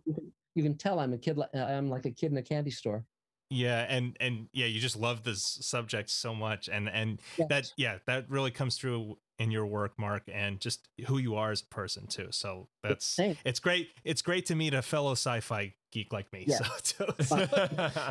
You 0.55 0.63
can, 0.63 0.77
tell 0.77 1.01
I'm 1.01 1.13
a 1.13 1.19
kid. 1.19 1.39
Uh, 1.39 1.47
I'm 1.55 1.91
like 1.91 2.07
a 2.07 2.11
kid 2.11 2.31
in 2.31 2.39
a 2.39 2.43
candy 2.43 2.71
store. 2.71 3.05
Yeah, 3.51 3.87
and 3.89 4.17
and 4.21 4.49
yeah, 4.53 4.67
you 4.67 4.81
just 4.81 4.97
love 4.97 5.23
this 5.23 5.43
subject 5.61 6.11
so 6.11 6.35
much, 6.35 6.69
and 6.69 6.89
and 6.89 7.21
Yes. 7.37 7.49
that 7.49 7.73
yeah, 7.77 7.99
that 8.07 8.29
really 8.31 8.51
comes 8.51 8.77
through 8.79 9.19
in 9.39 9.51
your 9.51 9.67
work, 9.67 9.99
Marc, 9.99 10.23
and 10.33 10.61
just 10.61 10.89
who 11.07 11.19
you 11.19 11.35
are 11.35 11.51
as 11.51 11.61
a 11.61 11.67
person 11.67 12.07
too. 12.07 12.29
So 12.31 12.69
that's 12.83 13.05
Same. 13.05 13.37
it's 13.45 13.61
great. 13.61 13.91
It's 14.05 14.23
great 14.23 14.47
to 14.47 14.55
meet 14.55 14.75
a 14.75 14.83
fellow 14.83 15.13
sci-fi 15.13 15.75
geek 15.93 16.13
like 16.13 16.33
me. 16.33 16.47
Yeah. 16.49 16.59
So, 16.83 17.15
so 17.21 17.39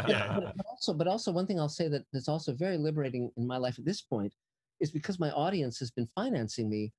Yeah. 0.08 0.36
But, 0.36 0.58
but 0.58 0.66
also, 0.70 0.94
but 0.94 1.08
also, 1.08 1.32
one 1.32 1.48
thing 1.48 1.60
I'll 1.60 1.70
say 1.70 1.88
that 1.88 2.04
that's 2.12 2.28
also 2.28 2.54
very 2.54 2.78
liberating 2.78 3.32
in 3.38 3.48
my 3.48 3.58
life 3.58 3.80
at 3.80 3.86
this 3.86 4.02
point 4.02 4.34
is 4.80 4.92
because 4.92 5.20
my 5.20 5.32
audience 5.32 5.80
has 5.80 5.92
been 5.92 6.08
financing 6.14 6.70
me. 6.70 6.92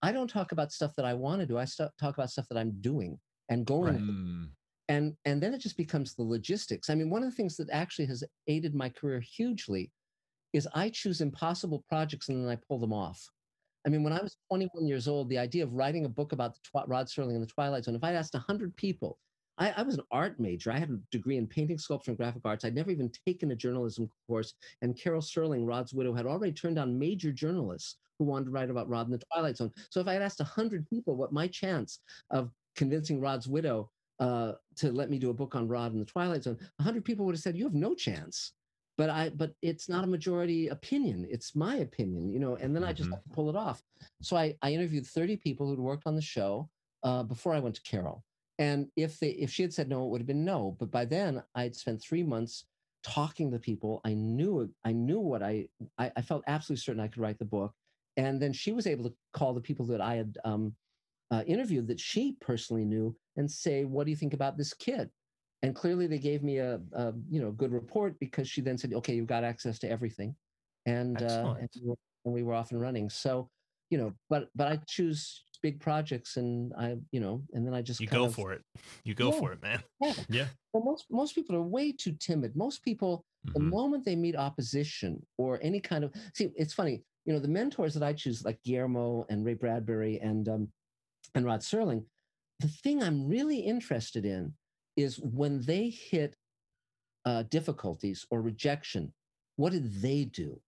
I 0.00 0.12
don't 0.12 0.30
talk 0.30 0.52
about 0.52 0.72
stuff 0.72 0.94
that 0.96 1.04
I 1.04 1.14
want 1.14 1.40
to 1.40 1.46
do. 1.46 1.58
I 1.58 1.64
st- 1.64 1.90
talk 2.00 2.14
about 2.14 2.30
stuff 2.30 2.46
that 2.50 2.58
I'm 2.58 2.72
doing 2.80 3.18
and 3.48 3.66
going 3.66 3.94
Right. 3.94 4.48
And 4.92 5.16
and 5.24 5.42
then 5.42 5.54
it 5.54 5.58
just 5.60 5.76
becomes 5.76 6.14
the 6.14 6.22
logistics 6.22 6.90
i 6.90 6.94
mean 6.94 7.08
one 7.08 7.22
of 7.22 7.30
the 7.30 7.36
things 7.36 7.56
that 7.56 7.70
actually 7.70 8.06
has 8.06 8.22
aided 8.46 8.74
my 8.74 8.88
career 8.88 9.20
hugely 9.20 9.90
is 10.52 10.68
i 10.74 10.88
choose 10.88 11.20
impossible 11.20 11.84
projects 11.88 12.28
and 12.28 12.44
then 12.44 12.52
i 12.52 12.58
pull 12.68 12.78
them 12.78 12.92
off 12.92 13.20
i 13.86 13.88
mean 13.88 14.02
when 14.04 14.12
i 14.12 14.20
was 14.22 14.32
mm-hmm. 14.32 14.56
21 14.56 14.86
years 14.86 15.08
old 15.08 15.28
the 15.28 15.38
idea 15.38 15.64
of 15.64 15.72
writing 15.72 16.04
a 16.04 16.08
book 16.08 16.32
about 16.32 16.54
the 16.54 16.60
twi- 16.70 16.84
rod 16.86 17.06
serling 17.06 17.34
and 17.34 17.42
the 17.42 17.54
twilight 17.54 17.84
zone 17.84 17.94
if 17.94 18.04
i'd 18.04 18.14
asked 18.14 18.34
100 18.34 18.76
people 18.76 19.18
I, 19.58 19.70
I 19.76 19.82
was 19.82 19.96
an 19.96 20.04
art 20.10 20.40
major. 20.40 20.72
I 20.72 20.78
had 20.78 20.88
a 20.88 20.98
degree 21.10 21.36
in 21.36 21.46
painting, 21.46 21.76
sculpture, 21.76 22.10
and 22.10 22.16
graphic 22.16 22.40
arts. 22.42 22.64
I'd 22.64 22.74
never 22.74 22.90
even 22.90 23.12
taken 23.26 23.50
a 23.50 23.54
journalism 23.54 24.08
course. 24.26 24.54
And 24.80 24.98
Carol 24.98 25.20
Serling, 25.20 25.68
Rod's 25.68 25.92
widow, 25.92 26.14
had 26.14 26.24
already 26.24 26.54
turned 26.54 26.76
down 26.76 26.98
major 26.98 27.30
journalists 27.32 27.98
who 28.18 28.24
wanted 28.24 28.46
to 28.46 28.50
write 28.50 28.70
about 28.70 28.88
Rod 28.88 29.06
in 29.06 29.12
the 29.12 29.20
Twilight 29.30 29.58
Zone. 29.58 29.70
So 29.90 30.00
if 30.00 30.08
I 30.08 30.14
had 30.14 30.22
asked 30.22 30.40
100 30.40 30.88
people 30.88 31.16
what 31.16 31.34
my 31.34 31.48
chance 31.48 31.98
of 32.30 32.50
convincing 32.76 33.20
Rod's 33.20 33.46
widow 33.46 33.90
uh, 34.22 34.52
to 34.76 34.92
let 34.92 35.10
me 35.10 35.18
do 35.18 35.30
a 35.30 35.34
book 35.34 35.56
on 35.56 35.66
Rod 35.66 35.92
in 35.92 35.98
the 35.98 36.04
Twilight 36.04 36.44
Zone, 36.44 36.58
100 36.76 37.04
people 37.04 37.26
would 37.26 37.34
have 37.34 37.42
said, 37.42 37.56
you 37.56 37.64
have 37.64 37.74
no 37.74 37.94
chance. 37.94 38.52
But 38.96 39.10
I, 39.10 39.30
but 39.30 39.54
it's 39.62 39.88
not 39.88 40.04
a 40.04 40.06
majority 40.06 40.68
opinion. 40.68 41.26
It's 41.28 41.56
my 41.56 41.76
opinion, 41.76 42.30
you 42.30 42.38
know. 42.38 42.56
And 42.56 42.76
then 42.76 42.84
I 42.84 42.92
just 42.92 43.10
Mhm. 43.10 43.14
to 43.24 43.34
pull 43.34 43.48
it 43.48 43.56
off. 43.56 43.82
So 44.20 44.36
I, 44.36 44.56
I 44.62 44.72
interviewed 44.72 45.06
30 45.06 45.38
people 45.38 45.66
who'd 45.66 45.80
worked 45.80 46.06
on 46.06 46.14
the 46.14 46.22
show 46.22 46.70
uh, 47.02 47.22
before 47.24 47.52
I 47.54 47.58
went 47.58 47.74
to 47.76 47.82
Carol. 47.82 48.22
And 48.58 48.90
if 48.96 49.18
they 49.18 49.30
if 49.30 49.50
she 49.50 49.62
had 49.62 49.72
said 49.74 49.88
no, 49.88 50.04
it 50.04 50.10
would 50.10 50.20
have 50.20 50.26
been 50.26 50.44
no. 50.44 50.76
But 50.78 50.90
by 50.92 51.04
then 51.06 51.42
I'd 51.54 51.74
spent 51.74 52.00
three 52.02 52.22
months 52.22 52.66
talking 53.02 53.50
to 53.50 53.58
people. 53.58 54.00
I 54.04 54.14
knew 54.14 54.72
I 54.84 54.92
knew 54.92 55.18
what 55.18 55.42
I 55.42 55.68
I, 55.98 56.12
I 56.14 56.22
felt 56.22 56.44
absolutely 56.46 56.82
certain 56.82 57.00
I 57.00 57.08
could 57.08 57.22
write 57.22 57.38
the 57.40 57.44
book. 57.46 57.74
And 58.16 58.40
then 58.40 58.52
she 58.52 58.72
was 58.72 58.86
able 58.86 59.04
to 59.08 59.14
call 59.32 59.54
the 59.54 59.60
people 59.68 59.86
that 59.86 60.02
I 60.02 60.14
had 60.16 60.38
um, 60.44 60.76
uh, 61.32 61.42
interviewed 61.46 61.88
that 61.88 61.98
she 61.98 62.36
personally 62.40 62.84
knew 62.84 63.16
and 63.36 63.50
say, 63.50 63.84
"What 63.84 64.04
do 64.04 64.10
you 64.10 64.16
think 64.16 64.34
about 64.34 64.56
this 64.56 64.72
kid?" 64.74 65.10
And 65.62 65.74
clearly 65.74 66.06
they 66.06 66.18
gave 66.18 66.42
me 66.42 66.58
a, 66.58 66.80
a 66.92 67.12
you 67.28 67.40
know 67.40 67.50
good 67.52 67.72
report 67.72 68.18
because 68.20 68.48
she 68.48 68.60
then 68.60 68.78
said, 68.78 68.92
"Okay, 68.92 69.14
you've 69.14 69.26
got 69.26 69.42
access 69.42 69.78
to 69.80 69.90
everything," 69.90 70.36
and 70.86 71.16
uh, 71.22 71.54
and, 71.58 71.68
we 71.82 71.88
were, 71.88 71.96
and 72.24 72.34
we 72.34 72.42
were 72.42 72.54
off 72.54 72.70
and 72.72 72.80
running. 72.80 73.08
So 73.10 73.48
you 73.90 73.98
know, 73.98 74.12
but 74.28 74.48
but 74.54 74.68
I 74.68 74.76
choose 74.86 75.44
big 75.62 75.78
projects 75.80 76.36
and 76.38 76.72
I 76.76 76.96
you 77.12 77.20
know 77.20 77.44
and 77.52 77.64
then 77.64 77.72
I 77.72 77.82
just 77.82 78.00
You 78.00 78.08
go 78.08 78.24
of- 78.24 78.34
for 78.34 78.52
it. 78.52 78.62
You 79.04 79.14
go 79.14 79.30
Yeah. 79.30 79.38
for 79.40 79.52
it, 79.52 79.62
man. 79.62 79.82
Yeah. 80.02 80.12
Yeah. 80.28 80.46
Well, 80.72 80.82
most 80.84 81.06
most 81.10 81.34
people 81.34 81.54
are 81.56 81.62
way 81.62 81.92
too 81.92 82.12
timid. 82.18 82.56
Most 82.56 82.82
people, 82.82 83.24
the 83.54 83.60
Mhm. 83.60 83.70
moment 83.70 84.04
they 84.04 84.16
meet 84.16 84.34
opposition 84.36 85.24
or 85.38 85.60
any 85.62 85.80
kind 85.80 86.02
of 86.04 86.12
see, 86.34 86.50
it's 86.56 86.74
funny. 86.74 87.04
You 87.26 87.32
know, 87.34 87.38
the 87.38 87.48
mentors 87.48 87.94
that 87.94 88.02
I 88.02 88.12
choose, 88.12 88.44
like 88.44 88.58
Guillermo 88.64 89.24
and 89.30 89.44
Ray 89.44 89.54
Bradbury 89.54 90.18
and 90.20 90.48
um, 90.48 90.72
and 91.34 91.44
Rod 91.44 91.60
Serling, 91.60 92.04
the 92.60 92.68
thing 92.68 93.02
I'm 93.02 93.28
really 93.28 93.58
interested 93.60 94.24
in 94.24 94.54
is 94.96 95.18
when 95.20 95.60
they 95.62 95.88
hit 95.88 96.36
uh, 97.24 97.44
difficulties 97.44 98.26
or 98.30 98.42
rejection, 98.42 99.12
what 99.56 99.72
did 99.72 100.00
they 100.00 100.24
do? 100.24 100.60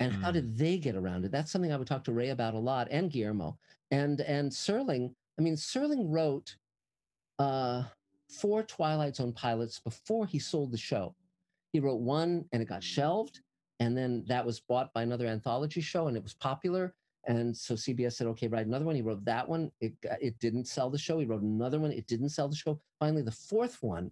And 0.00 0.12
how 0.12 0.30
Mm. 0.30 0.34
did 0.34 0.56
they 0.58 0.78
get 0.78 0.94
around 0.94 1.24
it? 1.24 1.32
That's 1.32 1.50
something 1.50 1.72
I 1.72 1.76
would 1.76 1.88
talk 1.88 2.04
to 2.04 2.12
Ray 2.12 2.30
about 2.30 2.54
a 2.54 2.58
lot 2.58 2.88
and 2.90 3.10
Guillermo. 3.10 3.58
And 3.90 4.20
and 4.22 4.50
Serling, 4.50 5.14
I 5.38 5.42
mean, 5.42 5.54
Serling 5.54 6.06
wrote 6.12 6.56
uh, 7.38 7.84
four 8.28 8.62
Twilight 8.62 9.16
Zone 9.16 9.32
pilots 9.32 9.80
before 9.80 10.26
he 10.26 10.38
sold 10.38 10.70
the 10.72 10.78
show. 10.78 11.14
He 11.72 11.80
wrote 11.80 12.00
one 12.00 12.48
and 12.52 12.62
it 12.62 12.66
got 12.66 12.82
shelved. 12.82 13.40
And 13.80 13.96
then 13.96 14.24
that 14.26 14.44
was 14.44 14.60
bought 14.60 14.92
by 14.92 15.02
another 15.02 15.26
anthology 15.26 15.80
show 15.80 16.08
and 16.08 16.16
it 16.16 16.22
was 16.22 16.34
popular. 16.34 16.94
And 17.28 17.54
so 17.54 17.74
CBS 17.74 18.14
said, 18.14 18.26
okay, 18.28 18.48
write 18.48 18.66
another 18.66 18.86
one. 18.86 18.96
He 18.96 19.02
wrote 19.02 19.24
that 19.26 19.46
one. 19.46 19.70
It, 19.80 19.92
it 20.20 20.38
didn't 20.40 20.66
sell 20.66 20.88
the 20.88 20.98
show. 20.98 21.18
He 21.18 21.26
wrote 21.26 21.42
another 21.42 21.78
one. 21.78 21.92
It 21.92 22.06
didn't 22.06 22.30
sell 22.30 22.48
the 22.48 22.56
show. 22.56 22.80
Finally, 22.98 23.22
the 23.22 23.30
fourth 23.30 23.82
one 23.82 24.10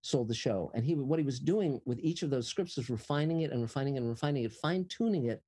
sold 0.00 0.28
the 0.28 0.34
show. 0.34 0.70
And 0.74 0.82
he 0.82 0.94
what 0.94 1.18
he 1.18 1.26
was 1.26 1.38
doing 1.38 1.80
with 1.84 1.98
each 2.00 2.22
of 2.22 2.30
those 2.30 2.48
scripts 2.48 2.76
was 2.78 2.88
refining 2.88 3.42
it 3.42 3.52
and 3.52 3.60
refining 3.60 3.96
it 3.96 4.00
and 4.00 4.08
refining 4.08 4.44
it, 4.44 4.52
fine 4.52 4.86
tuning 4.86 5.26
it 5.26 5.42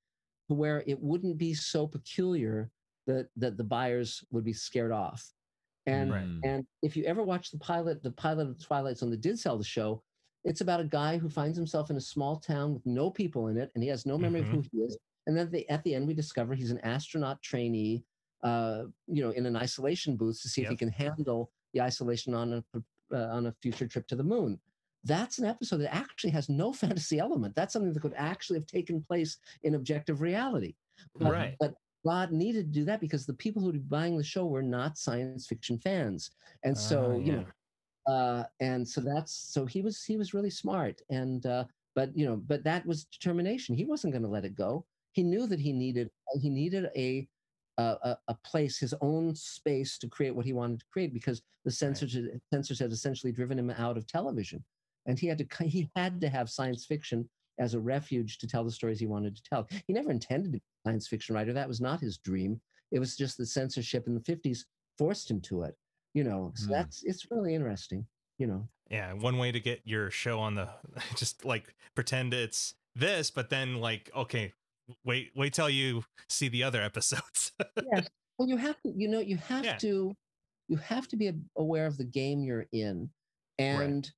to 0.48 0.54
where 0.54 0.84
it 0.86 1.00
wouldn't 1.00 1.38
be 1.38 1.54
so 1.54 1.86
peculiar 1.86 2.70
that 3.06 3.28
that 3.36 3.56
the 3.56 3.64
buyers 3.64 4.22
would 4.30 4.44
be 4.44 4.52
scared 4.52 4.92
off. 4.92 5.32
And 5.86 6.12
Right. 6.12 6.40
And 6.44 6.66
if 6.82 6.96
you 6.98 7.04
ever 7.04 7.22
watch 7.22 7.50
the 7.50 7.58
pilot, 7.58 8.02
the 8.02 8.10
pilot 8.10 8.48
of 8.48 8.62
Twilight 8.62 8.98
Zone 8.98 9.10
that 9.10 9.22
did 9.22 9.38
sell 9.38 9.56
the 9.56 9.64
show, 9.64 10.02
it's 10.44 10.60
about 10.60 10.80
a 10.80 10.84
guy 10.84 11.16
who 11.16 11.30
finds 11.30 11.56
himself 11.56 11.88
in 11.88 11.96
a 11.96 12.00
small 12.00 12.36
town 12.36 12.74
with 12.74 12.84
no 12.84 13.10
people 13.10 13.48
in 13.48 13.56
it, 13.56 13.70
and 13.74 13.82
he 13.82 13.88
has 13.88 14.04
no 14.04 14.18
memory 14.18 14.40
of 14.40 14.46
mm-hmm. 14.46 14.56
who 14.56 14.64
he 14.70 14.78
is. 14.78 14.98
And 15.26 15.36
then 15.36 15.50
the, 15.50 15.68
at 15.68 15.82
the 15.84 15.94
end, 15.94 16.06
we 16.06 16.14
discover 16.14 16.54
he's 16.54 16.70
an 16.70 16.80
astronaut 16.80 17.42
trainee, 17.42 18.04
uh, 18.42 18.84
you 19.06 19.22
know, 19.22 19.30
in 19.30 19.46
an 19.46 19.56
isolation 19.56 20.16
booth 20.16 20.40
to 20.42 20.48
see 20.48 20.62
if 20.62 20.68
he 20.68 20.76
can 20.76 20.90
handle 20.90 21.50
the 21.74 21.80
isolation 21.80 22.34
on 22.34 22.52
a 22.52 22.82
uh, 23.12 23.28
on 23.28 23.46
a 23.46 23.54
future 23.62 23.86
trip 23.86 24.06
to 24.08 24.16
the 24.16 24.24
moon. 24.24 24.58
That's 25.04 25.38
an 25.38 25.44
episode 25.44 25.78
that 25.78 25.94
actually 25.94 26.30
has 26.30 26.48
no 26.48 26.72
fantasy 26.82 27.18
element. 27.18 27.54
That's 27.54 27.72
something 27.72 27.92
that 27.92 28.00
could 28.00 28.14
actually 28.16 28.58
have 28.58 28.66
taken 28.66 29.02
place 29.02 29.38
in 29.62 29.74
objective 29.74 30.20
reality. 30.20 30.74
But, 31.18 31.32
Right. 31.32 31.56
But 31.60 31.74
Rod 32.04 32.32
needed 32.32 32.72
to 32.72 32.80
do 32.80 32.84
that 32.84 33.00
because 33.00 33.26
the 33.26 33.34
people 33.34 33.62
who 33.62 33.72
were 33.72 33.78
buying 33.78 34.16
the 34.16 34.24
show 34.24 34.46
were 34.46 34.62
not 34.62 34.96
science 34.96 35.46
fiction 35.46 35.78
fans, 35.78 36.30
and 36.62 36.76
so 36.76 37.20
Ah, 37.20 37.24
you 37.24 37.32
know, 37.32 37.46
uh, 38.12 38.44
and 38.60 38.86
so 38.86 39.00
that's 39.00 39.32
so 39.34 39.66
he 39.66 39.82
was 39.82 40.04
he 40.04 40.16
was 40.16 40.32
really 40.32 40.50
smart, 40.50 41.02
and 41.10 41.46
uh, 41.46 41.64
but 41.96 42.16
you 42.16 42.24
know, 42.24 42.36
but 42.36 42.62
that 42.62 42.86
was 42.86 43.04
determination. 43.06 43.74
He 43.74 43.84
wasn't 43.84 44.12
going 44.12 44.22
to 44.22 44.28
let 44.28 44.44
it 44.44 44.54
go. 44.54 44.86
He 45.16 45.22
knew 45.22 45.46
that 45.46 45.60
he 45.60 45.72
needed 45.72 46.10
he 46.42 46.50
needed 46.50 46.90
a 46.94 47.26
a, 47.78 48.16
a- 48.28 48.34
place, 48.44 48.78
his 48.78 48.94
own 49.00 49.34
space 49.34 49.98
to 49.98 50.08
create 50.08 50.34
what 50.34 50.46
he 50.46 50.52
wanted 50.52 50.80
to 50.80 50.86
create 50.92 51.12
because 51.12 51.42
the 51.64 51.70
censors 51.70 52.14
had- 52.14 52.40
censors 52.52 52.78
had 52.78 52.92
essentially 52.92 53.32
driven 53.32 53.58
him 53.58 53.70
out 53.70 53.96
of 53.96 54.06
television, 54.06 54.62
and 55.06 55.18
he 55.18 55.26
had 55.26 55.38
to 55.38 55.64
he 55.64 55.90
had 55.96 56.20
to 56.20 56.28
have 56.28 56.50
science 56.50 56.84
fiction 56.86 57.28
as 57.58 57.72
a 57.74 57.80
refuge 57.80 58.36
to 58.38 58.46
tell 58.46 58.62
the 58.64 58.70
stories 58.70 59.00
he 59.00 59.06
wanted 59.06 59.34
to 59.36 59.42
tell. 59.42 59.66
He 59.86 59.92
never 59.94 60.10
intended 60.10 60.52
to 60.52 60.58
be 60.58 60.58
a 60.58 60.88
science 60.90 61.08
fiction 61.08 61.34
writer. 61.34 61.54
That 61.54 61.68
was 61.68 61.80
not 61.80 62.00
his 62.00 62.18
dream. 62.18 62.60
It 62.92 62.98
was 62.98 63.16
just 63.16 63.38
the 63.38 63.46
censorship 63.46 64.06
in 64.06 64.14
the 64.14 64.20
50s 64.20 64.66
forced 64.98 65.30
him 65.30 65.40
to 65.42 65.62
it. 65.62 65.74
You 66.12 66.24
know, 66.24 66.52
so 66.54 66.66
Hmm. 66.66 66.72
that's 66.72 67.02
it's 67.04 67.30
really 67.30 67.54
interesting, 67.54 68.06
you 68.38 68.46
know. 68.46 68.68
Yeah, 68.90 69.12
one 69.14 69.38
way 69.38 69.50
to 69.52 69.60
get 69.60 69.80
your 69.84 70.10
show 70.10 70.38
on 70.40 70.54
the 70.54 70.68
just 71.16 71.44
like 71.44 71.74
pretend 71.94 72.32
it's 72.34 72.74
this, 72.94 73.30
but 73.30 73.48
then 73.50 73.76
like 73.80 74.10
okay, 74.14 74.52
wait 75.04 75.30
wait 75.34 75.52
till 75.52 75.70
you 75.70 76.02
see 76.28 76.48
the 76.48 76.62
other 76.62 76.82
episodes. 76.82 77.52
yes. 77.92 78.08
Well, 78.38 78.48
you 78.48 78.56
have 78.56 78.80
to, 78.82 78.92
you 78.94 79.08
know, 79.08 79.20
you 79.20 79.36
have 79.38 79.64
Yeah. 79.64 79.76
to, 79.78 80.14
you 80.68 80.76
have 80.76 81.08
to 81.08 81.16
be 81.16 81.32
aware 81.56 81.86
of 81.86 81.96
the 81.96 82.04
game 82.04 82.42
you're 82.42 82.66
in, 82.72 83.10
and 83.58 84.10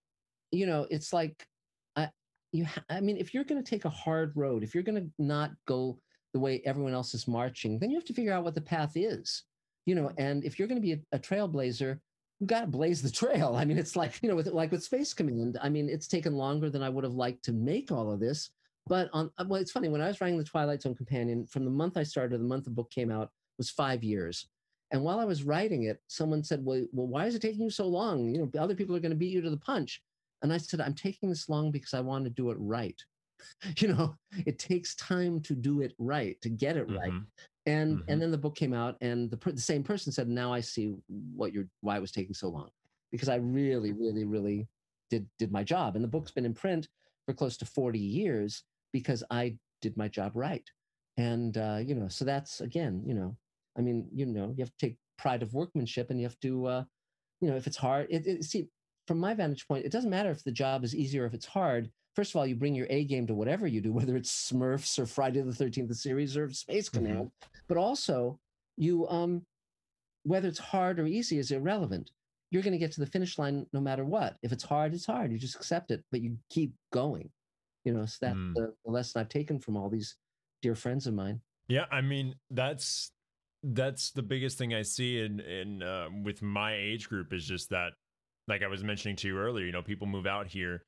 you 0.51 0.67
know, 0.67 0.87
it's 0.91 1.13
like, 1.13 1.47
I, 1.95 2.09
you, 2.53 2.65
ha- 2.65 2.85
I 2.89 3.01
mean, 3.01 3.17
if 3.19 3.35
you're 3.35 3.45
going 3.45 3.63
to 3.63 3.71
take 3.71 3.85
a 3.85 3.91
hard 3.91 4.33
road, 4.35 4.63
if 4.63 4.75
you're 4.75 4.83
going 4.83 5.03
to 5.05 5.11
not 5.19 5.53
go 5.67 5.99
the 6.33 6.41
way 6.41 6.63
everyone 6.65 6.95
else 6.95 7.13
is 7.15 7.29
marching, 7.29 7.79
then 7.79 7.91
you 7.91 7.97
have 7.97 8.07
to 8.07 8.15
figure 8.15 8.33
out 8.33 8.45
what 8.45 8.55
the 8.55 8.61
path 8.61 8.93
is, 8.97 9.45
you 9.87 9.95
know. 9.95 10.11
And 10.19 10.45
if 10.45 10.59
you're 10.59 10.69
going 10.69 10.81
to 10.81 10.87
be 10.87 10.93
a, 10.95 10.99
a 11.13 11.19
trailblazer, 11.19 11.99
you 12.41 12.47
got 12.47 12.63
to 12.63 12.67
blaze 12.67 13.03
the 13.03 13.11
trail. 13.23 13.55
I 13.57 13.65
mean, 13.65 13.79
it's 13.79 13.95
like 13.95 14.21
you 14.23 14.29
know, 14.29 14.37
with 14.37 14.47
like 14.49 14.73
with 14.73 14.83
Space 14.83 15.13
Command. 15.15 15.59
I 15.63 15.69
mean, 15.69 15.89
it's 15.89 16.09
taken 16.09 16.35
longer 16.35 16.71
than 16.71 16.83
I 16.83 16.89
would 16.89 17.05
have 17.05 17.15
liked 17.15 17.45
to 17.45 17.53
make 17.53 17.93
all 17.93 18.11
of 18.11 18.19
this. 18.21 18.51
But 18.89 19.11
on 19.13 19.31
uh, 19.39 19.45
well, 19.49 19.61
it's 19.61 19.73
funny 19.73 19.89
when 19.89 20.01
I 20.01 20.09
was 20.09 20.21
writing 20.21 20.39
the 20.39 20.45
Twilight 20.45 20.83
Zone 20.83 20.95
companion, 20.95 21.47
from 21.47 21.65
the 21.65 21.71
month 21.71 21.97
I 21.97 22.03
started 22.05 22.31
to 22.31 22.39
the 22.39 22.45
month 22.45 22.65
the 22.65 22.71
book 22.71 22.91
came 22.91 23.11
out 23.11 23.33
was 23.59 23.71
five 23.71 24.05
years. 24.05 24.49
And 24.91 25.05
while 25.05 25.19
I 25.21 25.25
was 25.25 25.45
writing 25.45 25.83
it, 25.85 26.03
someone 26.09 26.43
said, 26.45 26.65
"Well, 26.65 26.87
well, 26.93 27.07
why 27.09 27.27
is 27.27 27.35
it 27.35 27.43
taking 27.43 27.63
you 27.63 27.71
so 27.71 27.87
long? 27.89 28.29
You 28.35 28.39
know, 28.53 28.61
other 28.61 28.75
people 28.77 28.97
are 28.97 29.01
going 29.01 29.11
to 29.11 29.17
beat 29.17 29.33
you 29.33 29.43
to 29.43 29.51
the 29.51 29.59
punch." 29.59 30.03
And 30.43 30.53
I 30.53 30.59
said, 30.59 30.81
"I'm 30.81 30.95
taking 30.95 31.29
this 31.29 31.49
long 31.49 31.71
because 31.73 31.95
I 31.95 32.01
want 32.01 32.25
to 32.25 32.31
do 32.31 32.51
it 32.51 32.57
right. 32.61 33.01
You 33.79 33.89
know, 33.89 34.17
it 34.47 34.59
takes 34.59 34.95
time 34.97 35.41
to 35.43 35.55
do 35.55 35.81
it 35.81 35.95
right, 35.99 36.41
to 36.43 36.49
get 36.51 36.77
it 36.77 36.85
right." 36.85 37.15
Mhm. 37.15 37.27
And 37.67 38.01
Mhm. 38.01 38.05
and 38.09 38.23
then 38.23 38.31
the 38.31 38.39
book 38.39 38.57
came 38.57 38.73
out, 38.75 38.97
and 39.01 39.31
the 39.31 39.37
the 39.53 39.61
same 39.61 39.85
person 39.85 40.13
said, 40.13 40.29
"Now 40.29 40.53
I 40.53 40.61
see 40.61 40.97
what 41.09 41.53
you're 41.53 41.69
why 41.81 41.97
it 41.99 42.01
was 42.01 42.13
taking 42.13 42.35
so 42.35 42.49
long, 42.49 42.71
because 43.13 43.29
I 43.29 43.37
really, 43.37 43.93
really, 43.93 44.25
really 44.25 44.69
did 45.11 45.31
did 45.39 45.53
my 45.53 45.65
job." 45.65 45.95
And 45.97 46.05
the 46.05 46.09
book's 46.09 46.33
been 46.33 46.47
in 46.47 46.55
print 46.55 46.89
for 47.27 47.35
close 47.35 47.57
to 47.59 47.67
40 47.67 47.99
years 48.01 48.65
because 48.93 49.23
I 49.31 49.57
did 49.83 49.97
my 49.97 50.09
job 50.09 50.33
right. 50.35 50.65
And 51.17 51.57
uh, 51.57 51.81
you 51.85 51.95
know, 51.95 52.09
so 52.09 52.25
that's 52.25 52.61
again, 52.61 53.03
you 53.05 53.15
know, 53.15 53.37
I 53.77 53.81
mean, 53.81 54.09
you 54.13 54.27
know, 54.27 54.55
you 54.57 54.63
have 54.65 54.71
to 54.77 54.87
take 54.87 54.97
pride 55.19 55.43
of 55.43 55.53
workmanship, 55.53 56.11
and 56.11 56.21
you 56.21 56.27
have 56.27 56.39
to, 56.41 56.67
uh, 56.67 56.85
you 57.41 57.49
know, 57.51 57.57
if 57.57 57.67
it's 57.67 57.77
hard, 57.77 58.07
it, 58.11 58.27
it, 58.27 58.45
see, 58.45 58.69
from 59.07 59.19
my 59.19 59.35
vantage 59.35 59.67
point, 59.67 59.85
it 59.85 59.93
doesn't 59.93 60.11
matter 60.11 60.31
if 60.31 60.45
the 60.45 60.53
job 60.53 60.85
is 60.85 60.95
easy 60.95 61.19
or 61.19 61.27
if 61.27 61.35
it's 61.35 61.47
hard. 61.47 61.91
First 62.15 62.33
of 62.33 62.37
all, 62.37 62.47
you 62.47 62.57
bring 62.57 62.75
your 62.75 62.87
A 62.91 63.05
game 63.05 63.27
to 63.27 63.35
whatever 63.35 63.67
you 63.67 63.81
do, 63.81 63.93
whether 63.99 64.17
it's 64.17 64.51
Smurfs 64.53 64.99
or 64.99 65.07
Friday 65.07 65.41
the 65.41 65.53
Thirteenth 65.53 65.95
series 65.97 66.37
or 66.37 66.51
Space 66.51 66.89
Mhm. 66.89 66.93
Command. 66.93 67.31
But 67.69 67.79
also, 67.79 68.39
you, 68.77 69.09
um, 69.09 69.45
whether 70.25 70.49
it's 70.49 70.59
hard 70.59 71.01
or 71.01 71.07
easy 71.07 71.39
is 71.39 71.51
irrelevant. 71.51 72.11
You're 72.51 72.63
going 72.63 72.73
to 72.73 72.79
get 72.79 72.93
to 72.93 73.01
the 73.01 73.07
finish 73.07 73.39
line 73.39 73.67
no 73.73 73.81
matter 73.81 74.05
what. 74.05 74.37
If 74.43 74.53
it's 74.53 74.65
hard, 74.65 74.95
it's 74.95 75.05
hard. 75.07 75.33
You 75.33 75.39
just 75.39 75.57
accept 75.57 75.91
it, 75.91 76.03
but 76.11 76.23
you 76.23 76.39
keep 76.49 76.73
going. 76.93 77.31
You 77.89 77.95
know, 77.95 78.05
so 78.05 78.19
that's 78.21 78.37
Mm. 78.37 78.53
the, 78.55 78.75
the 78.85 78.91
lesson 78.91 79.19
I've 79.23 79.31
taken 79.31 79.59
from 79.59 79.75
all 79.75 79.89
these 79.89 80.15
dear 80.61 80.75
friends 80.75 81.07
of 81.07 81.15
mine. 81.15 81.41
Yeah, 81.69 81.87
I 81.91 82.03
mean 82.03 82.35
that's 82.51 83.13
that's 83.63 84.11
the 84.11 84.23
biggest 84.23 84.59
thing 84.59 84.75
I 84.75 84.83
see 84.83 85.21
in 85.21 85.41
in 85.41 85.83
uh, 85.83 86.09
with 86.23 86.43
my 86.43 86.75
age 86.75 87.09
group 87.09 87.33
is 87.33 87.47
just 87.47 87.71
that, 87.71 87.93
like 88.47 88.63
I 88.63 88.67
was 88.67 88.85
mentioning 88.85 89.17
to 89.17 89.29
you 89.29 89.39
earlier, 89.39 89.65
you 89.65 89.73
know, 89.73 89.81
people 89.83 90.07
move 90.07 90.27
out 90.27 90.49
here 90.49 90.83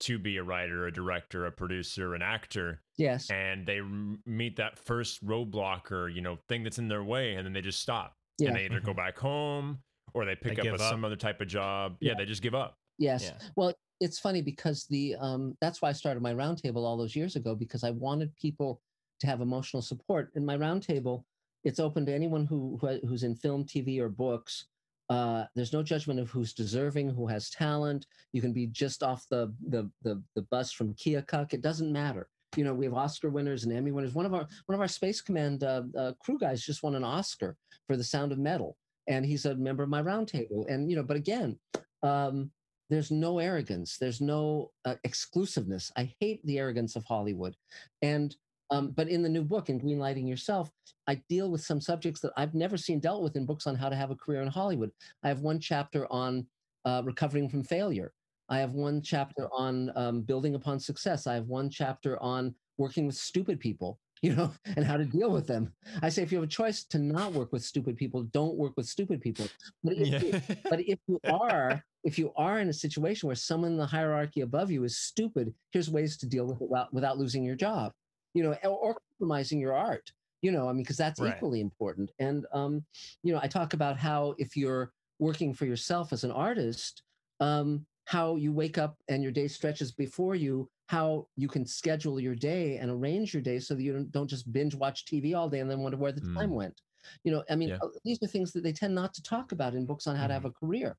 to 0.00 0.18
be 0.18 0.38
a 0.38 0.42
writer, 0.42 0.86
a 0.86 0.92
director, 0.92 1.44
a 1.44 1.52
producer, 1.52 2.14
an 2.14 2.22
actor, 2.22 2.80
Yes. 2.96 3.30
and 3.30 3.66
they 3.66 3.80
m- 3.80 4.22
meet 4.24 4.56
that 4.56 4.78
first 4.78 5.22
roadblock 5.22 5.92
or 5.92 6.08
you 6.08 6.22
know 6.22 6.38
thing 6.48 6.62
that's 6.62 6.78
in 6.78 6.88
their 6.88 7.04
way, 7.04 7.34
and 7.34 7.44
then 7.44 7.52
they 7.52 7.60
just 7.60 7.80
stop, 7.82 8.14
Yeah. 8.38 8.48
and 8.48 8.56
they 8.56 8.64
either 8.64 8.80
go 8.80 8.94
back 8.94 9.18
home 9.18 9.80
or 10.14 10.24
they 10.24 10.34
pick 10.34 10.54
They 10.54 10.60
up 10.60 10.64
give 10.64 10.74
up. 10.74 10.80
some 10.80 11.04
other 11.04 11.16
type 11.16 11.42
of 11.42 11.48
job. 11.48 11.98
Yeah, 12.00 12.12
Yeah. 12.12 12.18
they 12.18 12.24
just 12.24 12.40
give 12.42 12.54
up. 12.54 12.78
Yes. 12.98 13.24
Yeah. 13.24 13.46
Well, 13.56 13.72
it's 14.00 14.18
funny 14.18 14.42
because 14.42 14.84
the 14.84 15.16
um, 15.20 15.56
that's 15.60 15.82
why 15.82 15.88
I 15.88 15.92
started 15.92 16.22
my 16.22 16.34
roundtable 16.34 16.84
all 16.84 16.96
those 16.96 17.16
years 17.16 17.36
ago 17.36 17.54
because 17.54 17.84
I 17.84 17.90
wanted 17.90 18.34
people 18.36 18.80
to 19.20 19.26
have 19.26 19.40
emotional 19.40 19.82
support. 19.82 20.30
In 20.34 20.44
my 20.44 20.56
roundtable, 20.56 21.24
it's 21.64 21.80
open 21.80 22.06
to 22.06 22.14
anyone 22.14 22.46
who, 22.46 22.78
who 22.80 22.98
who's 23.06 23.24
in 23.24 23.34
film, 23.34 23.64
TV, 23.64 23.98
or 23.98 24.08
books. 24.08 24.66
Uh, 25.10 25.44
there's 25.54 25.72
no 25.72 25.82
judgment 25.82 26.20
of 26.20 26.30
who's 26.30 26.52
deserving, 26.52 27.08
who 27.08 27.26
has 27.26 27.50
talent. 27.50 28.06
You 28.32 28.42
can 28.42 28.52
be 28.52 28.66
just 28.66 29.02
off 29.02 29.26
the 29.30 29.52
the 29.68 29.90
the, 30.02 30.22
the 30.34 30.42
bus 30.42 30.70
from 30.70 30.94
Keokuk. 30.94 31.52
It 31.52 31.62
doesn't 31.62 31.92
matter. 31.92 32.28
You 32.56 32.64
know, 32.64 32.74
we 32.74 32.86
have 32.86 32.94
Oscar 32.94 33.30
winners 33.30 33.64
and 33.64 33.72
Emmy 33.72 33.90
winners. 33.90 34.14
One 34.14 34.26
of 34.26 34.34
our 34.34 34.46
one 34.66 34.74
of 34.74 34.80
our 34.80 34.88
Space 34.88 35.20
Command 35.20 35.64
uh, 35.64 35.82
uh, 35.96 36.12
crew 36.20 36.38
guys 36.38 36.64
just 36.64 36.82
won 36.82 36.94
an 36.94 37.04
Oscar 37.04 37.56
for 37.86 37.96
The 37.96 38.04
Sound 38.04 38.32
of 38.32 38.38
Metal, 38.38 38.76
and 39.08 39.24
he's 39.24 39.44
a 39.44 39.54
member 39.56 39.82
of 39.82 39.88
my 39.88 40.02
roundtable. 40.02 40.68
And 40.68 40.88
you 40.90 40.96
know, 40.96 41.02
but 41.02 41.16
again, 41.16 41.58
um, 42.02 42.50
there's 42.90 43.10
no 43.10 43.38
arrogance 43.38 43.98
there's 43.98 44.20
no 44.20 44.70
uh, 44.84 44.94
exclusiveness. 45.04 45.92
I 45.96 46.12
hate 46.20 46.44
the 46.44 46.58
arrogance 46.58 46.96
of 46.96 47.04
hollywood. 47.04 47.54
And 48.02 48.34
um, 48.70 48.90
but 48.90 49.08
in 49.08 49.22
the 49.22 49.28
new 49.28 49.44
book 49.44 49.70
in 49.70 49.80
greenlighting 49.80 50.28
yourself 50.28 50.70
i 51.06 51.14
deal 51.28 51.50
with 51.50 51.62
some 51.62 51.80
subjects 51.80 52.20
that 52.20 52.32
i've 52.36 52.54
never 52.54 52.76
seen 52.76 53.00
dealt 53.00 53.22
with 53.22 53.34
in 53.36 53.46
books 53.46 53.66
on 53.66 53.74
how 53.74 53.88
to 53.88 53.96
have 53.96 54.10
a 54.10 54.16
career 54.16 54.42
in 54.42 54.48
hollywood. 54.48 54.90
I 55.22 55.28
have 55.28 55.40
one 55.40 55.58
chapter 55.58 56.10
on 56.12 56.46
uh, 56.84 57.02
recovering 57.04 57.48
from 57.48 57.64
failure. 57.64 58.12
I 58.48 58.58
have 58.58 58.72
one 58.72 59.02
chapter 59.02 59.48
on 59.52 59.92
um, 59.94 60.22
building 60.22 60.54
upon 60.54 60.80
success. 60.80 61.26
I 61.26 61.34
have 61.34 61.48
one 61.48 61.68
chapter 61.68 62.20
on 62.22 62.54
working 62.78 63.06
with 63.06 63.16
stupid 63.16 63.60
people 63.60 63.98
you 64.22 64.34
know 64.34 64.52
and 64.76 64.84
how 64.84 64.96
to 64.96 65.04
deal 65.04 65.30
with 65.30 65.46
them. 65.46 65.72
I 66.02 66.08
say 66.08 66.22
if 66.22 66.32
you 66.32 66.38
have 66.38 66.44
a 66.44 66.50
choice 66.50 66.84
to 66.84 66.98
not 66.98 67.32
work 67.32 67.52
with 67.52 67.64
stupid 67.64 67.96
people 67.96 68.22
don't 68.24 68.56
work 68.56 68.72
with 68.76 68.86
stupid 68.86 69.20
people. 69.20 69.46
But 69.82 69.96
if, 69.96 70.22
you, 70.22 70.40
but 70.70 70.80
if 70.80 70.98
you 71.06 71.20
are 71.28 71.82
if 72.04 72.18
you 72.18 72.32
are 72.36 72.60
in 72.60 72.68
a 72.68 72.72
situation 72.72 73.26
where 73.26 73.36
someone 73.36 73.72
in 73.72 73.76
the 73.76 73.86
hierarchy 73.86 74.40
above 74.42 74.70
you 74.70 74.84
is 74.84 74.96
stupid 74.98 75.52
here's 75.72 75.90
ways 75.90 76.16
to 76.18 76.26
deal 76.26 76.46
with 76.46 76.60
it 76.62 76.68
without, 76.70 76.92
without 76.94 77.18
losing 77.18 77.44
your 77.44 77.56
job 77.56 77.92
you 78.34 78.42
know 78.42 78.54
or, 78.64 78.70
or 78.70 78.96
compromising 79.18 79.58
your 79.60 79.74
art 79.74 80.10
you 80.42 80.52
know 80.52 80.68
i 80.68 80.72
mean 80.72 80.82
because 80.82 80.96
that's 80.96 81.20
Right. 81.20 81.34
equally 81.34 81.60
important. 81.60 82.10
And 82.18 82.46
um 82.52 82.84
you 83.22 83.32
know 83.32 83.40
i 83.42 83.48
talk 83.48 83.74
about 83.74 83.98
how 83.98 84.34
if 84.38 84.56
you're 84.56 84.92
working 85.18 85.52
for 85.52 85.66
yourself 85.66 86.12
as 86.12 86.24
an 86.24 86.30
artist 86.30 87.02
um 87.40 87.84
how 88.08 88.36
you 88.36 88.52
wake 88.52 88.78
up 88.78 88.96
and 89.08 89.22
your 89.22 89.32
day 89.32 89.46
stretches 89.46 89.92
before 89.92 90.34
you 90.34 90.68
how 90.86 91.26
you 91.36 91.48
can 91.48 91.66
schedule 91.66 92.18
your 92.18 92.34
day 92.34 92.78
and 92.78 92.90
arrange 92.90 93.34
your 93.34 93.42
day 93.42 93.58
so 93.58 93.74
that 93.74 93.82
you 93.82 93.92
don't, 93.92 94.10
don't 94.10 94.28
just 94.28 94.50
binge 94.50 94.74
watch 94.74 95.04
tv 95.04 95.36
all 95.36 95.48
day 95.48 95.60
and 95.60 95.70
then 95.70 95.80
wonder 95.80 95.98
where 95.98 96.12
the 96.12 96.22
time 96.38 96.50
Mm. 96.50 96.54
went 96.54 96.80
you 97.24 97.30
know 97.32 97.44
i 97.50 97.54
mean 97.54 97.68
Yeah. 97.68 97.76
uh, 97.82 97.88
these 98.04 98.18
are 98.22 98.26
things 98.26 98.52
that 98.52 98.62
they 98.62 98.72
tend 98.72 98.94
not 98.94 99.12
to 99.14 99.22
talk 99.22 99.52
about 99.52 99.74
in 99.74 99.84
books 99.84 100.06
on 100.06 100.16
how 100.16 100.26
to 100.26 100.32
have 100.32 100.46
a 100.46 100.50
career 100.50 100.96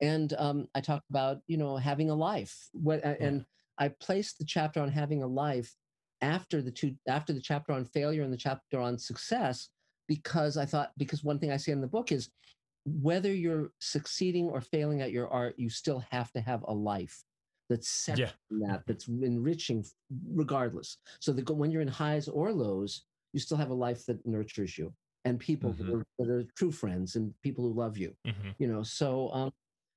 and 0.00 0.34
um, 0.38 0.66
I 0.74 0.80
talk 0.80 1.02
about 1.10 1.38
you 1.46 1.56
know 1.56 1.76
having 1.76 2.10
a 2.10 2.14
life. 2.14 2.68
What 2.72 3.04
uh, 3.04 3.14
and 3.20 3.44
I 3.78 3.88
placed 3.88 4.38
the 4.38 4.44
chapter 4.44 4.80
on 4.80 4.90
having 4.90 5.22
a 5.22 5.26
life 5.26 5.74
after 6.22 6.62
the 6.62 6.70
two 6.70 6.94
after 7.08 7.32
the 7.32 7.40
chapter 7.40 7.72
on 7.72 7.84
failure 7.84 8.22
and 8.22 8.32
the 8.32 8.36
chapter 8.36 8.80
on 8.80 8.98
success 8.98 9.68
because 10.08 10.56
I 10.56 10.66
thought 10.66 10.92
because 10.96 11.24
one 11.24 11.38
thing 11.38 11.52
I 11.52 11.56
say 11.56 11.72
in 11.72 11.80
the 11.80 11.86
book 11.86 12.12
is 12.12 12.30
whether 12.84 13.32
you're 13.32 13.70
succeeding 13.80 14.48
or 14.48 14.60
failing 14.60 15.00
at 15.00 15.12
your 15.12 15.28
art, 15.28 15.54
you 15.58 15.68
still 15.70 16.00
have 16.10 16.32
to 16.32 16.40
have 16.40 16.62
a 16.66 16.72
life 16.72 17.22
that's 17.68 17.88
separate 17.88 18.26
Yeah. 18.26 18.32
from 18.48 18.60
that, 18.60 18.82
that's 18.86 19.06
enriching 19.08 19.84
regardless. 20.32 20.98
So 21.20 21.32
that 21.32 21.48
when 21.50 21.70
you're 21.70 21.82
in 21.82 21.88
highs 21.88 22.28
or 22.28 22.52
lows, 22.52 23.06
you 23.32 23.40
still 23.40 23.56
have 23.58 23.70
a 23.70 23.74
life 23.74 24.06
that 24.06 24.26
nurtures 24.26 24.76
you 24.76 24.92
and 25.24 25.38
people 25.38 25.72
that, 25.74 25.88
are, 25.94 26.04
that 26.18 26.28
are 26.30 26.44
true 26.56 26.72
friends 26.72 27.14
and 27.16 27.34
people 27.42 27.64
who 27.64 27.74
love 27.74 27.96
you 27.98 28.16
Mhm. 28.26 28.54
you 28.58 28.66
know 28.66 28.82
so 28.82 29.30
um 29.32 29.50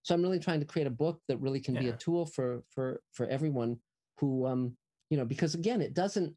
so 0.03 0.13
i'm 0.13 0.21
really 0.21 0.39
trying 0.39 0.59
to 0.59 0.65
create 0.65 0.85
a 0.87 0.91
book 0.91 1.21
that 1.27 1.37
really 1.37 1.61
can 1.61 1.77
be 1.77 1.87
a 1.87 1.93
tool 1.93 2.25
for 2.25 2.61
for 2.69 3.01
for 3.13 3.25
everyone 3.27 3.79
who 4.19 4.45
um 4.45 4.75
you 5.09 5.17
know 5.17 5.25
because 5.25 5.55
again 5.55 5.81
it 5.81 5.93
doesn't 5.93 6.35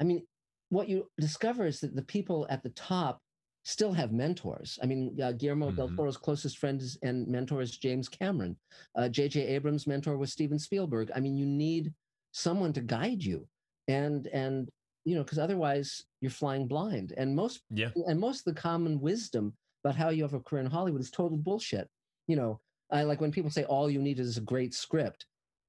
i 0.00 0.04
mean 0.04 0.26
what 0.68 0.88
you 0.88 1.08
discover 1.18 1.66
is 1.66 1.80
that 1.80 1.94
the 1.94 2.02
people 2.04 2.46
at 2.50 2.62
the 2.62 2.70
top 2.70 3.20
still 3.66 3.92
have 3.92 4.12
mentors 4.12 4.78
i 4.82 4.86
mean 4.86 5.02
uh, 5.20 5.32
guillermo 5.32 5.70
del 5.72 5.88
Mhm. 5.88 5.96
toro's 5.96 6.16
closest 6.16 6.56
friend 6.58 6.80
is, 6.80 6.96
and 7.02 7.26
mentor 7.26 7.60
is 7.60 7.76
james 7.76 8.08
cameron 8.08 8.56
uh, 8.98 9.08
jj 9.16 9.36
abrams 9.56 9.86
mentor 9.86 10.16
was 10.16 10.32
steven 10.32 10.58
spielberg 10.58 11.10
i 11.16 11.20
mean 11.20 11.36
you 11.36 11.46
need 11.46 11.92
someone 12.30 12.72
to 12.72 12.80
guide 12.80 13.22
you 13.30 13.46
and 13.88 14.28
and 14.28 14.70
you 15.04 15.14
know 15.16 15.24
because 15.24 15.38
otherwise 15.46 15.88
you're 16.20 16.30
flying 16.42 16.66
blind 16.68 17.12
and 17.16 17.34
most 17.34 17.62
Yeah. 17.70 17.90
and 18.08 18.18
most 18.20 18.38
of 18.46 18.54
the 18.54 18.60
common 18.60 19.00
wisdom 19.00 19.52
about 19.84 19.96
how 19.96 20.10
you 20.10 20.22
have 20.22 20.34
a 20.34 20.40
career 20.40 20.62
in 20.64 20.70
Hollywood 20.70 21.00
is 21.00 21.10
total 21.12 21.38
bullshit. 21.38 21.88
You 22.26 22.34
know, 22.36 22.60
I 22.90 23.04
like 23.04 23.20
when 23.20 23.30
people 23.30 23.52
say 23.52 23.62
all 23.64 23.88
you 23.88 24.02
need 24.02 24.18
is 24.18 24.36
a 24.36 24.40
great 24.40 24.74
script. 24.74 25.26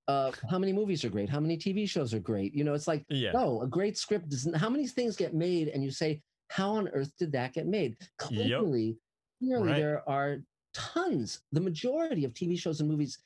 Uh, 0.07 0.31
how 0.51 0.57
many 0.57 0.73
movies 0.73 1.05
are 1.05 1.09
great? 1.09 1.29
How 1.29 1.39
many 1.39 1.55
TV 1.55 1.87
shows 1.87 2.13
are 2.15 2.19
great? 2.31 2.55
You 2.55 2.63
know, 2.63 2.73
it's 2.73 2.87
like 2.87 3.05
Yeah. 3.09 3.31
no, 3.33 3.61
a 3.61 3.67
great 3.67 3.95
script 3.95 4.29
doesn't. 4.29 4.55
How 4.55 4.69
many 4.69 4.87
things 4.87 5.15
get 5.15 5.33
made, 5.35 5.67
and 5.67 5.83
you 5.83 5.91
say, 5.91 6.21
how 6.49 6.71
on 6.71 6.87
earth 6.89 7.11
did 7.17 7.31
that 7.33 7.53
get 7.53 7.67
made? 7.67 7.97
Clearly, 8.17 8.99
clearly 9.39 9.67
Right. 9.67 9.81
there 9.81 10.07
are 10.09 10.39
tons. 10.73 11.41
The 11.51 11.61
majority 11.61 12.23
of 12.25 12.33
TV 12.33 12.57
shows 12.57 12.79
and 12.79 12.89
movies 12.89 13.19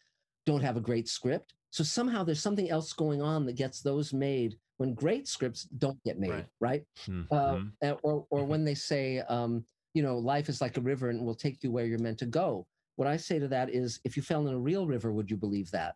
don't 0.45 0.61
have 0.61 0.77
a 0.77 0.81
great 0.81 1.07
script. 1.07 1.53
So 1.71 1.83
somehow 1.83 2.23
there's 2.23 2.41
something 2.41 2.69
else 2.69 2.93
going 2.93 3.21
on 3.21 3.45
that 3.45 3.53
gets 3.55 3.81
those 3.81 4.11
made 4.13 4.59
when 4.77 4.93
great 4.93 5.27
scripts 5.27 5.63
don't 5.63 6.01
get 6.03 6.19
made, 6.19 6.29
Right. 6.31 6.47
right? 6.59 6.85
uh, 7.31 7.59
Mhm. 7.59 7.73
uh, 7.83 7.91
or 8.03 8.25
or 8.29 8.45
when 8.45 8.65
they 8.65 8.75
say, 8.75 9.19
um, 9.19 9.65
you 9.93 10.03
know, 10.03 10.17
life 10.17 10.49
is 10.49 10.61
like 10.61 10.77
a 10.77 10.81
river 10.81 11.09
and 11.09 11.25
will 11.25 11.35
take 11.35 11.63
you 11.63 11.71
where 11.71 11.85
you're 11.85 11.99
meant 11.99 12.19
to 12.19 12.25
go. 12.25 12.67
What 12.95 13.07
I 13.07 13.17
say 13.17 13.39
to 13.39 13.47
that 13.49 13.69
is, 13.69 13.99
if 14.03 14.17
you 14.17 14.23
fell 14.23 14.47
in 14.47 14.53
a 14.53 14.59
real 14.59 14.87
river, 14.87 15.11
would 15.13 15.29
you 15.31 15.37
believe 15.37 15.71
that? 15.71 15.95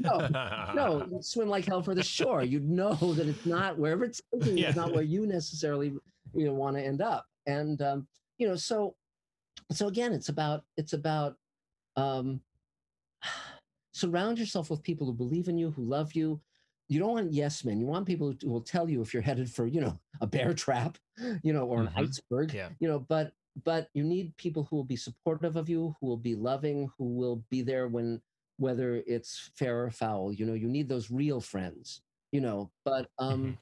No, 0.00 0.28
no, 0.74 1.08
swim 1.20 1.48
like 1.48 1.64
hell 1.66 1.82
for 1.82 1.94
the 1.94 2.02
shore. 2.02 2.42
You'd 2.42 2.68
know 2.68 2.94
that 2.94 3.26
it's 3.28 3.46
not 3.46 3.78
wherever 3.78 4.04
it's 4.04 4.20
taking 4.32 4.56
you, 4.56 4.62
Yeah. 4.64 4.68
it's 4.68 4.76
not 4.76 4.92
where 4.92 5.02
you 5.02 5.26
necessarily 5.26 5.92
you 6.34 6.46
know 6.46 6.54
want 6.54 6.76
to 6.76 6.82
end 6.84 7.00
up. 7.02 7.26
And 7.46 7.80
um, 7.82 8.06
you 8.38 8.48
know, 8.48 8.56
so 8.56 8.96
so 9.72 9.88
again, 9.88 10.12
it's 10.12 10.28
about 10.28 10.64
it's 10.76 10.92
about 10.92 11.36
um, 11.96 12.40
surround 13.92 14.38
yourself 14.38 14.70
with 14.70 14.82
people 14.82 15.06
who 15.06 15.12
believe 15.12 15.48
in 15.48 15.58
you, 15.58 15.70
who 15.70 15.84
love 15.84 16.14
you. 16.14 16.40
You 16.88 17.00
don't 17.00 17.12
want 17.12 17.32
yes 17.32 17.64
men. 17.64 17.80
You 17.80 17.86
want 17.86 18.06
people 18.06 18.32
who 18.40 18.48
will 18.50 18.60
tell 18.60 18.88
you 18.88 19.02
if 19.02 19.12
you're 19.12 19.22
headed 19.22 19.50
for 19.50 19.66
you 19.66 19.80
know 19.80 19.98
a 20.20 20.26
bear 20.26 20.54
trap, 20.54 20.98
you 21.42 21.52
know, 21.52 21.64
or 21.66 21.80
an 21.80 21.88
Mhm. 21.88 22.08
iceberg. 22.08 22.54
Yeah. 22.54 22.68
You 22.78 22.88
know, 22.88 23.00
but 23.00 23.32
but 23.64 23.88
you 23.94 24.04
need 24.04 24.36
people 24.36 24.64
who 24.64 24.76
will 24.76 24.84
be 24.84 24.96
supportive 24.96 25.56
of 25.56 25.68
you, 25.68 25.96
who 26.00 26.06
will 26.06 26.16
be 26.18 26.34
loving, 26.34 26.90
who 26.98 27.14
will 27.14 27.42
be 27.50 27.62
there 27.62 27.88
when 27.88 28.20
whether 28.58 28.96
it's 29.06 29.50
fair 29.56 29.84
or 29.84 29.90
foul. 29.90 30.32
You 30.32 30.46
know, 30.46 30.54
you 30.54 30.68
need 30.68 30.88
those 30.88 31.10
real 31.10 31.40
friends. 31.40 32.02
You 32.32 32.40
know, 32.40 32.72
but 32.84 33.08
um, 33.18 33.42
Mhm. 33.42 33.58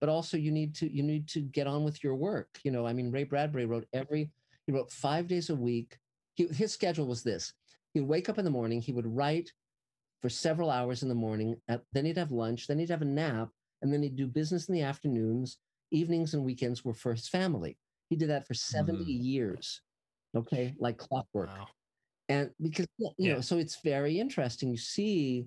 but 0.00 0.08
also 0.08 0.36
you 0.36 0.50
need 0.52 0.74
to 0.76 0.90
you 0.92 1.02
need 1.02 1.28
to 1.28 1.40
get 1.42 1.66
on 1.66 1.84
with 1.84 2.02
your 2.04 2.16
work. 2.16 2.60
You 2.64 2.70
know, 2.72 2.86
I 2.86 2.92
mean, 2.92 3.10
Ray 3.12 3.24
Bradbury 3.24 3.66
wrote 3.66 3.86
every 3.92 4.32
he 4.66 4.72
wrote 4.72 4.90
five 4.92 5.26
days 5.28 5.50
a 5.50 5.54
week. 5.56 5.98
He, 6.34 6.46
his 6.48 6.72
schedule 6.72 7.06
was 7.06 7.22
this: 7.22 7.52
he 7.94 8.00
would 8.00 8.08
wake 8.08 8.28
up 8.28 8.38
in 8.38 8.44
the 8.44 8.50
morning, 8.50 8.80
he 8.80 8.92
would 8.92 9.06
write 9.06 9.52
for 10.22 10.28
several 10.28 10.70
hours 10.70 11.02
in 11.02 11.08
the 11.08 11.14
morning. 11.14 11.60
At, 11.68 11.82
then 11.92 12.04
he'd 12.06 12.16
have 12.18 12.32
lunch. 12.32 12.66
Then 12.66 12.78
he'd 12.78 12.90
have 12.90 13.02
a 13.02 13.06
nap, 13.06 13.50
and 13.82 13.92
then 13.92 14.02
he'd 14.02 14.16
do 14.16 14.26
business 14.26 14.68
in 14.68 14.74
the 14.74 14.82
afternoons. 14.82 15.58
Evenings 15.92 16.34
and 16.34 16.44
weekends 16.44 16.84
were 16.84 16.94
for 16.94 17.12
his 17.14 17.28
family. 17.28 17.78
He 18.10 18.16
did 18.16 18.30
that 18.30 18.46
for 18.46 18.54
70 18.54 19.04
Mm. 19.04 19.24
years. 19.24 19.82
Okay, 20.36 20.74
like 20.78 20.98
clockwork 20.98 21.48
Wow. 21.48 21.68
And 22.28 22.50
because 22.60 22.86
you 22.98 23.10
Yeah. 23.18 23.34
know 23.34 23.40
so 23.40 23.58
it's 23.58 23.80
very 23.82 24.18
interesting 24.18 24.70
you 24.70 24.76
see 24.76 25.46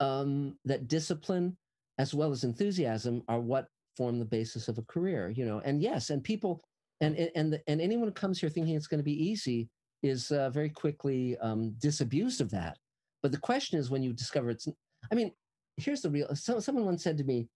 um 0.00 0.58
that 0.64 0.88
discipline 0.88 1.56
as 1.98 2.14
well 2.14 2.30
as 2.32 2.44
enthusiasm 2.44 3.22
are 3.28 3.40
what 3.40 3.68
form 3.96 4.18
the 4.18 4.24
basis 4.24 4.68
of 4.68 4.78
a 4.78 4.82
career 4.82 5.30
you 5.30 5.44
know 5.44 5.60
and 5.60 5.82
yes 5.82 6.10
and 6.10 6.24
people 6.24 6.62
and 7.00 7.16
and 7.16 7.60
and, 7.66 7.80
anyone 7.80 8.08
who 8.08 8.14
comes 8.14 8.40
here 8.40 8.48
thinking 8.48 8.74
it's 8.74 8.86
going 8.86 8.98
to 8.98 9.04
be 9.04 9.24
easy 9.24 9.68
is 10.02 10.30
uh, 10.32 10.50
very 10.50 10.70
quickly 10.70 11.36
um 11.38 11.74
disabused 11.78 12.40
of 12.40 12.50
that 12.50 12.76
but 13.22 13.32
the 13.32 13.38
question 13.38 13.78
is 13.78 13.90
when 13.90 14.02
you 14.02 14.12
discover 14.12 14.50
it's 14.50 14.66
i 15.10 15.14
mean 15.14 15.30
here's 15.76 16.02
the 16.02 16.10
real 16.10 16.34
so, 16.34 16.58
someone 16.58 16.84
once 16.84 17.02
said 17.02 17.18
to 17.18 17.24
me 17.24 17.48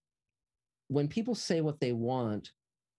when 0.89 1.09
people 1.09 1.35
say 1.35 1.61
what 1.61 1.81
they 1.81 1.93
want 1.93 2.53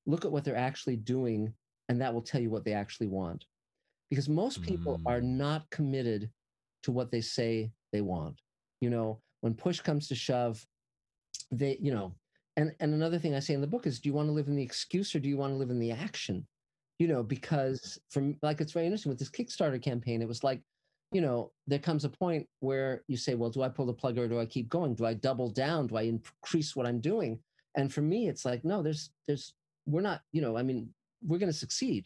look 0.06 0.26
at 0.26 0.32
what 0.32 0.44
they're 0.44 0.56
actually 0.56 0.96
doing 0.96 1.54
and 1.90 2.02
that 2.02 2.14
will 2.14 2.22
tell 2.22 2.42
you 2.42 2.50
what 2.50 2.66
they 2.66 2.74
actually 2.74 3.08
want 3.08 3.46
because 4.10 4.30
most 4.30 4.62
people 4.62 5.02
are 5.06 5.20
Mm. 5.22 5.38
not 5.38 5.70
committed 5.70 6.32
to 6.84 6.92
what 6.92 7.12
they 7.12 7.22
say 7.22 7.72
they 7.92 8.02
want. 8.02 8.42
You 8.82 8.90
know 8.90 9.22
when 9.42 9.54
push 9.54 9.80
comes 9.82 10.08
to 10.08 10.16
shove 10.16 10.66
they 11.52 11.78
you 11.80 11.92
know 11.92 12.16
and 12.58 12.76
and 12.80 12.94
another 12.94 13.20
thing 13.20 13.36
i 13.36 13.40
say 13.40 13.54
in 13.54 13.62
the 13.62 13.68
book 13.68 13.86
is 13.86 14.00
do 14.00 14.10
you 14.10 14.14
want 14.14 14.28
to 14.28 14.34
live 14.34 14.48
in 14.48 14.56
the 14.56 14.64
excuse 14.64 15.14
or 15.16 15.20
do 15.20 15.30
you 15.30 15.38
want 15.38 15.54
to 15.54 15.58
live 15.58 15.70
in 15.70 15.80
the 15.80 15.92
action? 15.92 16.46
You 17.00 17.08
know 17.08 17.24
because 17.24 18.00
from 18.10 18.38
like 18.42 18.60
it's 18.62 18.74
very 18.74 18.86
interesting 18.86 19.12
with 19.12 19.20
this 19.20 19.30
kickstarter 19.30 19.82
campaign 19.82 20.22
it 20.22 20.28
was 20.28 20.44
like 20.44 20.62
you 21.12 21.22
know 21.22 21.52
there 21.68 21.80
comes 21.80 22.04
a 22.04 22.10
point 22.10 22.48
where 22.60 23.04
you 23.08 23.16
say 23.18 23.36
well 23.36 23.50
do 23.50 23.62
i 23.62 23.70
pull 23.70 23.86
the 23.86 23.94
plug 23.94 24.18
or 24.18 24.28
do 24.28 24.40
i 24.40 24.46
keep 24.46 24.68
going? 24.70 24.96
Do 24.96 25.06
i 25.06 25.14
double 25.14 25.50
down? 25.50 25.88
Do 25.88 25.98
i 25.98 26.04
increase 26.04 26.76
what 26.76 26.88
i'm 26.88 27.00
doing? 27.00 27.40
And 27.76 27.94
for 27.94 28.02
me 28.02 28.28
it's 28.28 28.44
like 28.46 28.66
no 28.66 28.82
there's 28.82 29.12
there's 29.28 29.54
we're 29.86 30.02
not 30.02 30.22
you 30.32 30.42
know 30.42 30.58
i 30.58 30.64
mean 30.64 30.90
we're 31.26 31.40
going 31.40 31.52
to 31.52 31.58
succeed. 31.58 32.06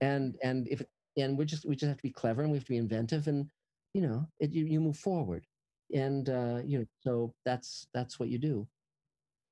And 0.00 0.36
and 0.42 0.68
if 0.68 0.82
and 1.16 1.36
we 1.38 1.44
just 1.44 1.66
we 1.66 1.74
just 1.74 1.88
have 1.88 1.96
to 1.96 2.02
be 2.02 2.10
clever 2.10 2.42
and 2.42 2.50
we 2.50 2.58
have 2.58 2.64
to 2.64 2.72
be 2.72 2.76
inventive 2.76 3.28
and 3.28 3.50
you 3.94 4.02
know 4.02 4.26
it, 4.40 4.50
you 4.50 4.64
you 4.64 4.80
move 4.80 4.96
forward 4.96 5.46
and 5.94 6.28
uh, 6.28 6.60
you 6.64 6.78
know 6.78 6.84
so 7.02 7.32
that's 7.44 7.86
that's 7.94 8.18
what 8.18 8.28
you 8.28 8.38
do. 8.38 8.66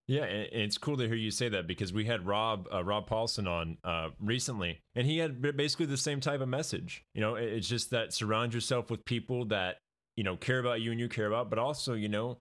Yeah, 0.07 0.25
and 0.25 0.63
it's 0.63 0.77
cool 0.77 0.99
to 0.99 1.07
hear 1.07 1.17
you 1.17 1.31
say 1.31 1.49
that 1.49 1.67
because 1.67 1.93
we 1.93 2.05
had 2.05 2.27
Rob 2.27 2.69
uh, 2.73 2.85
Rob 2.85 3.09
Paulsen 3.09 3.49
on 3.49 3.79
uh, 3.85 4.11
recently, 4.21 4.81
and 4.95 5.07
he 5.07 5.19
had 5.19 5.57
basically 5.57 5.87
the 5.87 5.97
same 5.97 6.21
type 6.21 6.41
of 6.41 6.49
message. 6.49 7.05
You 7.15 7.23
know, 7.23 7.37
it's 7.37 7.69
just 7.69 7.91
that 7.91 8.13
surround 8.13 8.53
yourself 8.53 8.91
with 8.91 9.05
people 9.05 9.47
that 9.47 9.79
you 10.17 10.25
know 10.25 10.37
care 10.37 10.59
about 10.59 10.83
you 10.83 10.91
and 10.91 11.01
you 11.01 11.09
care 11.09 11.27
about, 11.27 11.49
but 11.49 11.59
also 11.59 11.95
you 11.95 12.09
know 12.09 12.39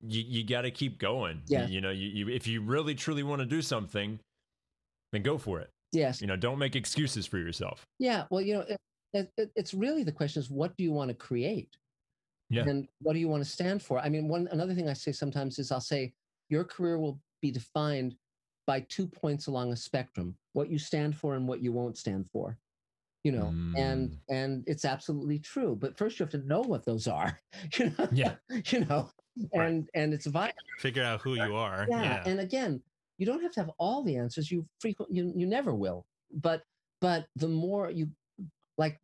you 0.00 0.22
you 0.26 0.44
got 0.44 0.62
to 0.62 0.70
keep 0.70 0.98
going. 0.98 1.42
Yeah. 1.46 1.66
You, 1.66 1.74
you 1.74 1.80
know, 1.80 1.90
you, 1.90 2.08
you 2.08 2.28
if 2.28 2.46
you 2.46 2.60
really 2.60 2.94
truly 2.94 3.22
want 3.22 3.40
to 3.40 3.46
do 3.46 3.62
something, 3.62 4.18
then 5.12 5.22
go 5.22 5.38
for 5.38 5.60
it. 5.60 5.70
Yes. 5.96 6.20
You 6.20 6.26
know, 6.26 6.36
don't 6.36 6.58
make 6.58 6.76
excuses 6.76 7.26
for 7.26 7.38
yourself. 7.38 7.86
Yeah. 7.98 8.24
Well, 8.30 8.40
you 8.42 8.54
know, 8.54 8.64
it, 9.14 9.30
it, 9.36 9.50
it's 9.56 9.72
really 9.74 10.02
the 10.04 10.12
question 10.12 10.40
is 10.40 10.50
what 10.50 10.76
do 10.76 10.84
you 10.84 10.92
want 10.92 11.08
to 11.08 11.14
create? 11.14 11.76
Yeah. 12.50 12.62
And 12.68 12.86
what 13.00 13.14
do 13.14 13.18
you 13.18 13.28
want 13.28 13.42
to 13.42 13.48
stand 13.50 13.82
for? 13.82 13.98
I 13.98 14.08
mean, 14.08 14.28
one 14.28 14.48
another 14.52 14.74
thing 14.74 14.88
I 14.88 14.92
say 14.92 15.12
sometimes 15.12 15.58
is 15.58 15.72
I'll 15.72 15.80
say 15.80 16.12
your 16.48 16.64
career 16.64 16.98
will 16.98 17.18
be 17.42 17.50
defined 17.50 18.14
by 18.66 18.80
two 18.88 19.06
points 19.06 19.46
along 19.48 19.72
a 19.72 19.76
spectrum: 19.76 20.36
what 20.52 20.68
you 20.70 20.78
stand 20.78 21.16
for 21.16 21.34
and 21.34 21.48
what 21.48 21.60
you 21.62 21.72
won't 21.72 21.96
stand 21.98 22.26
for. 22.32 22.56
You 23.24 23.32
know, 23.32 23.48
and 23.76 24.10
Mm. 24.10 24.18
and 24.28 24.64
it's 24.68 24.84
absolutely 24.84 25.40
true. 25.40 25.74
But 25.74 25.96
first, 25.98 26.20
you 26.20 26.24
have 26.24 26.30
to 26.40 26.46
know 26.46 26.60
what 26.60 26.84
those 26.84 27.08
are. 27.08 27.40
You 27.78 27.92
know. 27.98 28.08
Yeah. 28.12 28.34
You 28.70 28.84
know, 28.84 29.10
Right. 29.52 29.66
and 29.66 29.90
and 29.94 30.14
it's 30.14 30.26
vital. 30.26 30.54
Figure 30.78 31.02
out 31.02 31.20
who 31.22 31.34
you 31.34 31.56
are. 31.56 31.86
yeah, 31.90 32.02
Yeah. 32.02 32.22
and 32.30 32.38
again 32.40 32.80
you 33.18 33.26
don't 33.26 33.42
have 33.42 33.52
to 33.52 33.60
have 33.60 33.70
all 33.78 34.02
the 34.02 34.16
answers 34.16 34.50
you 34.50 34.66
frequent 34.80 35.12
you, 35.12 35.32
you 35.36 35.46
never 35.46 35.74
will 35.74 36.06
but 36.32 36.62
but 37.00 37.26
the 37.36 37.48
more 37.48 37.90
you 37.90 38.08
like 38.78 39.00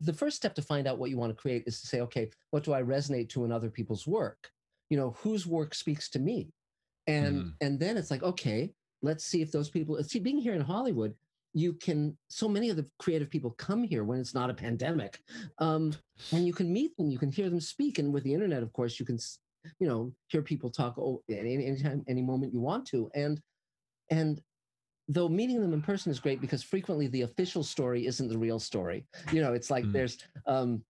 the 0.00 0.12
first 0.12 0.36
step 0.36 0.54
to 0.54 0.62
find 0.62 0.86
out 0.86 0.98
what 0.98 1.10
you 1.10 1.16
want 1.16 1.30
to 1.34 1.40
create 1.40 1.64
is 1.66 1.80
to 1.80 1.86
say 1.86 2.00
okay 2.00 2.30
what 2.50 2.64
do 2.64 2.72
i 2.72 2.82
resonate 2.82 3.28
to 3.28 3.44
in 3.44 3.52
other 3.52 3.70
people's 3.70 4.06
work 4.06 4.50
you 4.90 4.96
know 4.96 5.10
whose 5.22 5.46
work 5.46 5.74
speaks 5.74 6.08
to 6.08 6.18
me 6.18 6.52
and 7.06 7.36
Mhm. 7.36 7.54
and 7.60 7.80
then 7.80 7.96
it's 7.96 8.10
like 8.10 8.22
okay 8.22 8.72
let's 9.02 9.24
see 9.24 9.42
if 9.42 9.50
those 9.52 9.68
people 9.70 10.02
see 10.04 10.18
being 10.18 10.38
here 10.38 10.54
in 10.54 10.60
hollywood 10.60 11.14
you 11.56 11.72
can 11.74 12.16
so 12.28 12.48
many 12.48 12.68
of 12.70 12.76
the 12.76 12.86
creative 12.98 13.30
people 13.30 13.50
come 13.52 13.84
here 13.84 14.02
when 14.04 14.18
it's 14.18 14.34
not 14.34 14.50
a 14.50 14.54
pandemic 14.54 15.20
um, 15.58 15.94
and 16.32 16.46
you 16.46 16.52
can 16.52 16.72
meet 16.72 16.96
them 16.96 17.10
you 17.10 17.18
can 17.18 17.30
hear 17.30 17.48
them 17.48 17.60
speak 17.60 17.98
and 17.98 18.12
with 18.12 18.24
the 18.24 18.34
internet 18.34 18.62
of 18.62 18.72
course 18.72 18.98
you 18.98 19.06
can 19.06 19.18
you 19.78 19.86
know 19.86 20.12
hear 20.28 20.42
people 20.42 20.70
talk 20.70 20.96
oh, 20.98 21.22
any 21.28 21.66
anytime 21.66 22.04
any 22.08 22.22
moment 22.22 22.52
you 22.52 22.60
want 22.60 22.86
to. 22.86 23.10
And 23.14 23.40
and 24.10 24.40
though 25.08 25.28
meeting 25.28 25.60
them 25.60 25.72
in 25.72 25.82
person 25.82 26.10
is 26.10 26.20
great 26.20 26.40
because 26.40 26.62
frequently 26.62 27.06
the 27.08 27.22
official 27.22 27.62
story 27.62 28.06
isn't 28.06 28.28
the 28.28 28.38
real 28.38 28.58
story. 28.58 29.06
You 29.32 29.42
know 29.42 29.52
it's 29.52 29.70
like 29.70 29.84
Mm. 29.84 29.92
there's 29.92 30.18
um 30.46 30.82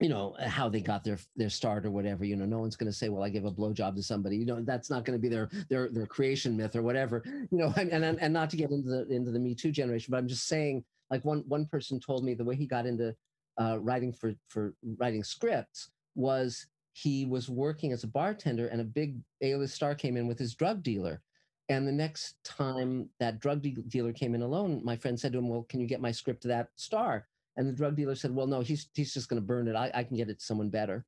you 0.00 0.08
know 0.08 0.34
how 0.40 0.68
they 0.68 0.80
got 0.80 1.04
their 1.04 1.18
their 1.36 1.50
start 1.50 1.86
or 1.86 1.90
whatever 1.90 2.24
you 2.24 2.34
know 2.36 2.46
no 2.46 2.58
one's 2.58 2.74
going 2.74 2.90
to 2.90 2.96
say 2.96 3.10
well 3.10 3.22
i 3.22 3.28
gave 3.28 3.44
a 3.44 3.50
blowjob 3.50 3.94
to 3.94 4.02
somebody. 4.02 4.36
You 4.36 4.46
know 4.46 4.60
that's 4.62 4.90
not 4.90 5.04
going 5.04 5.16
to 5.18 5.22
be 5.22 5.28
their 5.28 5.48
their 5.68 5.88
their 5.90 6.06
creation 6.06 6.56
myth 6.56 6.74
or 6.74 6.82
whatever. 6.82 7.22
You 7.26 7.58
know 7.58 7.72
and, 7.76 7.90
and 7.92 8.18
and 8.20 8.32
not 8.32 8.50
to 8.50 8.56
get 8.56 8.70
into 8.70 8.88
the 8.88 9.06
into 9.14 9.30
the 9.30 9.38
me 9.38 9.54
too 9.54 9.70
generation 9.70 10.10
but 10.10 10.18
i'm 10.18 10.28
just 10.28 10.48
saying 10.48 10.84
like 11.10 11.24
one 11.24 11.44
one 11.46 11.66
person 11.66 12.00
told 12.00 12.24
me 12.24 12.34
the 12.34 12.44
way 12.44 12.56
he 12.56 12.66
got 12.66 12.86
into 12.86 13.14
uh, 13.60 13.78
writing 13.80 14.12
for 14.12 14.34
for 14.48 14.74
writing 14.98 15.22
scripts 15.22 15.90
was 16.16 16.66
he 16.94 17.26
was 17.26 17.50
working 17.50 17.90
as 17.92 18.04
a 18.04 18.08
bartender 18.08 18.68
and 18.68 18.80
a 18.80 18.84
big 18.84 19.18
A-list 19.42 19.74
star 19.74 19.96
came 19.96 20.16
in 20.16 20.28
with 20.28 20.38
his 20.38 20.54
drug 20.54 20.82
dealer. 20.82 21.20
And 21.68 21.88
the 21.88 21.92
next 21.92 22.36
time 22.44 23.08
that 23.18 23.40
drug 23.40 23.62
de- 23.62 23.82
dealer 23.88 24.12
came 24.12 24.34
in 24.34 24.42
alone 24.42 24.80
my 24.84 24.96
friend 24.96 25.18
said 25.18 25.32
to 25.32 25.38
him 25.38 25.48
well 25.48 25.64
can 25.64 25.80
you 25.80 25.86
get 25.86 26.00
my 26.00 26.12
script 26.12 26.42
to 26.42 26.48
that 26.48 26.68
star? 26.76 27.26
And 27.56 27.68
the 27.68 27.72
drug 27.72 27.96
dealer 27.96 28.14
said 28.14 28.34
well 28.34 28.46
no 28.46 28.60
he's 28.60 28.88
he's 28.94 29.12
just 29.12 29.28
going 29.28 29.42
to 29.42 29.46
burn 29.46 29.66
it. 29.66 29.74
I, 29.74 29.90
I 29.92 30.04
can 30.04 30.16
get 30.16 30.30
it 30.30 30.38
to 30.38 30.44
someone 30.44 30.70
better. 30.70 31.04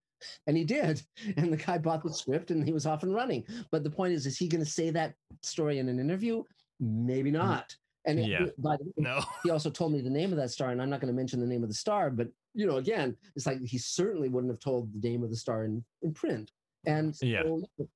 And 0.49 0.57
he 0.57 0.65
did. 0.65 1.03
And 1.37 1.53
the 1.53 1.57
guy 1.57 1.79
bought 1.79 2.03
the 2.03 2.13
script 2.13 2.51
and 2.51 2.65
he 2.65 2.73
was 2.73 2.87
off 2.87 3.05
and 3.05 3.15
running. 3.15 3.45
But 3.71 3.85
the 3.85 3.91
point 3.91 4.13
is 4.13 4.27
is 4.27 4.37
he 4.37 4.49
going 4.49 4.65
to 4.65 4.71
say 4.71 4.91
that 4.91 5.15
story 5.43 5.79
in 5.79 5.89
an 5.89 6.01
interview? 6.01 6.43
Maybe 6.81 7.31
mm-hmm. 7.31 7.47
not. 7.47 7.77
And 8.07 8.25
Yeah. 8.25 8.47
by 8.59 8.77
the 8.77 8.85
way, 8.85 8.93
no. 8.99 9.21
he 9.45 9.51
also 9.51 9.71
told 9.71 9.93
me 9.93 10.01
the 10.01 10.11
name 10.11 10.33
of 10.33 10.39
that 10.39 10.51
star, 10.51 10.71
and 10.71 10.81
I'm 10.81 10.91
not 10.91 11.01
going 11.01 11.13
to 11.13 11.17
mention 11.17 11.41
the 11.41 11.47
name 11.47 11.63
of 11.63 11.69
the 11.69 11.75
star, 11.75 12.11
but 12.11 12.29
you 12.57 12.67
know, 12.67 12.77
again, 12.79 13.17
it's 13.37 13.47
like 13.47 13.61
he 13.63 13.79
certainly 13.79 14.29
wouldn't 14.29 14.51
have 14.53 14.59
told 14.61 14.93
the 14.93 15.09
name 15.09 15.23
of 15.23 15.31
the 15.31 15.37
star 15.37 15.65
in, 15.65 15.85
in 16.03 16.13
print. 16.13 16.51
And 16.87 17.15
so, 17.15 17.27
Yeah. 17.27 17.43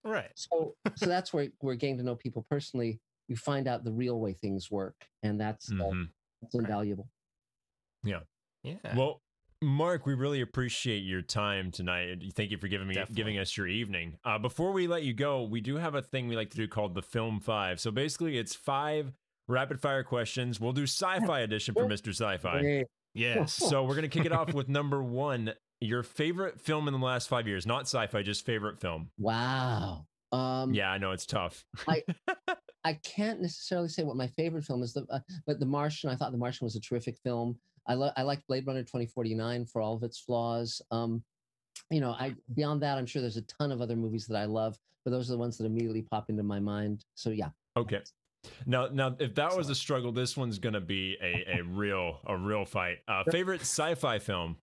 Right. 0.05 0.31
so, 0.35 0.75
so 0.97 1.07
that's 1.07 1.33
where 1.33 1.49
we're 1.63 1.75
getting 1.77 1.97
to 1.99 2.03
know 2.05 2.15
people 2.15 2.45
personally. 2.51 3.01
You 3.29 3.37
find 3.37 3.67
out 3.69 3.85
the 3.85 3.93
real 3.93 4.21
way 4.21 4.33
things 4.35 4.71
work, 4.71 4.97
and 5.23 5.41
that's, 5.41 5.71
uh, 5.71 5.75
Mhm. 5.77 6.09
that's 6.43 6.55
invaluable. 6.55 7.09
Yeah. 8.05 8.21
Yeah. 8.63 8.97
Well, 8.97 9.23
Marc, 9.63 10.07
we 10.07 10.15
really 10.15 10.41
appreciate 10.41 11.01
your 11.01 11.23
time 11.23 11.71
tonight. 11.71 12.23
Thank 12.35 12.51
you 12.51 12.59
for 12.59 12.67
giving 12.69 12.89
me 12.89 12.95
Definitely. 12.95 13.15
giving 13.17 13.39
us 13.39 13.57
your 13.57 13.67
evening. 13.67 14.19
Uh, 14.25 14.39
before 14.39 14.73
we 14.73 14.87
let 14.87 15.03
you 15.03 15.13
go, 15.13 15.43
we 15.45 15.61
do 15.61 15.77
have 15.77 15.95
a 15.95 16.03
thing 16.03 16.29
we 16.29 16.37
like 16.37 16.51
to 16.51 16.57
do 16.57 16.67
called 16.67 16.95
the 16.95 17.03
Film 17.03 17.41
Five. 17.41 17.79
So 17.79 17.91
basically, 17.91 18.39
it's 18.39 18.55
five 18.55 19.13
rapid 19.49 19.81
fire 19.81 20.03
questions. 20.03 20.61
We'll 20.61 20.73
do 20.73 20.85
Sci-Fi 20.85 21.41
edition 21.47 21.75
for 21.75 21.85
Mr. 21.87 22.09
Sci-Fi. 22.09 22.59
Hey, 22.63 22.85
yes. 23.15 23.55
So 23.69 23.85
we're 23.85 23.95
gonna 23.95 24.09
kick 24.09 24.25
it 24.27 24.33
off 24.33 24.53
with 24.55 24.69
number 24.69 25.03
one. 25.03 25.53
Your 25.81 26.03
favorite 26.03 26.61
film 26.61 26.89
in 26.89 26.93
the 26.95 27.01
last 27.05 27.29
five 27.29 27.49
years, 27.49 27.67
not 27.67 27.83
sci-fi, 27.83 28.23
just 28.23 28.45
favorite 28.45 28.81
film. 28.81 29.11
wow. 29.19 30.07
Um, 30.33 30.73
Yeah, 30.75 30.91
I 30.91 30.99
know 30.99 31.11
it's 31.13 31.27
tough. 31.27 31.65
I 31.89 32.03
I 32.85 32.95
can't 32.95 33.41
necessarily 33.43 33.89
say 33.89 34.05
what 34.05 34.17
my 34.17 34.27
favorite 34.29 34.65
film 34.65 34.83
is, 34.83 34.93
the, 34.95 35.05
uh, 35.11 35.19
but 35.47 35.59
The 35.61 35.67
Martian. 35.67 36.09
I 36.11 36.17
thought 36.17 36.33
The 36.33 36.39
Martian 36.39 36.65
was 36.67 36.77
a 36.77 36.81
terrific 36.81 37.17
film. 37.25 37.59
I 37.89 37.95
lo- 37.95 38.13
I 38.17 38.23
liked 38.23 38.47
Blade 38.47 38.67
Runner 38.67 38.83
2049 38.83 39.67
for 39.67 39.81
all 39.83 39.95
of 39.97 40.03
its 40.03 40.19
flaws. 40.21 40.81
Um, 40.91 41.23
you 41.91 42.01
know, 42.01 42.11
I 42.13 42.35
beyond 42.55 42.83
that, 42.83 42.97
I'm 42.99 43.07
sure 43.07 43.21
there's 43.23 43.37
a 43.39 43.43
ton 43.43 43.73
of 43.73 43.81
other 43.81 43.97
movies 43.97 44.27
that 44.29 44.37
I 44.37 44.45
love, 44.45 44.79
but 45.05 45.11
those 45.11 45.29
are 45.31 45.33
the 45.33 45.39
ones 45.39 45.59
that 45.59 45.65
immediately 45.65 46.03
pop 46.03 46.31
into 46.31 46.43
my 46.43 46.61
mind. 46.61 47.05
So 47.15 47.31
yeah, 47.31 47.49
Okay. 47.77 48.01
Now, 48.67 48.89
now, 48.89 49.17
if 49.19 49.35
that 49.35 49.57
was 49.57 49.69
a 49.71 49.75
struggle, 49.75 50.13
this 50.13 50.37
one's 50.37 50.59
gonna 50.59 50.81
be 50.81 51.17
a, 51.23 51.59
a 51.59 51.63
real 51.63 52.21
a 52.27 52.37
real 52.37 52.65
fight. 52.65 52.99
Uh, 53.09 53.23
favorite 53.31 53.61
sci-fi 53.63 54.19
film. 54.19 54.57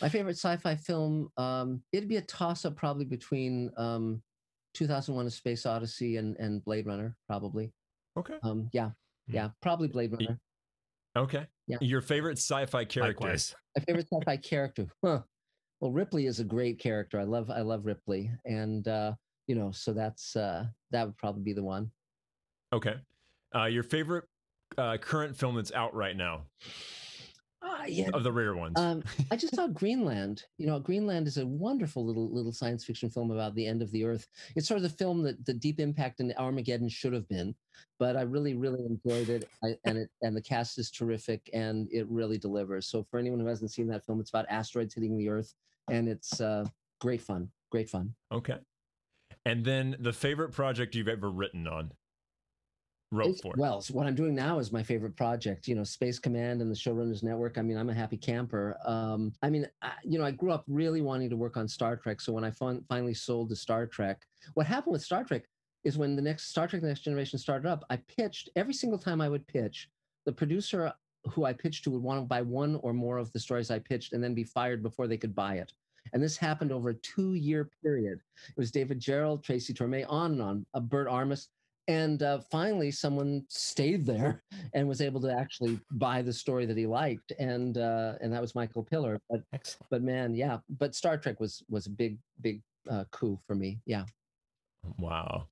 my 0.00 0.08
favorite 0.08 0.36
sci-fi 0.36 0.74
film. 0.76 1.30
Um, 1.36 1.82
it'd 1.92 2.08
be 2.08 2.16
a 2.16 2.22
toss-up 2.22 2.76
probably 2.76 3.04
between 3.04 3.70
um, 3.76 4.22
2001: 4.74 5.26
A 5.26 5.30
Space 5.30 5.66
Odyssey 5.66 6.16
and 6.16 6.36
and 6.38 6.64
Blade 6.64 6.86
Runner, 6.86 7.16
probably. 7.28 7.72
Okay. 8.16 8.34
Um, 8.42 8.68
yeah, 8.72 8.90
Hmm. 9.28 9.34
yeah, 9.34 9.48
probably 9.60 9.88
Blade 9.88 10.12
Runner. 10.12 10.38
Okay. 11.16 11.46
Yeah. 11.66 11.76
Your 11.80 12.00
favorite 12.00 12.38
sci-fi 12.38 12.84
character. 12.84 13.02
Likewise. 13.24 13.54
my 13.76 13.84
favorite 13.84 14.06
sci-fi 14.12 14.36
character. 14.38 14.86
Huh. 15.04 15.20
Well, 15.80 15.90
Ripley 15.90 16.26
is 16.26 16.38
a 16.38 16.44
great 16.44 16.78
character. 16.78 17.18
I 17.18 17.24
love 17.24 17.50
I 17.50 17.60
love 17.62 17.86
Ripley, 17.86 18.30
and 18.44 18.86
uh, 18.86 19.14
you 19.48 19.56
know, 19.56 19.72
so 19.72 19.92
that's 19.92 20.36
uh, 20.36 20.66
that 20.92 21.06
would 21.06 21.16
probably 21.18 21.42
be 21.42 21.52
the 21.52 21.62
one. 21.64 21.90
Okay. 22.72 22.94
Uh, 23.54 23.64
your 23.66 23.82
favorite 23.82 24.24
uh, 24.78 24.96
current 24.96 25.36
film 25.36 25.56
that's 25.56 25.72
out 25.72 25.94
right 25.94 26.16
now 26.16 26.46
Ah, 27.64 27.84
yeah. 27.86 28.08
of 28.12 28.24
the 28.24 28.32
rare 28.32 28.56
ones. 28.56 28.74
Um, 28.76 29.04
I 29.30 29.36
just 29.36 29.54
saw 29.54 29.66
Greenland. 29.80 30.42
You 30.58 30.66
know, 30.66 30.80
Greenland 30.80 31.28
is 31.28 31.36
a 31.38 31.46
wonderful 31.46 32.04
little 32.04 32.32
little 32.32 32.52
science 32.52 32.84
fiction 32.84 33.08
film 33.08 33.30
about 33.30 33.54
the 33.54 33.64
end 33.66 33.82
of 33.82 33.90
the 33.92 34.04
Earth. 34.04 34.26
It's 34.56 34.66
sort 34.66 34.78
of 34.78 34.82
the 34.82 34.88
film 34.88 35.22
that 35.22 35.44
the 35.46 35.54
Deep 35.54 35.78
Impact 35.78 36.18
and 36.20 36.34
Armageddon 36.38 36.88
should 36.88 37.12
have 37.12 37.28
been, 37.28 37.54
but 38.00 38.16
I 38.16 38.22
really 38.22 38.54
really 38.54 38.84
enjoyed 38.84 39.28
it, 39.28 39.48
I, 39.62 39.76
and 39.84 39.96
it 39.98 40.08
and 40.22 40.36
the 40.36 40.42
cast 40.42 40.78
is 40.78 40.90
terrific, 40.90 41.48
and 41.52 41.86
it 41.92 42.08
really 42.08 42.36
delivers. 42.38 42.88
So 42.88 43.04
for 43.10 43.18
anyone 43.20 43.38
who 43.38 43.46
hasn't 43.46 43.70
seen 43.70 43.86
that 43.88 44.04
film, 44.04 44.18
it's 44.20 44.30
about 44.30 44.46
asteroids 44.48 44.94
hitting 44.94 45.16
the 45.16 45.28
Earth, 45.28 45.54
and 45.88 46.08
it's 46.08 46.40
uh, 46.40 46.64
great 47.00 47.20
fun. 47.22 47.48
Great 47.70 47.88
fun. 47.88 48.12
okay. 48.32 48.56
And 49.46 49.64
then 49.64 49.96
the 49.98 50.12
favorite 50.12 50.50
project 50.52 50.94
you've 50.94 51.08
ever 51.08 51.30
written 51.30 51.66
on. 51.66 51.92
Wrote 53.12 53.38
for. 53.42 53.52
Well, 53.58 53.82
so 53.82 53.92
what 53.92 54.06
I'm 54.06 54.14
doing 54.14 54.34
now 54.34 54.58
is 54.58 54.72
my 54.72 54.82
favorite 54.82 55.14
project. 55.16 55.68
You 55.68 55.74
know, 55.74 55.84
Space 55.84 56.18
Command 56.18 56.62
and 56.62 56.70
the 56.70 56.74
Showrunners 56.74 57.22
Network. 57.22 57.58
I 57.58 57.62
mean, 57.62 57.76
I'm 57.76 57.90
a 57.90 57.94
happy 57.94 58.16
camper. 58.16 58.78
Um, 58.86 59.34
I 59.42 59.50
mean, 59.50 59.68
I, 59.82 59.92
you 60.02 60.18
know, 60.18 60.24
I 60.24 60.30
grew 60.30 60.50
up 60.50 60.64
really 60.66 61.02
wanting 61.02 61.28
to 61.28 61.36
work 61.36 61.58
on 61.58 61.68
Star 61.68 61.94
Trek. 61.94 62.22
So 62.22 62.32
when 62.32 62.42
I 62.42 62.50
fin- 62.50 62.82
finally 62.88 63.12
sold 63.12 63.50
to 63.50 63.56
Star 63.56 63.86
Trek, 63.86 64.22
what 64.54 64.66
happened 64.66 64.94
with 64.94 65.02
Star 65.02 65.24
Trek 65.24 65.44
is 65.84 65.98
when 65.98 66.16
the 66.16 66.22
next 66.22 66.48
Star 66.48 66.66
Trek: 66.66 66.80
The 66.80 66.88
Next 66.88 67.02
Generation 67.02 67.38
started 67.38 67.68
up, 67.68 67.84
I 67.90 67.98
pitched 68.16 68.48
every 68.56 68.72
single 68.72 68.98
time 68.98 69.20
I 69.20 69.28
would 69.28 69.46
pitch. 69.46 69.90
The 70.24 70.32
producer 70.32 70.90
who 71.32 71.44
I 71.44 71.52
pitched 71.52 71.84
to 71.84 71.90
would 71.90 72.02
want 72.02 72.18
to 72.18 72.26
buy 72.26 72.40
one 72.40 72.76
or 72.76 72.94
more 72.94 73.18
of 73.18 73.30
the 73.32 73.40
stories 73.40 73.70
I 73.70 73.78
pitched 73.78 74.14
and 74.14 74.24
then 74.24 74.32
be 74.32 74.44
fired 74.44 74.82
before 74.82 75.06
they 75.06 75.18
could 75.18 75.34
buy 75.34 75.56
it. 75.56 75.70
And 76.14 76.22
this 76.22 76.36
happened 76.38 76.72
over 76.72 76.90
a 76.90 76.94
two-year 76.94 77.70
period. 77.82 78.20
It 78.48 78.56
was 78.56 78.70
David 78.70 79.00
Gerrold, 79.00 79.42
Tracy 79.42 79.72
Torme, 79.74 80.06
on 80.08 80.32
and 80.32 80.42
on. 80.42 80.66
Uh, 80.74 80.80
Bert 80.80 81.08
Armus 81.08 81.48
and 81.88 82.22
uh, 82.22 82.38
finally 82.50 82.90
someone 82.90 83.44
stayed 83.48 84.06
there 84.06 84.42
and 84.74 84.86
was 84.86 85.00
able 85.00 85.20
to 85.20 85.32
actually 85.32 85.80
buy 85.92 86.22
the 86.22 86.32
story 86.32 86.66
that 86.66 86.76
he 86.76 86.86
liked 86.86 87.32
and 87.38 87.78
uh, 87.78 88.14
and 88.20 88.32
that 88.32 88.40
was 88.40 88.54
michael 88.54 88.82
piller 88.82 89.20
but 89.28 89.40
Excellent. 89.52 89.90
but 89.90 90.02
man 90.02 90.34
yeah 90.34 90.58
but 90.78 90.94
star 90.94 91.16
trek 91.16 91.40
was 91.40 91.62
was 91.68 91.86
a 91.86 91.90
big 91.90 92.18
big 92.40 92.62
uh, 92.90 93.04
coup 93.10 93.38
for 93.46 93.54
me 93.54 93.80
yeah 93.86 94.04
Wow. 94.98 95.48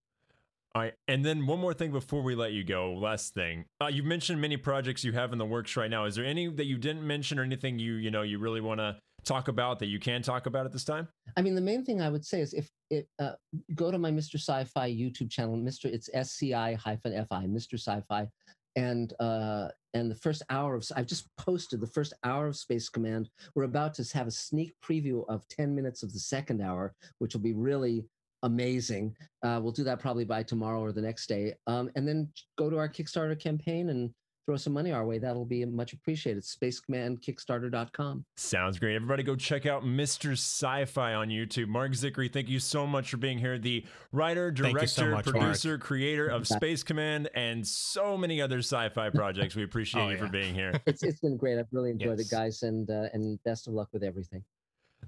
All 0.73 0.83
right, 0.83 0.95
and 1.09 1.25
then 1.25 1.49
one 1.49 1.59
more 1.59 1.75
thing 1.75 1.91
before 1.91 2.23
we 2.23 2.37
let 2.37 2.53
you 2.53 2.63
go. 2.63 2.93
Last 2.93 3.35
thing, 3.35 3.65
uh, 3.83 3.89
you 3.89 4.05
mentioned 4.05 4.41
many 4.41 4.57
projects 4.57 5.03
you 5.03 5.11
have 5.13 5.33
in 5.33 5.39
the 5.39 5.45
works 5.45 5.77
right 5.77 5.91
now. 5.91 6.05
Is 6.05 6.15
there 6.15 6.25
any 6.25 6.47
that 6.47 6.67
you 6.67 6.79
didn't 6.79 7.05
mention, 7.05 7.41
or 7.41 7.43
anything 7.43 7.81
you 7.81 7.95
you 7.95 8.13
know 8.13 8.23
you 8.23 8.39
really 8.39 8.61
want 8.61 8.79
to 8.79 8.97
talk 9.25 9.49
about 9.49 9.79
that 9.79 9.87
you 9.87 9.99
can 9.99 10.23
talk 10.23 10.47
about 10.47 10.67
at 10.67 10.73
this 10.73 10.85
time? 10.85 11.09
I 11.37 11.43
mean, 11.43 11.55
the 11.55 11.61
main 11.61 11.85
thing 11.85 12.01
I 12.01 12.09
would 12.09 12.25
say 12.25 12.41
is 12.41 12.53
if 12.53 12.69
it 12.91 13.09
uh, 13.19 13.33
go 13.75 13.91
to 13.91 13.99
my 13.99 14.11
Mr. 14.11 14.35
Sci-Fi 14.35 14.91
YouTube 14.91 15.31
channel, 15.31 15.57
Mr. 15.57 15.87
It's 15.87 16.11
SCI 16.13 16.75
hyphen 16.75 17.13
FI, 17.13 17.47
Mr. 17.47 17.75
Sci-Fi, 17.75 18.29
and 18.77 19.13
uh, 19.21 19.69
and 19.95 20.11
the 20.11 20.17
first 20.17 20.43
hour 20.51 20.75
of 20.75 20.85
I've 20.97 21.07
just 21.07 21.27
posted 21.37 21.81
the 21.81 21.87
first 21.87 22.13
hour 22.25 22.47
of 22.47 22.57
Space 22.57 22.89
Command. 22.89 23.29
We're 23.55 23.65
about 23.65 23.95
to 23.95 24.05
have 24.15 24.27
a 24.27 24.33
sneak 24.33 24.75
preview 24.85 25.25
of 25.29 25.47
ten 25.49 25.75
minutes 25.75 26.03
of 26.03 26.13
the 26.13 26.19
second 26.19 26.61
hour, 26.63 26.95
which 27.19 27.35
will 27.35 27.43
be 27.43 27.55
really 27.55 28.05
amazing. 28.43 29.15
Uh, 29.43 29.61
we'll 29.63 29.73
do 29.73 29.85
that 29.85 30.01
probably 30.01 30.25
by 30.25 30.43
tomorrow 30.43 30.81
or 30.81 30.93
the 30.93 31.03
next 31.03 31.27
day, 31.27 31.55
um, 31.67 31.91
and 31.97 32.07
then 32.07 32.29
go 32.57 32.71
to 32.71 32.79
our 32.79 32.89
Kickstarter 32.89 33.39
campaign 33.39 33.91
and 33.91 34.11
throw 34.47 34.57
some 34.57 34.73
money 34.73 34.91
our 34.93 35.05
way. 35.05 35.19
That'll 35.19 35.45
be 35.45 35.65
much 35.65 35.93
appreciated. 35.93 36.43
SpaceCommandKickstarter.com. 36.43 38.25
Sounds 38.37 38.79
great. 38.79 38.95
Everybody 38.97 39.23
go 39.23 39.37
check 39.37 39.67
out 39.67 39.85
Mr. 39.85 40.33
Sci-Fi 40.33 41.15
on 41.15 41.29
YouTube. 41.29 41.69
Marc 41.69 41.93
Zicree, 41.93 42.33
thank 42.33 42.49
you 42.49 42.59
so 42.59 42.87
much 42.87 43.11
for 43.11 43.17
being 43.17 43.39
here. 43.39 43.59
The 43.59 43.85
writer, 44.13 44.51
director, 44.51 44.87
so 44.87 45.07
much, 45.11 45.27
producer, 45.27 45.79
creator 45.79 46.29
of 46.29 46.47
Space 46.47 46.83
Command 46.83 47.29
and 47.35 47.67
so 47.67 48.17
many 48.17 48.41
other 48.41 48.59
sci-fi 48.59 49.11
projects. 49.11 49.55
We 49.57 49.63
appreciate 49.65 50.01
Oh, 50.05 50.09
you 50.11 50.17
for 50.19 50.29
being 50.29 50.55
here. 50.55 50.73
It's 50.87 51.03
it's 51.03 51.21
been 51.21 51.37
great. 51.37 51.59
I've 51.59 51.67
really 51.73 51.91
enjoyed 51.91 52.19
Yes. 52.19 52.33
it, 52.33 52.35
guys, 52.35 52.63
and 52.63 52.89
uh, 52.91 53.09
and 53.13 53.43
best 53.45 53.69
of 53.69 53.75
luck 53.75 53.89
with 53.93 54.03
everything. 54.03 54.43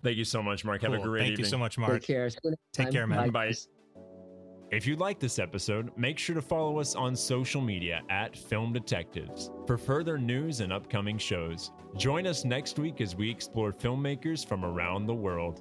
Thank 0.03 0.17
you 0.17 0.25
so 0.25 0.43
much, 0.43 0.65
Marc. 0.65 0.83
Have 0.83 0.93
a 0.93 0.97
Cool. 0.97 1.07
great 1.07 1.21
Thank 1.23 1.33
evening. 1.33 1.45
you 1.47 1.51
so 1.51 1.59
much, 1.59 1.79
Marc. 1.79 1.93
Take 2.01 2.03
care. 2.07 2.31
See 2.31 2.39
Take 2.73 2.87
time. 2.87 2.93
care, 2.93 3.07
man. 3.07 3.31
Bye. 3.31 3.53
If 4.73 4.87
you 4.87 4.97
like 4.97 5.21
this 5.21 5.39
episode, 5.39 5.91
make 5.99 6.19
sure 6.19 6.35
to 6.35 6.41
follow 6.41 6.79
us 6.79 6.95
on 6.95 7.15
social 7.15 7.61
media 7.61 8.01
at 8.09 8.35
Film 8.35 8.73
Detectives 8.73 9.51
for 9.67 9.77
further 9.77 10.17
news 10.17 10.61
and 10.61 10.73
upcoming 10.73 11.19
shows. 11.19 11.73
Join 11.99 12.27
us 12.27 12.47
next 12.47 12.79
week 12.79 13.03
as 13.03 13.15
we 13.15 13.31
explore 13.31 13.75
filmmakers 13.75 14.49
from 14.49 14.65
around 14.65 15.05
the 15.05 15.15
world. 15.15 15.61